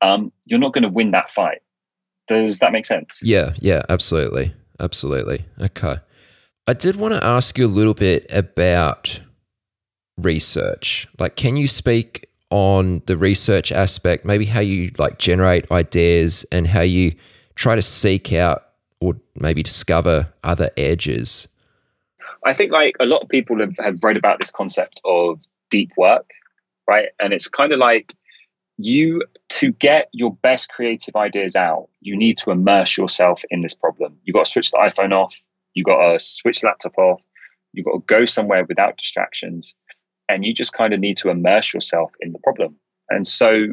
Um, 0.00 0.32
you're 0.46 0.58
not 0.58 0.72
going 0.72 0.82
to 0.82 0.88
win 0.88 1.12
that 1.12 1.30
fight. 1.30 1.58
Does 2.26 2.58
that 2.58 2.72
make 2.72 2.84
sense? 2.84 3.20
Yeah, 3.22 3.52
yeah, 3.58 3.82
absolutely. 3.88 4.52
Absolutely. 4.80 5.44
Okay. 5.60 5.98
I 6.66 6.72
did 6.72 6.96
want 6.96 7.14
to 7.14 7.24
ask 7.24 7.56
you 7.56 7.66
a 7.66 7.68
little 7.68 7.94
bit 7.94 8.26
about 8.28 9.20
research. 10.16 11.06
Like, 11.16 11.36
can 11.36 11.56
you 11.56 11.68
speak 11.68 12.28
on 12.50 13.02
the 13.06 13.16
research 13.16 13.70
aspect, 13.70 14.24
maybe 14.24 14.46
how 14.46 14.58
you 14.58 14.90
like 14.98 15.20
generate 15.20 15.70
ideas 15.70 16.44
and 16.50 16.66
how 16.66 16.80
you 16.80 17.14
try 17.54 17.76
to 17.76 17.82
seek 17.82 18.32
out 18.32 18.64
or 19.00 19.16
maybe 19.36 19.62
discover 19.62 20.32
other 20.42 20.70
edges? 20.76 21.48
I 22.44 22.52
think 22.52 22.72
like 22.72 22.96
a 23.00 23.06
lot 23.06 23.22
of 23.22 23.28
people 23.28 23.60
have, 23.60 23.76
have 23.78 24.02
read 24.02 24.16
about 24.16 24.38
this 24.38 24.50
concept 24.50 25.00
of 25.04 25.40
deep 25.70 25.90
work, 25.96 26.30
right? 26.86 27.08
And 27.20 27.32
it's 27.32 27.48
kind 27.48 27.72
of 27.72 27.78
like 27.78 28.14
you 28.78 29.22
to 29.48 29.72
get 29.72 30.08
your 30.12 30.34
best 30.36 30.70
creative 30.70 31.16
ideas 31.16 31.56
out, 31.56 31.88
you 32.00 32.16
need 32.16 32.38
to 32.38 32.50
immerse 32.50 32.96
yourself 32.96 33.42
in 33.50 33.62
this 33.62 33.74
problem. 33.74 34.16
You've 34.24 34.34
got 34.34 34.44
to 34.44 34.50
switch 34.50 34.70
the 34.70 34.78
iPhone 34.78 35.12
off, 35.12 35.36
you've 35.74 35.86
got 35.86 36.12
to 36.12 36.18
switch 36.20 36.60
the 36.60 36.68
laptop 36.68 36.96
off, 36.96 37.20
you've 37.72 37.86
got 37.86 37.92
to 37.92 38.02
go 38.06 38.24
somewhere 38.24 38.64
without 38.64 38.96
distractions, 38.96 39.74
and 40.28 40.44
you 40.44 40.54
just 40.54 40.74
kind 40.74 40.94
of 40.94 41.00
need 41.00 41.16
to 41.18 41.30
immerse 41.30 41.74
yourself 41.74 42.12
in 42.20 42.32
the 42.32 42.38
problem. 42.38 42.76
And 43.10 43.26
so, 43.26 43.68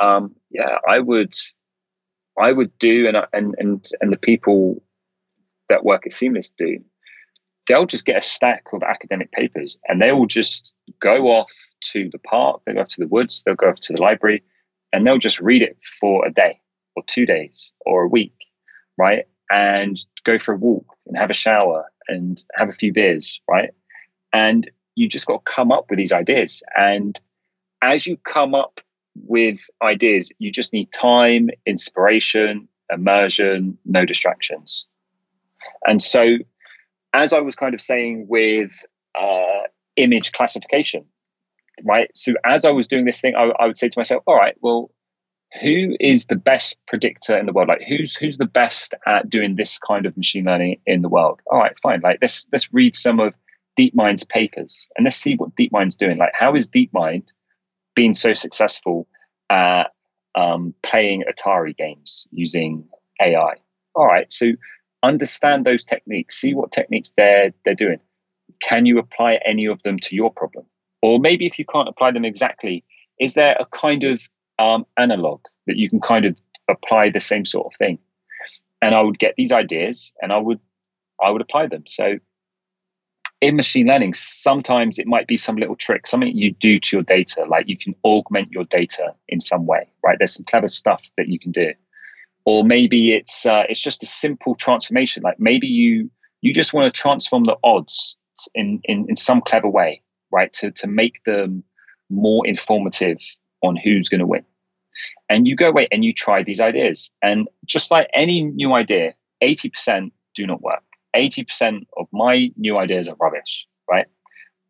um, 0.00 0.34
yeah, 0.50 0.78
I 0.88 0.98
would 0.98 1.34
I 2.40 2.52
would 2.52 2.76
do, 2.78 3.06
and 3.06 3.16
and 3.32 3.54
and 3.58 3.84
and 4.00 4.12
the 4.12 4.18
people 4.18 4.82
that 5.68 5.84
work 5.84 6.06
at 6.06 6.12
Seamless 6.12 6.50
do, 6.50 6.78
they'll 7.66 7.86
just 7.86 8.04
get 8.04 8.18
a 8.18 8.22
stack 8.22 8.64
of 8.72 8.82
academic 8.82 9.32
papers 9.32 9.78
and 9.88 10.00
they 10.00 10.12
will 10.12 10.26
just 10.26 10.74
go 11.00 11.28
off 11.28 11.52
to 11.80 12.08
the 12.10 12.18
park, 12.18 12.60
they'll 12.64 12.74
go 12.74 12.80
off 12.82 12.90
to 12.90 13.00
the 13.00 13.08
woods, 13.08 13.42
they'll 13.42 13.54
go 13.54 13.68
off 13.68 13.80
to 13.80 13.92
the 13.92 14.00
library, 14.00 14.42
and 14.92 15.06
they'll 15.06 15.18
just 15.18 15.40
read 15.40 15.62
it 15.62 15.76
for 15.82 16.26
a 16.26 16.30
day 16.30 16.60
or 16.96 17.02
two 17.06 17.26
days 17.26 17.72
or 17.86 18.04
a 18.04 18.08
week, 18.08 18.34
right? 18.98 19.24
And 19.50 19.98
go 20.24 20.38
for 20.38 20.54
a 20.54 20.58
walk 20.58 20.86
and 21.06 21.16
have 21.16 21.30
a 21.30 21.34
shower 21.34 21.90
and 22.08 22.42
have 22.56 22.68
a 22.68 22.72
few 22.72 22.92
beers, 22.92 23.40
right? 23.48 23.70
And 24.32 24.70
you 24.94 25.08
just 25.08 25.26
got 25.26 25.44
to 25.44 25.52
come 25.52 25.72
up 25.72 25.86
with 25.90 25.98
these 25.98 26.12
ideas. 26.12 26.62
And 26.76 27.20
as 27.82 28.06
you 28.06 28.16
come 28.18 28.54
up 28.54 28.80
with 29.14 29.68
ideas, 29.82 30.32
you 30.38 30.50
just 30.50 30.72
need 30.72 30.90
time, 30.92 31.50
inspiration, 31.66 32.68
immersion, 32.90 33.78
no 33.84 34.04
distractions. 34.04 34.86
And 35.86 36.02
so, 36.02 36.38
as 37.12 37.32
I 37.32 37.40
was 37.40 37.54
kind 37.54 37.74
of 37.74 37.80
saying 37.80 38.26
with 38.28 38.84
uh, 39.18 39.62
image 39.96 40.32
classification, 40.32 41.04
right? 41.84 42.10
So, 42.14 42.34
as 42.44 42.64
I 42.64 42.70
was 42.70 42.86
doing 42.86 43.04
this 43.04 43.20
thing, 43.20 43.34
I, 43.34 43.52
I 43.58 43.66
would 43.66 43.78
say 43.78 43.88
to 43.88 43.98
myself, 43.98 44.22
all 44.26 44.36
right, 44.36 44.56
well, 44.60 44.90
who 45.62 45.96
is 46.00 46.26
the 46.26 46.36
best 46.36 46.78
predictor 46.86 47.38
in 47.38 47.46
the 47.46 47.52
world? 47.52 47.68
Like 47.68 47.82
who's 47.82 48.16
who's 48.16 48.38
the 48.38 48.46
best 48.46 48.94
at 49.06 49.30
doing 49.30 49.54
this 49.54 49.78
kind 49.78 50.04
of 50.04 50.16
machine 50.16 50.44
learning 50.44 50.80
in 50.86 51.02
the 51.02 51.08
world? 51.08 51.40
All 51.50 51.58
right, 51.58 51.78
fine. 51.80 52.00
Like 52.00 52.18
let's 52.20 52.46
let's 52.52 52.72
read 52.72 52.94
some 52.94 53.20
of 53.20 53.34
DeepMind's 53.78 54.24
papers 54.24 54.88
and 54.96 55.04
let's 55.04 55.16
see 55.16 55.36
what 55.36 55.54
DeepMind's 55.54 55.96
doing. 55.96 56.18
Like 56.18 56.32
how 56.34 56.54
is 56.54 56.68
DeepMind 56.68 57.32
being 57.94 58.14
so 58.14 58.32
successful 58.32 59.06
at 59.50 59.92
um, 60.34 60.74
playing 60.82 61.24
Atari 61.28 61.76
games 61.76 62.26
using 62.32 62.84
AI? 63.20 63.54
All 63.94 64.06
right, 64.06 64.32
so 64.32 64.52
understand 65.02 65.64
those 65.64 65.84
techniques. 65.84 66.36
See 66.40 66.54
what 66.54 66.72
techniques 66.72 67.12
they're 67.16 67.52
they're 67.64 67.74
doing. 67.74 68.00
Can 68.60 68.86
you 68.86 68.98
apply 68.98 69.40
any 69.44 69.66
of 69.66 69.82
them 69.82 69.98
to 70.00 70.16
your 70.16 70.32
problem? 70.32 70.64
Or 71.02 71.18
maybe 71.18 71.44
if 71.44 71.58
you 71.58 71.64
can't 71.66 71.88
apply 71.88 72.12
them 72.12 72.24
exactly, 72.24 72.82
is 73.20 73.34
there 73.34 73.56
a 73.60 73.66
kind 73.66 74.04
of 74.04 74.28
um, 74.58 74.86
analog 74.96 75.40
that 75.66 75.76
you 75.76 75.88
can 75.88 76.00
kind 76.00 76.24
of 76.24 76.36
apply 76.68 77.10
the 77.10 77.20
same 77.20 77.44
sort 77.44 77.66
of 77.66 77.76
thing. 77.76 77.98
And 78.82 78.94
I 78.94 79.00
would 79.00 79.18
get 79.18 79.34
these 79.36 79.52
ideas 79.52 80.12
and 80.20 80.32
I 80.32 80.38
would 80.38 80.60
I 81.22 81.30
would 81.30 81.40
apply 81.40 81.68
them. 81.68 81.84
So 81.86 82.18
in 83.44 83.56
machine 83.56 83.86
learning, 83.86 84.14
sometimes 84.14 84.98
it 84.98 85.06
might 85.06 85.26
be 85.26 85.36
some 85.36 85.56
little 85.56 85.76
trick, 85.76 86.06
something 86.06 86.34
you 86.34 86.52
do 86.52 86.78
to 86.78 86.96
your 86.96 87.02
data, 87.02 87.44
like 87.46 87.68
you 87.68 87.76
can 87.76 87.94
augment 88.02 88.50
your 88.50 88.64
data 88.64 89.14
in 89.28 89.38
some 89.38 89.66
way, 89.66 89.86
right? 90.02 90.16
There's 90.18 90.34
some 90.34 90.46
clever 90.46 90.66
stuff 90.66 91.10
that 91.18 91.28
you 91.28 91.38
can 91.38 91.52
do, 91.52 91.74
or 92.46 92.64
maybe 92.64 93.12
it's 93.12 93.44
uh, 93.44 93.64
it's 93.68 93.82
just 93.82 94.02
a 94.02 94.06
simple 94.06 94.54
transformation. 94.54 95.22
Like 95.22 95.38
maybe 95.38 95.66
you 95.66 96.10
you 96.40 96.54
just 96.54 96.72
want 96.72 96.86
to 96.86 97.00
transform 97.00 97.44
the 97.44 97.56
odds 97.62 98.16
in 98.54 98.80
in 98.84 99.04
in 99.10 99.16
some 99.16 99.42
clever 99.42 99.68
way, 99.68 100.00
right? 100.32 100.50
To 100.54 100.70
to 100.70 100.86
make 100.86 101.22
them 101.24 101.62
more 102.08 102.46
informative 102.46 103.18
on 103.62 103.76
who's 103.76 104.08
going 104.08 104.20
to 104.20 104.26
win. 104.26 104.44
And 105.28 105.46
you 105.46 105.54
go 105.54 105.68
away 105.68 105.86
and 105.92 106.02
you 106.02 106.12
try 106.12 106.42
these 106.42 106.60
ideas. 106.62 107.10
And 107.22 107.48
just 107.66 107.90
like 107.90 108.08
any 108.14 108.42
new 108.42 108.72
idea, 108.74 109.12
80% 109.42 110.12
do 110.34 110.46
not 110.46 110.62
work. 110.62 110.82
80% 111.14 111.86
of 111.96 112.06
my 112.12 112.50
new 112.56 112.76
ideas 112.78 113.08
are 113.08 113.16
rubbish, 113.20 113.66
right? 113.90 114.06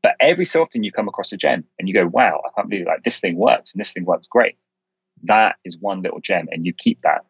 But 0.03 0.17
every 0.21 0.45
so 0.45 0.61
often 0.61 0.83
you 0.83 0.93
come 0.93 1.09
across 1.09 1.33
a 1.33 1.37
gem 1.37 1.65
and 1.79 1.89
you 1.89 1.95
go, 1.95 2.07
wow, 2.07 2.43
I 2.45 2.51
can't 2.55 2.69
believe 2.69 2.87
like 2.87 3.05
this 3.05 3.21
thing 3.21 3.37
works 3.37 3.73
and 3.73 3.81
this 3.81 3.93
thing 3.93 4.05
works 4.05 4.27
great. 4.27 4.57
That 5.23 5.57
is 5.65 5.79
one 5.79 6.03
little 6.03 6.21
gem 6.21 6.47
and 6.51 6.67
you 6.67 6.75
keep 6.75 7.01
that. 7.03 7.25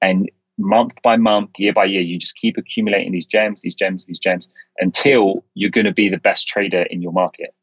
And 0.00 0.30
month 0.58 1.02
by 1.02 1.16
month, 1.16 1.50
year 1.58 1.72
by 1.72 1.84
year, 1.84 2.00
you 2.00 2.18
just 2.18 2.36
keep 2.36 2.56
accumulating 2.56 3.12
these 3.12 3.26
gems, 3.26 3.62
these 3.62 3.74
gems, 3.74 4.06
these 4.06 4.20
gems 4.20 4.48
until 4.78 5.44
you're 5.54 5.70
going 5.70 5.86
to 5.86 5.92
be 5.92 6.08
the 6.08 6.18
best 6.18 6.46
trader 6.46 6.82
in 6.82 7.02
your 7.02 7.12
market. 7.12 7.54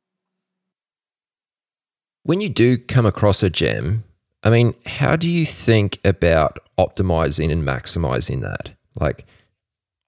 When 2.23 2.41
you 2.41 2.49
do 2.49 2.77
come 2.77 3.05
across 3.05 3.43
a 3.43 3.49
gem, 3.49 4.03
I 4.43 4.49
mean, 4.49 4.75
how 4.86 5.15
do 5.15 5.29
you 5.29 5.45
think 5.45 5.99
about 6.03 6.59
optimizing 6.77 7.51
and 7.51 7.63
maximizing 7.63 8.41
that? 8.41 8.71
Like 8.99 9.25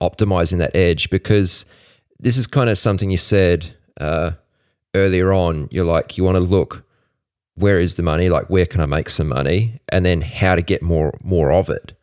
optimizing 0.02 0.58
that 0.60 0.76
edge? 0.76 1.10
Because 1.10 1.66
this 2.20 2.38
is 2.38 2.48
kind 2.48 2.70
of 2.70 2.78
something 2.78 3.12
you 3.12 3.18
said 3.18 3.76
uh, 4.00 4.32
earlier 4.93 5.34
on. 5.34 5.68
You're 5.72 5.86
like, 5.86 6.18
you 6.18 6.24
want 6.24 6.36
to 6.36 6.41
look 6.41 6.84
where 7.58 7.80
is 7.80 7.96
the 7.96 8.04
money? 8.04 8.28
Like, 8.28 8.50
where 8.50 8.66
can 8.66 8.82
I 8.82 8.86
make 8.86 9.08
some 9.08 9.30
money? 9.30 9.80
And 9.88 10.06
then 10.06 10.22
how 10.22 10.56
to 10.56 10.62
get 10.62 10.82
more 10.82 11.14
more 11.24 11.52
of 11.52 11.70
it. 11.70 11.93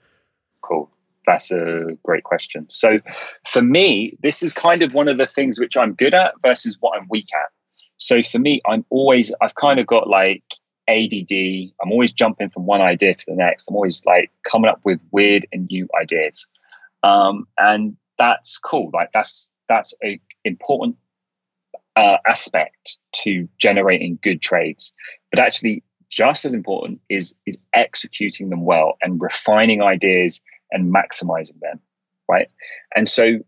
Cool. 0.62 0.90
That's 1.26 1.50
a 1.52 1.96
great 2.02 2.24
question. 2.24 2.68
So, 2.70 2.98
for 3.46 3.60
me, 3.60 4.16
this 4.22 4.42
is 4.42 4.52
kind 4.52 4.82
of 4.82 4.94
one 4.94 5.08
of 5.08 5.18
the 5.18 5.26
things 5.26 5.60
which 5.60 5.76
I'm 5.76 5.92
good 5.92 6.14
at 6.14 6.32
versus 6.42 6.78
what 6.80 6.98
I'm 6.98 7.06
weak 7.10 7.28
at. 7.34 7.50
So 8.02 8.20
for 8.20 8.40
me, 8.40 8.60
I'm 8.66 8.84
always, 8.90 9.32
I've 9.40 9.54
kind 9.54 9.78
of 9.78 9.86
got 9.86 10.08
like 10.08 10.42
ADD. 10.88 11.70
I'm 11.80 11.92
always 11.92 12.12
jumping 12.12 12.50
from 12.50 12.66
one 12.66 12.80
idea 12.80 13.14
to 13.14 13.24
the 13.28 13.36
next. 13.36 13.68
I'm 13.68 13.76
always 13.76 14.04
like 14.04 14.32
coming 14.42 14.68
up 14.68 14.80
with 14.82 15.00
weird 15.12 15.46
and 15.52 15.68
new 15.68 15.88
ideas. 16.00 16.48
Um, 17.02 17.46
and 17.58 17.96
that's 18.18 18.58
cool. 18.58 18.90
Like 18.92 19.10
that's, 19.12 19.52
that's 19.68 19.94
a 20.04 20.20
important 20.44 20.96
uh, 21.96 22.16
aspect 22.26 22.98
to 23.12 23.48
generating 23.58 24.18
good 24.22 24.40
trades. 24.40 24.92
But 25.30 25.40
actually, 25.40 25.82
just 26.10 26.44
as 26.44 26.54
important 26.54 27.00
is 27.08 27.34
is 27.46 27.58
executing 27.74 28.50
them 28.50 28.64
well 28.64 28.96
and 29.02 29.20
refining 29.20 29.82
ideas 29.82 30.42
and 30.70 30.94
maximizing 30.94 31.58
them, 31.60 31.80
right? 32.28 32.48
And 32.94 33.08
so, 33.08 33.38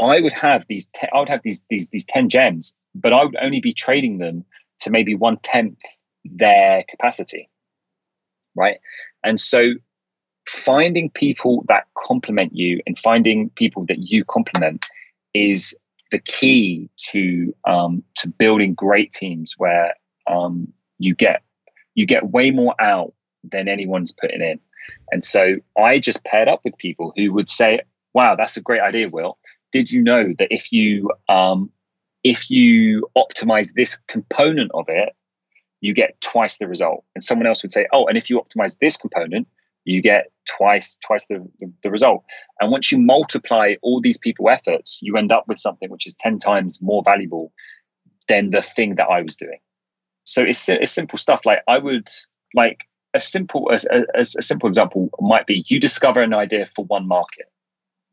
I 0.00 0.20
would 0.20 0.32
have 0.32 0.66
these. 0.68 0.86
Te- 0.88 1.08
I 1.12 1.18
would 1.18 1.28
have 1.28 1.40
these 1.42 1.62
these 1.70 1.90
these 1.90 2.04
ten 2.04 2.28
gems, 2.28 2.74
but 2.94 3.12
I 3.12 3.24
would 3.24 3.36
only 3.40 3.60
be 3.60 3.72
trading 3.72 4.18
them 4.18 4.44
to 4.80 4.90
maybe 4.90 5.14
one 5.14 5.38
tenth 5.38 5.80
their 6.24 6.84
capacity. 6.88 7.48
Right. 8.54 8.78
And 9.24 9.40
so 9.40 9.70
finding 10.46 11.10
people 11.10 11.64
that 11.68 11.86
complement 11.96 12.54
you 12.54 12.80
and 12.86 12.98
finding 12.98 13.50
people 13.50 13.84
that 13.86 14.10
you 14.10 14.24
complement 14.24 14.86
is 15.34 15.76
the 16.10 16.20
key 16.20 16.88
to 16.96 17.54
um, 17.66 18.02
to 18.14 18.28
building 18.28 18.74
great 18.74 19.10
teams 19.10 19.54
where 19.58 19.94
um, 20.28 20.72
you 20.98 21.14
get 21.14 21.42
you 21.94 22.06
get 22.06 22.30
way 22.30 22.50
more 22.50 22.74
out 22.80 23.12
than 23.44 23.68
anyone's 23.68 24.12
putting 24.12 24.42
in. 24.42 24.60
And 25.10 25.24
so 25.24 25.56
I 25.78 25.98
just 25.98 26.24
paired 26.24 26.48
up 26.48 26.60
with 26.64 26.78
people 26.78 27.12
who 27.16 27.32
would 27.32 27.50
say, 27.50 27.80
"Wow, 28.14 28.36
that's 28.36 28.56
a 28.56 28.60
great 28.60 28.80
idea, 28.80 29.08
Will. 29.08 29.38
Did 29.72 29.90
you 29.90 30.02
know 30.02 30.32
that 30.38 30.48
if 30.50 30.72
you 30.72 31.10
um, 31.28 31.70
if 32.22 32.50
you 32.50 33.08
optimize 33.16 33.74
this 33.74 33.98
component 34.08 34.70
of 34.74 34.86
it, 34.88 35.14
you 35.80 35.94
get 35.94 36.20
twice 36.20 36.58
the 36.58 36.66
result. 36.66 37.04
And 37.14 37.22
someone 37.22 37.46
else 37.46 37.62
would 37.62 37.72
say, 37.72 37.86
oh, 37.92 38.06
and 38.06 38.16
if 38.16 38.28
you 38.28 38.40
optimize 38.40 38.78
this 38.78 38.96
component, 38.96 39.46
you 39.86 40.02
get 40.02 40.30
twice 40.46 40.98
twice 41.04 41.26
the, 41.26 41.46
the, 41.60 41.72
the, 41.82 41.90
result. 41.90 42.24
And 42.60 42.70
once 42.70 42.92
you 42.92 42.98
multiply 42.98 43.74
all 43.82 44.00
these 44.00 44.18
people 44.18 44.50
efforts, 44.50 45.00
you 45.02 45.16
end 45.16 45.32
up 45.32 45.46
with 45.48 45.58
something 45.58 45.90
which 45.90 46.06
is 46.06 46.14
10 46.16 46.38
times 46.38 46.80
more 46.82 47.02
valuable 47.02 47.52
than 48.28 48.50
the 48.50 48.62
thing 48.62 48.96
that 48.96 49.08
I 49.08 49.22
was 49.22 49.36
doing. 49.36 49.58
So 50.24 50.42
it's, 50.42 50.68
it's 50.68 50.92
simple 50.92 51.18
stuff. 51.18 51.46
Like 51.46 51.62
I 51.68 51.78
would 51.78 52.08
like 52.54 52.84
a 53.14 53.20
simple 53.20 53.70
a, 53.70 53.78
a, 54.14 54.20
a 54.20 54.42
simple 54.42 54.68
example 54.68 55.08
might 55.20 55.46
be 55.46 55.64
you 55.68 55.80
discover 55.80 56.20
an 56.20 56.34
idea 56.34 56.66
for 56.66 56.84
one 56.84 57.06
market, 57.06 57.46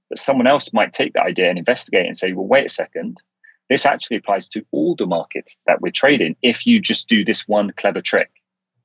but 0.10 0.20
someone 0.20 0.48
else 0.48 0.72
might 0.74 0.94
take 0.94 1.14
that 1.14 1.26
idea 1.26 1.50
and 1.50 1.58
investigate 1.58 2.06
and 2.06 2.16
say, 2.16 2.34
well, 2.34 2.48
wait 2.48 2.66
a 2.66 2.70
second, 2.70 3.18
this 3.70 3.86
actually 3.86 4.18
applies 4.18 4.48
to 4.50 4.64
all 4.72 4.96
the 4.96 5.08
markets 5.08 5.58
that 5.66 5.82
we're 5.82 5.92
trading 5.92 6.36
if 6.42 6.68
you 6.68 6.80
just 6.80 7.10
do 7.10 7.26
this 7.26 7.48
one 7.48 7.72
clever 7.76 8.02
trick. 8.02 8.30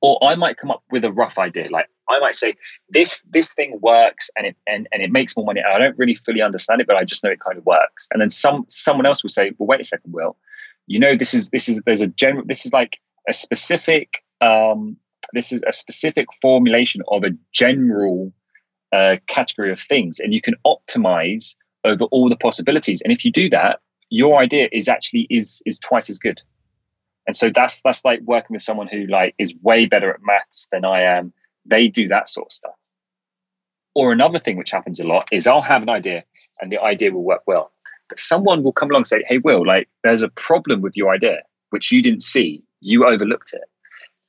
Or 0.01 0.17
I 0.23 0.35
might 0.35 0.57
come 0.57 0.71
up 0.71 0.83
with 0.91 1.03
a 1.03 1.11
rough 1.11 1.37
idea. 1.37 1.69
Like 1.69 1.87
I 2.09 2.19
might 2.19 2.35
say, 2.35 2.55
this 2.89 3.23
this 3.29 3.53
thing 3.53 3.79
works 3.81 4.29
and 4.37 4.47
it 4.47 4.55
and, 4.67 4.87
and 4.91 5.01
it 5.01 5.11
makes 5.11 5.35
more 5.35 5.45
money. 5.45 5.61
I 5.61 5.77
don't 5.77 5.97
really 5.97 6.15
fully 6.15 6.41
understand 6.41 6.81
it, 6.81 6.87
but 6.87 6.95
I 6.95 7.03
just 7.03 7.23
know 7.23 7.29
it 7.29 7.41
kind 7.41 7.57
of 7.57 7.65
works. 7.65 8.07
And 8.11 8.21
then 8.21 8.29
some 8.29 8.65
someone 8.69 9.05
else 9.05 9.23
will 9.23 9.29
say, 9.29 9.51
well, 9.57 9.67
wait 9.67 9.81
a 9.81 9.83
second, 9.83 10.13
Will, 10.13 10.37
you 10.87 10.99
know, 10.99 11.15
this 11.15 11.33
is 11.33 11.49
this 11.49 11.67
is 11.67 11.81
there's 11.85 12.01
a 12.01 12.07
general 12.07 12.43
this 12.45 12.65
is 12.65 12.73
like 12.73 12.99
a 13.27 13.33
specific 13.33 14.23
um 14.41 14.97
this 15.33 15.51
is 15.51 15.63
a 15.67 15.73
specific 15.73 16.27
formulation 16.41 17.01
of 17.09 17.23
a 17.23 17.31
general 17.51 18.33
uh, 18.91 19.17
category 19.27 19.71
of 19.71 19.79
things, 19.79 20.19
and 20.19 20.33
you 20.33 20.41
can 20.41 20.55
optimize 20.65 21.55
over 21.83 22.05
all 22.05 22.29
the 22.29 22.35
possibilities. 22.35 23.01
And 23.01 23.13
if 23.13 23.23
you 23.23 23.31
do 23.31 23.49
that, 23.49 23.79
your 24.09 24.39
idea 24.39 24.69
is 24.71 24.89
actually 24.89 25.27
is 25.29 25.61
is 25.65 25.79
twice 25.79 26.09
as 26.09 26.17
good 26.17 26.41
and 27.29 27.37
so 27.37 27.51
that's 27.51 27.83
that's 27.83 28.03
like 28.03 28.21
working 28.21 28.55
with 28.55 28.63
someone 28.63 28.87
who 28.87 29.05
like 29.05 29.35
is 29.37 29.53
way 29.61 29.85
better 29.85 30.09
at 30.11 30.19
maths 30.23 30.67
than 30.71 30.83
i 30.83 30.99
am. 30.99 31.31
They 31.63 31.87
do 31.87 32.07
that 32.07 32.27
sort 32.27 32.47
of 32.47 32.51
stuff. 32.51 32.73
Or 33.93 34.11
another 34.11 34.39
thing 34.39 34.57
which 34.57 34.71
happens 34.71 34.99
a 34.99 35.03
lot 35.03 35.27
is 35.31 35.45
i'll 35.45 35.61
have 35.61 35.83
an 35.83 35.89
idea 35.89 36.23
and 36.59 36.71
the 36.71 36.81
idea 36.81 37.11
will 37.11 37.23
work 37.23 37.43
well. 37.45 37.71
But 38.07 38.17
someone 38.17 38.63
will 38.63 38.71
come 38.71 38.89
along 38.89 39.01
and 39.01 39.07
say 39.07 39.23
hey 39.27 39.37
will 39.37 39.63
like 39.63 39.87
there's 40.01 40.23
a 40.23 40.29
problem 40.29 40.81
with 40.81 40.97
your 40.97 41.13
idea 41.13 41.43
which 41.69 41.91
you 41.91 42.01
didn't 42.01 42.23
see. 42.23 42.63
You 42.81 43.05
overlooked 43.05 43.53
it. 43.53 43.69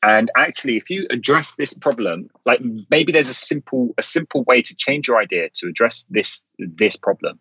And 0.03 0.31
actually 0.37 0.77
if 0.77 0.91
you 0.91 1.07
address 1.09 1.57
this 1.57 1.73
problem 1.73 2.29
like 2.45 2.61
maybe 2.91 3.13
there's 3.13 3.31
a 3.31 3.41
simple 3.51 3.95
a 3.97 4.03
simple 4.03 4.45
way 4.45 4.61
to 4.61 4.75
change 4.75 5.09
your 5.09 5.19
idea 5.19 5.49
to 5.55 5.69
address 5.69 6.05
this 6.11 6.45
this 6.59 6.97
problem. 6.97 7.41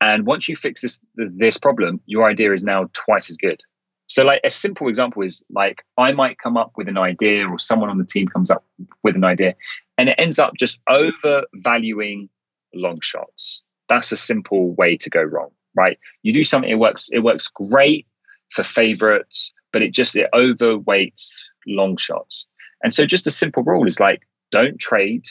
And 0.00 0.26
once 0.26 0.48
you 0.48 0.54
fix 0.54 0.82
this 0.82 1.00
this 1.16 1.58
problem, 1.58 2.00
your 2.06 2.30
idea 2.30 2.52
is 2.52 2.62
now 2.62 2.84
twice 2.92 3.30
as 3.30 3.36
good. 3.36 3.60
So, 4.08 4.24
like 4.24 4.40
a 4.44 4.50
simple 4.50 4.88
example 4.88 5.22
is 5.22 5.44
like 5.50 5.84
I 5.98 6.12
might 6.12 6.38
come 6.38 6.56
up 6.56 6.72
with 6.76 6.88
an 6.88 6.98
idea, 6.98 7.48
or 7.48 7.58
someone 7.58 7.90
on 7.90 7.98
the 7.98 8.04
team 8.04 8.28
comes 8.28 8.50
up 8.50 8.64
with 9.02 9.16
an 9.16 9.24
idea, 9.24 9.54
and 9.98 10.08
it 10.08 10.14
ends 10.18 10.38
up 10.38 10.54
just 10.58 10.80
overvaluing 10.88 12.28
long 12.74 13.00
shots. 13.00 13.62
That's 13.88 14.12
a 14.12 14.16
simple 14.16 14.74
way 14.74 14.96
to 14.96 15.10
go 15.10 15.22
wrong, 15.22 15.50
right? 15.74 15.98
You 16.22 16.32
do 16.32 16.44
something, 16.44 16.70
it 16.70 16.78
works, 16.78 17.08
it 17.12 17.20
works 17.20 17.48
great 17.48 18.06
for 18.50 18.62
favorites, 18.62 19.52
but 19.72 19.82
it 19.82 19.92
just 19.92 20.16
it 20.16 20.28
overweights 20.34 21.44
long 21.66 21.96
shots. 21.96 22.46
And 22.82 22.94
so, 22.94 23.06
just 23.06 23.26
a 23.26 23.30
simple 23.32 23.64
rule 23.64 23.86
is 23.86 23.98
like 23.98 24.22
don't 24.52 24.78
trade 24.78 25.24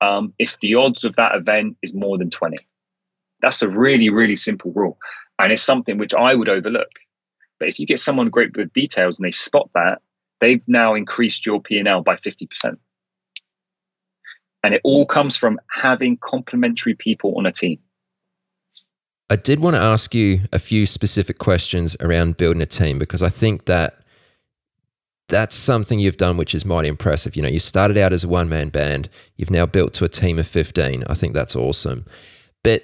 um, 0.00 0.32
if 0.38 0.58
the 0.60 0.74
odds 0.74 1.04
of 1.04 1.14
that 1.16 1.34
event 1.36 1.76
is 1.82 1.94
more 1.94 2.18
than 2.18 2.30
twenty 2.30 2.58
That's 3.40 3.62
a 3.62 3.68
really, 3.68 4.08
really 4.08 4.36
simple 4.36 4.72
rule. 4.74 4.98
And 5.38 5.52
it's 5.52 5.62
something 5.62 5.96
which 5.96 6.14
I 6.14 6.34
would 6.34 6.48
overlook. 6.48 6.90
But 7.60 7.68
if 7.68 7.78
you 7.78 7.86
get 7.86 8.00
someone 8.00 8.30
great 8.30 8.56
with 8.56 8.72
details 8.72 9.18
and 9.18 9.26
they 9.26 9.30
spot 9.30 9.70
that, 9.74 10.00
they've 10.40 10.66
now 10.66 10.94
increased 10.94 11.46
your 11.46 11.60
P&L 11.60 12.02
by 12.02 12.16
50%. 12.16 12.76
And 14.64 14.74
it 14.74 14.80
all 14.82 15.06
comes 15.06 15.36
from 15.36 15.60
having 15.70 16.16
complementary 16.16 16.94
people 16.94 17.34
on 17.36 17.46
a 17.46 17.52
team. 17.52 17.78
I 19.28 19.36
did 19.36 19.60
want 19.60 19.76
to 19.76 19.80
ask 19.80 20.14
you 20.14 20.40
a 20.52 20.58
few 20.58 20.86
specific 20.86 21.38
questions 21.38 21.96
around 22.00 22.36
building 22.36 22.60
a 22.60 22.66
team 22.66 22.98
because 22.98 23.22
I 23.22 23.28
think 23.28 23.66
that 23.66 24.00
that's 25.28 25.54
something 25.54 26.00
you've 26.00 26.16
done 26.16 26.36
which 26.36 26.54
is 26.54 26.64
mighty 26.64 26.88
impressive. 26.88 27.36
You 27.36 27.42
know, 27.42 27.48
you 27.48 27.60
started 27.60 27.96
out 27.96 28.12
as 28.12 28.24
a 28.24 28.28
one 28.28 28.48
man 28.48 28.70
band, 28.70 29.08
you've 29.36 29.50
now 29.50 29.66
built 29.66 29.92
to 29.94 30.04
a 30.04 30.08
team 30.08 30.38
of 30.38 30.48
15. 30.48 31.04
I 31.06 31.14
think 31.14 31.34
that's 31.34 31.54
awesome. 31.54 32.06
But 32.64 32.82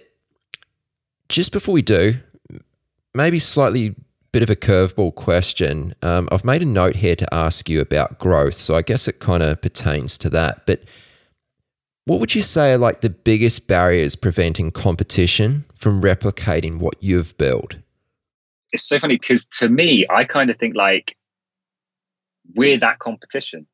just 1.29 1.51
before 1.53 1.73
we 1.73 1.83
do, 1.83 2.15
maybe 3.13 3.41
slightly 3.41 3.97
bit 4.37 4.43
of 4.43 4.51
a 4.51 4.55
curveball 4.55 5.15
question. 5.15 5.95
Um, 6.03 6.29
I've 6.31 6.45
made 6.45 6.61
a 6.61 6.67
note 6.67 6.97
here 6.97 7.17
to 7.17 7.35
ask 7.35 7.71
you 7.71 7.81
about 7.81 8.19
growth. 8.19 8.53
So 8.53 8.77
I 8.77 8.83
guess 8.83 9.09
it 9.09 9.19
kind 9.19 9.43
of 9.43 9.63
pertains 9.63 10.19
to 10.19 10.29
that. 10.29 10.67
But 10.67 10.83
what 12.05 12.21
would 12.21 12.35
you 12.35 12.43
say 12.43 12.75
are 12.75 12.77
like 12.77 13.01
the 13.01 13.09
biggest 13.09 13.67
barriers 13.67 14.15
preventing 14.15 14.73
competition 14.73 15.65
from 15.75 16.03
replicating 16.03 16.81
what 16.81 17.03
you've 17.03 17.35
built? 17.39 17.77
It's 18.75 18.87
so 18.87 18.99
funny 18.99 19.17
because 19.17 19.47
to 19.59 19.71
me, 19.71 20.05
I 20.11 20.25
kind 20.25 20.51
of 20.51 20.59
think 20.59 20.77
like 20.77 21.17
we're 22.57 22.77
that 22.77 22.99
competition. 22.99 23.67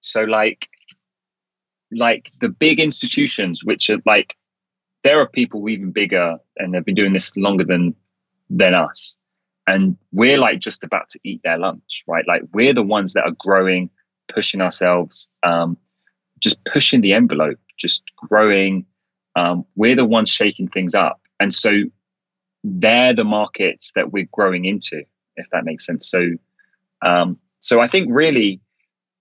So 0.00 0.22
like 0.22 0.66
like 1.92 2.30
the 2.40 2.48
big 2.48 2.80
institutions 2.80 3.66
which 3.66 3.90
are 3.90 3.98
like 4.06 4.34
there 5.04 5.20
are 5.20 5.28
people 5.28 5.68
even 5.68 5.90
bigger 5.90 6.38
and 6.56 6.72
they've 6.72 6.86
been 6.86 6.94
doing 6.94 7.12
this 7.12 7.36
longer 7.36 7.64
than 7.64 7.94
than 8.48 8.74
us 8.74 9.18
and 9.66 9.96
we're 10.12 10.38
like 10.38 10.60
just 10.60 10.84
about 10.84 11.08
to 11.08 11.20
eat 11.24 11.40
their 11.42 11.58
lunch 11.58 12.04
right? 12.06 12.26
Like 12.26 12.42
we're 12.52 12.72
the 12.72 12.82
ones 12.82 13.12
that 13.14 13.24
are 13.24 13.34
growing 13.38 13.90
pushing 14.28 14.60
ourselves 14.60 15.28
um, 15.42 15.76
just 16.40 16.62
pushing 16.64 17.00
the 17.00 17.12
envelope 17.12 17.58
just 17.78 18.02
growing. 18.16 18.86
Um, 19.36 19.64
we're 19.74 19.96
the 19.96 20.04
ones 20.04 20.30
shaking 20.30 20.68
things 20.68 20.94
up. 20.94 21.20
And 21.40 21.52
so 21.52 21.84
they're 22.64 23.12
the 23.12 23.24
markets 23.24 23.92
that 23.94 24.12
we're 24.12 24.28
growing 24.32 24.64
into 24.64 25.02
if 25.36 25.46
that 25.52 25.64
makes 25.64 25.84
sense. 25.84 26.08
So 26.08 26.30
um, 27.02 27.38
so 27.60 27.80
I 27.80 27.86
think 27.86 28.08
really 28.10 28.60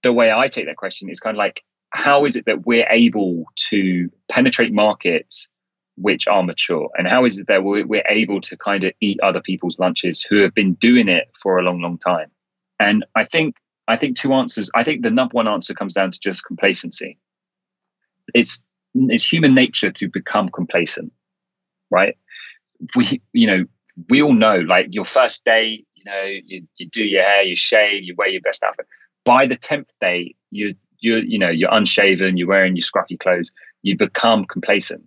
the 0.04 0.14
way 0.14 0.32
I 0.32 0.48
take 0.48 0.68
that 0.68 0.78
question 0.78 1.10
is 1.10 1.20
kind 1.20 1.36
of 1.36 1.40
like, 1.40 1.64
how 1.90 2.26
is 2.26 2.36
it 2.36 2.46
that 2.46 2.66
we're 2.66 2.88
able 2.90 3.46
to 3.70 4.10
penetrate 4.30 4.74
markets 4.74 5.50
which 5.98 6.28
are 6.28 6.44
mature? 6.44 6.90
And 6.98 7.08
how 7.08 7.26
is 7.26 7.40
it 7.40 7.48
that 7.48 7.64
we're, 7.64 8.04
able 8.08 8.42
to 8.42 8.58
kind 8.58 8.84
of 8.84 8.94
eat 9.02 9.20
other 9.22 9.42
people's 9.42 9.80
lunches 9.80 10.22
who 10.22 10.38
have 10.42 10.54
been 10.54 10.74
doing 10.76 11.08
it 11.08 11.28
for 11.42 11.58
a 11.58 11.64
long, 11.64 11.82
long 11.82 11.98
time? 11.98 12.30
And 12.80 13.06
I 13.16 13.24
think 13.24 13.56
I 13.88 13.96
think 13.96 14.18
two 14.18 14.34
answers. 14.34 14.70
I 14.76 14.84
think 14.84 15.04
the 15.04 15.12
number 15.12 15.34
one 15.34 15.48
answer 15.48 15.74
comes 15.74 15.94
down 15.94 16.12
to 16.12 16.20
just 16.20 16.46
complacency. 16.46 17.18
It's 18.34 18.60
it's 18.96 19.32
human 19.32 19.54
nature 19.54 19.92
to 19.92 20.08
become 20.10 20.50
complacent, 20.50 21.12
right? 21.90 22.18
We 22.96 23.22
you 23.34 23.48
know 23.48 23.66
we 24.10 24.22
all 24.22 24.34
know 24.34 24.58
like 24.58 24.88
your 24.92 25.06
first 25.06 25.46
day 25.46 25.86
you 26.06 26.12
know, 26.12 26.24
you, 26.46 26.68
you 26.78 26.88
do 26.88 27.04
your 27.04 27.24
hair, 27.24 27.44
you 27.44 27.56
shave, 27.56 28.04
you 28.04 28.16
wear 28.18 28.28
your 28.28 28.42
best 28.42 28.64
outfit. 28.64 28.88
By 29.24 29.48
the 29.48 29.56
tenth 29.56 29.92
day, 30.00 30.36
you 30.52 30.76
you 31.00 31.18
you 31.18 31.40
know 31.40 31.50
you're 31.50 31.74
unshaven, 31.74 32.38
you're 32.38 32.48
wearing 32.48 32.76
your 32.76 32.84
scruffy 32.84 33.20
clothes, 33.20 33.52
you 33.82 33.98
become 33.98 34.46
complacent. 34.46 35.04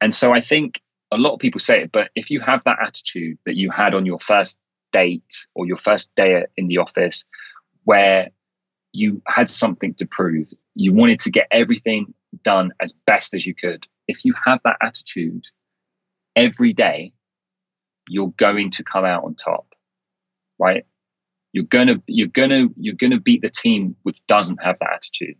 And 0.00 0.14
so 0.14 0.32
I 0.32 0.40
think 0.40 0.80
a 1.10 1.16
lot 1.16 1.34
of 1.34 1.40
people 1.40 1.60
say 1.60 1.82
it, 1.82 1.92
but 1.92 2.10
if 2.14 2.30
you 2.30 2.40
have 2.40 2.62
that 2.64 2.78
attitude 2.80 3.38
that 3.46 3.56
you 3.56 3.70
had 3.70 3.94
on 3.94 4.06
your 4.06 4.18
first 4.18 4.58
date 4.92 5.46
or 5.54 5.66
your 5.66 5.76
first 5.76 6.14
day 6.14 6.44
in 6.56 6.68
the 6.68 6.78
office, 6.78 7.26
where 7.84 8.30
you 8.92 9.22
had 9.26 9.50
something 9.50 9.94
to 9.94 10.06
prove, 10.06 10.48
you 10.74 10.92
wanted 10.92 11.20
to 11.20 11.30
get 11.30 11.48
everything 11.50 12.12
done 12.44 12.72
as 12.80 12.94
best 13.06 13.34
as 13.34 13.46
you 13.46 13.54
could. 13.54 13.86
If 14.08 14.24
you 14.24 14.34
have 14.44 14.60
that 14.64 14.76
attitude 14.80 15.44
every 16.36 16.72
day, 16.72 17.12
you're 18.08 18.32
going 18.36 18.70
to 18.72 18.84
come 18.84 19.04
out 19.04 19.24
on 19.24 19.34
top 19.34 19.66
right? 20.60 20.84
You're 21.52 21.64
gonna 21.64 22.00
you're 22.06 22.28
gonna 22.28 22.66
you're 22.76 22.94
gonna 22.94 23.18
beat 23.18 23.42
the 23.42 23.50
team 23.50 23.96
which 24.04 24.20
doesn't 24.28 24.62
have 24.62 24.78
that 24.78 24.92
attitude. 24.94 25.36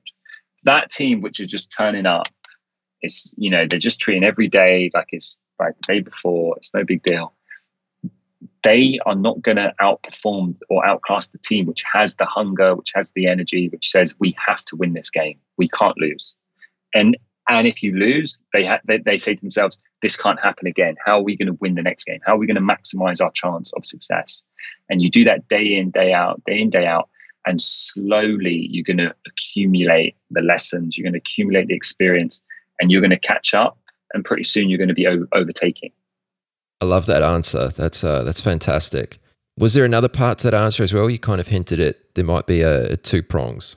That 0.64 0.90
team 0.90 1.20
which 1.20 1.38
is 1.38 1.46
just 1.46 1.70
turning 1.70 2.06
up, 2.06 2.26
it's 3.02 3.34
you 3.36 3.50
know 3.50 3.66
they're 3.66 3.78
just 3.78 4.00
treating 4.00 4.24
every 4.24 4.48
day 4.48 4.90
like 4.94 5.08
it's 5.10 5.40
like 5.58 5.74
the 5.76 5.94
day 5.94 6.00
before. 6.00 6.56
It's 6.56 6.74
no 6.74 6.84
big 6.84 7.02
deal. 7.02 7.32
They 8.62 8.98
are 9.06 9.14
not 9.14 9.40
going 9.40 9.56
to 9.56 9.72
outperform 9.80 10.58
or 10.68 10.86
outclass 10.86 11.28
the 11.28 11.38
team 11.38 11.66
which 11.66 11.82
has 11.90 12.16
the 12.16 12.26
hunger, 12.26 12.74
which 12.74 12.92
has 12.94 13.12
the 13.12 13.26
energy, 13.26 13.68
which 13.68 13.90
says 13.90 14.14
we 14.18 14.36
have 14.44 14.64
to 14.66 14.76
win 14.76 14.92
this 14.92 15.10
game. 15.10 15.38
We 15.56 15.68
can't 15.68 15.96
lose. 15.98 16.36
And 16.94 17.16
and 17.50 17.66
if 17.66 17.82
you 17.82 17.92
lose, 17.96 18.40
they, 18.52 18.64
ha- 18.64 18.78
they, 18.84 18.98
they 18.98 19.18
say 19.18 19.34
to 19.34 19.40
themselves, 19.40 19.76
this 20.02 20.16
can't 20.16 20.38
happen 20.38 20.68
again. 20.68 20.94
How 21.04 21.18
are 21.18 21.22
we 21.22 21.36
going 21.36 21.48
to 21.48 21.58
win 21.60 21.74
the 21.74 21.82
next 21.82 22.04
game? 22.04 22.20
How 22.24 22.34
are 22.34 22.38
we 22.38 22.46
going 22.46 22.54
to 22.54 22.60
maximize 22.60 23.20
our 23.20 23.32
chance 23.32 23.72
of 23.72 23.84
success? 23.84 24.44
And 24.88 25.02
you 25.02 25.10
do 25.10 25.24
that 25.24 25.48
day 25.48 25.74
in, 25.74 25.90
day 25.90 26.12
out, 26.12 26.40
day 26.44 26.60
in, 26.60 26.70
day 26.70 26.86
out. 26.86 27.08
And 27.46 27.60
slowly 27.60 28.68
you're 28.70 28.84
going 28.84 28.98
to 28.98 29.14
accumulate 29.26 30.14
the 30.30 30.42
lessons, 30.42 30.96
you're 30.96 31.04
going 31.04 31.14
to 31.14 31.18
accumulate 31.18 31.66
the 31.66 31.74
experience, 31.74 32.40
and 32.80 32.90
you're 32.90 33.00
going 33.00 33.10
to 33.10 33.18
catch 33.18 33.54
up. 33.54 33.78
And 34.12 34.24
pretty 34.24 34.42
soon 34.42 34.68
you're 34.68 34.78
going 34.78 34.88
to 34.88 34.94
be 34.94 35.06
over- 35.06 35.28
overtaking. 35.32 35.92
I 36.80 36.86
love 36.86 37.06
that 37.06 37.22
answer. 37.22 37.68
That's 37.68 38.02
uh, 38.02 38.24
that's 38.24 38.40
fantastic. 38.40 39.18
Was 39.56 39.74
there 39.74 39.84
another 39.84 40.08
part 40.08 40.38
to 40.38 40.50
that 40.50 40.56
answer 40.56 40.82
as 40.82 40.92
well? 40.92 41.08
You 41.10 41.18
kind 41.18 41.40
of 41.40 41.48
hinted 41.48 41.78
it. 41.78 42.14
There 42.14 42.24
might 42.24 42.46
be 42.46 42.62
a, 42.62 42.92
a 42.92 42.96
two 42.96 43.22
prongs. 43.22 43.76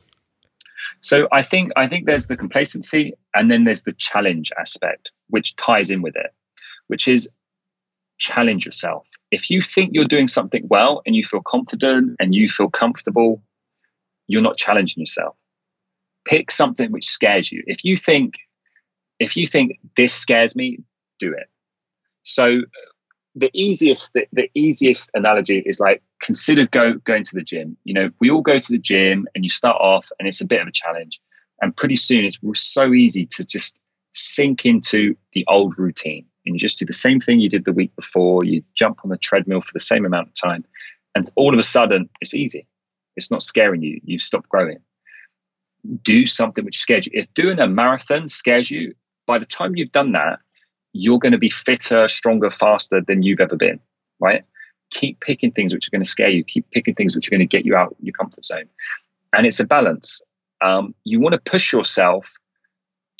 So 1.01 1.27
I 1.31 1.41
think 1.41 1.71
I 1.75 1.87
think 1.87 2.05
there's 2.05 2.27
the 2.27 2.37
complacency 2.37 3.13
and 3.35 3.51
then 3.51 3.65
there's 3.65 3.83
the 3.83 3.91
challenge 3.93 4.51
aspect, 4.57 5.11
which 5.29 5.55
ties 5.57 5.91
in 5.91 6.01
with 6.01 6.15
it, 6.15 6.33
which 6.87 7.07
is 7.07 7.29
challenge 8.19 8.65
yourself. 8.65 9.07
If 9.31 9.49
you 9.49 9.61
think 9.61 9.91
you're 9.93 10.05
doing 10.05 10.27
something 10.27 10.65
well 10.69 11.01
and 11.05 11.15
you 11.15 11.23
feel 11.23 11.41
confident 11.41 12.15
and 12.19 12.33
you 12.33 12.47
feel 12.47 12.69
comfortable, 12.69 13.43
you're 14.27 14.41
not 14.41 14.57
challenging 14.57 15.01
yourself. 15.01 15.35
Pick 16.25 16.51
something 16.51 16.91
which 16.91 17.05
scares 17.05 17.51
you. 17.51 17.63
If 17.65 17.83
you 17.83 17.97
think 17.97 18.35
if 19.23 19.37
you 19.37 19.47
think 19.47 19.79
this 19.95 20.13
scares 20.13 20.55
me, 20.55 20.79
do 21.19 21.31
it. 21.33 21.47
So 22.23 22.61
the 23.35 23.49
easiest 23.53 24.13
the, 24.13 24.27
the 24.31 24.49
easiest 24.53 25.09
analogy 25.13 25.63
is 25.65 25.79
like 25.79 26.01
consider 26.21 26.67
go 26.67 26.93
going 27.05 27.23
to 27.23 27.35
the 27.35 27.41
gym. 27.41 27.77
You 27.83 27.93
know 27.93 28.09
we 28.19 28.29
all 28.29 28.41
go 28.41 28.59
to 28.59 28.71
the 28.71 28.77
gym 28.77 29.27
and 29.33 29.43
you 29.43 29.49
start 29.49 29.77
off 29.79 30.11
and 30.19 30.27
it's 30.27 30.41
a 30.41 30.45
bit 30.45 30.61
of 30.61 30.67
a 30.67 30.71
challenge. 30.71 31.19
And 31.61 31.75
pretty 31.75 31.95
soon 31.95 32.25
it's 32.25 32.39
so 32.53 32.93
easy 32.93 33.25
to 33.25 33.45
just 33.45 33.77
sink 34.13 34.65
into 34.65 35.15
the 35.33 35.45
old 35.47 35.73
routine. 35.77 36.25
And 36.45 36.55
you 36.55 36.59
just 36.59 36.77
do 36.77 36.85
the 36.85 36.93
same 36.93 37.19
thing 37.19 37.39
you 37.39 37.49
did 37.49 37.65
the 37.65 37.71
week 37.71 37.95
before. 37.95 38.43
You 38.43 38.63
jump 38.75 38.99
on 39.03 39.09
the 39.09 39.17
treadmill 39.17 39.61
for 39.61 39.71
the 39.73 39.79
same 39.79 40.05
amount 40.05 40.27
of 40.27 40.33
time. 40.33 40.65
And 41.15 41.31
all 41.35 41.53
of 41.53 41.59
a 41.59 41.63
sudden 41.63 42.09
it's 42.21 42.33
easy. 42.33 42.67
It's 43.15 43.31
not 43.31 43.41
scaring 43.41 43.81
you. 43.81 43.99
You 44.03 44.19
stop 44.19 44.47
growing. 44.49 44.79
Do 46.01 46.25
something 46.25 46.65
which 46.65 46.77
scares 46.77 47.07
you. 47.07 47.11
If 47.15 47.33
doing 47.33 47.59
a 47.59 47.67
marathon 47.67 48.29
scares 48.29 48.69
you 48.69 48.93
by 49.25 49.39
the 49.39 49.45
time 49.45 49.75
you've 49.75 49.91
done 49.91 50.11
that 50.13 50.39
you're 50.93 51.19
going 51.19 51.31
to 51.31 51.37
be 51.37 51.49
fitter, 51.49 52.07
stronger, 52.07 52.49
faster 52.49 53.01
than 53.01 53.23
you've 53.23 53.41
ever 53.41 53.55
been, 53.55 53.79
right? 54.19 54.43
Keep 54.91 55.19
picking 55.19 55.51
things 55.51 55.73
which 55.73 55.87
are 55.87 55.91
going 55.91 56.03
to 56.03 56.09
scare 56.09 56.29
you. 56.29 56.43
Keep 56.43 56.69
picking 56.71 56.93
things 56.93 57.15
which 57.15 57.27
are 57.27 57.31
going 57.31 57.39
to 57.39 57.45
get 57.45 57.65
you 57.65 57.75
out 57.75 57.95
your 57.99 58.13
comfort 58.13 58.45
zone. 58.45 58.69
And 59.33 59.47
it's 59.47 59.59
a 59.59 59.65
balance. 59.65 60.21
Um, 60.61 60.93
you 61.03 61.19
want 61.19 61.33
to 61.33 61.51
push 61.51 61.73
yourself 61.73 62.31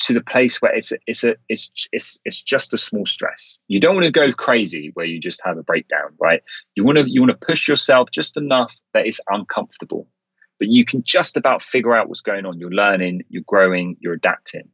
to 0.00 0.14
the 0.14 0.20
place 0.20 0.62
where 0.62 0.74
it's 0.74 0.92
a, 0.92 0.96
it's 1.06 1.24
a 1.24 1.34
it's 1.48 1.70
it's 1.92 2.18
it's 2.24 2.42
just 2.42 2.72
a 2.72 2.78
small 2.78 3.06
stress. 3.06 3.58
You 3.68 3.80
don't 3.80 3.94
want 3.94 4.06
to 4.06 4.12
go 4.12 4.32
crazy 4.32 4.90
where 4.94 5.06
you 5.06 5.18
just 5.18 5.42
have 5.44 5.58
a 5.58 5.62
breakdown, 5.62 6.14
right? 6.20 6.42
You 6.76 6.84
want 6.84 6.98
to 6.98 7.10
you 7.10 7.20
want 7.20 7.38
to 7.38 7.46
push 7.46 7.66
yourself 7.66 8.10
just 8.10 8.36
enough 8.36 8.76
that 8.92 9.06
it's 9.06 9.20
uncomfortable, 9.30 10.06
but 10.58 10.68
you 10.68 10.84
can 10.84 11.02
just 11.02 11.36
about 11.36 11.60
figure 11.60 11.94
out 11.94 12.08
what's 12.08 12.20
going 12.20 12.46
on. 12.46 12.58
You're 12.58 12.70
learning, 12.70 13.24
you're 13.28 13.42
growing, 13.46 13.96
you're 14.00 14.14
adapting. 14.14 14.68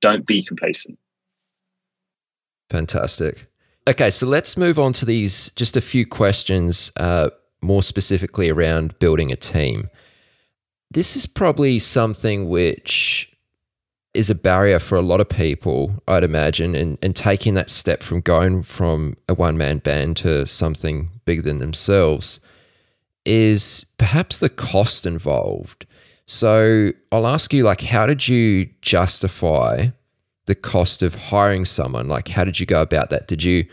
Don't 0.00 0.26
be 0.26 0.44
complacent. 0.44 0.98
Fantastic. 2.70 3.46
Okay, 3.88 4.10
so 4.10 4.26
let's 4.26 4.56
move 4.56 4.78
on 4.78 4.92
to 4.94 5.06
these 5.06 5.50
just 5.50 5.76
a 5.76 5.80
few 5.80 6.06
questions 6.06 6.92
uh, 6.96 7.30
more 7.62 7.82
specifically 7.82 8.50
around 8.50 8.98
building 8.98 9.32
a 9.32 9.36
team. 9.36 9.88
This 10.90 11.16
is 11.16 11.26
probably 11.26 11.78
something 11.78 12.48
which 12.48 13.32
is 14.14 14.30
a 14.30 14.34
barrier 14.34 14.78
for 14.78 14.96
a 14.96 15.02
lot 15.02 15.20
of 15.20 15.28
people, 15.28 16.02
I'd 16.08 16.24
imagine, 16.24 16.74
and, 16.74 16.98
and 17.02 17.14
taking 17.14 17.54
that 17.54 17.70
step 17.70 18.02
from 18.02 18.20
going 18.20 18.62
from 18.62 19.16
a 19.28 19.34
one 19.34 19.56
man 19.56 19.78
band 19.78 20.16
to 20.18 20.46
something 20.46 21.10
bigger 21.24 21.42
than 21.42 21.58
themselves 21.58 22.40
is 23.24 23.84
perhaps 23.98 24.38
the 24.38 24.48
cost 24.48 25.06
involved. 25.06 25.86
So 26.28 26.92
I'll 27.10 27.26
ask 27.26 27.54
you, 27.54 27.64
like, 27.64 27.80
how 27.80 28.06
did 28.06 28.28
you 28.28 28.68
justify 28.82 29.88
the 30.44 30.54
cost 30.54 31.02
of 31.02 31.14
hiring 31.14 31.64
someone? 31.64 32.06
Like, 32.06 32.28
how 32.28 32.44
did 32.44 32.60
you 32.60 32.66
go 32.66 32.82
about 32.82 33.08
that? 33.08 33.26
Did 33.26 33.42
you 33.42 33.64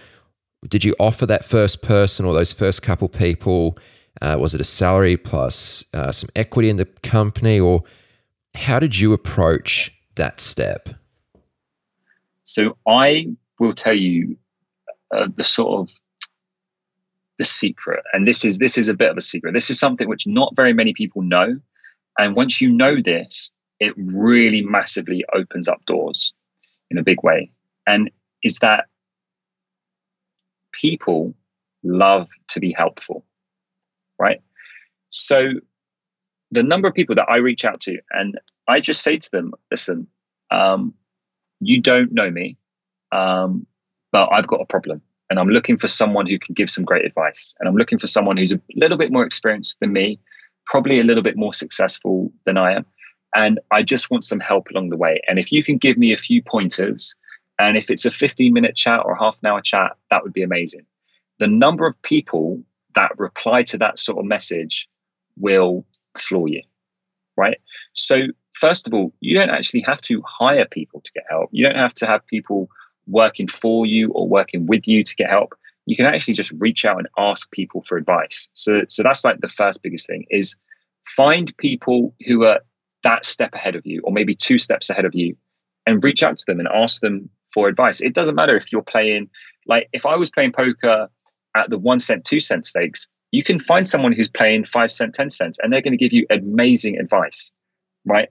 did 0.69 0.83
you 0.85 0.95
offer 0.97 1.25
that 1.25 1.43
first 1.43 1.83
person 1.83 2.25
or 2.25 2.33
those 2.33 2.53
first 2.53 2.81
couple 2.81 3.09
people? 3.09 3.77
Uh, 4.21 4.37
was 4.39 4.55
it 4.55 4.61
a 4.61 4.63
salary 4.63 5.17
plus 5.17 5.83
uh, 5.93 6.13
some 6.13 6.29
equity 6.33 6.69
in 6.69 6.77
the 6.77 6.85
company, 6.85 7.59
or 7.59 7.83
how 8.55 8.79
did 8.79 8.97
you 8.97 9.11
approach 9.11 9.93
that 10.15 10.39
step? 10.39 10.87
So 12.45 12.77
I 12.87 13.27
will 13.59 13.73
tell 13.73 13.93
you 13.93 14.37
uh, 15.11 15.27
the 15.35 15.43
sort 15.43 15.81
of 15.81 15.99
the 17.37 17.43
secret, 17.43 18.01
and 18.13 18.25
this 18.25 18.45
is 18.45 18.59
this 18.59 18.77
is 18.77 18.87
a 18.87 18.93
bit 18.93 19.09
of 19.09 19.17
a 19.17 19.21
secret. 19.21 19.53
This 19.53 19.69
is 19.69 19.77
something 19.77 20.07
which 20.07 20.25
not 20.25 20.55
very 20.55 20.71
many 20.71 20.93
people 20.93 21.21
know, 21.21 21.59
and 22.17 22.35
once 22.35 22.61
you 22.61 22.71
know 22.71 23.01
this, 23.01 23.51
it 23.79 23.93
really 23.97 24.61
massively 24.61 25.25
opens 25.33 25.67
up 25.67 25.83
doors 25.85 26.33
in 26.89 26.97
a 26.97 27.03
big 27.03 27.23
way. 27.23 27.49
And 27.87 28.09
is 28.43 28.59
that 28.59 28.85
people 30.71 31.33
love 31.83 32.29
to 32.49 32.59
be 32.59 32.73
helpful, 32.73 33.25
right? 34.19 34.41
So 35.09 35.53
the 36.51 36.63
number 36.63 36.87
of 36.87 36.93
people 36.93 37.15
that 37.15 37.29
I 37.29 37.37
reach 37.37 37.65
out 37.65 37.81
to, 37.81 37.97
and 38.11 38.39
I 38.67 38.79
just 38.79 39.01
say 39.01 39.17
to 39.17 39.31
them, 39.31 39.53
listen, 39.71 40.07
um, 40.51 40.93
you 41.59 41.81
don't 41.81 42.11
know 42.11 42.29
me, 42.31 42.57
um, 43.11 43.65
but 44.11 44.29
I've 44.31 44.47
got 44.47 44.61
a 44.61 44.65
problem. 44.65 45.01
And 45.29 45.39
I'm 45.39 45.49
looking 45.49 45.77
for 45.77 45.87
someone 45.87 46.27
who 46.27 46.37
can 46.37 46.53
give 46.53 46.69
some 46.69 46.85
great 46.85 47.03
advice. 47.03 47.55
And 47.59 47.67
I'm 47.67 47.75
looking 47.75 47.97
for 47.97 48.07
someone 48.07 48.37
who's 48.37 48.53
a 48.53 48.61
little 48.75 48.97
bit 48.97 49.11
more 49.11 49.25
experienced 49.25 49.79
than 49.79 49.91
me, 49.91 50.19
probably 50.65 50.99
a 50.99 51.03
little 51.03 51.23
bit 51.23 51.37
more 51.37 51.53
successful 51.53 52.31
than 52.45 52.57
I 52.57 52.73
am. 52.73 52.85
And 53.35 53.59
I 53.71 53.83
just 53.83 54.09
want 54.09 54.23
some 54.23 54.39
help 54.39 54.69
along 54.69 54.89
the 54.89 54.97
way. 54.97 55.19
And 55.27 55.37
if 55.37 55.51
you 55.51 55.63
can 55.63 55.77
give 55.77 55.97
me 55.97 56.13
a 56.13 56.17
few 56.17 56.41
pointers, 56.41 57.15
and 57.59 57.77
if 57.77 57.89
it's 57.89 58.05
a 58.05 58.11
15 58.11 58.53
minute 58.53 58.75
chat 58.75 59.01
or 59.03 59.13
a 59.13 59.19
half 59.19 59.37
an 59.41 59.47
hour 59.47 59.61
chat, 59.61 59.95
that 60.09 60.23
would 60.23 60.33
be 60.33 60.43
amazing. 60.43 60.85
The 61.39 61.47
number 61.47 61.85
of 61.85 62.01
people 62.01 62.61
that 62.95 63.11
reply 63.17 63.63
to 63.63 63.77
that 63.77 63.99
sort 63.99 64.19
of 64.19 64.25
message 64.25 64.87
will 65.37 65.85
floor 66.17 66.47
you, 66.47 66.61
right? 67.35 67.57
So, 67.93 68.21
first 68.53 68.87
of 68.87 68.93
all, 68.93 69.13
you 69.19 69.37
don't 69.37 69.49
actually 69.49 69.81
have 69.81 70.01
to 70.01 70.21
hire 70.25 70.65
people 70.65 71.01
to 71.01 71.11
get 71.11 71.25
help. 71.29 71.49
You 71.51 71.65
don't 71.65 71.75
have 71.75 71.93
to 71.95 72.07
have 72.07 72.25
people 72.27 72.69
working 73.07 73.47
for 73.47 73.85
you 73.85 74.11
or 74.11 74.27
working 74.27 74.65
with 74.65 74.87
you 74.87 75.03
to 75.03 75.15
get 75.15 75.29
help. 75.29 75.53
You 75.85 75.95
can 75.95 76.05
actually 76.05 76.33
just 76.33 76.51
reach 76.59 76.85
out 76.85 76.97
and 76.97 77.07
ask 77.17 77.51
people 77.51 77.81
for 77.81 77.97
advice. 77.97 78.49
So, 78.53 78.81
so 78.89 79.03
that's 79.03 79.23
like 79.23 79.41
the 79.41 79.47
first 79.47 79.83
biggest 79.83 80.07
thing 80.07 80.25
is 80.29 80.55
find 81.05 81.55
people 81.57 82.13
who 82.25 82.43
are 82.45 82.59
that 83.03 83.23
step 83.23 83.53
ahead 83.53 83.75
of 83.75 83.85
you 83.85 84.01
or 84.03 84.11
maybe 84.11 84.33
two 84.33 84.57
steps 84.57 84.89
ahead 84.89 85.05
of 85.05 85.13
you 85.13 85.35
and 85.85 86.03
reach 86.03 86.23
out 86.23 86.37
to 86.37 86.45
them 86.47 86.59
and 86.59 86.67
ask 86.73 87.01
them 87.01 87.29
for 87.53 87.67
advice. 87.67 88.01
It 88.01 88.13
doesn't 88.13 88.35
matter 88.35 88.55
if 88.55 88.71
you're 88.71 88.81
playing, 88.81 89.29
like 89.67 89.87
if 89.93 90.05
I 90.05 90.15
was 90.15 90.31
playing 90.31 90.53
poker 90.53 91.07
at 91.55 91.69
the 91.69 91.77
one 91.77 91.99
cent, 91.99 92.25
two 92.25 92.39
cent 92.39 92.65
stakes, 92.65 93.07
you 93.31 93.43
can 93.43 93.59
find 93.59 93.87
someone 93.87 94.11
who's 94.11 94.29
playing 94.29 94.65
five 94.65 94.91
cent, 94.91 95.13
10 95.13 95.29
cents, 95.29 95.59
and 95.61 95.71
they're 95.71 95.81
going 95.81 95.97
to 95.97 95.97
give 95.97 96.13
you 96.13 96.25
amazing 96.29 96.97
advice, 96.97 97.51
right? 98.05 98.29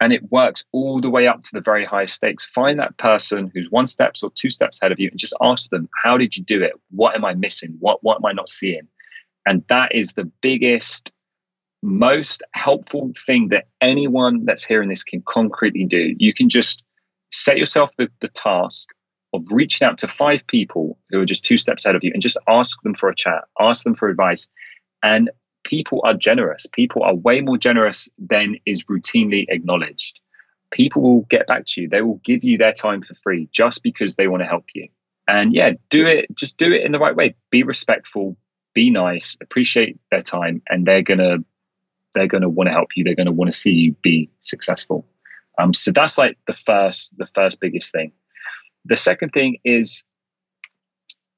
And 0.00 0.14
it 0.14 0.30
works 0.30 0.64
all 0.72 1.00
the 1.00 1.10
way 1.10 1.26
up 1.26 1.42
to 1.42 1.50
the 1.52 1.60
very 1.60 1.84
highest 1.84 2.14
stakes. 2.14 2.44
Find 2.44 2.78
that 2.78 2.96
person 2.96 3.50
who's 3.52 3.70
one 3.70 3.86
steps 3.86 4.22
or 4.22 4.30
two 4.34 4.48
steps 4.48 4.80
ahead 4.80 4.92
of 4.92 4.98
you 4.98 5.08
and 5.10 5.20
just 5.20 5.36
ask 5.42 5.68
them, 5.68 5.90
how 6.02 6.16
did 6.16 6.36
you 6.36 6.42
do 6.42 6.62
it? 6.62 6.72
What 6.90 7.14
am 7.14 7.24
I 7.24 7.34
missing? 7.34 7.76
What, 7.80 8.02
what 8.02 8.16
am 8.16 8.24
I 8.24 8.32
not 8.32 8.48
seeing? 8.48 8.88
And 9.44 9.62
that 9.68 9.94
is 9.94 10.14
the 10.14 10.24
biggest, 10.40 11.12
most 11.82 12.42
helpful 12.52 13.12
thing 13.26 13.48
that 13.48 13.66
anyone 13.82 14.44
that's 14.46 14.64
hearing 14.64 14.88
this 14.88 15.04
can 15.04 15.22
concretely 15.26 15.84
do. 15.84 16.14
You 16.18 16.32
can 16.32 16.48
just 16.48 16.82
set 17.30 17.58
yourself 17.58 17.90
the, 17.96 18.10
the 18.20 18.28
task 18.28 18.88
of 19.32 19.44
reaching 19.50 19.86
out 19.86 19.98
to 19.98 20.08
five 20.08 20.46
people 20.46 20.98
who 21.10 21.20
are 21.20 21.26
just 21.26 21.44
two 21.44 21.56
steps 21.56 21.84
ahead 21.84 21.94
of 21.94 22.02
you 22.02 22.10
and 22.12 22.22
just 22.22 22.38
ask 22.48 22.82
them 22.82 22.94
for 22.94 23.08
a 23.08 23.14
chat, 23.14 23.44
ask 23.60 23.84
them 23.84 23.94
for 23.94 24.08
advice. 24.08 24.48
And 25.02 25.30
people 25.70 26.00
are 26.04 26.14
generous. 26.14 26.66
People 26.72 27.04
are 27.04 27.14
way 27.14 27.40
more 27.40 27.56
generous 27.56 28.08
than 28.18 28.56
is 28.66 28.84
routinely 28.86 29.46
acknowledged. 29.48 30.20
People 30.72 31.00
will 31.00 31.20
get 31.30 31.46
back 31.46 31.64
to 31.68 31.82
you. 31.82 31.88
They 31.88 32.02
will 32.02 32.20
give 32.24 32.42
you 32.42 32.58
their 32.58 32.72
time 32.72 33.02
for 33.02 33.14
free 33.14 33.48
just 33.52 33.84
because 33.84 34.16
they 34.16 34.26
want 34.26 34.42
to 34.42 34.48
help 34.48 34.64
you. 34.74 34.84
And 35.28 35.54
yeah, 35.54 35.72
do 35.88 36.04
it, 36.08 36.26
just 36.34 36.56
do 36.56 36.72
it 36.72 36.82
in 36.82 36.90
the 36.90 36.98
right 36.98 37.14
way. 37.14 37.36
Be 37.50 37.62
respectful, 37.62 38.36
be 38.74 38.90
nice, 38.90 39.38
appreciate 39.40 39.96
their 40.10 40.22
time, 40.22 40.60
and 40.68 40.86
they're 40.86 41.02
gonna 41.02 41.38
they're 42.14 42.26
gonna 42.26 42.48
want 42.48 42.66
to 42.66 42.72
help 42.72 42.96
you. 42.96 43.04
They're 43.04 43.14
gonna 43.14 43.30
want 43.30 43.52
to 43.52 43.56
see 43.56 43.70
you 43.70 43.92
be 44.02 44.28
successful. 44.42 45.06
Um, 45.60 45.72
so 45.72 45.92
that's 45.92 46.18
like 46.18 46.36
the 46.46 46.52
first 46.52 47.16
the 47.16 47.26
first 47.26 47.60
biggest 47.60 47.92
thing. 47.92 48.10
The 48.86 48.96
second 48.96 49.30
thing 49.30 49.58
is, 49.64 50.04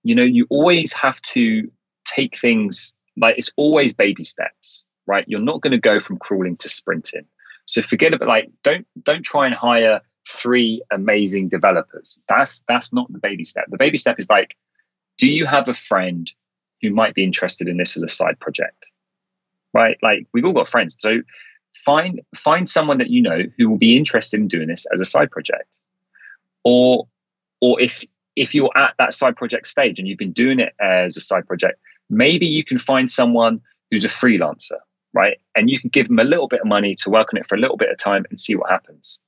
you 0.05 0.15
know, 0.15 0.25
you 0.25 0.47
always 0.49 0.95
have 0.95 1.21
to 1.37 1.71
take 2.07 2.39
things 2.39 2.95
like 3.17 3.37
it's 3.39 3.53
always 3.57 3.93
baby 3.93 4.25
steps, 4.25 4.85
right? 5.07 5.25
You're 5.27 5.41
not 5.41 5.61
going 5.61 5.73
to 5.73 5.79
go 5.79 6.01
from 6.01 6.19
crawling 6.19 6.57
to 6.57 6.69
sprinting. 6.69 7.25
So 7.65 7.83
forget 7.83 8.15
about 8.15 8.29
like 8.29 8.51
don't 8.63 8.87
don't 9.03 9.23
try 9.23 9.47
and 9.47 9.55
hire 9.55 10.01
three 10.27 10.83
amazing 10.91 11.49
developers. 11.49 12.21
That's 12.29 12.63
that's 12.69 12.93
not 12.93 13.13
the 13.13 13.19
baby 13.19 13.45
step. 13.45 13.65
The 13.69 13.79
baby 13.79 13.97
step 13.97 14.19
is 14.19 14.29
like, 14.29 14.57
do 15.19 15.29
you 15.29 15.47
have 15.47 15.69
a 15.69 15.75
friend 15.75 16.33
who 16.81 16.91
might 16.91 17.15
be 17.15 17.25
interested 17.25 17.69
in 17.69 17.77
this 17.77 17.97
as 17.97 18.03
a 18.03 18.09
side 18.09 18.39
project? 18.41 18.87
Right? 19.73 19.97
Like 20.03 20.27
we've 20.33 20.45
all 20.45 20.53
got 20.53 20.69
friends. 20.69 20.97
So 20.99 21.23
find 21.75 22.21
find 22.35 22.69
someone 22.69 22.99
that 22.99 23.11
you 23.11 23.23
know 23.23 23.43
who 23.57 23.69
will 23.69 23.79
be 23.79 23.97
interested 23.97 24.41
in 24.41 24.49
doing 24.49 24.69
this 24.69 24.87
as 24.93 25.01
a 25.01 25.05
side 25.05 25.31
project. 25.31 25.81
Or 26.65 27.07
or 27.61 27.81
if 27.81 28.05
if 28.37 28.55
you're 28.55 28.77
at 28.77 28.95
that 28.99 29.15
side 29.15 29.37
project 29.37 29.67
stage 29.67 29.99
and 29.99 30.09
you've 30.09 30.19
been 30.19 30.33
doing 30.33 30.59
it 30.59 30.75
as 30.81 31.17
a 31.17 31.21
side 31.21 31.47
project, 31.47 31.79
maybe 32.13 32.47
you 32.47 32.63
can 32.63 32.79
find 32.79 33.11
someone 33.11 33.61
who's 33.91 34.05
a 34.05 34.09
freelancer, 34.09 34.79
right? 35.15 35.39
And 35.57 35.71
you 35.71 35.81
can 35.81 35.89
give 35.89 36.09
them 36.09 36.19
a 36.19 36.25
little 36.25 36.47
bit 36.47 36.61
of 36.61 36.67
money 36.67 36.95
to 36.97 37.11
work 37.11 37.33
on 37.33 37.41
it 37.41 37.47
for 37.47 37.57
a 37.57 37.59
little 37.59 37.79
bit 37.79 37.91
of 37.91 37.99
time 37.99 38.25
and 38.29 38.39
see 38.39 38.55
what 38.55 38.71
happens. 38.71 39.21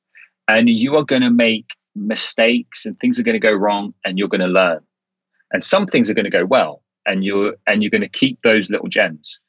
And 0.46 0.68
you 0.68 0.94
are 0.96 1.02
going 1.02 1.22
to 1.22 1.30
make 1.30 1.70
mistakes 1.96 2.84
and 2.84 2.98
things 3.00 3.18
are 3.18 3.22
going 3.22 3.34
to 3.34 3.40
go 3.40 3.52
wrong 3.52 3.94
and 4.04 4.18
you're 4.18 4.28
going 4.28 4.42
to 4.42 4.46
learn. 4.46 4.80
And 5.52 5.64
some 5.64 5.86
things 5.86 6.10
are 6.10 6.14
going 6.14 6.24
to 6.24 6.30
go 6.30 6.44
well 6.44 6.82
and 7.06 7.24
you're 7.24 7.54
and 7.66 7.82
you're 7.82 7.90
going 7.90 8.02
to 8.02 8.08
keep 8.08 8.38
those 8.42 8.68
little 8.70 8.88
gems. 8.88 9.40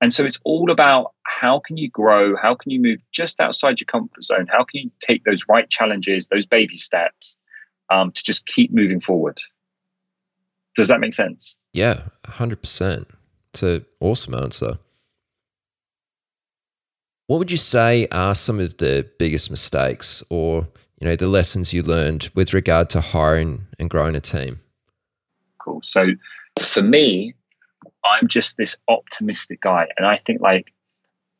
And 0.00 0.12
so 0.12 0.24
it's 0.24 0.40
all 0.44 0.70
about 0.70 1.12
how 1.22 1.60
can 1.60 1.78
you 1.78 1.88
grow? 1.88 2.36
How 2.36 2.54
can 2.54 2.70
you 2.70 2.80
move 2.80 2.98
just 3.12 3.40
outside 3.40 3.80
your 3.80 3.86
comfort 3.86 4.22
zone? 4.22 4.46
How 4.50 4.64
can 4.64 4.82
you 4.82 4.90
take 5.00 5.24
those 5.24 5.46
right 5.48 5.70
challenges, 5.70 6.28
those 6.28 6.44
baby 6.44 6.76
steps 6.76 7.38
um, 7.90 8.12
to 8.12 8.22
just 8.22 8.44
keep 8.44 8.70
moving 8.72 9.00
forward? 9.00 9.38
Does 10.76 10.88
that 10.88 11.00
make 11.00 11.14
sense? 11.14 11.58
Yeah, 11.74 12.02
100%. 12.28 13.04
It's 13.52 13.62
an 13.64 13.84
awesome 13.98 14.34
answer. 14.34 14.78
What 17.26 17.38
would 17.38 17.50
you 17.50 17.56
say 17.56 18.06
are 18.12 18.34
some 18.34 18.60
of 18.60 18.76
the 18.76 19.10
biggest 19.18 19.50
mistakes 19.50 20.22
or 20.30 20.68
you 21.00 21.08
know 21.08 21.16
the 21.16 21.26
lessons 21.26 21.74
you 21.74 21.82
learned 21.82 22.30
with 22.34 22.54
regard 22.54 22.90
to 22.90 23.00
hiring 23.00 23.66
and 23.78 23.90
growing 23.90 24.14
a 24.14 24.20
team? 24.20 24.60
Cool. 25.58 25.80
So 25.82 26.08
for 26.60 26.82
me, 26.82 27.34
I'm 28.04 28.28
just 28.28 28.56
this 28.56 28.76
optimistic 28.88 29.62
guy, 29.62 29.88
and 29.96 30.06
I 30.06 30.16
think 30.16 30.42
like, 30.42 30.72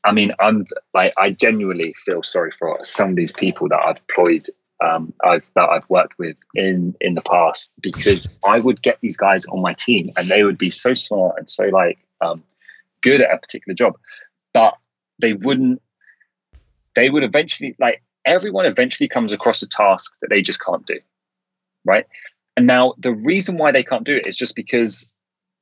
I 0.04 0.12
mean, 0.12 0.32
I'm 0.40 0.66
like 0.94 1.12
I 1.16 1.30
genuinely 1.30 1.94
feel 2.04 2.22
sorry 2.22 2.50
for 2.50 2.78
some 2.82 3.10
of 3.10 3.16
these 3.16 3.32
people 3.32 3.68
that 3.68 3.80
I've 3.86 4.00
employed 4.08 4.48
um, 4.84 5.12
I've 5.24 5.48
that 5.54 5.68
I've 5.68 5.88
worked 5.88 6.18
with 6.18 6.36
in 6.54 6.94
in 7.00 7.14
the 7.14 7.22
past 7.22 7.72
because 7.80 8.28
I 8.46 8.60
would 8.60 8.82
get 8.82 8.98
these 9.00 9.16
guys 9.16 9.46
on 9.46 9.60
my 9.60 9.74
team 9.74 10.10
and 10.16 10.28
they 10.28 10.44
would 10.44 10.58
be 10.58 10.70
so 10.70 10.94
smart 10.94 11.36
and 11.38 11.48
so 11.48 11.64
like 11.66 11.98
um, 12.20 12.42
good 13.02 13.20
at 13.20 13.32
a 13.32 13.38
particular 13.38 13.74
job, 13.74 13.96
but 14.52 14.74
they 15.20 15.32
wouldn't. 15.32 15.80
They 16.94 17.10
would 17.10 17.24
eventually 17.24 17.74
like 17.78 18.02
everyone 18.24 18.66
eventually 18.66 19.08
comes 19.08 19.32
across 19.32 19.62
a 19.62 19.68
task 19.68 20.14
that 20.20 20.28
they 20.30 20.42
just 20.42 20.60
can't 20.60 20.86
do, 20.86 20.98
right? 21.84 22.06
And 22.56 22.66
now 22.66 22.94
the 22.98 23.12
reason 23.12 23.56
why 23.56 23.72
they 23.72 23.82
can't 23.82 24.04
do 24.04 24.14
it 24.14 24.26
is 24.26 24.36
just 24.36 24.54
because 24.54 25.10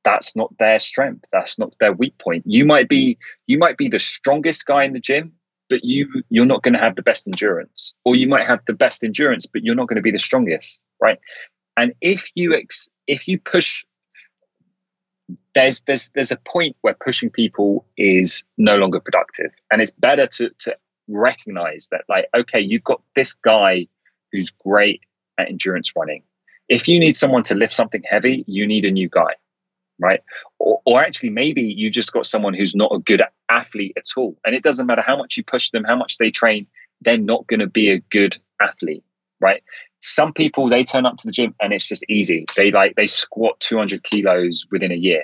that's 0.03 0.35
not 0.35 0.55
their 0.57 0.79
strength 0.79 1.25
that's 1.31 1.57
not 1.57 1.73
their 1.79 1.93
weak 1.93 2.17
point 2.17 2.43
you 2.45 2.65
might 2.65 2.89
be 2.89 3.17
you 3.47 3.57
might 3.57 3.77
be 3.77 3.87
the 3.87 3.99
strongest 3.99 4.65
guy 4.65 4.83
in 4.83 4.91
the 4.91 4.99
gym 4.99 5.31
but 5.73 5.83
you 5.83 6.07
you're 6.29 6.45
not 6.45 6.61
going 6.61 6.75
to 6.75 6.79
have 6.79 6.95
the 6.95 7.01
best 7.01 7.25
endurance 7.25 7.95
or 8.05 8.15
you 8.15 8.27
might 8.27 8.45
have 8.45 8.59
the 8.67 8.73
best 8.73 9.03
endurance 9.03 9.47
but 9.47 9.63
you're 9.63 9.73
not 9.73 9.87
going 9.87 9.95
to 9.95 10.03
be 10.03 10.11
the 10.11 10.19
strongest 10.19 10.79
right? 11.01 11.17
And 11.77 11.95
if 11.99 12.29
you 12.35 12.53
ex, 12.53 12.87
if 13.07 13.27
you 13.27 13.39
push 13.39 13.83
there's 15.55 15.81
there's 15.87 16.11
there's 16.13 16.31
a 16.31 16.37
point 16.45 16.75
where 16.81 16.95
pushing 17.03 17.31
people 17.31 17.87
is 17.97 18.45
no 18.59 18.75
longer 18.77 18.99
productive 18.99 19.51
and 19.71 19.81
it's 19.81 19.93
better 19.93 20.27
to 20.27 20.51
to 20.59 20.77
recognize 21.09 21.87
that 21.89 22.03
like 22.07 22.27
okay 22.37 22.59
you've 22.59 22.83
got 22.83 23.01
this 23.15 23.33
guy 23.33 23.87
who's 24.31 24.51
great 24.51 25.01
at 25.39 25.49
endurance 25.49 25.91
running. 25.95 26.21
If 26.69 26.87
you 26.87 26.99
need 26.99 27.17
someone 27.17 27.43
to 27.43 27.55
lift 27.55 27.73
something 27.73 28.03
heavy 28.05 28.43
you 28.47 28.67
need 28.67 28.85
a 28.85 28.91
new 28.91 29.09
guy 29.09 29.33
right? 29.99 30.21
Or, 30.59 30.81
or 30.85 31.01
actually, 31.01 31.29
maybe 31.29 31.61
you've 31.61 31.93
just 31.93 32.13
got 32.13 32.25
someone 32.25 32.53
who's 32.53 32.75
not 32.75 32.91
a 32.93 32.99
good 32.99 33.21
athlete 33.49 33.93
at 33.97 34.05
all. 34.17 34.37
And 34.45 34.55
it 34.55 34.63
doesn't 34.63 34.87
matter 34.87 35.01
how 35.01 35.17
much 35.17 35.37
you 35.37 35.43
push 35.43 35.69
them, 35.69 35.83
how 35.83 35.95
much 35.95 36.17
they 36.17 36.31
train, 36.31 36.67
they're 37.01 37.17
not 37.17 37.47
going 37.47 37.59
to 37.59 37.67
be 37.67 37.89
a 37.89 37.99
good 37.99 38.37
athlete, 38.61 39.03
right? 39.39 39.63
some 40.03 40.33
people 40.33 40.67
they 40.67 40.83
turn 40.83 41.05
up 41.05 41.15
to 41.15 41.25
the 41.25 41.31
gym 41.31 41.55
and 41.61 41.71
it's 41.71 41.87
just 41.87 42.03
easy. 42.09 42.45
They 42.57 42.71
like 42.71 42.95
they 42.95 43.07
squat 43.07 43.59
200 43.61 44.03
kilos 44.03 44.67
within 44.69 44.91
a 44.91 44.95
year. 44.95 45.23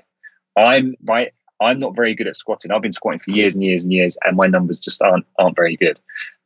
I'm 0.57 0.95
right. 1.05 1.33
I'm 1.61 1.79
not 1.79 1.97
very 1.97 2.15
good 2.15 2.27
at 2.27 2.37
squatting. 2.37 2.71
I've 2.71 2.81
been 2.81 2.93
squatting 2.93 3.19
for 3.19 3.31
years 3.31 3.55
and 3.55 3.63
years 3.63 3.83
and 3.83 3.91
years, 3.91 4.17
and 4.23 4.37
my 4.37 4.47
numbers 4.47 4.79
just 4.79 5.01
aren't 5.01 5.25
aren't 5.37 5.57
very 5.57 5.75
good. 5.75 5.99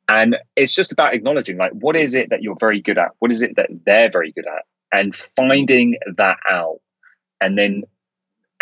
And 0.10 0.36
it's 0.56 0.74
just 0.74 0.92
about 0.92 1.14
acknowledging 1.14 1.58
like 1.58 1.74
what 1.74 1.96
is 1.96 2.16
it 2.16 2.32
that 2.32 2.42
you're 2.42 2.58
very 2.60 2.82
good 2.82 2.98
at? 2.98 3.12
What 3.20 3.32
is 3.32 3.44
it 3.44 3.56
that 3.56 3.70
they're 3.86 4.10
very 4.10 4.32
good 4.32 4.48
at? 4.48 4.66
And 4.92 5.16
finding 5.16 5.98
that 6.18 6.38
out 6.50 6.80
and 7.40 7.58
then 7.58 7.84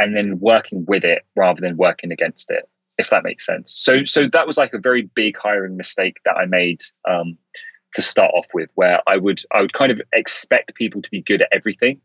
and 0.01 0.17
then 0.17 0.39
working 0.39 0.85
with 0.87 1.05
it 1.05 1.23
rather 1.35 1.61
than 1.61 1.77
working 1.77 2.11
against 2.11 2.51
it, 2.51 2.67
if 2.97 3.09
that 3.09 3.23
makes 3.23 3.45
sense. 3.45 3.71
So 3.75 4.03
so 4.03 4.27
that 4.27 4.47
was 4.47 4.57
like 4.57 4.73
a 4.73 4.79
very 4.79 5.03
big 5.03 5.37
hiring 5.37 5.77
mistake 5.77 6.17
that 6.25 6.35
I 6.35 6.45
made. 6.45 6.81
Um, 7.07 7.37
to 7.93 8.01
start 8.01 8.31
off 8.33 8.47
with, 8.53 8.69
where 8.75 9.01
I 9.07 9.17
would 9.17 9.41
I 9.51 9.61
would 9.61 9.73
kind 9.73 9.91
of 9.91 10.01
expect 10.13 10.75
people 10.75 11.01
to 11.01 11.11
be 11.11 11.21
good 11.21 11.41
at 11.41 11.49
everything, 11.51 11.99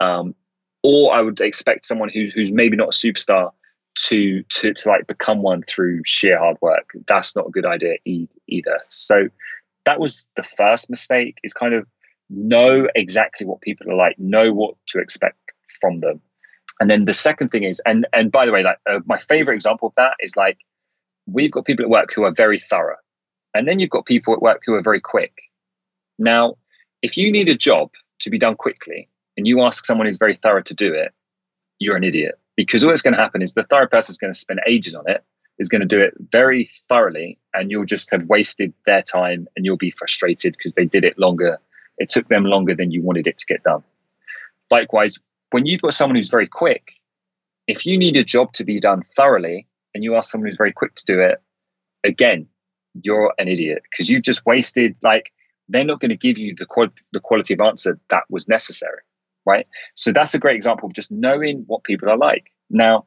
um, 0.00 0.34
or 0.82 1.12
I 1.12 1.22
would 1.22 1.40
expect 1.40 1.86
someone 1.86 2.08
who, 2.08 2.28
who's 2.34 2.52
maybe 2.52 2.76
not 2.76 2.88
a 2.88 2.96
superstar 2.96 3.52
to 3.94 4.42
to 4.42 4.74
to 4.74 4.88
like 4.88 5.06
become 5.06 5.42
one 5.42 5.62
through 5.62 6.02
sheer 6.04 6.38
hard 6.38 6.56
work. 6.60 6.90
That's 7.06 7.36
not 7.36 7.46
a 7.46 7.50
good 7.50 7.66
idea 7.66 7.96
e- 8.04 8.28
either. 8.48 8.78
So 8.88 9.28
that 9.84 10.00
was 10.00 10.28
the 10.36 10.42
first 10.42 10.88
mistake. 10.88 11.38
Is 11.42 11.52
kind 11.52 11.74
of 11.74 11.86
know 12.30 12.88
exactly 12.94 13.46
what 13.46 13.60
people 13.60 13.90
are 13.90 13.96
like, 13.96 14.18
know 14.18 14.52
what 14.52 14.74
to 14.88 15.00
expect 15.00 15.36
from 15.80 15.98
them, 15.98 16.20
and 16.80 16.90
then 16.90 17.04
the 17.04 17.14
second 17.14 17.48
thing 17.48 17.64
is, 17.64 17.80
and 17.86 18.06
and 18.12 18.32
by 18.32 18.46
the 18.46 18.52
way, 18.52 18.62
like 18.62 18.78
uh, 18.88 19.00
my 19.06 19.18
favorite 19.18 19.54
example 19.54 19.88
of 19.88 19.94
that 19.94 20.14
is 20.20 20.36
like 20.36 20.58
we've 21.26 21.52
got 21.52 21.64
people 21.64 21.84
at 21.84 21.90
work 21.90 22.12
who 22.12 22.24
are 22.24 22.32
very 22.32 22.58
thorough 22.58 22.96
and 23.54 23.68
then 23.68 23.78
you've 23.78 23.90
got 23.90 24.06
people 24.06 24.34
at 24.34 24.42
work 24.42 24.62
who 24.64 24.74
are 24.74 24.82
very 24.82 25.00
quick. 25.00 25.42
Now, 26.18 26.56
if 27.02 27.16
you 27.16 27.30
need 27.30 27.48
a 27.48 27.54
job 27.54 27.90
to 28.20 28.30
be 28.30 28.38
done 28.38 28.56
quickly 28.56 29.08
and 29.36 29.46
you 29.46 29.60
ask 29.62 29.84
someone 29.84 30.06
who's 30.06 30.18
very 30.18 30.36
thorough 30.36 30.62
to 30.62 30.74
do 30.74 30.92
it, 30.92 31.12
you're 31.78 31.96
an 31.96 32.04
idiot. 32.04 32.38
Because 32.56 32.84
all 32.84 32.90
that's 32.90 33.02
going 33.02 33.14
to 33.14 33.20
happen 33.20 33.42
is 33.42 33.54
the 33.54 33.64
thorough 33.64 33.88
person 33.88 34.12
is 34.12 34.18
going 34.18 34.32
to 34.32 34.38
spend 34.38 34.60
ages 34.66 34.94
on 34.94 35.04
it, 35.08 35.24
is 35.58 35.68
going 35.68 35.80
to 35.80 35.86
do 35.86 36.00
it 36.00 36.14
very 36.30 36.68
thoroughly, 36.88 37.38
and 37.54 37.70
you'll 37.70 37.86
just 37.86 38.10
have 38.10 38.24
wasted 38.26 38.72
their 38.86 39.02
time 39.02 39.48
and 39.56 39.64
you'll 39.64 39.76
be 39.76 39.90
frustrated 39.90 40.54
because 40.56 40.74
they 40.74 40.84
did 40.84 41.04
it 41.04 41.18
longer. 41.18 41.58
It 41.98 42.08
took 42.08 42.28
them 42.28 42.44
longer 42.44 42.74
than 42.74 42.90
you 42.90 43.02
wanted 43.02 43.26
it 43.26 43.38
to 43.38 43.46
get 43.46 43.62
done. 43.62 43.82
Likewise, 44.70 45.18
when 45.52 45.66
you've 45.66 45.82
got 45.82 45.94
someone 45.94 46.16
who's 46.16 46.28
very 46.28 46.48
quick, 46.48 46.92
if 47.66 47.86
you 47.86 47.96
need 47.96 48.16
a 48.16 48.24
job 48.24 48.52
to 48.54 48.64
be 48.64 48.80
done 48.80 49.02
thoroughly 49.16 49.66
and 49.94 50.02
you 50.02 50.16
ask 50.16 50.30
someone 50.30 50.48
who's 50.48 50.56
very 50.56 50.72
quick 50.72 50.94
to 50.96 51.04
do 51.06 51.20
it, 51.20 51.40
again, 52.04 52.46
you're 53.02 53.32
an 53.38 53.48
idiot 53.48 53.82
because 53.90 54.10
you've 54.10 54.24
just 54.24 54.44
wasted 54.44 54.94
like 55.02 55.32
they're 55.68 55.84
not 55.84 56.00
going 56.00 56.10
to 56.10 56.16
give 56.16 56.36
you 56.36 56.54
the 56.54 56.66
quality 56.66 57.02
the 57.12 57.20
quality 57.20 57.54
of 57.54 57.60
answer 57.60 57.98
that 58.10 58.24
was 58.28 58.48
necessary 58.48 59.00
right? 59.44 59.66
So 59.94 60.12
that's 60.12 60.34
a 60.34 60.38
great 60.38 60.56
example 60.56 60.86
of 60.86 60.94
just 60.94 61.10
knowing 61.10 61.64
what 61.66 61.84
people 61.84 62.08
are 62.08 62.16
like. 62.16 62.50
Now 62.70 63.06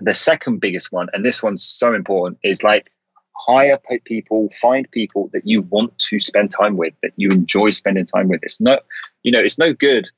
the 0.00 0.12
second 0.12 0.60
biggest 0.60 0.92
one 0.92 1.08
and 1.12 1.24
this 1.24 1.42
one's 1.42 1.64
so 1.64 1.94
important 1.94 2.38
is 2.42 2.62
like 2.62 2.92
hire 3.34 3.78
people 4.04 4.48
find 4.60 4.90
people 4.90 5.30
that 5.32 5.46
you 5.46 5.62
want 5.62 5.98
to 5.98 6.18
spend 6.18 6.50
time 6.50 6.76
with 6.76 6.92
that 7.02 7.12
you 7.16 7.30
enjoy 7.30 7.70
spending 7.70 8.04
time 8.04 8.28
with. 8.28 8.42
It's 8.42 8.60
no 8.60 8.78
you 9.22 9.32
know 9.32 9.40
it's 9.40 9.58
no 9.58 9.72
good 9.72 10.08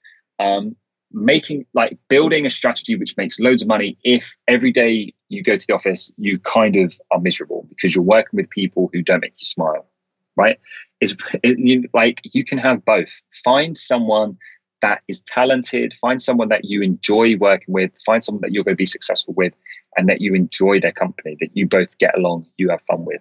um, 0.40 0.74
making 1.12 1.64
like 1.74 1.96
building 2.08 2.44
a 2.44 2.50
strategy 2.50 2.94
which 2.96 3.16
makes 3.16 3.40
loads 3.40 3.62
of 3.62 3.68
money 3.68 3.96
if 4.04 4.36
every 4.46 4.70
day 4.70 5.12
you 5.28 5.42
go 5.42 5.56
to 5.56 5.66
the 5.66 5.72
office 5.72 6.12
you 6.18 6.38
kind 6.40 6.76
of 6.76 6.92
are 7.10 7.20
miserable 7.20 7.66
because 7.70 7.94
you're 7.94 8.04
working 8.04 8.36
with 8.36 8.48
people 8.50 8.90
who 8.92 9.02
don't 9.02 9.20
make 9.20 9.32
you 9.38 9.46
smile 9.46 9.86
right? 10.38 10.58
Is 11.00 11.16
it, 11.42 11.90
like 11.92 12.22
you 12.22 12.44
can 12.44 12.56
have 12.58 12.84
both. 12.84 13.22
Find 13.44 13.76
someone 13.76 14.38
that 14.80 15.02
is 15.08 15.22
talented 15.22 15.92
find 15.92 16.22
someone 16.22 16.50
that 16.50 16.64
you 16.64 16.82
enjoy 16.82 17.36
working 17.36 17.74
with 17.74 17.90
find 18.06 18.22
someone 18.22 18.40
that 18.42 18.52
you're 18.52 18.62
going 18.62 18.76
to 18.76 18.78
be 18.78 18.86
successful 18.86 19.34
with 19.36 19.52
and 19.96 20.08
that 20.08 20.20
you 20.20 20.34
enjoy 20.34 20.78
their 20.78 20.92
company 20.92 21.36
that 21.40 21.50
you 21.52 21.66
both 21.66 21.98
get 21.98 22.16
along 22.16 22.46
you 22.58 22.70
have 22.70 22.80
fun 22.82 23.04
with. 23.04 23.20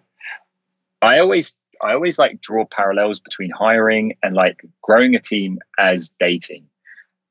I 1.02 1.18
always 1.18 1.58
i 1.84 1.94
always 1.94 2.20
like 2.20 2.42
draw 2.42 2.64
parallels 2.66 3.20
between 3.20 3.50
hiring 3.50 4.16
and 4.22 4.36
like 4.36 4.64
growing 4.84 5.16
a 5.16 5.20
team 5.20 5.58
as 5.80 6.14
dating. 6.20 6.64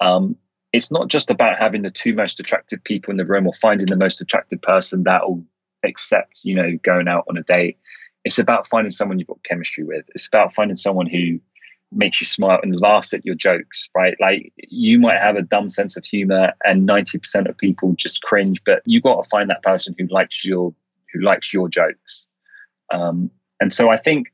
Um, 0.01 0.37
it's 0.77 0.91
not 0.91 1.09
just 1.09 1.31
about 1.31 1.59
having 1.59 1.81
the 1.81 1.91
two 1.91 2.15
most 2.15 2.39
attractive 2.39 2.85
people 2.85 3.11
in 3.11 3.17
the 3.17 3.25
room 3.25 3.47
or 3.47 3.55
finding 3.55 3.87
the 3.87 3.97
most 3.97 4.21
attractive 4.21 4.61
person 4.61 5.05
that 5.05 5.27
will 5.27 5.43
accept, 5.87 6.43
you 6.45 6.55
know, 6.55 6.77
going 6.83 7.09
out 7.09 7.25
on 7.31 7.39
a 7.39 7.43
date. 7.43 7.79
It's 8.25 8.39
about 8.39 8.69
finding 8.69 8.91
someone 8.91 9.19
you've 9.19 9.29
got 9.29 9.43
chemistry 9.43 9.85
with. 9.85 10.05
It's 10.15 10.29
about 10.29 10.53
finding 10.53 10.77
someone 10.77 11.07
who 11.07 11.41
makes 11.93 12.21
you 12.21 12.27
smile 12.27 12.59
and 12.63 12.79
laughs 12.79 13.15
at 13.15 13.25
your 13.25 13.35
jokes, 13.35 13.89
right? 13.97 14.17
Like 14.21 14.53
you 14.69 14.99
might 15.01 15.23
have 15.23 15.37
a 15.37 15.43
dumb 15.43 15.71
sense 15.71 15.97
of 15.97 16.05
humor 16.05 16.53
and 16.65 16.87
90% 16.87 17.49
of 17.49 17.57
people 17.57 17.95
just 17.97 18.23
cringe, 18.23 18.63
but 18.65 18.83
you 18.85 19.01
got 19.01 19.23
to 19.23 19.29
find 19.31 19.49
that 19.49 19.63
person 19.63 19.95
who 19.99 20.07
likes 20.09 20.45
your 20.45 20.75
who 21.11 21.23
likes 21.23 21.55
your 21.55 21.71
jokes. 21.71 22.27
Um, 22.93 23.31
and 23.61 23.73
so 23.73 23.89
I 23.89 23.97
think 23.97 24.27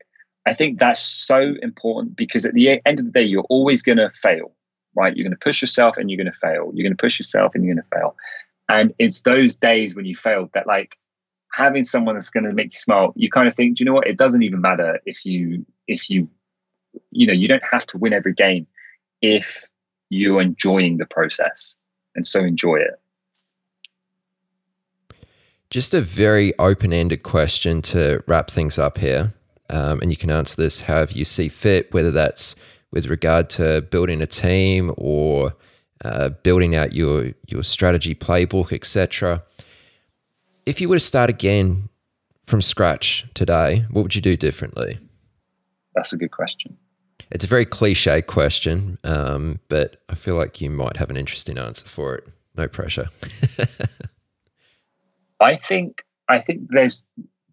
I 0.45 0.53
think 0.53 0.79
that's 0.79 0.99
so 0.99 1.53
important 1.61 2.17
because 2.17 2.45
at 2.45 2.53
the 2.53 2.81
end 2.85 2.99
of 2.99 3.05
the 3.05 3.11
day, 3.11 3.23
you're 3.23 3.45
always 3.49 3.81
going 3.81 3.99
to 3.99 4.09
fail 4.09 4.53
right? 4.95 5.15
You're 5.15 5.23
going 5.23 5.37
to 5.37 5.43
push 5.43 5.61
yourself 5.61 5.97
and 5.97 6.09
you're 6.09 6.17
going 6.17 6.31
to 6.31 6.37
fail. 6.37 6.71
You're 6.73 6.83
going 6.83 6.95
to 6.95 7.01
push 7.01 7.19
yourself 7.19 7.55
and 7.55 7.63
you're 7.63 7.75
going 7.75 7.83
to 7.83 7.97
fail. 7.97 8.15
And 8.69 8.93
it's 8.99 9.21
those 9.21 9.55
days 9.55 9.95
when 9.95 10.05
you 10.05 10.15
fail 10.15 10.49
that 10.53 10.67
like 10.67 10.97
having 11.51 11.83
someone 11.83 12.15
that's 12.15 12.29
going 12.29 12.45
to 12.45 12.53
make 12.53 12.73
you 12.73 12.79
smile, 12.79 13.13
you 13.15 13.29
kind 13.29 13.47
of 13.47 13.53
think, 13.53 13.77
do 13.77 13.83
you 13.83 13.85
know 13.85 13.93
what? 13.93 14.07
It 14.07 14.17
doesn't 14.17 14.43
even 14.43 14.61
matter 14.61 14.99
if 15.05 15.25
you, 15.25 15.65
if 15.87 16.09
you, 16.09 16.29
you 17.11 17.27
know, 17.27 17.33
you 17.33 17.47
don't 17.47 17.63
have 17.63 17.85
to 17.87 17.97
win 17.97 18.13
every 18.13 18.33
game 18.33 18.65
if 19.21 19.69
you're 20.09 20.41
enjoying 20.41 20.97
the 20.97 21.05
process. 21.05 21.77
And 22.15 22.25
so 22.25 22.39
enjoy 22.41 22.77
it. 22.77 22.99
Just 25.69 25.93
a 25.93 26.01
very 26.01 26.57
open 26.59 26.93
ended 26.93 27.23
question 27.23 27.81
to 27.83 28.23
wrap 28.27 28.51
things 28.51 28.77
up 28.77 28.99
here. 28.99 29.33
Um, 29.69 30.01
and 30.01 30.11
you 30.11 30.17
can 30.17 30.29
answer 30.29 30.61
this 30.61 30.81
however 30.81 31.13
you 31.13 31.23
see 31.23 31.49
fit, 31.49 31.91
whether 31.91 32.11
that's 32.11 32.55
with 32.93 33.07
regard 33.07 33.49
to 33.49 33.81
building 33.81 34.21
a 34.21 34.27
team 34.27 34.93
or 34.97 35.53
uh, 36.05 36.29
building 36.29 36.75
out 36.75 36.93
your 36.93 37.31
your 37.47 37.63
strategy 37.63 38.13
playbook, 38.13 38.71
etc. 38.71 39.43
If 40.65 40.79
you 40.79 40.87
were 40.87 40.95
to 40.95 41.01
start 41.01 41.29
again 41.29 41.89
from 42.43 42.61
scratch 42.61 43.25
today, 43.33 43.85
what 43.89 44.03
would 44.03 44.15
you 44.15 44.21
do 44.21 44.37
differently? 44.37 44.99
That's 45.95 46.13
a 46.13 46.17
good 46.17 46.31
question. 46.31 46.77
It's 47.31 47.43
a 47.43 47.47
very 47.47 47.65
cliche 47.65 48.21
question, 48.21 48.99
um, 49.03 49.59
but 49.69 50.03
I 50.07 50.15
feel 50.15 50.35
like 50.35 50.61
you 50.61 50.69
might 50.69 50.97
have 50.97 51.09
an 51.09 51.17
interesting 51.17 51.57
answer 51.57 51.87
for 51.87 52.15
it. 52.15 52.27
No 52.55 52.67
pressure. 52.67 53.09
I 55.39 55.55
think 55.55 56.03
I 56.29 56.39
think 56.39 56.67
there's 56.69 57.03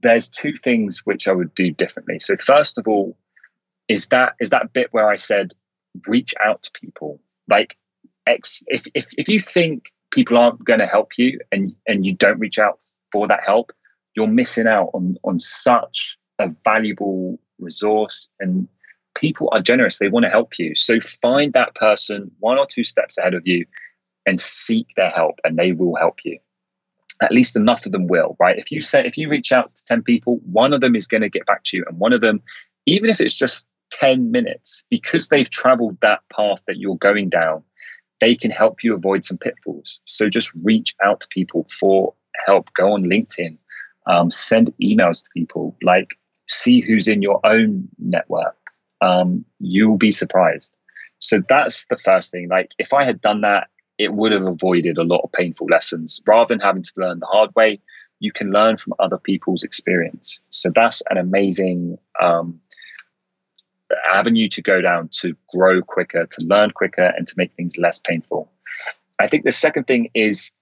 there's 0.03 0.29
two 0.29 0.53
things 0.53 1.01
which 1.05 1.29
I 1.29 1.33
would 1.33 1.55
do 1.55 1.71
differently. 1.71 2.19
So 2.19 2.37
first 2.37 2.77
of 2.77 2.87
all, 2.87 3.17
is 3.91 4.07
that 4.09 4.35
is 4.39 4.51
that 4.51 4.73
bit 4.73 4.89
where 4.93 5.11
I 5.11 5.17
said 5.17 5.53
reach 6.07 6.33
out 6.43 6.63
to 6.63 6.71
people. 6.73 7.21
Like 7.49 7.77
ex, 8.27 8.63
if 8.69 8.85
if 8.95 9.09
if 9.19 9.29
you 9.29 9.41
think 9.41 9.91
people 10.13 10.39
aren't 10.39 10.65
going 10.65 10.79
to 10.79 10.87
help 10.87 11.19
you 11.19 11.41
and 11.51 11.75
and 11.89 12.07
you 12.07 12.15
don't 12.15 12.39
reach 12.39 12.59
out 12.59 12.81
for 13.13 13.27
that 13.27 13.43
help, 13.45 13.73
you're 14.15 14.29
missing 14.29 14.69
out 14.69 14.91
on 14.95 15.17
on 15.25 15.41
such 15.41 16.17
a 16.39 16.49
valuable 16.65 17.39
resource 17.59 18.29
and 18.39 18.69
people 19.17 19.49
are 19.53 19.59
generous. 19.59 19.99
They 19.99 20.09
want 20.09 20.25
to 20.25 20.31
help 20.31 20.59
you. 20.59 20.75
So 20.77 21.01
find 21.01 21.53
that 21.53 21.75
person 21.75 22.31
one 22.39 22.59
or 22.59 22.67
two 22.67 22.85
steps 22.85 23.19
ahead 23.19 23.35
of 23.35 23.47
you 23.47 23.67
and 24.25 24.39
seek 24.41 24.87
their 24.97 25.11
help 25.11 25.41
and 25.43 25.59
they 25.59 25.73
will 25.73 25.97
help 25.97 26.21
you. 26.25 26.39
At 27.21 27.33
least 27.33 27.57
enough 27.57 27.85
of 27.85 27.93
them 27.93 28.07
will 28.07 28.37
right? 28.39 28.57
If 28.57 28.71
you 28.71 28.81
say 28.81 29.01
if 29.05 29.19
you 29.19 29.29
reach 29.29 29.51
out 29.51 29.75
to 29.75 29.85
10 29.87 30.03
people 30.05 30.39
one 30.45 30.73
of 30.73 30.81
them 30.81 30.95
is 30.95 31.09
going 31.09 31.23
to 31.23 31.29
get 31.29 31.45
back 31.47 31.65
to 31.65 31.77
you 31.77 31.85
and 31.89 31.99
one 31.99 32.13
of 32.13 32.21
them 32.21 32.41
even 32.87 33.11
if 33.11 33.21
it's 33.21 33.35
just 33.35 33.67
10 33.91 34.31
minutes 34.31 34.85
because 34.91 35.29
they've 35.29 35.51
traveled 35.51 36.01
that 36.01 36.21
path 36.35 36.61
that 36.67 36.79
you're 36.79 36.97
going 36.97 37.29
down 37.29 37.63
they 38.21 38.37
can 38.37 38.51
help 38.51 38.85
you 38.85 38.95
avoid 38.95 39.25
some 39.25 39.39
pitfalls. 39.39 39.99
So 40.05 40.29
just 40.29 40.53
reach 40.63 40.95
out 41.03 41.23
to 41.23 41.29
people 41.29 41.67
for 41.71 42.13
help. 42.47 42.71
Go 42.75 42.93
on 42.93 43.05
linkedin 43.05 43.57
um, 44.07 44.31
send 44.31 44.73
emails 44.83 45.25
to 45.25 45.31
people 45.35 45.77
like 45.83 46.19
see 46.49 46.81
who's 46.81 47.09
in 47.09 47.23
your 47.23 47.41
own 47.45 47.89
network. 47.99 48.57
Um, 49.01 49.45
you'll 49.61 49.99
be 49.99 50.11
surprised. 50.11 50.75
So 51.19 51.43
that's 51.49 51.87
the 51.87 51.97
first 51.97 52.31
thing. 52.31 52.49
Like 52.49 52.73
if 52.79 52.93
i 52.93 53.05
had 53.05 53.21
done 53.21 53.43
that 53.43 53.69
it 53.99 54.15
would 54.15 54.33
have 54.33 54.47
avoided 54.47 54.97
a 54.97 55.05
lot 55.05 55.21
of 55.23 55.33
painful 55.33 55.67
lessons. 55.67 56.23
Rather 56.27 56.49
than 56.49 56.61
having 56.61 56.83
to 56.83 56.93
learn 56.97 57.21
the 57.21 57.27
hard 57.27 57.51
way 57.55 57.79
you 58.19 58.33
can 58.33 58.51
learn 58.51 58.77
from 58.77 58.95
other 58.99 59.19
people's 59.19 59.63
experience. 59.63 60.41
So 60.51 60.71
that's 60.75 61.03
an 61.11 61.17
amazing 61.17 61.99
um, 62.21 62.61
avenue 64.13 64.49
to 64.49 64.63
go 64.63 64.81
down 64.81 65.09
to 65.13 65.37
grow 65.55 65.83
quicker, 65.83 66.27
to 66.27 66.45
learn 66.45 66.71
quicker, 66.71 67.13
and 67.17 67.27
to 67.27 67.35
make 67.37 67.53
things 67.53 67.77
less 67.77 68.01
painful. 68.01 68.51
I 69.19 69.27
think 69.27 69.45
the 69.45 69.53
second 69.53 69.85
thing 69.85 70.11
is 70.15 70.53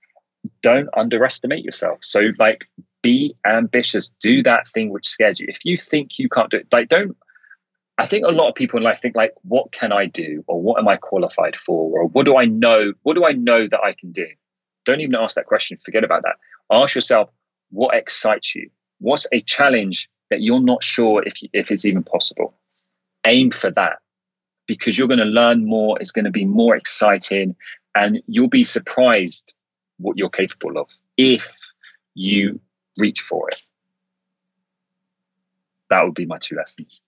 don't 0.63 0.89
underestimate 0.97 1.65
yourself. 1.65 1.99
So, 2.03 2.31
like, 2.39 2.69
be 3.03 3.35
ambitious, 3.47 4.11
do 4.21 4.43
that 4.43 4.67
thing 4.67 4.91
which 4.91 5.07
scares 5.07 5.41
you. 5.41 5.47
If 5.49 5.65
you 5.65 5.77
think 5.77 6.19
you 6.19 6.29
can't 6.29 6.51
do 6.51 6.59
it, 6.59 6.67
like, 6.73 6.89
don't 6.89 7.17
I 7.99 8.07
think 8.07 8.25
a 8.25 8.31
lot 8.31 8.49
of 8.49 8.55
people 8.55 8.77
in 8.79 8.85
life 8.85 9.01
think 9.01 9.17
like, 9.17 9.35
what 9.43 9.73
can 9.73 9.93
I 9.93 10.07
do, 10.07 10.45
or 10.47 10.63
what 10.63 10.79
am 10.79 10.87
I 10.87 10.97
qualified 10.97 11.57
for, 11.57 11.93
or 11.99 12.07
what 12.07 12.27
do 12.27 12.37
I 12.37 12.45
know? 12.45 12.93
What 13.03 13.15
do 13.15 13.27
I 13.27 13.33
know 13.33 13.67
that 13.67 13.81
I 13.81 13.93
can 13.93 14.13
do? 14.13 14.27
Don't 14.85 15.01
even 15.01 15.17
ask 15.17 15.35
that 15.35 15.47
question. 15.47 15.77
Forget 15.85 16.05
about 16.05 16.23
that. 16.23 16.37
Ask 16.71 16.95
yourself, 16.95 17.29
what 17.71 17.97
excites 17.97 18.55
you? 18.55 18.71
What's 19.01 19.27
a 19.33 19.41
challenge 19.43 20.09
that 20.31 20.43
you're 20.43 20.61
not 20.61 20.83
sure 20.83 21.25
if 21.27 21.35
if 21.53 21.73
it's 21.73 21.85
even 21.85 22.05
possible? 22.05 22.55
Aim 23.29 23.51
for 23.51 23.71
that 23.73 23.99
because 24.67 24.99
you're 24.99 25.09
going 25.09 25.19
to 25.19 25.25
learn 25.25 25.67
more. 25.67 25.99
It's 26.01 26.11
going 26.11 26.25
to 26.25 26.31
be 26.31 26.45
more 26.45 26.75
exciting, 26.75 27.55
and 27.95 28.23
you'll 28.27 28.49
be 28.49 28.65
surprised 28.65 29.55
what 29.99 30.17
you're 30.17 30.31
capable 30.31 30.79
of 30.79 30.89
if 31.17 31.55
you 32.15 32.61
reach 32.99 33.21
for 33.21 33.49
it. 33.49 33.63
That 35.91 36.05
would 36.05 36.15
be 36.15 36.27
my 36.27 36.39
two 36.39 36.57
lessons. 36.57 37.03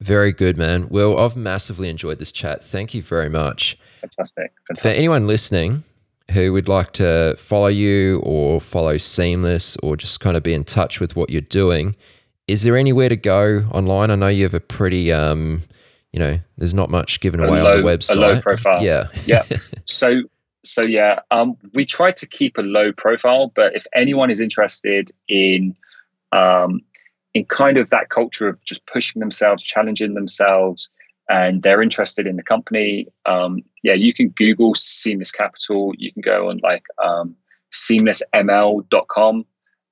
Very 0.00 0.32
good, 0.32 0.56
man. 0.56 0.88
Well, 0.88 1.18
I've 1.18 1.36
massively 1.36 1.88
enjoyed 1.88 2.18
this 2.18 2.32
chat. 2.32 2.64
Thank 2.64 2.94
you 2.94 3.02
very 3.02 3.28
much. 3.28 3.78
Fantastic. 4.00 4.52
Fantastic. 4.66 4.92
For 4.92 4.98
anyone 4.98 5.26
listening 5.26 5.84
who 6.30 6.52
would 6.52 6.68
like 6.68 6.92
to 6.92 7.34
follow 7.38 7.66
you 7.66 8.20
or 8.20 8.60
follow 8.60 8.96
Seamless 8.96 9.76
or 9.78 9.96
just 9.96 10.20
kind 10.20 10.36
of 10.36 10.42
be 10.42 10.54
in 10.54 10.64
touch 10.64 11.00
with 11.00 11.16
what 11.16 11.28
you're 11.28 11.40
doing, 11.42 11.96
is 12.50 12.64
there 12.64 12.76
anywhere 12.76 13.08
to 13.08 13.16
go 13.16 13.64
online? 13.70 14.10
I 14.10 14.16
know 14.16 14.26
you 14.26 14.42
have 14.42 14.54
a 14.54 14.60
pretty, 14.60 15.12
um, 15.12 15.62
you 16.12 16.18
know, 16.18 16.40
there's 16.58 16.74
not 16.74 16.90
much 16.90 17.20
given 17.20 17.38
away 17.38 17.62
low, 17.62 17.74
on 17.74 17.82
the 17.82 17.86
website. 17.86 18.16
A 18.16 18.18
low 18.18 18.40
profile. 18.40 18.82
Yeah. 18.82 19.06
yeah. 19.24 19.44
So, 19.84 20.08
so 20.64 20.82
yeah, 20.82 21.20
um, 21.30 21.56
we 21.74 21.84
try 21.84 22.10
to 22.10 22.26
keep 22.26 22.58
a 22.58 22.62
low 22.62 22.92
profile, 22.92 23.52
but 23.54 23.74
if 23.76 23.86
anyone 23.94 24.30
is 24.30 24.40
interested 24.40 25.10
in, 25.28 25.76
um, 26.32 26.80
in 27.34 27.44
kind 27.44 27.76
of 27.78 27.90
that 27.90 28.08
culture 28.08 28.48
of 28.48 28.62
just 28.64 28.84
pushing 28.86 29.20
themselves, 29.20 29.62
challenging 29.62 30.14
themselves, 30.14 30.90
and 31.28 31.62
they're 31.62 31.80
interested 31.80 32.26
in 32.26 32.34
the 32.34 32.42
company, 32.42 33.06
um, 33.26 33.62
yeah, 33.84 33.94
you 33.94 34.12
can 34.12 34.30
Google 34.30 34.74
Seamless 34.74 35.30
Capital. 35.30 35.92
You 35.96 36.12
can 36.12 36.22
go 36.22 36.50
on 36.50 36.58
like 36.64 36.82
um, 37.02 37.36
seamlessml.com. 37.72 39.46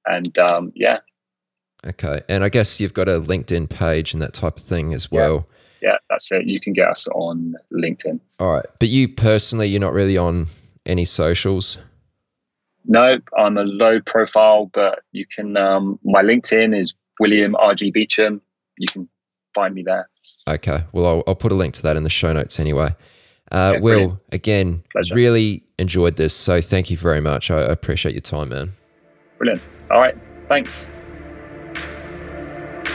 And 0.06 0.38
um, 0.38 0.72
yeah. 0.74 0.98
Okay. 1.86 2.20
And 2.28 2.44
I 2.44 2.48
guess 2.48 2.80
you've 2.80 2.94
got 2.94 3.08
a 3.08 3.20
LinkedIn 3.20 3.70
page 3.70 4.12
and 4.12 4.22
that 4.22 4.34
type 4.34 4.56
of 4.56 4.62
thing 4.62 4.94
as 4.94 5.10
well. 5.10 5.46
Yeah, 5.80 5.90
yeah 5.90 5.96
that's 6.10 6.30
it. 6.32 6.46
You 6.46 6.60
can 6.60 6.72
get 6.72 6.88
us 6.88 7.06
on 7.08 7.54
LinkedIn. 7.72 8.20
All 8.40 8.52
right. 8.52 8.66
But 8.80 8.88
you 8.88 9.08
personally, 9.08 9.68
you're 9.68 9.80
not 9.80 9.92
really 9.92 10.16
on 10.16 10.48
any 10.86 11.04
socials? 11.04 11.78
No, 12.84 13.18
I'm 13.36 13.58
a 13.58 13.64
low 13.64 14.00
profile, 14.00 14.70
but 14.72 15.00
you 15.12 15.26
can, 15.26 15.56
um, 15.56 15.98
my 16.04 16.22
LinkedIn 16.22 16.76
is 16.76 16.94
William 17.20 17.54
RG 17.54 17.92
Beecham. 17.92 18.40
You 18.78 18.86
can 18.90 19.08
find 19.54 19.74
me 19.74 19.82
there. 19.82 20.08
Okay. 20.48 20.84
Well, 20.92 21.06
I'll, 21.06 21.24
I'll 21.26 21.34
put 21.34 21.52
a 21.52 21.54
link 21.54 21.74
to 21.74 21.82
that 21.82 21.96
in 21.96 22.04
the 22.04 22.10
show 22.10 22.32
notes 22.32 22.58
anyway. 22.58 22.94
Uh, 23.52 23.72
yeah, 23.74 23.80
Will, 23.80 23.98
brilliant. 23.98 24.20
again, 24.32 24.84
Pleasure. 24.92 25.14
really 25.14 25.62
enjoyed 25.78 26.16
this. 26.16 26.34
So 26.34 26.60
thank 26.60 26.90
you 26.90 26.96
very 26.96 27.20
much. 27.20 27.50
I 27.50 27.60
appreciate 27.60 28.14
your 28.14 28.22
time, 28.22 28.50
man. 28.50 28.72
Brilliant. 29.38 29.62
All 29.90 30.00
right. 30.00 30.16
Thanks. 30.48 30.90